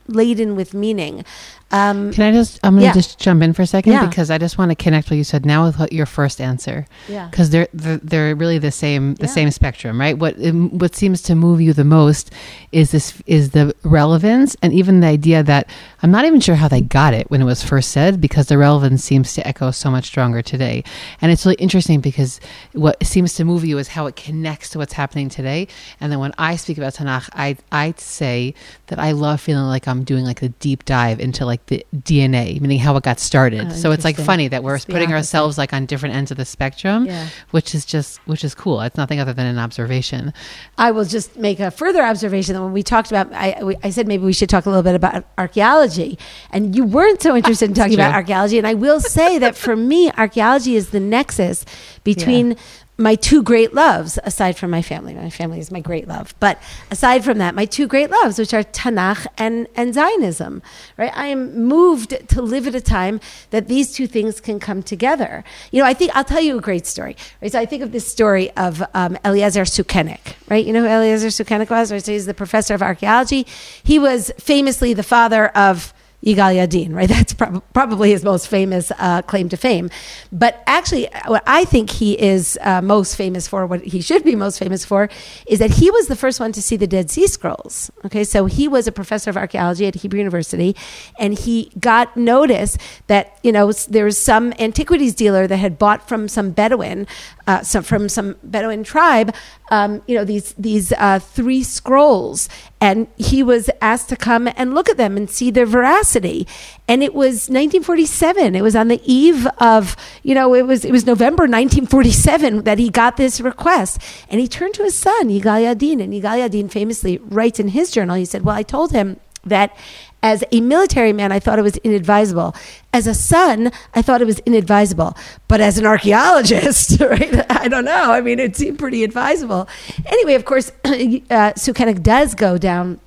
laden 0.07 0.55
with 0.55 0.73
meaning. 0.73 1.25
Um, 1.73 2.13
Can 2.13 2.23
I 2.23 2.31
just? 2.31 2.59
I'm 2.63 2.73
going 2.75 2.81
to 2.81 2.85
Yeah. 2.87 2.93
just 2.93 3.19
jump 3.19 3.41
in 3.41 3.51
for 3.53 3.63
a 3.63 3.67
second 3.67 3.93
Yeah. 3.93 4.05
because 4.05 4.29
I 4.29 4.37
just 4.37 4.57
want 4.57 4.69
to 4.69 4.75
connect 4.75 5.09
what 5.09 5.17
you 5.17 5.23
said 5.23 5.45
now 5.45 5.65
with 5.65 5.79
what 5.79 5.91
your 5.91 6.05
first 6.05 6.39
answer. 6.39 6.85
yeah. 7.09 7.27
because 7.29 7.49
they're, 7.49 7.67
they're 7.73 7.97
they're 7.97 8.35
really 8.35 8.59
the 8.59 8.71
same 8.71 9.15
the 9.15 9.25
Yeah. 9.25 9.33
same 9.33 9.51
spectrum, 9.51 9.99
right? 9.99 10.17
What 10.17 10.35
um, 10.45 10.69
what 10.77 10.95
seems 10.95 11.21
to 11.23 11.35
move 11.35 11.59
you 11.61 11.73
the 11.73 11.83
most 11.83 12.31
is 12.71 12.91
this 12.91 13.13
is 13.25 13.49
the 13.51 13.73
relevance 13.83 14.55
and 14.61 14.71
even 14.71 14.99
the 14.99 15.07
idea 15.07 15.41
that 15.43 15.67
I'm 16.03 16.11
not 16.11 16.25
even 16.25 16.39
sure 16.39 16.55
how 16.55 16.67
they 16.67 16.81
got 16.81 17.13
it 17.15 17.29
when 17.31 17.41
it 17.41 17.45
was 17.45 17.63
first 17.63 17.89
said 17.91 18.21
because 18.21 18.47
the 18.47 18.57
relevance 18.57 19.03
seems 19.03 19.33
to 19.33 19.47
echo 19.47 19.71
so 19.71 19.89
much 19.89 20.05
stronger 20.05 20.41
today, 20.43 20.83
and 21.21 21.31
it's 21.31 21.43
really 21.45 21.55
interesting 21.55 21.99
because 22.01 22.39
what 22.73 23.03
seems 23.05 23.33
to 23.35 23.43
move 23.45 23.65
you 23.65 23.77
is 23.79 23.87
how 23.89 24.05
it 24.05 24.15
connects 24.15 24.69
to 24.69 24.77
what's 24.77 24.93
happening 24.93 25.27
today. 25.29 25.67
And 25.99 26.11
then 26.11 26.19
when 26.19 26.33
I 26.37 26.55
speak 26.55 26.77
about 26.77 26.93
Tanakh, 26.93 27.29
I 27.33 27.57
I 27.71 27.93
say 27.97 28.53
that 28.87 28.99
I 28.99 29.11
love 29.13 29.41
feeling 29.41 29.65
like 29.65 29.87
I'm 29.87 30.03
doing 30.03 30.23
like 30.23 30.41
a 30.43 30.49
deep 30.49 30.85
dive 30.85 31.19
into 31.19 31.45
like 31.45 31.62
the 31.67 31.85
DNA, 31.95 32.59
meaning 32.59 32.77
how 32.79 32.95
it 32.97 33.03
got 33.03 33.19
started. 33.19 33.67
Oh, 33.67 33.73
so 33.73 33.91
it's 33.91 34.03
like 34.03 34.17
funny 34.17 34.47
that 34.49 34.63
we're 34.63 34.75
It's 34.75 34.85
putting 34.85 35.13
ourselves 35.13 35.57
like 35.57 35.71
on 35.73 35.85
different 35.85 36.13
ends 36.15 36.29
of 36.29 36.35
the 36.37 36.43
spectrum 36.45 37.05
Yeah. 37.05 37.27
which 37.51 37.73
is 37.73 37.85
just 37.85 38.19
which 38.27 38.43
is 38.43 38.53
cool. 38.53 38.81
It's 38.81 38.97
nothing 38.97 39.19
other 39.19 39.31
than 39.33 39.45
an 39.45 39.57
observation. 39.57 40.33
I 40.77 40.91
will 40.91 41.05
just 41.05 41.37
make 41.37 41.59
a 41.61 41.71
further 41.71 42.03
observation 42.03 42.53
that 42.55 42.61
when 42.61 42.73
we 42.73 42.83
talked 42.83 43.11
about, 43.11 43.31
I, 43.31 43.63
we- 43.63 43.77
I 43.83 43.91
said 43.91 44.07
maybe 44.07 44.23
we 44.25 44.33
should 44.33 44.49
talk 44.49 44.65
a 44.65 44.69
little 44.69 44.83
bit 44.83 44.95
about 44.95 45.25
archaeology, 45.37 46.17
and 46.51 46.75
you 46.75 46.83
weren't 46.83 47.21
so 47.21 47.35
interested 47.35 47.69
in 47.69 47.73
talking 47.81 47.93
about 47.95 48.13
archaeology. 48.13 48.57
And 48.57 48.67
I 48.67 48.73
will 48.73 48.99
say 48.99 49.37
that 49.39 49.55
for 49.55 49.75
me, 49.75 50.11
archaeology 50.17 50.75
is 50.75 50.89
the 50.89 50.99
nexus 50.99 51.65
between 52.03 52.57
my 52.97 53.15
two 53.15 53.41
great 53.41 53.73
loves, 53.73 54.19
aside 54.23 54.55
from 54.55 54.69
my 54.69 54.81
family. 54.81 55.15
My 55.15 55.29
family 55.29 55.59
is 55.59 55.71
my 55.71 55.79
great 55.79 56.07
love, 56.07 56.35
but 56.39 56.61
aside 56.91 57.23
from 57.23 57.39
that, 57.39 57.55
my 57.55 57.65
two 57.65 57.87
great 57.87 58.11
loves, 58.11 58.37
which 58.37 58.53
are 58.53 58.63
Tanakh 58.63 59.25
and 59.37 59.67
and 59.75 59.93
Zionism. 59.93 60.61
Right? 60.97 61.11
I 61.15 61.27
am 61.27 61.65
moved 61.67 62.27
to 62.29 62.41
live 62.41 62.67
at 62.67 62.75
a 62.75 62.81
time 62.81 63.19
that 63.49 63.67
these 63.67 63.93
two 63.93 64.05
things 64.05 64.39
can 64.39 64.59
come 64.59 64.83
together. 64.83 65.43
You 65.71 65.81
know, 65.81 65.87
I 65.87 65.93
think 65.93 66.15
I'll 66.15 66.23
tell 66.23 66.41
you 66.41 66.57
a 66.57 66.61
great 66.61 66.85
story. 66.85 67.17
Right? 67.41 67.51
So 67.51 67.59
I 67.59 67.65
think 67.65 67.81
of 67.81 67.91
this 67.91 68.07
story 68.07 68.51
of 68.51 68.83
um, 68.93 69.17
Eliezer 69.25 69.63
Sukenik. 69.63 70.35
Right? 70.49 70.65
You 70.65 70.73
know 70.73 70.81
who 70.81 70.87
Eliezer 70.87 71.27
Sukenik 71.27 71.69
was? 71.69 71.91
Right? 71.91 72.03
So 72.03 72.11
he's 72.11 72.27
the 72.27 72.33
professor 72.33 72.75
of 72.75 72.83
archaeology. 72.83 73.47
He 73.83 73.97
was 73.97 74.31
famously 74.37 74.93
the 74.93 75.03
father 75.03 75.47
of 75.49 75.92
Yigal 76.23 76.55
Yadin, 76.55 76.93
right? 76.93 77.09
That's 77.13 77.33
prob- 77.33 77.63
probably 77.73 78.11
his 78.11 78.23
most 78.23 78.47
famous 78.47 78.91
uh, 78.97 79.21
claim 79.23 79.49
to 79.49 79.57
fame. 79.57 79.89
But 80.31 80.63
actually, 80.67 81.07
what 81.27 81.43
I 81.45 81.65
think 81.65 81.89
he 81.89 82.19
is 82.19 82.57
uh, 82.61 82.81
most 82.81 83.15
famous 83.15 83.47
for, 83.47 83.65
what 83.65 83.81
he 83.81 84.01
should 84.01 84.23
be 84.23 84.35
most 84.35 84.59
famous 84.59 84.85
for, 84.85 85.09
is 85.47 85.59
that 85.59 85.71
he 85.71 85.91
was 85.91 86.07
the 86.07 86.15
first 86.15 86.39
one 86.39 86.51
to 86.53 86.61
see 86.61 86.77
the 86.77 86.87
Dead 86.87 87.09
Sea 87.09 87.27
Scrolls. 87.27 87.91
Okay, 88.05 88.23
so 88.23 88.45
he 88.45 88.67
was 88.67 88.87
a 88.87 88.91
professor 88.91 89.29
of 89.29 89.37
archaeology 89.37 89.85
at 89.85 89.95
Hebrew 89.95 90.17
University, 90.17 90.75
and 91.19 91.37
he 91.37 91.71
got 91.79 92.15
notice 92.15 92.77
that 93.07 93.37
you 93.43 93.51
know 93.51 93.71
there 93.71 94.05
was 94.05 94.17
some 94.17 94.53
antiquities 94.59 95.13
dealer 95.13 95.47
that 95.47 95.57
had 95.57 95.77
bought 95.77 96.07
from 96.07 96.27
some 96.27 96.51
Bedouin, 96.51 97.07
uh, 97.45 97.61
some, 97.61 97.83
from 97.83 98.07
some 98.07 98.35
Bedouin 98.43 98.83
tribe, 98.83 99.35
um, 99.71 100.01
you 100.07 100.15
know 100.15 100.23
these 100.23 100.53
these 100.53 100.93
uh, 100.93 101.19
three 101.19 101.63
scrolls, 101.63 102.47
and 102.79 103.07
he 103.17 103.43
was 103.43 103.69
asked 103.81 104.09
to 104.09 104.15
come 104.15 104.47
and 104.55 104.73
look 104.73 104.87
at 104.89 104.97
them 104.97 105.17
and 105.17 105.29
see 105.29 105.51
their 105.51 105.65
veracity. 105.65 106.47
And 106.87 107.01
it 107.03 107.13
was 107.13 107.49
1947. 107.49 108.55
It 108.55 108.61
was 108.61 108.75
on 108.75 108.87
the 108.87 109.01
eve 109.03 109.47
of 109.57 109.95
you 110.21 110.35
know 110.35 110.53
it 110.53 110.67
was 110.67 110.85
it 110.85 110.91
was 110.91 111.05
November 111.05 111.43
1947 111.43 112.63
that 112.63 112.79
he 112.79 112.89
got 112.89 113.17
this 113.17 113.41
request, 113.41 113.99
and 114.29 114.39
he 114.39 114.47
turned 114.47 114.75
to 114.75 114.83
his 114.83 114.95
son 114.95 115.29
Yigal 115.29 115.63
Yadin, 115.63 116.01
and 116.01 116.13
Yigal 116.13 116.47
Yadin 116.47 116.71
famously 116.71 117.17
writes 117.17 117.59
in 117.59 117.69
his 117.69 117.91
journal. 117.91 118.15
He 118.15 118.25
said, 118.25 118.43
"Well, 118.43 118.55
I 118.55 118.63
told 118.63 118.91
him." 118.91 119.19
That 119.45 119.75
as 120.23 120.43
a 120.53 120.61
military 120.61 121.11
man, 121.11 121.33
I 121.33 121.39
thought 121.39 121.59
it 121.59 121.63
was 121.63 121.75
inadvisable. 121.77 122.55
As 122.93 123.05
a 123.05 123.13
son, 123.13 123.71
I 123.93 124.01
thought 124.01 124.21
it 124.21 124.25
was 124.25 124.39
inadvisable. 124.39 125.17
But 125.49 125.59
as 125.59 125.77
an 125.77 125.85
archaeologist, 125.85 126.99
right? 127.01 127.51
I 127.51 127.67
don't 127.67 127.85
know. 127.85 128.11
I 128.11 128.21
mean, 128.21 128.39
it 128.39 128.55
seemed 128.55 128.79
pretty 128.79 129.03
advisable. 129.03 129.67
Anyway, 130.05 130.35
of 130.35 130.45
course, 130.45 130.71
uh, 130.85 131.53
Sukenik 131.55 132.01
does 132.01 132.33
go 132.33 132.57
down 132.57 133.01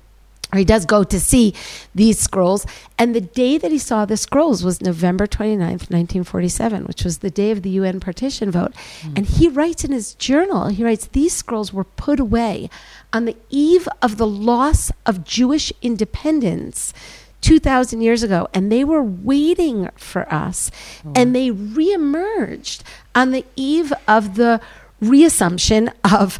or 0.53 0.59
he 0.59 0.65
does 0.65 0.85
go 0.85 1.03
to 1.03 1.19
see 1.19 1.53
these 1.93 2.19
scrolls. 2.19 2.65
And 2.97 3.13
the 3.13 3.21
day 3.21 3.57
that 3.57 3.71
he 3.71 3.77
saw 3.77 4.05
the 4.05 4.15
scrolls 4.15 4.63
was 4.63 4.81
November 4.81 5.27
29th, 5.27 5.89
1947, 5.91 6.85
which 6.85 7.03
was 7.03 7.17
the 7.17 7.29
day 7.29 7.51
of 7.51 7.63
the 7.63 7.69
UN 7.71 7.99
partition 7.99 8.49
vote. 8.49 8.73
And 9.15 9.25
he 9.25 9.49
writes 9.49 9.83
in 9.83 9.91
his 9.91 10.13
journal, 10.15 10.67
he 10.67 10.85
writes, 10.85 11.07
these 11.07 11.33
scrolls 11.33 11.73
were 11.73 11.83
put 11.83 12.19
away 12.19 12.69
on 13.13 13.25
the 13.25 13.35
eve 13.49 13.87
of 14.01 14.17
the 14.17 14.27
loss 14.27 14.91
of 15.05 15.23
Jewish 15.23 15.71
independence. 15.81 16.93
2,000 17.41 18.01
years 18.01 18.23
ago, 18.23 18.47
and 18.51 18.71
they 18.71 18.83
were 18.83 19.03
waiting 19.03 19.89
for 19.95 20.31
us, 20.33 20.71
oh. 21.05 21.13
and 21.15 21.35
they 21.35 21.49
reemerged 21.49 22.81
on 23.13 23.31
the 23.31 23.45
eve 23.55 23.93
of 24.07 24.35
the 24.35 24.59
reassumption 24.99 25.91
of 26.03 26.39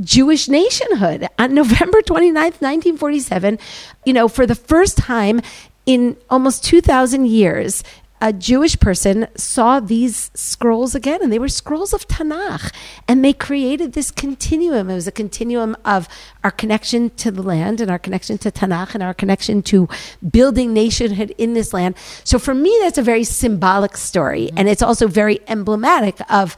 Jewish 0.00 0.48
nationhood 0.48 1.28
on 1.38 1.54
November 1.54 2.00
29th, 2.00 2.60
1947. 2.60 3.58
You 4.04 4.12
know, 4.12 4.28
for 4.28 4.46
the 4.46 4.54
first 4.54 4.96
time 4.96 5.42
in 5.86 6.16
almost 6.28 6.64
2,000 6.64 7.26
years, 7.26 7.82
a 8.20 8.32
Jewish 8.32 8.78
person 8.78 9.26
saw 9.36 9.80
these 9.80 10.30
scrolls 10.34 10.94
again, 10.94 11.20
and 11.22 11.32
they 11.32 11.38
were 11.38 11.48
scrolls 11.48 11.94
of 11.94 12.06
Tanakh. 12.06 12.72
And 13.08 13.24
they 13.24 13.32
created 13.32 13.92
this 13.92 14.10
continuum. 14.10 14.90
It 14.90 14.94
was 14.94 15.06
a 15.06 15.12
continuum 15.12 15.76
of 15.84 16.08
our 16.44 16.50
connection 16.50 17.10
to 17.10 17.30
the 17.30 17.42
land 17.42 17.80
and 17.80 17.90
our 17.90 17.98
connection 17.98 18.36
to 18.38 18.50
Tanakh 18.50 18.94
and 18.94 19.02
our 19.02 19.14
connection 19.14 19.62
to 19.62 19.88
building 20.30 20.74
nationhood 20.74 21.34
in 21.38 21.54
this 21.54 21.72
land. 21.72 21.96
So 22.24 22.38
for 22.38 22.54
me, 22.54 22.76
that's 22.82 22.98
a 22.98 23.02
very 23.02 23.24
symbolic 23.24 23.96
story. 23.96 24.46
Mm-hmm. 24.46 24.58
And 24.58 24.68
it's 24.68 24.82
also 24.82 25.06
very 25.06 25.40
emblematic 25.48 26.18
of 26.30 26.56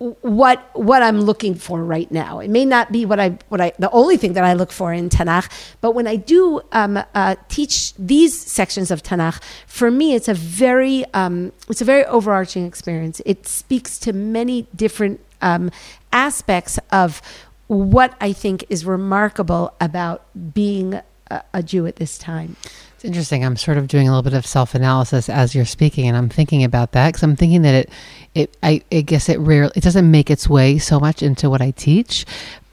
what 0.00 0.70
what 0.72 1.02
I'm 1.02 1.20
looking 1.20 1.54
for 1.54 1.84
right 1.84 2.10
now. 2.10 2.40
It 2.40 2.48
may 2.48 2.64
not 2.64 2.90
be 2.90 3.04
what 3.04 3.20
I 3.20 3.38
what 3.48 3.60
I 3.60 3.72
the 3.78 3.90
only 3.90 4.16
thing 4.16 4.32
that 4.32 4.44
I 4.44 4.54
look 4.54 4.72
for 4.72 4.94
in 4.94 5.10
Tanakh, 5.10 5.50
but 5.82 5.94
when 5.94 6.06
I 6.06 6.16
do 6.16 6.62
um, 6.72 6.98
uh, 7.14 7.36
teach 7.48 7.94
these 7.94 8.38
sections 8.40 8.90
of 8.90 9.02
Tanakh, 9.02 9.42
for 9.66 9.90
me 9.90 10.14
it's 10.14 10.28
a 10.28 10.34
very 10.34 11.04
um, 11.12 11.52
it's 11.68 11.82
a 11.82 11.84
very 11.84 12.06
overarching 12.06 12.64
experience. 12.64 13.20
It 13.26 13.46
speaks 13.46 13.98
to 14.00 14.14
many 14.14 14.66
different 14.74 15.20
um, 15.42 15.70
aspects 16.12 16.78
of 16.90 17.20
what 17.66 18.16
I 18.22 18.32
think 18.32 18.64
is 18.70 18.86
remarkable 18.86 19.74
about 19.80 20.24
being 20.54 20.94
a, 21.30 21.42
a 21.52 21.62
Jew 21.62 21.86
at 21.86 21.96
this 21.96 22.16
time. 22.16 22.56
It's 23.00 23.04
interesting. 23.06 23.44
I'm 23.46 23.56
sort 23.56 23.78
of 23.78 23.88
doing 23.88 24.08
a 24.08 24.10
little 24.10 24.22
bit 24.22 24.34
of 24.34 24.44
self 24.44 24.74
analysis 24.74 25.30
as 25.30 25.54
you're 25.54 25.64
speaking, 25.64 26.06
and 26.06 26.16
I'm 26.18 26.28
thinking 26.28 26.64
about 26.64 26.92
that 26.92 27.08
because 27.08 27.22
I'm 27.22 27.34
thinking 27.34 27.62
that 27.62 27.74
it, 27.74 27.90
it, 28.34 28.56
I, 28.62 28.82
I 28.92 29.00
guess 29.00 29.28
it 29.28 29.38
rarely, 29.38 29.72
it 29.74 29.82
doesn't 29.82 30.10
make 30.10 30.30
its 30.30 30.48
way 30.48 30.78
so 30.78 31.00
much 31.00 31.22
into 31.22 31.50
what 31.50 31.60
I 31.60 31.72
teach, 31.72 32.24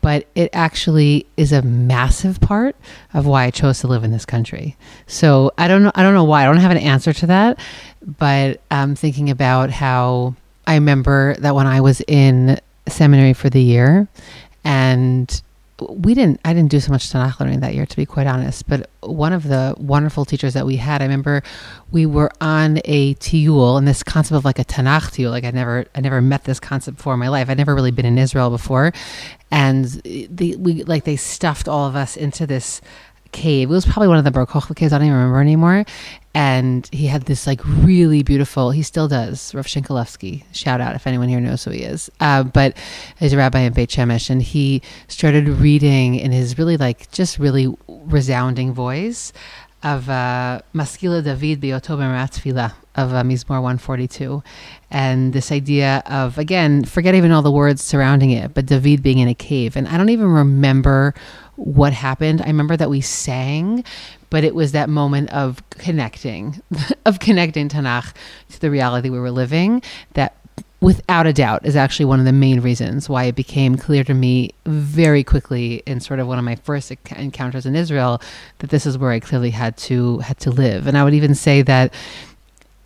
but 0.01 0.27
it 0.35 0.49
actually 0.53 1.25
is 1.35 1.51
a 1.51 1.61
massive 1.61 2.39
part 2.39 2.75
of 3.13 3.25
why 3.25 3.45
I 3.45 3.51
chose 3.51 3.79
to 3.79 3.87
live 3.87 4.03
in 4.03 4.11
this 4.11 4.25
country. 4.25 4.77
So 5.07 5.51
I 5.57 5.67
don't 5.67 5.83
know, 5.83 5.91
I 5.95 6.03
don't 6.03 6.13
know 6.13 6.23
why. 6.23 6.43
I 6.43 6.45
don't 6.45 6.57
have 6.57 6.71
an 6.71 6.77
answer 6.77 7.13
to 7.13 7.27
that, 7.27 7.59
but 8.05 8.61
I'm 8.69 8.95
thinking 8.95 9.29
about 9.29 9.69
how 9.69 10.35
I 10.65 10.75
remember 10.75 11.35
that 11.39 11.55
when 11.55 11.67
I 11.67 11.81
was 11.81 12.01
in 12.07 12.59
seminary 12.87 13.33
for 13.33 13.49
the 13.49 13.61
year, 13.61 14.07
and 14.63 15.41
we 15.89 16.13
didn't 16.13 16.39
i 16.43 16.53
didn't 16.53 16.71
do 16.71 16.79
so 16.79 16.91
much 16.91 17.11
tanakh 17.11 17.39
learning 17.39 17.59
that 17.59 17.75
year 17.75 17.85
to 17.85 17.95
be 17.95 18.05
quite 18.05 18.25
honest 18.25 18.67
but 18.67 18.89
one 19.01 19.31
of 19.31 19.43
the 19.43 19.75
wonderful 19.77 20.25
teachers 20.25 20.53
that 20.53 20.65
we 20.65 20.75
had 20.77 21.01
i 21.01 21.05
remember 21.05 21.43
we 21.91 22.05
were 22.05 22.31
on 22.41 22.79
a 22.85 23.13
tiul 23.15 23.77
and 23.77 23.87
this 23.87 24.01
concept 24.01 24.35
of 24.35 24.43
like 24.43 24.59
a 24.59 24.65
tanakh 24.65 25.11
tiul 25.11 25.29
like 25.29 25.43
i 25.43 25.51
never 25.51 25.85
i 25.93 26.01
never 26.01 26.21
met 26.21 26.43
this 26.45 26.59
concept 26.59 26.97
before 26.97 27.13
in 27.13 27.19
my 27.19 27.29
life 27.29 27.49
i'd 27.49 27.57
never 27.57 27.75
really 27.75 27.91
been 27.91 28.05
in 28.05 28.17
israel 28.17 28.49
before 28.49 28.91
and 29.51 29.85
the, 30.03 30.55
we 30.57 30.83
like 30.83 31.03
they 31.03 31.15
stuffed 31.15 31.67
all 31.67 31.87
of 31.87 31.95
us 31.95 32.17
into 32.17 32.45
this 32.45 32.81
cave. 33.31 33.69
It 33.69 33.73
was 33.73 33.85
probably 33.85 34.07
one 34.07 34.17
of 34.17 34.23
the 34.23 34.31
Bar 34.31 34.45
Kochba 34.45 34.75
caves. 34.75 34.93
I 34.93 34.97
don't 34.97 35.07
even 35.07 35.17
remember 35.17 35.41
anymore. 35.41 35.85
And 36.37 36.87
he 36.91 37.07
had 37.07 37.23
this 37.23 37.47
like 37.47 37.61
really 37.65 38.21
beautiful. 38.21 38.69
He 38.69 38.83
still 38.83 39.07
does. 39.07 39.55
Rav 39.55 39.65
Shinkalevsky. 39.65 40.43
Shout 40.51 40.79
out 40.79 40.93
if 40.93 41.07
anyone 41.07 41.29
here 41.29 41.39
knows 41.39 41.63
who 41.63 41.71
he 41.71 41.81
is. 41.81 42.11
Uh, 42.19 42.43
but 42.43 42.77
he's 43.17 43.33
a 43.33 43.37
rabbi 43.37 43.61
in 43.61 43.73
Beit 43.73 43.89
Shemesh, 43.89 44.29
and 44.29 44.39
he 44.39 44.83
started 45.07 45.47
reading 45.47 46.13
in 46.13 46.31
his 46.31 46.59
really 46.59 46.77
like 46.77 47.09
just 47.11 47.39
really 47.39 47.75
resounding 47.87 48.71
voice 48.71 49.33
of 49.81 50.09
uh, 50.09 50.61
Maskila 50.75 51.23
David 51.23 51.59
Beoto 51.59 51.97
Tefillah 51.97 52.73
of 52.95 53.13
uh, 53.13 53.23
Mizmor 53.23 53.61
142. 53.61 54.43
And 54.89 55.33
this 55.33 55.51
idea 55.51 56.03
of, 56.05 56.37
again, 56.37 56.83
forget 56.83 57.15
even 57.15 57.31
all 57.31 57.41
the 57.41 57.51
words 57.51 57.81
surrounding 57.83 58.31
it, 58.31 58.53
but 58.53 58.65
David 58.65 59.01
being 59.01 59.19
in 59.19 59.27
a 59.27 59.35
cave. 59.35 59.75
And 59.75 59.87
I 59.87 59.97
don't 59.97 60.09
even 60.09 60.27
remember 60.27 61.13
what 61.55 61.93
happened. 61.93 62.41
I 62.41 62.47
remember 62.47 62.75
that 62.77 62.89
we 62.89 63.01
sang, 63.01 63.83
but 64.29 64.43
it 64.43 64.55
was 64.55 64.71
that 64.73 64.89
moment 64.89 65.29
of 65.31 65.61
connecting, 65.69 66.61
of 67.05 67.19
connecting 67.19 67.69
Tanakh 67.69 68.13
to 68.49 68.59
the 68.59 68.71
reality 68.71 69.09
we 69.09 69.19
were 69.19 69.31
living 69.31 69.81
that 70.13 70.35
without 70.79 71.25
a 71.25 71.33
doubt 71.33 71.65
is 71.65 71.75
actually 71.75 72.05
one 72.05 72.19
of 72.19 72.25
the 72.25 72.31
main 72.31 72.59
reasons 72.59 73.09
why 73.09 73.23
it 73.23 73.35
became 73.35 73.75
clear 73.75 74.03
to 74.03 74.13
me 74.13 74.51
very 74.65 75.23
quickly 75.23 75.81
in 75.87 75.99
sort 75.99 76.19
of 76.19 76.27
one 76.27 76.37
of 76.37 76.45
my 76.45 76.55
first 76.55 76.91
encounters 77.15 77.65
in 77.65 77.75
Israel 77.75 78.21
that 78.59 78.69
this 78.69 78.85
is 78.85 78.97
where 78.97 79.11
I 79.11 79.19
clearly 79.19 79.49
had 79.49 79.75
to 79.77 80.19
had 80.19 80.37
to 80.39 80.51
live. 80.51 80.85
And 80.85 80.95
I 80.97 81.03
would 81.03 81.15
even 81.15 81.33
say 81.33 81.63
that 81.63 81.93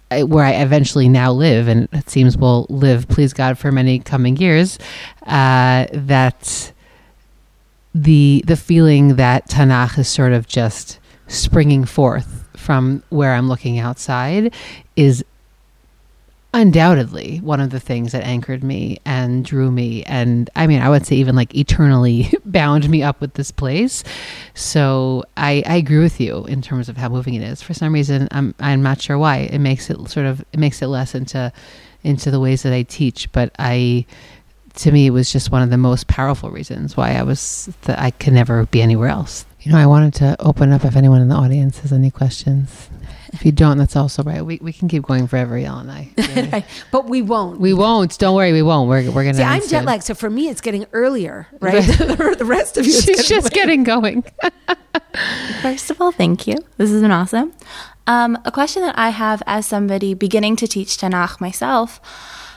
I- 0.09 0.23
where 0.23 0.45
I 0.45 0.51
eventually 0.51 1.09
now 1.09 1.33
live 1.33 1.67
and 1.67 1.89
it 1.91 2.09
seems 2.09 2.37
will 2.37 2.65
live 2.69 3.09
please 3.09 3.33
God 3.33 3.57
for 3.57 3.71
many 3.73 3.99
coming 3.99 4.37
years 4.37 4.79
uh, 5.27 5.87
that 5.91 6.71
the 7.93 8.41
the 8.47 8.55
feeling 8.55 9.17
that 9.17 9.49
Tanakh 9.49 9.97
is 9.99 10.07
sort 10.07 10.31
of 10.31 10.47
just 10.47 10.99
springing 11.31 11.85
forth 11.85 12.47
from 12.55 13.03
where 13.09 13.33
I'm 13.33 13.47
looking 13.47 13.79
outside 13.79 14.53
is 14.95 15.23
undoubtedly 16.53 17.37
one 17.37 17.61
of 17.61 17.69
the 17.69 17.79
things 17.79 18.11
that 18.11 18.23
anchored 18.25 18.61
me 18.63 18.97
and 19.05 19.45
drew 19.45 19.71
me. 19.71 20.03
And 20.03 20.49
i 20.55 20.67
mean 20.67 20.81
i 20.81 20.89
would 20.89 21.05
say 21.05 21.15
even 21.15 21.35
like 21.35 21.55
eternally 21.55 22.31
bound 22.45 22.89
me 22.89 23.03
up 23.03 23.21
with 23.21 23.33
this 23.35 23.51
place. 23.51 24.03
So 24.53 25.23
i 25.37 25.63
i 25.65 25.75
agree 25.75 25.99
with 25.99 26.19
you 26.19 26.45
in 26.45 26.61
terms 26.61 26.89
of 26.89 26.97
how 26.97 27.09
moving 27.09 27.35
it 27.35 27.43
is. 27.43 27.61
For 27.61 27.73
some 27.73 27.93
reason 27.93 28.27
i'm 28.31 28.53
i'm 28.59 28.83
not 28.83 29.01
sure 29.01 29.17
why. 29.17 29.37
It 29.37 29.59
makes 29.59 29.89
it 29.89 30.09
sort 30.09 30.25
of 30.25 30.41
it 30.51 30.59
makes 30.59 30.81
it 30.81 30.87
less 30.87 31.15
into 31.15 31.53
into 32.03 32.31
the 32.31 32.39
ways 32.39 32.63
that 32.63 32.73
i 32.73 32.83
teach. 32.83 33.31
But 33.31 33.55
i 33.57 34.05
to 34.75 34.91
me 34.91 35.07
it 35.07 35.11
was 35.11 35.31
just 35.31 35.51
one 35.51 35.61
of 35.61 35.69
the 35.69 35.77
most 35.77 36.07
powerful 36.07 36.49
reasons 36.49 36.95
why 36.95 37.11
i 37.15 37.23
was 37.23 37.69
that 37.81 37.99
i 37.99 38.09
could 38.09 38.31
never 38.31 38.65
be 38.67 38.81
anywhere 38.81 39.09
else 39.09 39.45
you 39.61 39.71
know 39.71 39.77
i 39.77 39.85
wanted 39.85 40.13
to 40.13 40.35
open 40.39 40.71
up 40.71 40.83
if 40.85 40.95
anyone 40.95 41.21
in 41.21 41.29
the 41.29 41.35
audience 41.35 41.79
has 41.79 41.91
any 41.91 42.11
questions 42.11 42.89
if 43.33 43.45
you 43.45 43.51
don't, 43.51 43.77
that's 43.77 43.95
also 43.95 44.23
right. 44.23 44.45
We, 44.45 44.59
we 44.61 44.73
can 44.73 44.87
keep 44.87 45.03
going 45.03 45.27
forever, 45.27 45.55
Yael 45.55 45.79
and 45.79 45.91
I. 45.91 46.09
Right. 46.51 46.65
But 46.91 47.05
we 47.07 47.21
won't. 47.21 47.59
We 47.59 47.73
won't. 47.73 48.17
Don't 48.17 48.35
worry, 48.35 48.51
we 48.51 48.61
won't. 48.61 48.89
We're, 48.89 49.09
we're 49.09 49.23
going 49.23 49.35
to. 49.35 49.41
See, 49.41 49.43
I'm 49.43 49.65
jet 49.67 49.85
lagged, 49.85 50.03
so 50.03 50.13
for 50.13 50.29
me, 50.29 50.49
it's 50.49 50.59
getting 50.59 50.85
earlier, 50.91 51.47
right? 51.61 51.81
the 51.83 52.43
rest 52.45 52.77
of 52.77 52.85
you, 52.85 52.91
it's 52.93 53.05
She's 53.05 53.29
just 53.29 53.45
late. 53.45 53.53
getting 53.53 53.83
going. 53.83 54.23
First 55.61 55.89
of 55.91 56.01
all, 56.01 56.11
thank 56.11 56.45
you. 56.45 56.57
This 56.77 56.91
has 56.91 57.01
been 57.01 57.11
awesome. 57.11 57.53
Um, 58.05 58.37
a 58.43 58.51
question 58.51 58.81
that 58.81 58.97
I 58.97 59.09
have 59.09 59.41
as 59.45 59.65
somebody 59.65 60.13
beginning 60.13 60.57
to 60.57 60.67
teach 60.67 60.97
Tanakh 60.97 61.39
myself, 61.39 62.01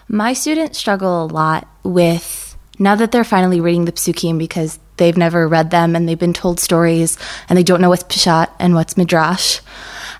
my 0.08 0.32
students 0.32 0.78
struggle 0.78 1.24
a 1.24 1.26
lot 1.26 1.68
with 1.84 2.56
now 2.78 2.96
that 2.96 3.12
they're 3.12 3.24
finally 3.24 3.60
reading 3.60 3.84
the 3.84 3.92
psukim 3.92 4.38
because 4.38 4.80
they've 4.96 5.16
never 5.16 5.48
read 5.48 5.70
them 5.70 5.96
and 5.96 6.08
they've 6.08 6.18
been 6.18 6.32
told 6.32 6.60
stories 6.60 7.18
and 7.48 7.56
they 7.56 7.62
don't 7.62 7.80
know 7.80 7.88
what's 7.88 8.04
pshat 8.04 8.48
and 8.58 8.74
what's 8.74 8.96
midrash. 8.96 9.60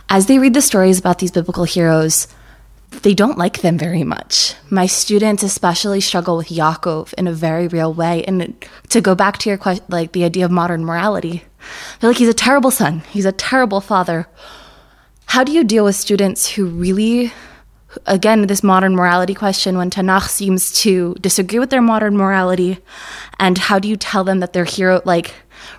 As 0.09 0.27
they 0.27 0.39
read 0.39 0.55
the 0.55 0.63
stories 0.63 0.99
about 0.99 1.19
these 1.19 1.31
biblical 1.31 1.65
heroes, 1.65 2.29
they 3.03 3.15
don't 3.15 3.39
like 3.39 3.61
them 3.61 3.77
very 3.79 4.05
much. 4.05 4.55
My 4.71 4.87
students 4.87 5.43
especially 5.43 6.01
struggle 6.01 6.37
with 6.37 6.49
Yaakov 6.49 7.13
in 7.15 7.27
a 7.27 7.33
very 7.33 7.67
real 7.69 7.93
way. 7.93 8.25
And 8.25 8.55
to 8.91 9.01
go 9.01 9.15
back 9.15 9.39
to 9.39 9.49
your 9.49 9.59
question, 9.59 9.85
like 9.89 10.13
the 10.13 10.25
idea 10.25 10.45
of 10.45 10.51
modern 10.51 10.85
morality, 10.85 11.45
they're 11.99 12.11
like, 12.11 12.19
he's 12.19 12.29
a 12.29 12.35
terrible 12.35 12.71
son, 12.71 13.01
he's 13.11 13.25
a 13.25 13.33
terrible 13.33 13.81
father. 13.81 14.29
How 15.27 15.43
do 15.43 15.53
you 15.53 15.65
deal 15.65 15.85
with 15.85 15.97
students 15.97 16.49
who 16.49 16.67
really, 16.67 17.33
again, 18.07 18.47
this 18.47 18.63
modern 18.63 18.95
morality 18.97 19.35
question 19.35 19.77
when 19.77 19.91
Tanakh 19.91 20.29
seems 20.29 20.73
to 20.83 21.15
disagree 21.21 21.59
with 21.59 21.71
their 21.71 21.83
modern 21.83 22.17
morality? 22.17 22.79
And 23.39 23.59
how 23.59 23.79
do 23.79 23.89
you 23.89 23.97
tell 23.97 24.25
them 24.25 24.41
that 24.41 24.53
their 24.53 24.65
hero, 24.65 25.03
like, 25.05 25.35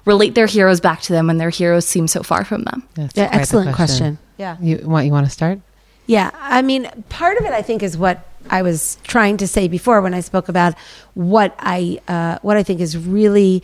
relate 0.06 0.36
their 0.36 0.48
heroes 0.48 0.80
back 0.80 1.02
to 1.02 1.14
them 1.14 1.28
when 1.28 1.38
their 1.38 1.50
heroes 1.50 1.86
seem 1.86 2.08
so 2.08 2.24
far 2.24 2.44
from 2.44 2.64
them? 2.64 2.84
That's 2.96 3.16
Yeah, 3.16 3.30
excellent 3.32 3.76
question. 3.76 4.18
Yeah. 4.38 4.58
You 4.60 4.82
want 4.84 5.06
you 5.06 5.12
want 5.12 5.26
to 5.26 5.32
start? 5.32 5.60
Yeah, 6.08 6.32
I 6.36 6.62
mean, 6.62 6.90
part 7.10 7.38
of 7.38 7.46
it 7.46 7.52
I 7.52 7.62
think 7.62 7.82
is 7.82 7.98
what 7.98 8.28
I 8.50 8.62
was 8.62 8.98
trying 9.04 9.38
to 9.38 9.48
say 9.48 9.68
before 9.68 10.02
when 10.02 10.14
I 10.14 10.20
spoke 10.20 10.50
about 10.50 10.76
what 11.16 11.56
I 11.60 12.00
uh, 12.08 12.38
what 12.42 12.58
I 12.58 12.64
think 12.64 12.80
is 12.80 12.98
really 12.98 13.64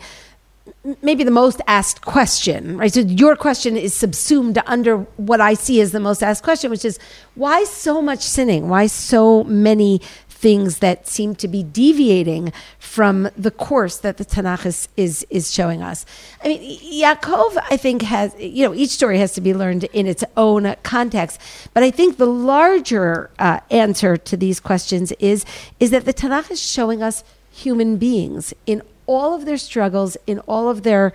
maybe 1.02 1.24
the 1.24 1.30
most 1.30 1.60
asked 1.66 2.02
question, 2.02 2.76
right? 2.76 2.92
So 2.92 3.00
your 3.00 3.36
question 3.36 3.76
is 3.76 3.94
subsumed 3.94 4.60
under 4.66 4.98
what 5.16 5.40
I 5.40 5.54
see 5.54 5.80
as 5.80 5.92
the 5.92 6.00
most 6.00 6.22
asked 6.22 6.42
question, 6.42 6.70
which 6.70 6.84
is 6.84 6.98
why 7.34 7.64
so 7.64 8.02
much 8.02 8.20
sinning? 8.20 8.68
Why 8.68 8.86
so 8.86 9.44
many 9.44 10.00
things 10.42 10.78
that 10.78 11.06
seem 11.06 11.36
to 11.36 11.46
be 11.46 11.62
deviating 11.62 12.52
from 12.80 13.30
the 13.36 13.50
course 13.50 13.98
that 13.98 14.16
the 14.16 14.24
Tanakh 14.24 14.66
is, 14.66 14.88
is, 14.96 15.24
is 15.30 15.52
showing 15.52 15.82
us. 15.82 16.04
I 16.42 16.48
mean, 16.48 16.80
Yaakov, 16.80 17.56
I 17.70 17.76
think, 17.76 18.02
has, 18.02 18.34
you 18.40 18.66
know, 18.66 18.74
each 18.74 18.90
story 18.90 19.18
has 19.18 19.34
to 19.34 19.40
be 19.40 19.54
learned 19.54 19.84
in 19.84 20.08
its 20.08 20.24
own 20.36 20.74
context. 20.82 21.40
But 21.72 21.84
I 21.84 21.92
think 21.92 22.16
the 22.16 22.26
larger 22.26 23.30
uh, 23.38 23.60
answer 23.70 24.16
to 24.16 24.36
these 24.36 24.58
questions 24.58 25.12
is, 25.20 25.44
is 25.78 25.90
that 25.92 26.06
the 26.06 26.12
Tanakh 26.12 26.50
is 26.50 26.60
showing 26.60 27.04
us 27.04 27.22
human 27.52 27.96
beings 27.96 28.52
in 28.66 28.82
all 29.06 29.34
of 29.34 29.44
their 29.44 29.58
struggles, 29.58 30.16
in 30.26 30.38
all 30.40 30.68
of 30.68 30.82
their 30.82 31.12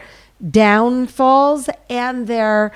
downfalls, 0.51 1.69
and 1.89 2.27
their 2.27 2.71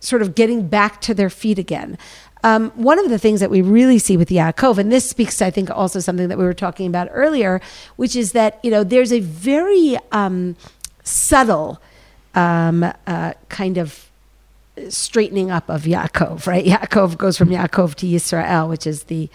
sort 0.00 0.22
of 0.22 0.34
getting 0.34 0.68
back 0.68 1.00
to 1.02 1.14
their 1.14 1.30
feet 1.30 1.58
again. 1.58 1.98
Um, 2.42 2.70
one 2.70 2.98
of 2.98 3.10
the 3.10 3.18
things 3.18 3.40
that 3.40 3.50
we 3.50 3.60
really 3.60 3.98
see 3.98 4.16
with 4.16 4.30
Yaakov, 4.30 4.78
and 4.78 4.90
this 4.90 5.08
speaks 5.08 5.42
I 5.42 5.50
think, 5.50 5.70
also 5.70 6.00
something 6.00 6.28
that 6.28 6.38
we 6.38 6.44
were 6.44 6.54
talking 6.54 6.86
about 6.86 7.08
earlier, 7.10 7.60
which 7.96 8.16
is 8.16 8.32
that, 8.32 8.58
you 8.62 8.70
know, 8.70 8.82
there's 8.82 9.12
a 9.12 9.20
very 9.20 9.98
um, 10.10 10.56
subtle 11.02 11.80
um, 12.34 12.90
uh, 13.06 13.34
kind 13.48 13.76
of 13.76 14.08
straightening 14.88 15.50
up 15.50 15.68
of 15.68 15.82
Yaakov, 15.82 16.46
right? 16.46 16.64
Yaakov 16.64 17.18
goes 17.18 17.36
from 17.36 17.50
Yaakov 17.50 17.94
to 17.96 18.06
Yisrael, 18.06 18.68
which 18.68 18.86
is 18.86 19.04
the 19.04 19.28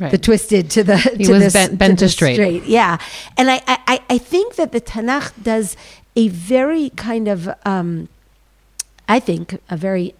Right. 0.00 0.10
the 0.10 0.18
twisted 0.18 0.70
to 0.70 0.84
the 0.84 0.96
He 0.96 1.24
to 1.24 1.32
was 1.32 1.52
the, 1.52 1.58
bent- 1.58 1.78
bent 1.78 1.98
to 1.98 2.04
the 2.04 2.08
straight. 2.08 2.64
Yeah, 2.64 2.98
and 3.36 3.50
I, 3.50 3.60
I 3.66 4.00
I 4.08 4.18
think 4.18 4.54
that 4.54 4.72
the 4.72 4.80
Tanakh 4.80 5.32
does 5.42 5.76
a 6.14 6.28
very 6.28 6.90
kind 6.90 7.26
of 7.28 7.48
um, 7.64 8.08
I 9.08 9.20
think 9.20 9.60
a 9.68 9.76
very 9.76 10.14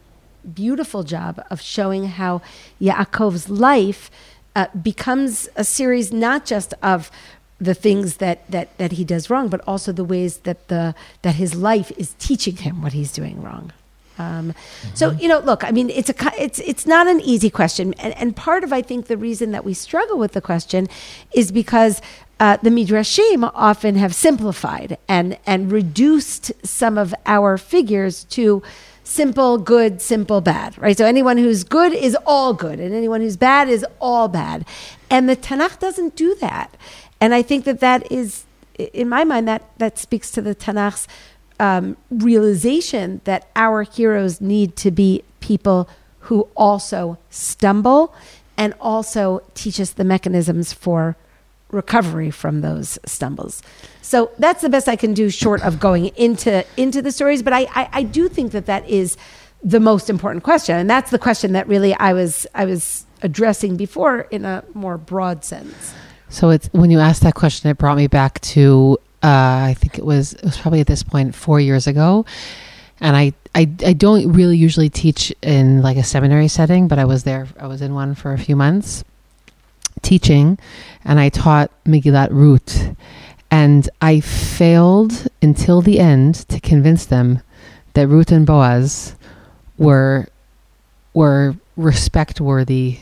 beautiful 0.55 1.03
job 1.03 1.45
of 1.51 1.61
showing 1.61 2.07
how 2.07 2.41
Yaakov's 2.81 3.49
life 3.49 4.11
uh, 4.57 4.67
becomes 4.83 5.49
a 5.57 5.65
series 5.65 6.13
not 6.13 6.47
just 6.47 6.75
of 6.83 7.11
the 7.61 7.75
things 7.75 8.17
that, 8.19 8.49
that, 8.51 8.77
that 8.79 8.93
he 8.93 9.05
does 9.05 9.29
wrong, 9.31 9.49
but 9.49 9.61
also 9.67 9.93
the 9.93 10.05
ways 10.05 10.39
that 10.39 10.69
the 10.69 10.95
that 11.23 11.35
his 11.35 11.55
life 11.55 11.91
is 11.97 12.15
teaching 12.19 12.57
him 12.57 12.83
what 12.83 12.93
he's 12.93 13.13
doing 13.13 13.43
wrong. 13.43 13.73
Um, 14.19 14.55
So 14.95 15.13
you 15.13 15.29
know, 15.29 15.39
look, 15.41 15.65
I 15.65 15.71
mean, 15.71 15.91
it's 15.91 16.11
a 16.11 16.15
it's 16.39 16.59
it's 16.61 16.87
not 16.87 17.07
an 17.07 17.21
easy 17.21 17.51
question, 17.51 17.95
and, 17.95 18.17
and 18.17 18.35
part 18.35 18.65
of 18.65 18.73
I 18.73 18.83
think 18.83 19.07
the 19.07 19.17
reason 19.17 19.53
that 19.53 19.65
we 19.65 19.75
struggle 19.75 20.19
with 20.19 20.33
the 20.33 20.41
question 20.41 20.89
is 21.33 21.53
because 21.53 22.03
uh, 22.41 22.57
the 22.63 22.71
midrashim 22.71 23.51
often 23.55 23.95
have 23.97 24.15
simplified 24.15 24.99
and 25.09 25.39
and 25.47 25.73
reduced 25.73 26.53
some 26.65 26.99
of 26.99 27.15
our 27.27 27.59
figures 27.59 28.25
to 28.25 28.63
simple 29.05 29.57
good, 29.57 30.03
simple 30.03 30.41
bad, 30.43 30.77
right? 30.77 30.97
So 30.97 31.07
anyone 31.07 31.39
who's 31.39 31.65
good 31.65 31.93
is 31.95 32.17
all 32.27 32.53
good, 32.53 32.79
and 32.79 32.95
anyone 32.95 33.23
who's 33.23 33.39
bad 33.39 33.69
is 33.69 33.85
all 34.01 34.29
bad, 34.29 34.67
and 35.11 35.29
the 35.29 35.37
Tanakh 35.37 35.79
doesn't 35.79 36.15
do 36.15 36.35
that, 36.37 36.77
and 37.21 37.35
I 37.35 37.43
think 37.43 37.65
that 37.65 37.81
that 37.81 38.11
is, 38.13 38.45
in 38.77 39.09
my 39.09 39.25
mind, 39.25 39.49
that 39.49 39.63
that 39.79 39.99
speaks 39.99 40.31
to 40.33 40.43
the 40.43 40.55
Tanakh's 40.55 41.09
um, 41.61 41.97
realization 42.11 43.21
that 43.25 43.49
our 43.57 43.83
heroes 43.83 44.41
need 44.41 44.77
to 44.77 44.91
be 44.91 45.23
people 45.41 45.89
who 46.21 46.49
also 46.57 47.19
stumble 47.31 48.15
and 48.57 48.75
also 48.81 49.43
teach 49.55 49.81
us 49.81 49.91
the 49.91 50.05
mechanisms 50.05 50.73
for 50.73 51.17
recovery 51.71 52.31
from 52.31 52.61
those 52.61 52.99
stumbles. 53.05 53.63
So 54.03 54.31
that's 54.39 54.63
the 54.63 54.69
best 54.69 54.89
I 54.89 54.97
can 54.97 55.15
do, 55.15 55.31
short 55.31 55.63
of 55.63 55.79
going 55.79 56.07
into 56.17 56.65
into 56.77 57.03
the 57.03 57.13
stories. 57.13 57.43
But 57.43 57.53
I, 57.53 57.67
I, 57.75 57.89
I 57.93 58.03
do 58.03 58.29
think 58.29 58.53
that 58.53 58.67
that 58.67 58.89
is 58.89 59.17
the 59.63 59.81
most 59.81 60.09
important 60.09 60.45
question, 60.45 60.77
and 60.77 60.89
that's 60.89 61.11
the 61.11 61.19
question 61.19 61.53
that 61.53 61.69
really 61.69 61.95
I 61.95 62.13
was 62.13 62.47
I 62.55 62.65
was 62.65 63.05
addressing 63.23 63.77
before 63.77 64.21
in 64.31 64.45
a 64.45 64.65
more 64.75 64.97
broad 64.97 65.45
sense. 65.45 65.95
So 66.31 66.51
it's 66.51 66.69
when 66.73 66.91
you 66.91 67.01
asked 67.01 67.23
that 67.23 67.35
question, 67.35 67.71
it 67.71 67.79
brought 67.79 67.97
me 67.97 68.07
back 68.07 68.41
to 68.41 68.99
uh, 69.23 69.67
I 69.71 69.75
think 69.79 69.99
it 69.99 70.05
was 70.05 70.35
it 70.35 70.45
was 70.45 70.59
probably 70.59 70.81
at 70.81 70.87
this 70.87 71.03
point 71.03 71.35
four 71.35 71.59
years 71.59 71.87
ago, 71.87 72.25
and 73.01 73.17
I, 73.17 73.33
I 73.55 73.69
I 73.85 73.93
don't 73.93 74.33
really 74.33 74.57
usually 74.57 74.89
teach 74.89 75.33
in 75.43 75.83
like 75.83 75.97
a 75.97 76.05
seminary 76.05 76.49
setting, 76.49 76.89
but 76.89 76.99
I 76.99 77.05
was 77.05 77.25
there. 77.25 77.49
I 77.59 77.67
was 77.67 77.83
in 77.83 77.95
one 77.95 78.15
for 78.15 78.33
a 78.33 78.39
few 78.39 78.55
months 78.55 79.05
teaching, 80.03 80.59
and 81.05 81.19
I 81.19 81.29
taught 81.31 81.71
Megillat 81.85 82.31
Ruth, 82.31 82.95
and 83.51 83.89
I 84.01 84.21
failed 84.21 85.27
until 85.43 85.83
the 85.83 85.99
end 85.99 86.37
to 86.49 86.61
convince 86.61 87.05
them 87.07 87.43
that 87.95 88.07
Ruth 88.07 88.31
and 88.31 88.47
Boaz 88.47 89.17
were 89.77 90.29
were 91.13 91.57
respect 91.77 92.41
worthy 92.41 93.01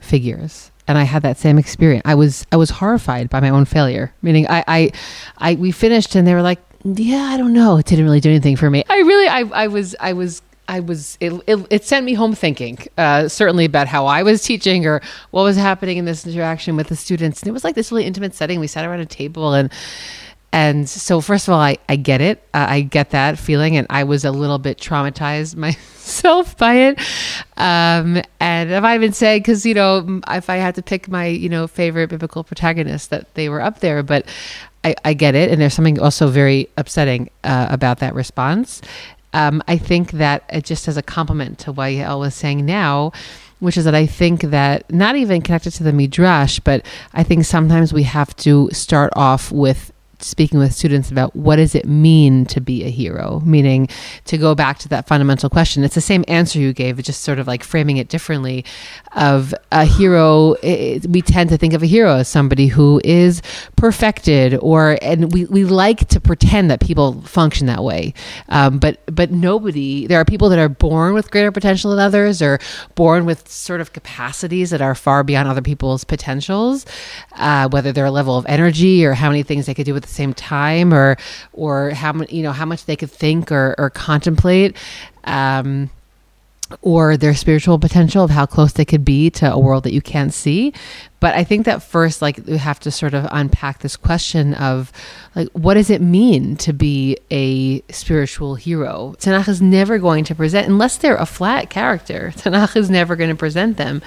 figures 0.00 0.72
and 0.88 0.96
I 0.98 1.04
had 1.04 1.22
that 1.22 1.38
same 1.38 1.58
experience. 1.58 2.02
I 2.04 2.14
was 2.14 2.46
I 2.52 2.56
was 2.56 2.70
horrified 2.70 3.30
by 3.30 3.40
my 3.40 3.50
own 3.50 3.64
failure. 3.64 4.12
Meaning 4.22 4.46
I 4.48 4.64
I, 4.66 4.90
I 5.38 5.54
we 5.54 5.72
finished 5.72 6.14
and 6.14 6.26
they 6.26 6.34
were 6.34 6.42
like, 6.42 6.60
"Yeah, 6.84 7.22
I 7.22 7.36
don't 7.36 7.52
know. 7.52 7.76
It 7.78 7.86
didn't 7.86 8.04
really 8.04 8.20
do 8.20 8.30
anything 8.30 8.56
for 8.56 8.70
me." 8.70 8.84
I 8.88 8.98
really 8.98 9.28
I 9.28 9.40
I 9.40 9.66
was 9.68 9.94
I 10.00 10.12
was 10.12 10.42
I 10.68 10.80
was 10.80 11.16
it, 11.20 11.32
it, 11.46 11.66
it 11.70 11.84
sent 11.84 12.04
me 12.04 12.14
home 12.14 12.34
thinking 12.34 12.78
uh, 12.98 13.28
certainly 13.28 13.64
about 13.64 13.86
how 13.86 14.06
I 14.06 14.22
was 14.22 14.42
teaching 14.42 14.86
or 14.86 15.00
what 15.30 15.42
was 15.42 15.56
happening 15.56 15.96
in 15.96 16.04
this 16.04 16.26
interaction 16.26 16.76
with 16.76 16.88
the 16.88 16.96
students 16.96 17.40
and 17.42 17.48
it 17.48 17.52
was 17.52 17.64
like 17.64 17.74
this 17.74 17.92
really 17.92 18.04
intimate 18.04 18.34
setting 18.34 18.58
we 18.58 18.66
sat 18.66 18.84
around 18.84 19.00
a 19.00 19.06
table 19.06 19.54
and 19.54 19.70
and 20.52 20.88
so 20.88 21.20
first 21.20 21.48
of 21.48 21.54
all 21.54 21.60
I, 21.60 21.76
I 21.88 21.96
get 21.96 22.20
it. 22.20 22.42
Uh, 22.54 22.66
I 22.68 22.80
get 22.80 23.10
that 23.10 23.38
feeling 23.38 23.76
and 23.76 23.86
I 23.90 24.04
was 24.04 24.24
a 24.24 24.30
little 24.30 24.58
bit 24.58 24.78
traumatized 24.78 25.56
myself 25.56 26.56
by 26.56 26.74
it. 26.74 26.98
Um, 27.56 28.22
and 28.40 28.70
if 28.70 28.84
I 28.84 28.94
even 28.94 29.12
say 29.12 29.38
because 29.38 29.66
you 29.66 29.74
know 29.74 30.20
if 30.28 30.48
I 30.48 30.56
had 30.56 30.74
to 30.76 30.82
pick 30.82 31.08
my 31.08 31.26
you 31.26 31.48
know 31.48 31.66
favorite 31.66 32.08
biblical 32.08 32.44
protagonist, 32.44 33.10
that 33.10 33.34
they 33.34 33.48
were 33.48 33.60
up 33.60 33.80
there 33.80 34.02
but 34.02 34.26
I, 34.84 34.94
I 35.04 35.14
get 35.14 35.34
it 35.34 35.50
and 35.50 35.60
there's 35.60 35.74
something 35.74 36.00
also 36.00 36.28
very 36.28 36.68
upsetting 36.76 37.30
uh, 37.44 37.66
about 37.70 37.98
that 37.98 38.14
response. 38.14 38.82
Um, 39.32 39.62
I 39.68 39.76
think 39.76 40.12
that 40.12 40.44
it 40.48 40.64
just 40.64 40.88
as 40.88 40.96
a 40.96 41.02
compliment 41.02 41.58
to 41.60 41.72
what 41.72 41.90
Yael 41.90 42.20
was 42.20 42.34
saying 42.34 42.64
now, 42.64 43.12
which 43.58 43.76
is 43.76 43.84
that 43.84 43.94
I 43.94 44.06
think 44.06 44.42
that 44.42 44.90
not 44.90 45.16
even 45.16 45.42
connected 45.42 45.72
to 45.72 45.82
the 45.82 45.92
midrash, 45.92 46.58
but 46.60 46.86
I 47.12 47.22
think 47.22 47.44
sometimes 47.44 47.92
we 47.92 48.04
have 48.04 48.34
to 48.36 48.70
start 48.72 49.12
off 49.16 49.50
with 49.52 49.92
speaking 50.20 50.58
with 50.58 50.72
students 50.72 51.10
about 51.10 51.34
what 51.36 51.56
does 51.56 51.74
it 51.74 51.86
mean 51.86 52.46
to 52.46 52.60
be 52.60 52.84
a 52.84 52.90
hero? 52.90 53.40
Meaning 53.44 53.88
to 54.24 54.38
go 54.38 54.54
back 54.54 54.78
to 54.78 54.88
that 54.88 55.06
fundamental 55.06 55.50
question 55.50 55.84
it's 55.84 55.94
the 55.94 56.00
same 56.00 56.24
answer 56.28 56.58
you 56.58 56.72
gave 56.72 57.02
just 57.02 57.22
sort 57.22 57.38
of 57.38 57.46
like 57.46 57.62
framing 57.62 57.96
it 57.96 58.08
differently 58.08 58.64
of 59.14 59.54
a 59.72 59.84
hero 59.84 60.54
it, 60.62 61.06
we 61.06 61.22
tend 61.22 61.50
to 61.50 61.56
think 61.56 61.72
of 61.72 61.82
a 61.82 61.86
hero 61.86 62.16
as 62.16 62.28
somebody 62.28 62.66
who 62.66 63.00
is 63.04 63.42
perfected 63.76 64.58
or 64.60 64.98
and 65.02 65.32
we, 65.32 65.44
we 65.46 65.64
like 65.64 66.08
to 66.08 66.20
pretend 66.20 66.70
that 66.70 66.80
people 66.80 67.22
function 67.22 67.66
that 67.66 67.82
way. 67.82 68.14
Um, 68.48 68.78
but 68.78 69.00
but 69.06 69.30
nobody 69.30 70.06
there 70.06 70.20
are 70.20 70.24
people 70.24 70.48
that 70.48 70.58
are 70.58 70.68
born 70.68 71.14
with 71.14 71.30
greater 71.30 71.52
potential 71.52 71.90
than 71.90 72.00
others 72.00 72.42
or 72.42 72.58
born 72.94 73.26
with 73.26 73.48
sort 73.48 73.80
of 73.80 73.92
capacities 73.92 74.70
that 74.70 74.82
are 74.82 74.94
far 74.94 75.24
beyond 75.24 75.48
other 75.48 75.62
people's 75.62 76.04
potentials 76.04 76.86
uh, 77.32 77.68
whether 77.68 77.92
they're 77.92 78.06
a 78.06 78.10
level 78.10 78.36
of 78.36 78.46
energy 78.46 79.04
or 79.04 79.14
how 79.14 79.28
many 79.28 79.42
things 79.42 79.66
they 79.66 79.74
could 79.74 79.86
do 79.86 79.94
with 79.94 80.05
the 80.06 80.14
same 80.14 80.34
time 80.34 80.92
or 80.92 81.16
or 81.52 81.90
how 81.90 82.12
much 82.12 82.32
you 82.32 82.42
know 82.42 82.52
how 82.52 82.64
much 82.64 82.84
they 82.86 82.96
could 82.96 83.10
think 83.10 83.52
or, 83.52 83.74
or 83.78 83.90
contemplate 83.90 84.76
um, 85.24 85.90
or 86.82 87.16
their 87.16 87.34
spiritual 87.34 87.78
potential 87.78 88.24
of 88.24 88.30
how 88.30 88.46
close 88.46 88.72
they 88.72 88.84
could 88.84 89.04
be 89.04 89.30
to 89.30 89.52
a 89.52 89.58
world 89.58 89.84
that 89.84 89.92
you 89.92 90.02
can't 90.02 90.34
see 90.34 90.72
but 91.20 91.34
i 91.34 91.44
think 91.44 91.66
that 91.66 91.82
first 91.82 92.22
like 92.22 92.40
we 92.46 92.56
have 92.56 92.80
to 92.80 92.90
sort 92.90 93.14
of 93.14 93.26
unpack 93.30 93.80
this 93.80 93.96
question 93.96 94.54
of 94.54 94.92
like 95.36 95.48
what 95.52 95.74
does 95.74 95.90
it 95.90 96.00
mean 96.00 96.56
to 96.56 96.72
be 96.72 97.18
a 97.30 97.82
spiritual 97.92 98.54
hero? 98.54 99.14
Tanakh 99.18 99.48
is 99.48 99.60
never 99.60 99.98
going 99.98 100.24
to 100.24 100.34
present 100.34 100.66
unless 100.66 100.96
they're 100.96 101.16
a 101.16 101.26
flat 101.26 101.68
character 101.68 102.32
tanakh 102.36 102.74
is 102.74 102.88
never 102.90 103.14
going 103.14 103.30
to 103.30 103.36
present 103.36 103.76
them 103.76 104.00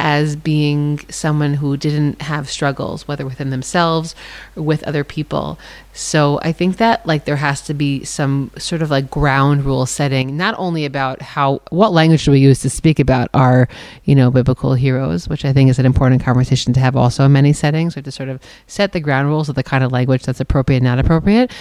as 0.00 0.36
being 0.36 1.00
someone 1.10 1.54
who 1.54 1.76
didn't 1.76 2.22
have 2.22 2.48
struggles 2.48 3.08
whether 3.08 3.26
within 3.26 3.50
themselves 3.50 4.14
or 4.54 4.62
with 4.62 4.84
other 4.84 5.02
people. 5.02 5.58
So 5.92 6.38
i 6.44 6.52
think 6.52 6.76
that 6.76 7.04
like 7.04 7.24
there 7.24 7.34
has 7.34 7.62
to 7.62 7.74
be 7.74 8.04
some 8.04 8.52
sort 8.56 8.80
of 8.80 8.88
like 8.88 9.10
ground 9.10 9.64
rule 9.64 9.84
setting 9.84 10.36
not 10.36 10.54
only 10.56 10.84
about 10.84 11.20
how 11.20 11.60
what 11.70 11.92
language 11.92 12.24
do 12.24 12.30
we 12.30 12.38
use 12.38 12.60
to 12.60 12.70
speak 12.70 13.00
about 13.00 13.28
our 13.34 13.68
you 14.04 14.14
know 14.14 14.30
biblical 14.30 14.74
heroes 14.74 15.28
which 15.28 15.44
i 15.44 15.52
think 15.52 15.68
is 15.68 15.80
an 15.80 15.86
important 15.86 16.22
conversation 16.22 16.47
to 16.48 16.80
have 16.80 16.96
also 16.96 17.24
in 17.24 17.32
many 17.32 17.52
settings 17.52 17.94
We 17.94 18.00
have 18.00 18.04
to 18.04 18.12
sort 18.12 18.28
of 18.28 18.40
set 18.66 18.92
the 18.92 19.00
ground 19.00 19.28
rules 19.28 19.48
of 19.48 19.54
the 19.54 19.62
kind 19.62 19.84
of 19.84 19.92
language 19.92 20.24
that's 20.24 20.40
appropriate 20.40 20.78
and 20.78 20.84
not 20.84 20.98
appropriate 20.98 21.52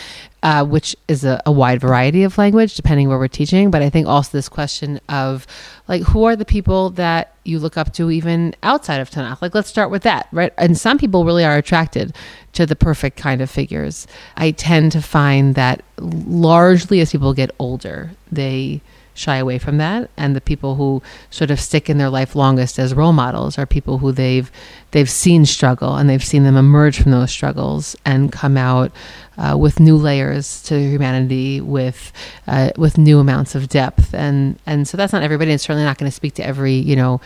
uh, 0.43 0.64
which 0.64 0.95
is 1.07 1.23
a, 1.23 1.41
a 1.45 1.51
wide 1.51 1.81
variety 1.81 2.23
of 2.23 2.38
language 2.38 2.76
depending 2.76 3.09
where 3.09 3.18
we're 3.18 3.27
teaching 3.27 3.69
but 3.72 3.81
i 3.81 3.89
think 3.89 4.07
also 4.07 4.30
this 4.31 4.49
question 4.49 4.99
of 5.09 5.45
like 5.88 6.01
who 6.03 6.23
are 6.23 6.35
the 6.35 6.45
people 6.45 6.89
that 6.91 7.34
you 7.47 7.59
look 7.59 7.77
up 7.77 7.93
to 7.93 8.11
even 8.11 8.53
outside 8.61 8.99
of 8.99 9.09
Tanakh. 9.09 9.41
Like, 9.41 9.55
let's 9.55 9.69
start 9.69 9.89
with 9.89 10.03
that, 10.03 10.27
right? 10.31 10.53
And 10.57 10.77
some 10.77 10.97
people 10.97 11.26
really 11.26 11.45
are 11.45 11.57
attracted 11.57 12.15
to 12.53 12.65
the 12.65 12.76
perfect 12.76 13.18
kind 13.18 13.41
of 13.41 13.49
figures. 13.49 14.05
I 14.35 14.51
tend 14.51 14.91
to 14.91 15.01
find 15.01 15.55
that 15.55 15.84
largely 15.97 16.99
as 16.99 17.11
people 17.11 17.34
get 17.34 17.51
older, 17.57 18.11
they 18.31 18.81
shy 19.18 19.38
away 19.38 19.57
from 19.57 19.77
that. 19.77 20.10
And 20.18 20.35
the 20.35 20.41
people 20.41 20.76
who 20.76 21.02
sort 21.30 21.52
of 21.52 21.60
stick 21.60 21.89
in 21.89 21.98
their 21.98 22.10
life 22.10 22.35
longest 22.35 22.80
as 22.80 22.94
role 22.94 23.14
models 23.14 23.57
are 23.57 23.65
people 23.65 23.98
who 23.98 24.11
they've 24.11 24.52
they've 24.91 25.10
seen 25.10 25.45
struggle 25.45 25.95
and 25.95 26.10
they've 26.10 26.23
seen 26.23 26.44
them 26.44 26.56
emerge 26.56 27.02
from 27.02 27.11
those 27.11 27.31
struggles 27.31 27.95
and 28.06 28.31
come 28.31 28.57
out 28.57 28.91
uh, 29.38 29.56
with 29.57 29.80
new 29.80 29.98
layers 29.98 30.61
to 30.64 30.80
humanity 30.80 31.61
with 31.61 32.11
uh, 32.48 32.72
with 32.77 32.98
new 32.98 33.19
amounts 33.19 33.56
of 33.56 33.69
depth. 33.69 34.14
And 34.14 34.60
and 34.65 34.88
so 34.88 34.98
that's 34.98 35.14
not 35.14 35.23
everybody. 35.23 35.52
And 35.52 35.60
certainly 35.61 35.84
not 35.84 35.98
going 35.98 36.10
to 36.10 36.15
speak 36.15 36.35
to 36.35 36.45
every 36.45 36.73
you 36.73 36.95
know 36.95 37.22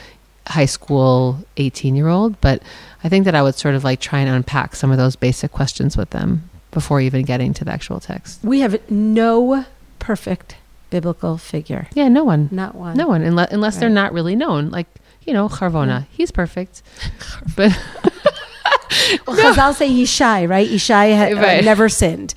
high 0.48 0.66
school 0.66 1.38
18 1.58 1.96
year 1.96 2.08
old 2.08 2.42
but 2.42 2.64
i 3.04 3.10
think 3.10 3.26
that 3.26 3.36
i 3.36 3.44
would 3.44 3.54
sort 3.54 3.76
of 3.76 3.84
like 3.84 4.00
try 4.00 4.20
and 4.20 4.28
unpack 4.28 4.76
some 4.76 4.90
of 4.90 4.98
those 4.98 5.16
basic 5.16 5.52
questions 5.52 5.96
with 5.96 6.10
them 6.10 6.50
before 6.72 7.02
even 7.02 7.24
getting 7.24 7.54
to 7.54 7.66
the 7.66 7.72
actual 7.72 8.00
text. 8.00 8.44
We 8.44 8.62
have 8.62 8.90
no 8.90 9.66
perfect 10.00 10.56
biblical 10.92 11.38
figure. 11.38 11.88
yeah 11.96 12.08
no 12.08 12.24
one 12.24 12.48
Not 12.52 12.76
one. 12.76 12.96
no 12.96 13.08
one 13.08 13.24
unless, 13.24 13.52
unless 13.52 13.78
they're 13.78 13.90
not 13.90 14.14
really 14.14 14.36
known 14.36 14.70
like 14.70 14.88
you 15.26 15.34
know 15.34 15.48
Charvona 15.50 16.06
he's 16.12 16.30
perfect 16.32 16.84
but 17.56 17.72
Well, 19.26 19.38
Chazal 19.38 19.74
say 19.74 19.88
he's 19.88 20.10
shy, 20.10 20.46
right? 20.46 20.68
Ishai 20.70 21.16
had 21.16 21.34
uh, 21.34 21.38
Right. 21.38 21.64
never 21.64 21.88
sinned. 21.90 22.34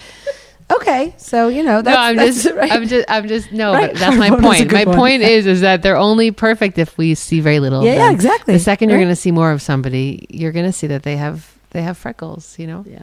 Okay, 0.72 1.12
so 1.18 1.48
you 1.48 1.62
know 1.62 1.82
that's 1.82 1.94
no, 1.96 2.00
I'm 2.00 2.16
that's 2.16 2.42
just, 2.44 2.54
right. 2.62 2.72
I'm 2.72 2.86
just, 2.88 3.04
I'm 3.10 3.28
just, 3.28 3.52
no, 3.52 3.72
Right. 3.72 3.90
but 3.90 3.98
that's 3.98 4.16
my 4.16 4.30
point. 4.30 4.72
My 4.72 4.84
one. 4.84 4.96
point 4.96 5.22
is, 5.22 5.46
is 5.46 5.60
that 5.60 5.82
they're 5.82 5.96
only 5.96 6.30
perfect 6.30 6.78
if 6.78 6.96
we 6.96 7.14
see 7.16 7.40
very 7.40 7.58
little. 7.60 7.84
Yeah, 7.84 7.94
yeah, 7.94 8.10
exactly. 8.12 8.54
The 8.54 8.60
second 8.60 8.88
you're 8.88 8.98
going 8.98 9.08
to 9.10 9.16
see 9.16 9.30
more 9.32 9.50
of 9.50 9.60
somebody, 9.60 10.26
you're 10.30 10.52
going 10.52 10.64
to 10.64 10.72
see 10.72 10.86
that 10.86 11.02
they 11.02 11.16
have, 11.16 11.52
they 11.70 11.82
have 11.82 11.98
freckles. 11.98 12.56
You 12.58 12.66
know, 12.68 12.84
yeah. 12.88 13.02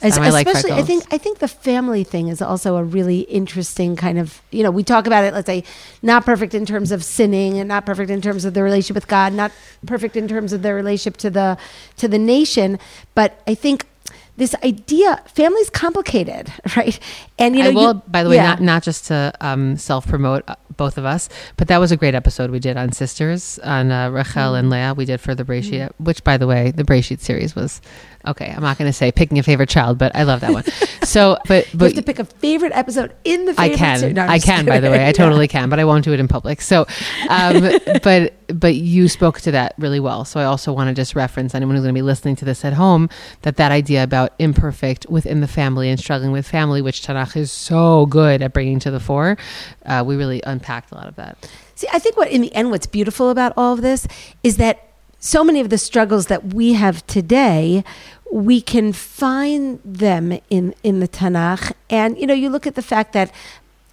It's 0.00 0.16
Es- 0.16 0.22
not 0.22 0.32
like 0.32 0.46
especially, 0.46 0.72
I 0.72 0.82
think 0.82 1.04
I 1.12 1.18
think 1.18 1.38
the 1.38 1.48
family 1.48 2.04
thing 2.04 2.28
is 2.28 2.40
also 2.40 2.76
a 2.76 2.84
really 2.84 3.20
interesting 3.22 3.96
kind 3.96 4.18
of 4.18 4.40
you 4.52 4.62
know 4.62 4.70
we 4.70 4.84
talk 4.84 5.06
about 5.06 5.24
it. 5.24 5.34
Let's 5.34 5.46
say 5.46 5.64
not 6.02 6.24
perfect 6.24 6.54
in 6.54 6.64
terms 6.64 6.92
of 6.92 7.02
sinning, 7.02 7.58
and 7.58 7.68
not 7.68 7.84
perfect 7.84 8.08
in 8.10 8.20
terms 8.22 8.44
of 8.44 8.54
the 8.54 8.62
relationship 8.62 8.94
with 8.94 9.08
God, 9.08 9.32
not 9.32 9.50
perfect 9.86 10.16
in 10.16 10.28
terms 10.28 10.52
of 10.52 10.62
their 10.62 10.74
relationship 10.76 11.16
to 11.18 11.30
the 11.30 11.58
to 11.96 12.06
the 12.06 12.18
nation. 12.18 12.78
But 13.16 13.42
I 13.48 13.54
think 13.54 13.86
this 14.36 14.54
idea, 14.62 15.20
family's 15.34 15.68
complicated, 15.68 16.52
right? 16.76 17.00
And 17.40 17.56
you 17.56 17.64
know, 17.64 17.70
I 17.70 17.72
will, 17.74 17.94
you- 17.94 18.02
by 18.06 18.22
the 18.22 18.30
way, 18.30 18.36
yeah. 18.36 18.50
not 18.50 18.60
not 18.60 18.82
just 18.84 19.06
to 19.06 19.32
um, 19.40 19.76
self 19.76 20.06
promote 20.06 20.44
uh, 20.46 20.54
both 20.76 20.96
of 20.96 21.04
us, 21.04 21.28
but 21.56 21.66
that 21.66 21.78
was 21.78 21.90
a 21.90 21.96
great 21.96 22.14
episode 22.14 22.52
we 22.52 22.60
did 22.60 22.76
on 22.76 22.92
sisters 22.92 23.58
on 23.64 23.90
uh, 23.90 24.10
Rachel 24.10 24.52
Mm. 24.52 24.58
and 24.60 24.70
Leah. 24.70 24.94
We 24.94 25.06
did 25.06 25.20
for 25.20 25.34
the 25.34 25.42
Breshit, 25.44 25.90
which, 25.98 26.22
by 26.22 26.36
the 26.36 26.46
way, 26.46 26.70
the 26.70 26.84
Breshit 26.84 27.18
series 27.18 27.56
was 27.56 27.80
okay. 28.26 28.52
I'm 28.54 28.62
not 28.62 28.78
going 28.78 28.88
to 28.88 28.92
say 28.92 29.12
picking 29.12 29.38
a 29.38 29.42
favorite 29.42 29.68
child, 29.68 29.98
but 29.98 30.14
I 30.14 30.22
love 30.24 30.40
that 30.40 30.52
one. 30.52 30.64
so, 31.04 31.38
but 31.46 31.72
you 31.72 31.78
but 31.78 31.84
have 31.86 31.94
to 31.94 32.02
pick 32.02 32.18
a 32.18 32.24
favorite 32.24 32.72
episode 32.74 33.14
in 33.24 33.44
the. 33.44 33.54
I 33.58 33.70
can. 33.70 34.14
No, 34.14 34.26
I 34.26 34.38
can, 34.38 34.64
by 34.66 34.80
the 34.80 34.90
way. 34.90 34.98
I 35.04 35.06
Yeah. 35.08 35.12
totally 35.12 35.48
can, 35.48 35.68
but 35.68 35.78
I 35.80 35.84
won't 35.84 36.04
do 36.04 36.12
it 36.12 36.20
in 36.20 36.28
public. 36.28 36.60
So, 36.60 36.86
um, 37.28 37.70
but 38.02 38.34
but 38.48 38.74
you 38.74 39.08
spoke 39.08 39.40
to 39.42 39.50
that 39.52 39.74
really 39.78 40.00
well. 40.00 40.24
So 40.24 40.40
I 40.40 40.44
also 40.44 40.72
want 40.72 40.88
to 40.88 40.94
just 40.94 41.14
reference 41.14 41.54
anyone 41.54 41.74
who's 41.76 41.82
going 41.84 41.94
to 41.94 41.98
be 41.98 42.02
listening 42.02 42.36
to 42.36 42.44
this 42.44 42.64
at 42.64 42.72
home 42.72 43.08
that 43.42 43.56
that 43.56 43.72
idea 43.72 44.02
about 44.02 44.32
imperfect 44.38 45.06
within 45.08 45.40
the 45.40 45.48
family 45.48 45.90
and 45.90 45.98
struggling 46.00 46.32
with 46.32 46.46
family, 46.48 46.80
which 46.82 47.02
Tanakh 47.02 47.36
is 47.36 47.52
so 47.52 48.06
good 48.06 48.40
at 48.42 48.52
bringing 48.52 48.78
to 48.80 48.90
the 48.90 49.00
fore. 49.00 49.36
Uh, 49.84 50.02
we 50.06 50.16
really 50.16 50.42
unpacked 50.46 50.92
a 50.92 50.94
lot 50.94 51.06
of 51.08 51.16
that. 51.16 51.36
See, 51.74 51.86
I 51.92 51.98
think 51.98 52.16
what 52.16 52.28
in 52.30 52.40
the 52.40 52.52
end, 52.54 52.70
what's 52.70 52.86
beautiful 52.86 53.30
about 53.30 53.52
all 53.56 53.74
of 53.74 53.82
this 53.82 54.06
is 54.42 54.56
that 54.56 54.87
so 55.20 55.42
many 55.44 55.60
of 55.60 55.68
the 55.70 55.78
struggles 55.78 56.26
that 56.26 56.54
we 56.54 56.74
have 56.74 57.06
today, 57.06 57.84
we 58.30 58.60
can 58.60 58.92
find 58.92 59.80
them 59.84 60.38
in 60.50 60.74
in 60.82 61.00
the 61.00 61.08
Tanakh, 61.08 61.72
and 61.90 62.18
you 62.18 62.26
know, 62.26 62.34
you 62.34 62.50
look 62.50 62.66
at 62.66 62.74
the 62.74 62.82
fact 62.82 63.12
that. 63.12 63.32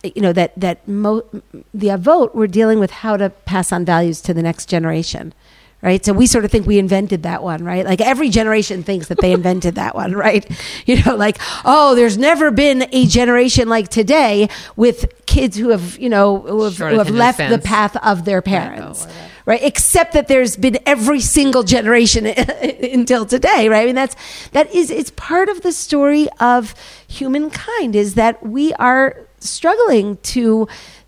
You 0.04 0.22
know 0.22 0.34
that 0.34 0.54
that 0.56 0.88
mo- 0.88 1.26
the 1.74 1.88
avot 1.88 2.36
were 2.36 2.46
dealing 2.46 2.78
with 2.78 2.92
how 2.92 3.18
to 3.18 3.32
pass 3.32 3.72
on 3.72 3.86
values 3.86 4.22
to 4.22 4.36
the 4.36 4.44
next 4.44 4.70
generation, 4.70 5.34
right? 5.82 6.06
So 6.06 6.14
we 6.14 6.28
sort 6.28 6.46
of 6.46 6.52
think 6.52 6.68
we 6.68 6.78
invented 6.78 7.24
that 7.24 7.42
one, 7.42 7.64
right? 7.64 7.84
Like 7.84 8.02
every 8.02 8.30
generation 8.30 8.84
thinks 8.84 9.08
that 9.08 9.20
they 9.20 9.32
invented 9.40 9.74
that 9.76 9.96
one, 9.96 10.14
right? 10.14 10.46
You 10.86 11.02
know, 11.04 11.16
like 11.16 11.40
oh, 11.64 11.96
there's 11.96 12.20
never 12.20 12.52
been 12.52 12.88
a 12.92 13.08
generation 13.08 13.68
like 13.68 13.90
today 13.90 14.48
with 14.76 15.12
kids 15.26 15.58
who 15.58 15.70
have 15.70 15.98
you 15.98 16.10
know 16.10 16.42
who 16.42 16.62
have, 16.66 16.78
who 16.78 17.00
have 17.00 17.10
left 17.10 17.40
the 17.40 17.58
path 17.58 17.96
of 18.06 18.26
their 18.26 18.44
parents. 18.44 19.08
Right, 19.48 19.62
except 19.62 20.14
that 20.14 20.28
there's 20.28 20.58
been 20.58 20.80
every 20.88 21.20
single 21.20 21.62
generation 21.62 22.26
until 22.98 23.28
today, 23.28 23.70
right? 23.70 23.84
I 23.84 23.86
mean, 23.86 23.94
that's 23.94 24.16
that 24.54 24.74
is 24.74 24.90
it's 24.90 25.12
part 25.12 25.50
of 25.50 25.62
the 25.62 25.72
story 25.72 26.28
of 26.40 26.74
humankind 27.08 27.96
is 27.96 28.16
that 28.16 28.44
we 28.44 28.74
are 28.74 29.28
struggling 29.40 30.18
to 30.34 30.68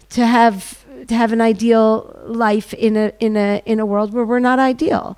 to 0.09 0.25
have 0.25 0.85
to 1.07 1.15
have 1.15 1.31
an 1.31 1.41
ideal 1.41 2.15
life 2.27 2.73
in 2.73 2.95
a 2.95 3.11
in 3.19 3.37
a 3.37 3.61
in 3.65 3.79
a 3.79 3.85
world 3.85 4.13
where 4.13 4.25
we're 4.25 4.39
not 4.39 4.59
ideal, 4.59 5.17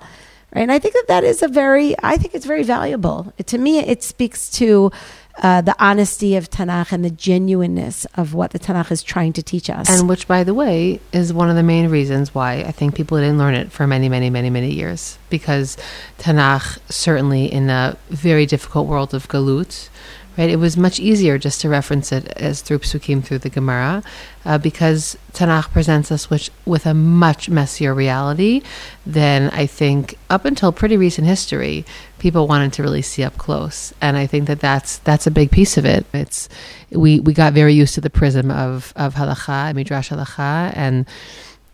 right? 0.54 0.62
And 0.62 0.72
I 0.72 0.78
think 0.78 0.94
that 0.94 1.08
that 1.08 1.24
is 1.24 1.42
a 1.42 1.48
very 1.48 1.94
I 2.02 2.16
think 2.16 2.34
it's 2.34 2.46
very 2.46 2.62
valuable. 2.62 3.32
To 3.44 3.58
me, 3.58 3.78
it 3.80 4.02
speaks 4.02 4.50
to 4.52 4.90
uh, 5.38 5.60
the 5.60 5.74
honesty 5.82 6.36
of 6.36 6.50
Tanakh 6.50 6.92
and 6.92 7.04
the 7.04 7.10
genuineness 7.10 8.06
of 8.14 8.34
what 8.34 8.50
the 8.50 8.58
Tanakh 8.58 8.90
is 8.90 9.02
trying 9.02 9.32
to 9.34 9.42
teach 9.42 9.70
us. 9.70 9.88
And 9.88 10.08
which, 10.08 10.28
by 10.28 10.44
the 10.44 10.54
way, 10.54 11.00
is 11.12 11.32
one 11.32 11.48
of 11.48 11.56
the 11.56 11.62
main 11.62 11.88
reasons 11.88 12.34
why 12.34 12.60
I 12.60 12.72
think 12.72 12.94
people 12.94 13.18
didn't 13.18 13.38
learn 13.38 13.54
it 13.54 13.72
for 13.72 13.86
many, 13.86 14.08
many, 14.08 14.30
many, 14.30 14.50
many 14.50 14.72
years. 14.72 15.18
Because 15.30 15.76
Tanakh, 16.18 16.78
certainly 16.90 17.50
in 17.50 17.70
a 17.70 17.96
very 18.08 18.46
difficult 18.46 18.86
world 18.86 19.14
of 19.14 19.28
Galut, 19.28 19.88
right? 20.36 20.50
It 20.50 20.56
was 20.56 20.76
much 20.76 21.00
easier 21.00 21.38
just 21.38 21.60
to 21.60 21.68
reference 21.68 22.12
it 22.12 22.26
as 22.36 22.62
through 22.62 22.78
psukim 22.78 23.22
through 23.24 23.38
the 23.38 23.50
Gemara, 23.50 24.02
uh, 24.44 24.58
because 24.58 25.18
Tanakh 25.32 25.70
presents 25.70 26.10
us 26.10 26.30
with, 26.30 26.50
with 26.64 26.86
a 26.86 26.94
much 26.94 27.48
messier 27.48 27.92
reality 27.94 28.62
than 29.04 29.50
I 29.50 29.66
think 29.66 30.16
up 30.30 30.44
until 30.44 30.72
pretty 30.72 30.96
recent 30.96 31.26
history 31.26 31.84
people 32.20 32.46
wanted 32.46 32.72
to 32.74 32.82
really 32.82 33.02
see 33.02 33.24
up 33.24 33.36
close, 33.38 33.92
and 34.00 34.16
I 34.16 34.26
think 34.26 34.46
that 34.46 34.60
that's 34.60 34.98
that's 34.98 35.26
a 35.26 35.30
big 35.30 35.50
piece 35.50 35.76
of 35.76 35.84
it. 35.84 36.06
It's 36.12 36.48
we 36.90 37.20
we 37.20 37.32
got 37.32 37.52
very 37.52 37.74
used 37.74 37.94
to 37.94 38.00
the 38.00 38.10
prism 38.10 38.50
of 38.50 38.92
of 38.96 39.14
halacha, 39.14 39.74
midrash 39.74 40.10
halacha, 40.10 40.72
and 40.76 41.06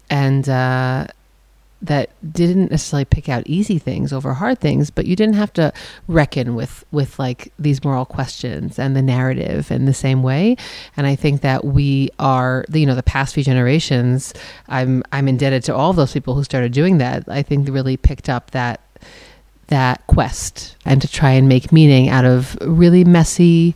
and. 0.08 0.48
Uh, 0.48 1.06
that 1.82 2.10
didn't 2.32 2.70
necessarily 2.70 3.04
pick 3.04 3.28
out 3.28 3.42
easy 3.46 3.78
things 3.78 4.12
over 4.12 4.34
hard 4.34 4.58
things, 4.58 4.90
but 4.90 5.06
you 5.06 5.14
didn't 5.14 5.34
have 5.34 5.52
to 5.52 5.72
reckon 6.08 6.54
with 6.54 6.84
with 6.90 7.18
like 7.18 7.52
these 7.58 7.84
moral 7.84 8.04
questions 8.04 8.78
and 8.78 8.96
the 8.96 9.02
narrative 9.02 9.70
in 9.70 9.84
the 9.84 9.94
same 9.94 10.22
way. 10.22 10.56
And 10.96 11.06
I 11.06 11.14
think 11.14 11.42
that 11.42 11.64
we 11.64 12.10
are, 12.18 12.64
you 12.72 12.86
know, 12.86 12.94
the 12.94 13.02
past 13.02 13.34
few 13.34 13.44
generations. 13.44 14.32
I'm 14.68 15.02
I'm 15.12 15.28
indebted 15.28 15.64
to 15.64 15.74
all 15.74 15.92
those 15.92 16.12
people 16.12 16.34
who 16.34 16.44
started 16.44 16.72
doing 16.72 16.98
that. 16.98 17.28
I 17.28 17.42
think 17.42 17.68
really 17.68 17.96
picked 17.96 18.28
up 18.28 18.52
that 18.52 18.80
that 19.68 20.06
quest 20.06 20.76
and 20.84 21.02
to 21.02 21.08
try 21.08 21.30
and 21.30 21.48
make 21.48 21.72
meaning 21.72 22.08
out 22.08 22.24
of 22.24 22.56
really 22.60 23.04
messy 23.04 23.74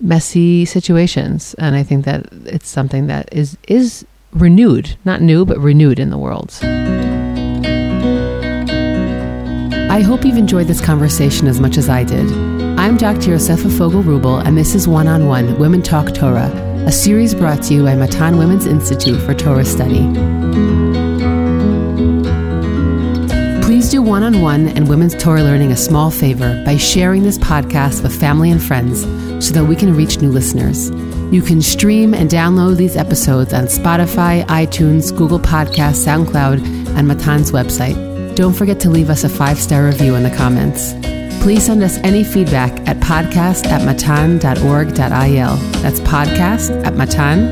messy 0.00 0.64
situations 0.64 1.54
and 1.54 1.76
i 1.76 1.82
think 1.82 2.04
that 2.04 2.26
it's 2.46 2.68
something 2.68 3.06
that 3.06 3.28
is 3.32 3.56
is 3.68 4.04
renewed 4.32 4.96
not 5.04 5.20
new 5.20 5.44
but 5.44 5.58
renewed 5.58 5.98
in 5.98 6.10
the 6.10 6.18
world 6.18 6.58
I 9.90 10.02
hope 10.02 10.24
you've 10.24 10.36
enjoyed 10.36 10.68
this 10.68 10.80
conversation 10.80 11.48
as 11.48 11.58
much 11.60 11.76
as 11.76 11.88
I 11.88 12.04
did. 12.04 12.30
I'm 12.78 12.96
Dr. 12.96 13.30
Yosefa 13.30 13.76
Fogel 13.76 14.02
Wruble, 14.04 14.38
and 14.38 14.56
this 14.56 14.76
is 14.76 14.86
One 14.86 15.08
on 15.08 15.26
One 15.26 15.58
Women 15.58 15.82
Talk 15.82 16.14
Torah, 16.14 16.52
a 16.86 16.92
series 16.92 17.34
brought 17.34 17.64
to 17.64 17.74
you 17.74 17.82
by 17.82 17.96
Matan 17.96 18.38
Women's 18.38 18.66
Institute 18.66 19.20
for 19.20 19.34
Torah 19.34 19.64
Study. 19.64 20.77
One 24.02 24.22
on 24.22 24.40
one 24.40 24.68
and 24.68 24.88
women's 24.88 25.14
Torah 25.14 25.42
learning 25.42 25.72
a 25.72 25.76
small 25.76 26.10
favor 26.10 26.62
by 26.64 26.76
sharing 26.76 27.22
this 27.22 27.38
podcast 27.38 28.02
with 28.02 28.18
family 28.18 28.50
and 28.50 28.62
friends 28.62 29.02
so 29.44 29.54
that 29.54 29.64
we 29.64 29.76
can 29.76 29.94
reach 29.94 30.20
new 30.20 30.30
listeners. 30.30 30.90
You 31.32 31.42
can 31.42 31.60
stream 31.62 32.14
and 32.14 32.28
download 32.30 32.76
these 32.76 32.96
episodes 32.96 33.52
on 33.52 33.64
Spotify, 33.64 34.44
iTunes, 34.46 35.16
Google 35.16 35.38
Podcasts, 35.38 36.04
SoundCloud, 36.06 36.96
and 36.96 37.06
Matan's 37.08 37.52
website. 37.52 38.34
Don't 38.34 38.54
forget 38.54 38.80
to 38.80 38.90
leave 38.90 39.10
us 39.10 39.24
a 39.24 39.28
five 39.28 39.58
star 39.58 39.84
review 39.84 40.14
in 40.14 40.22
the 40.22 40.34
comments. 40.36 40.92
Please 41.42 41.64
send 41.64 41.82
us 41.82 41.98
any 41.98 42.24
feedback 42.24 42.72
at 42.88 42.96
podcast 42.98 43.66
at 43.66 43.84
matan.org.il. 43.84 45.56
That's 45.82 46.00
podcast 46.00 46.84
at 46.84 46.94
matan.org.il. 46.94 47.50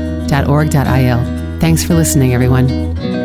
Thanks 1.59 1.83
for 1.83 1.93
listening, 1.93 2.33
everyone. 2.33 3.16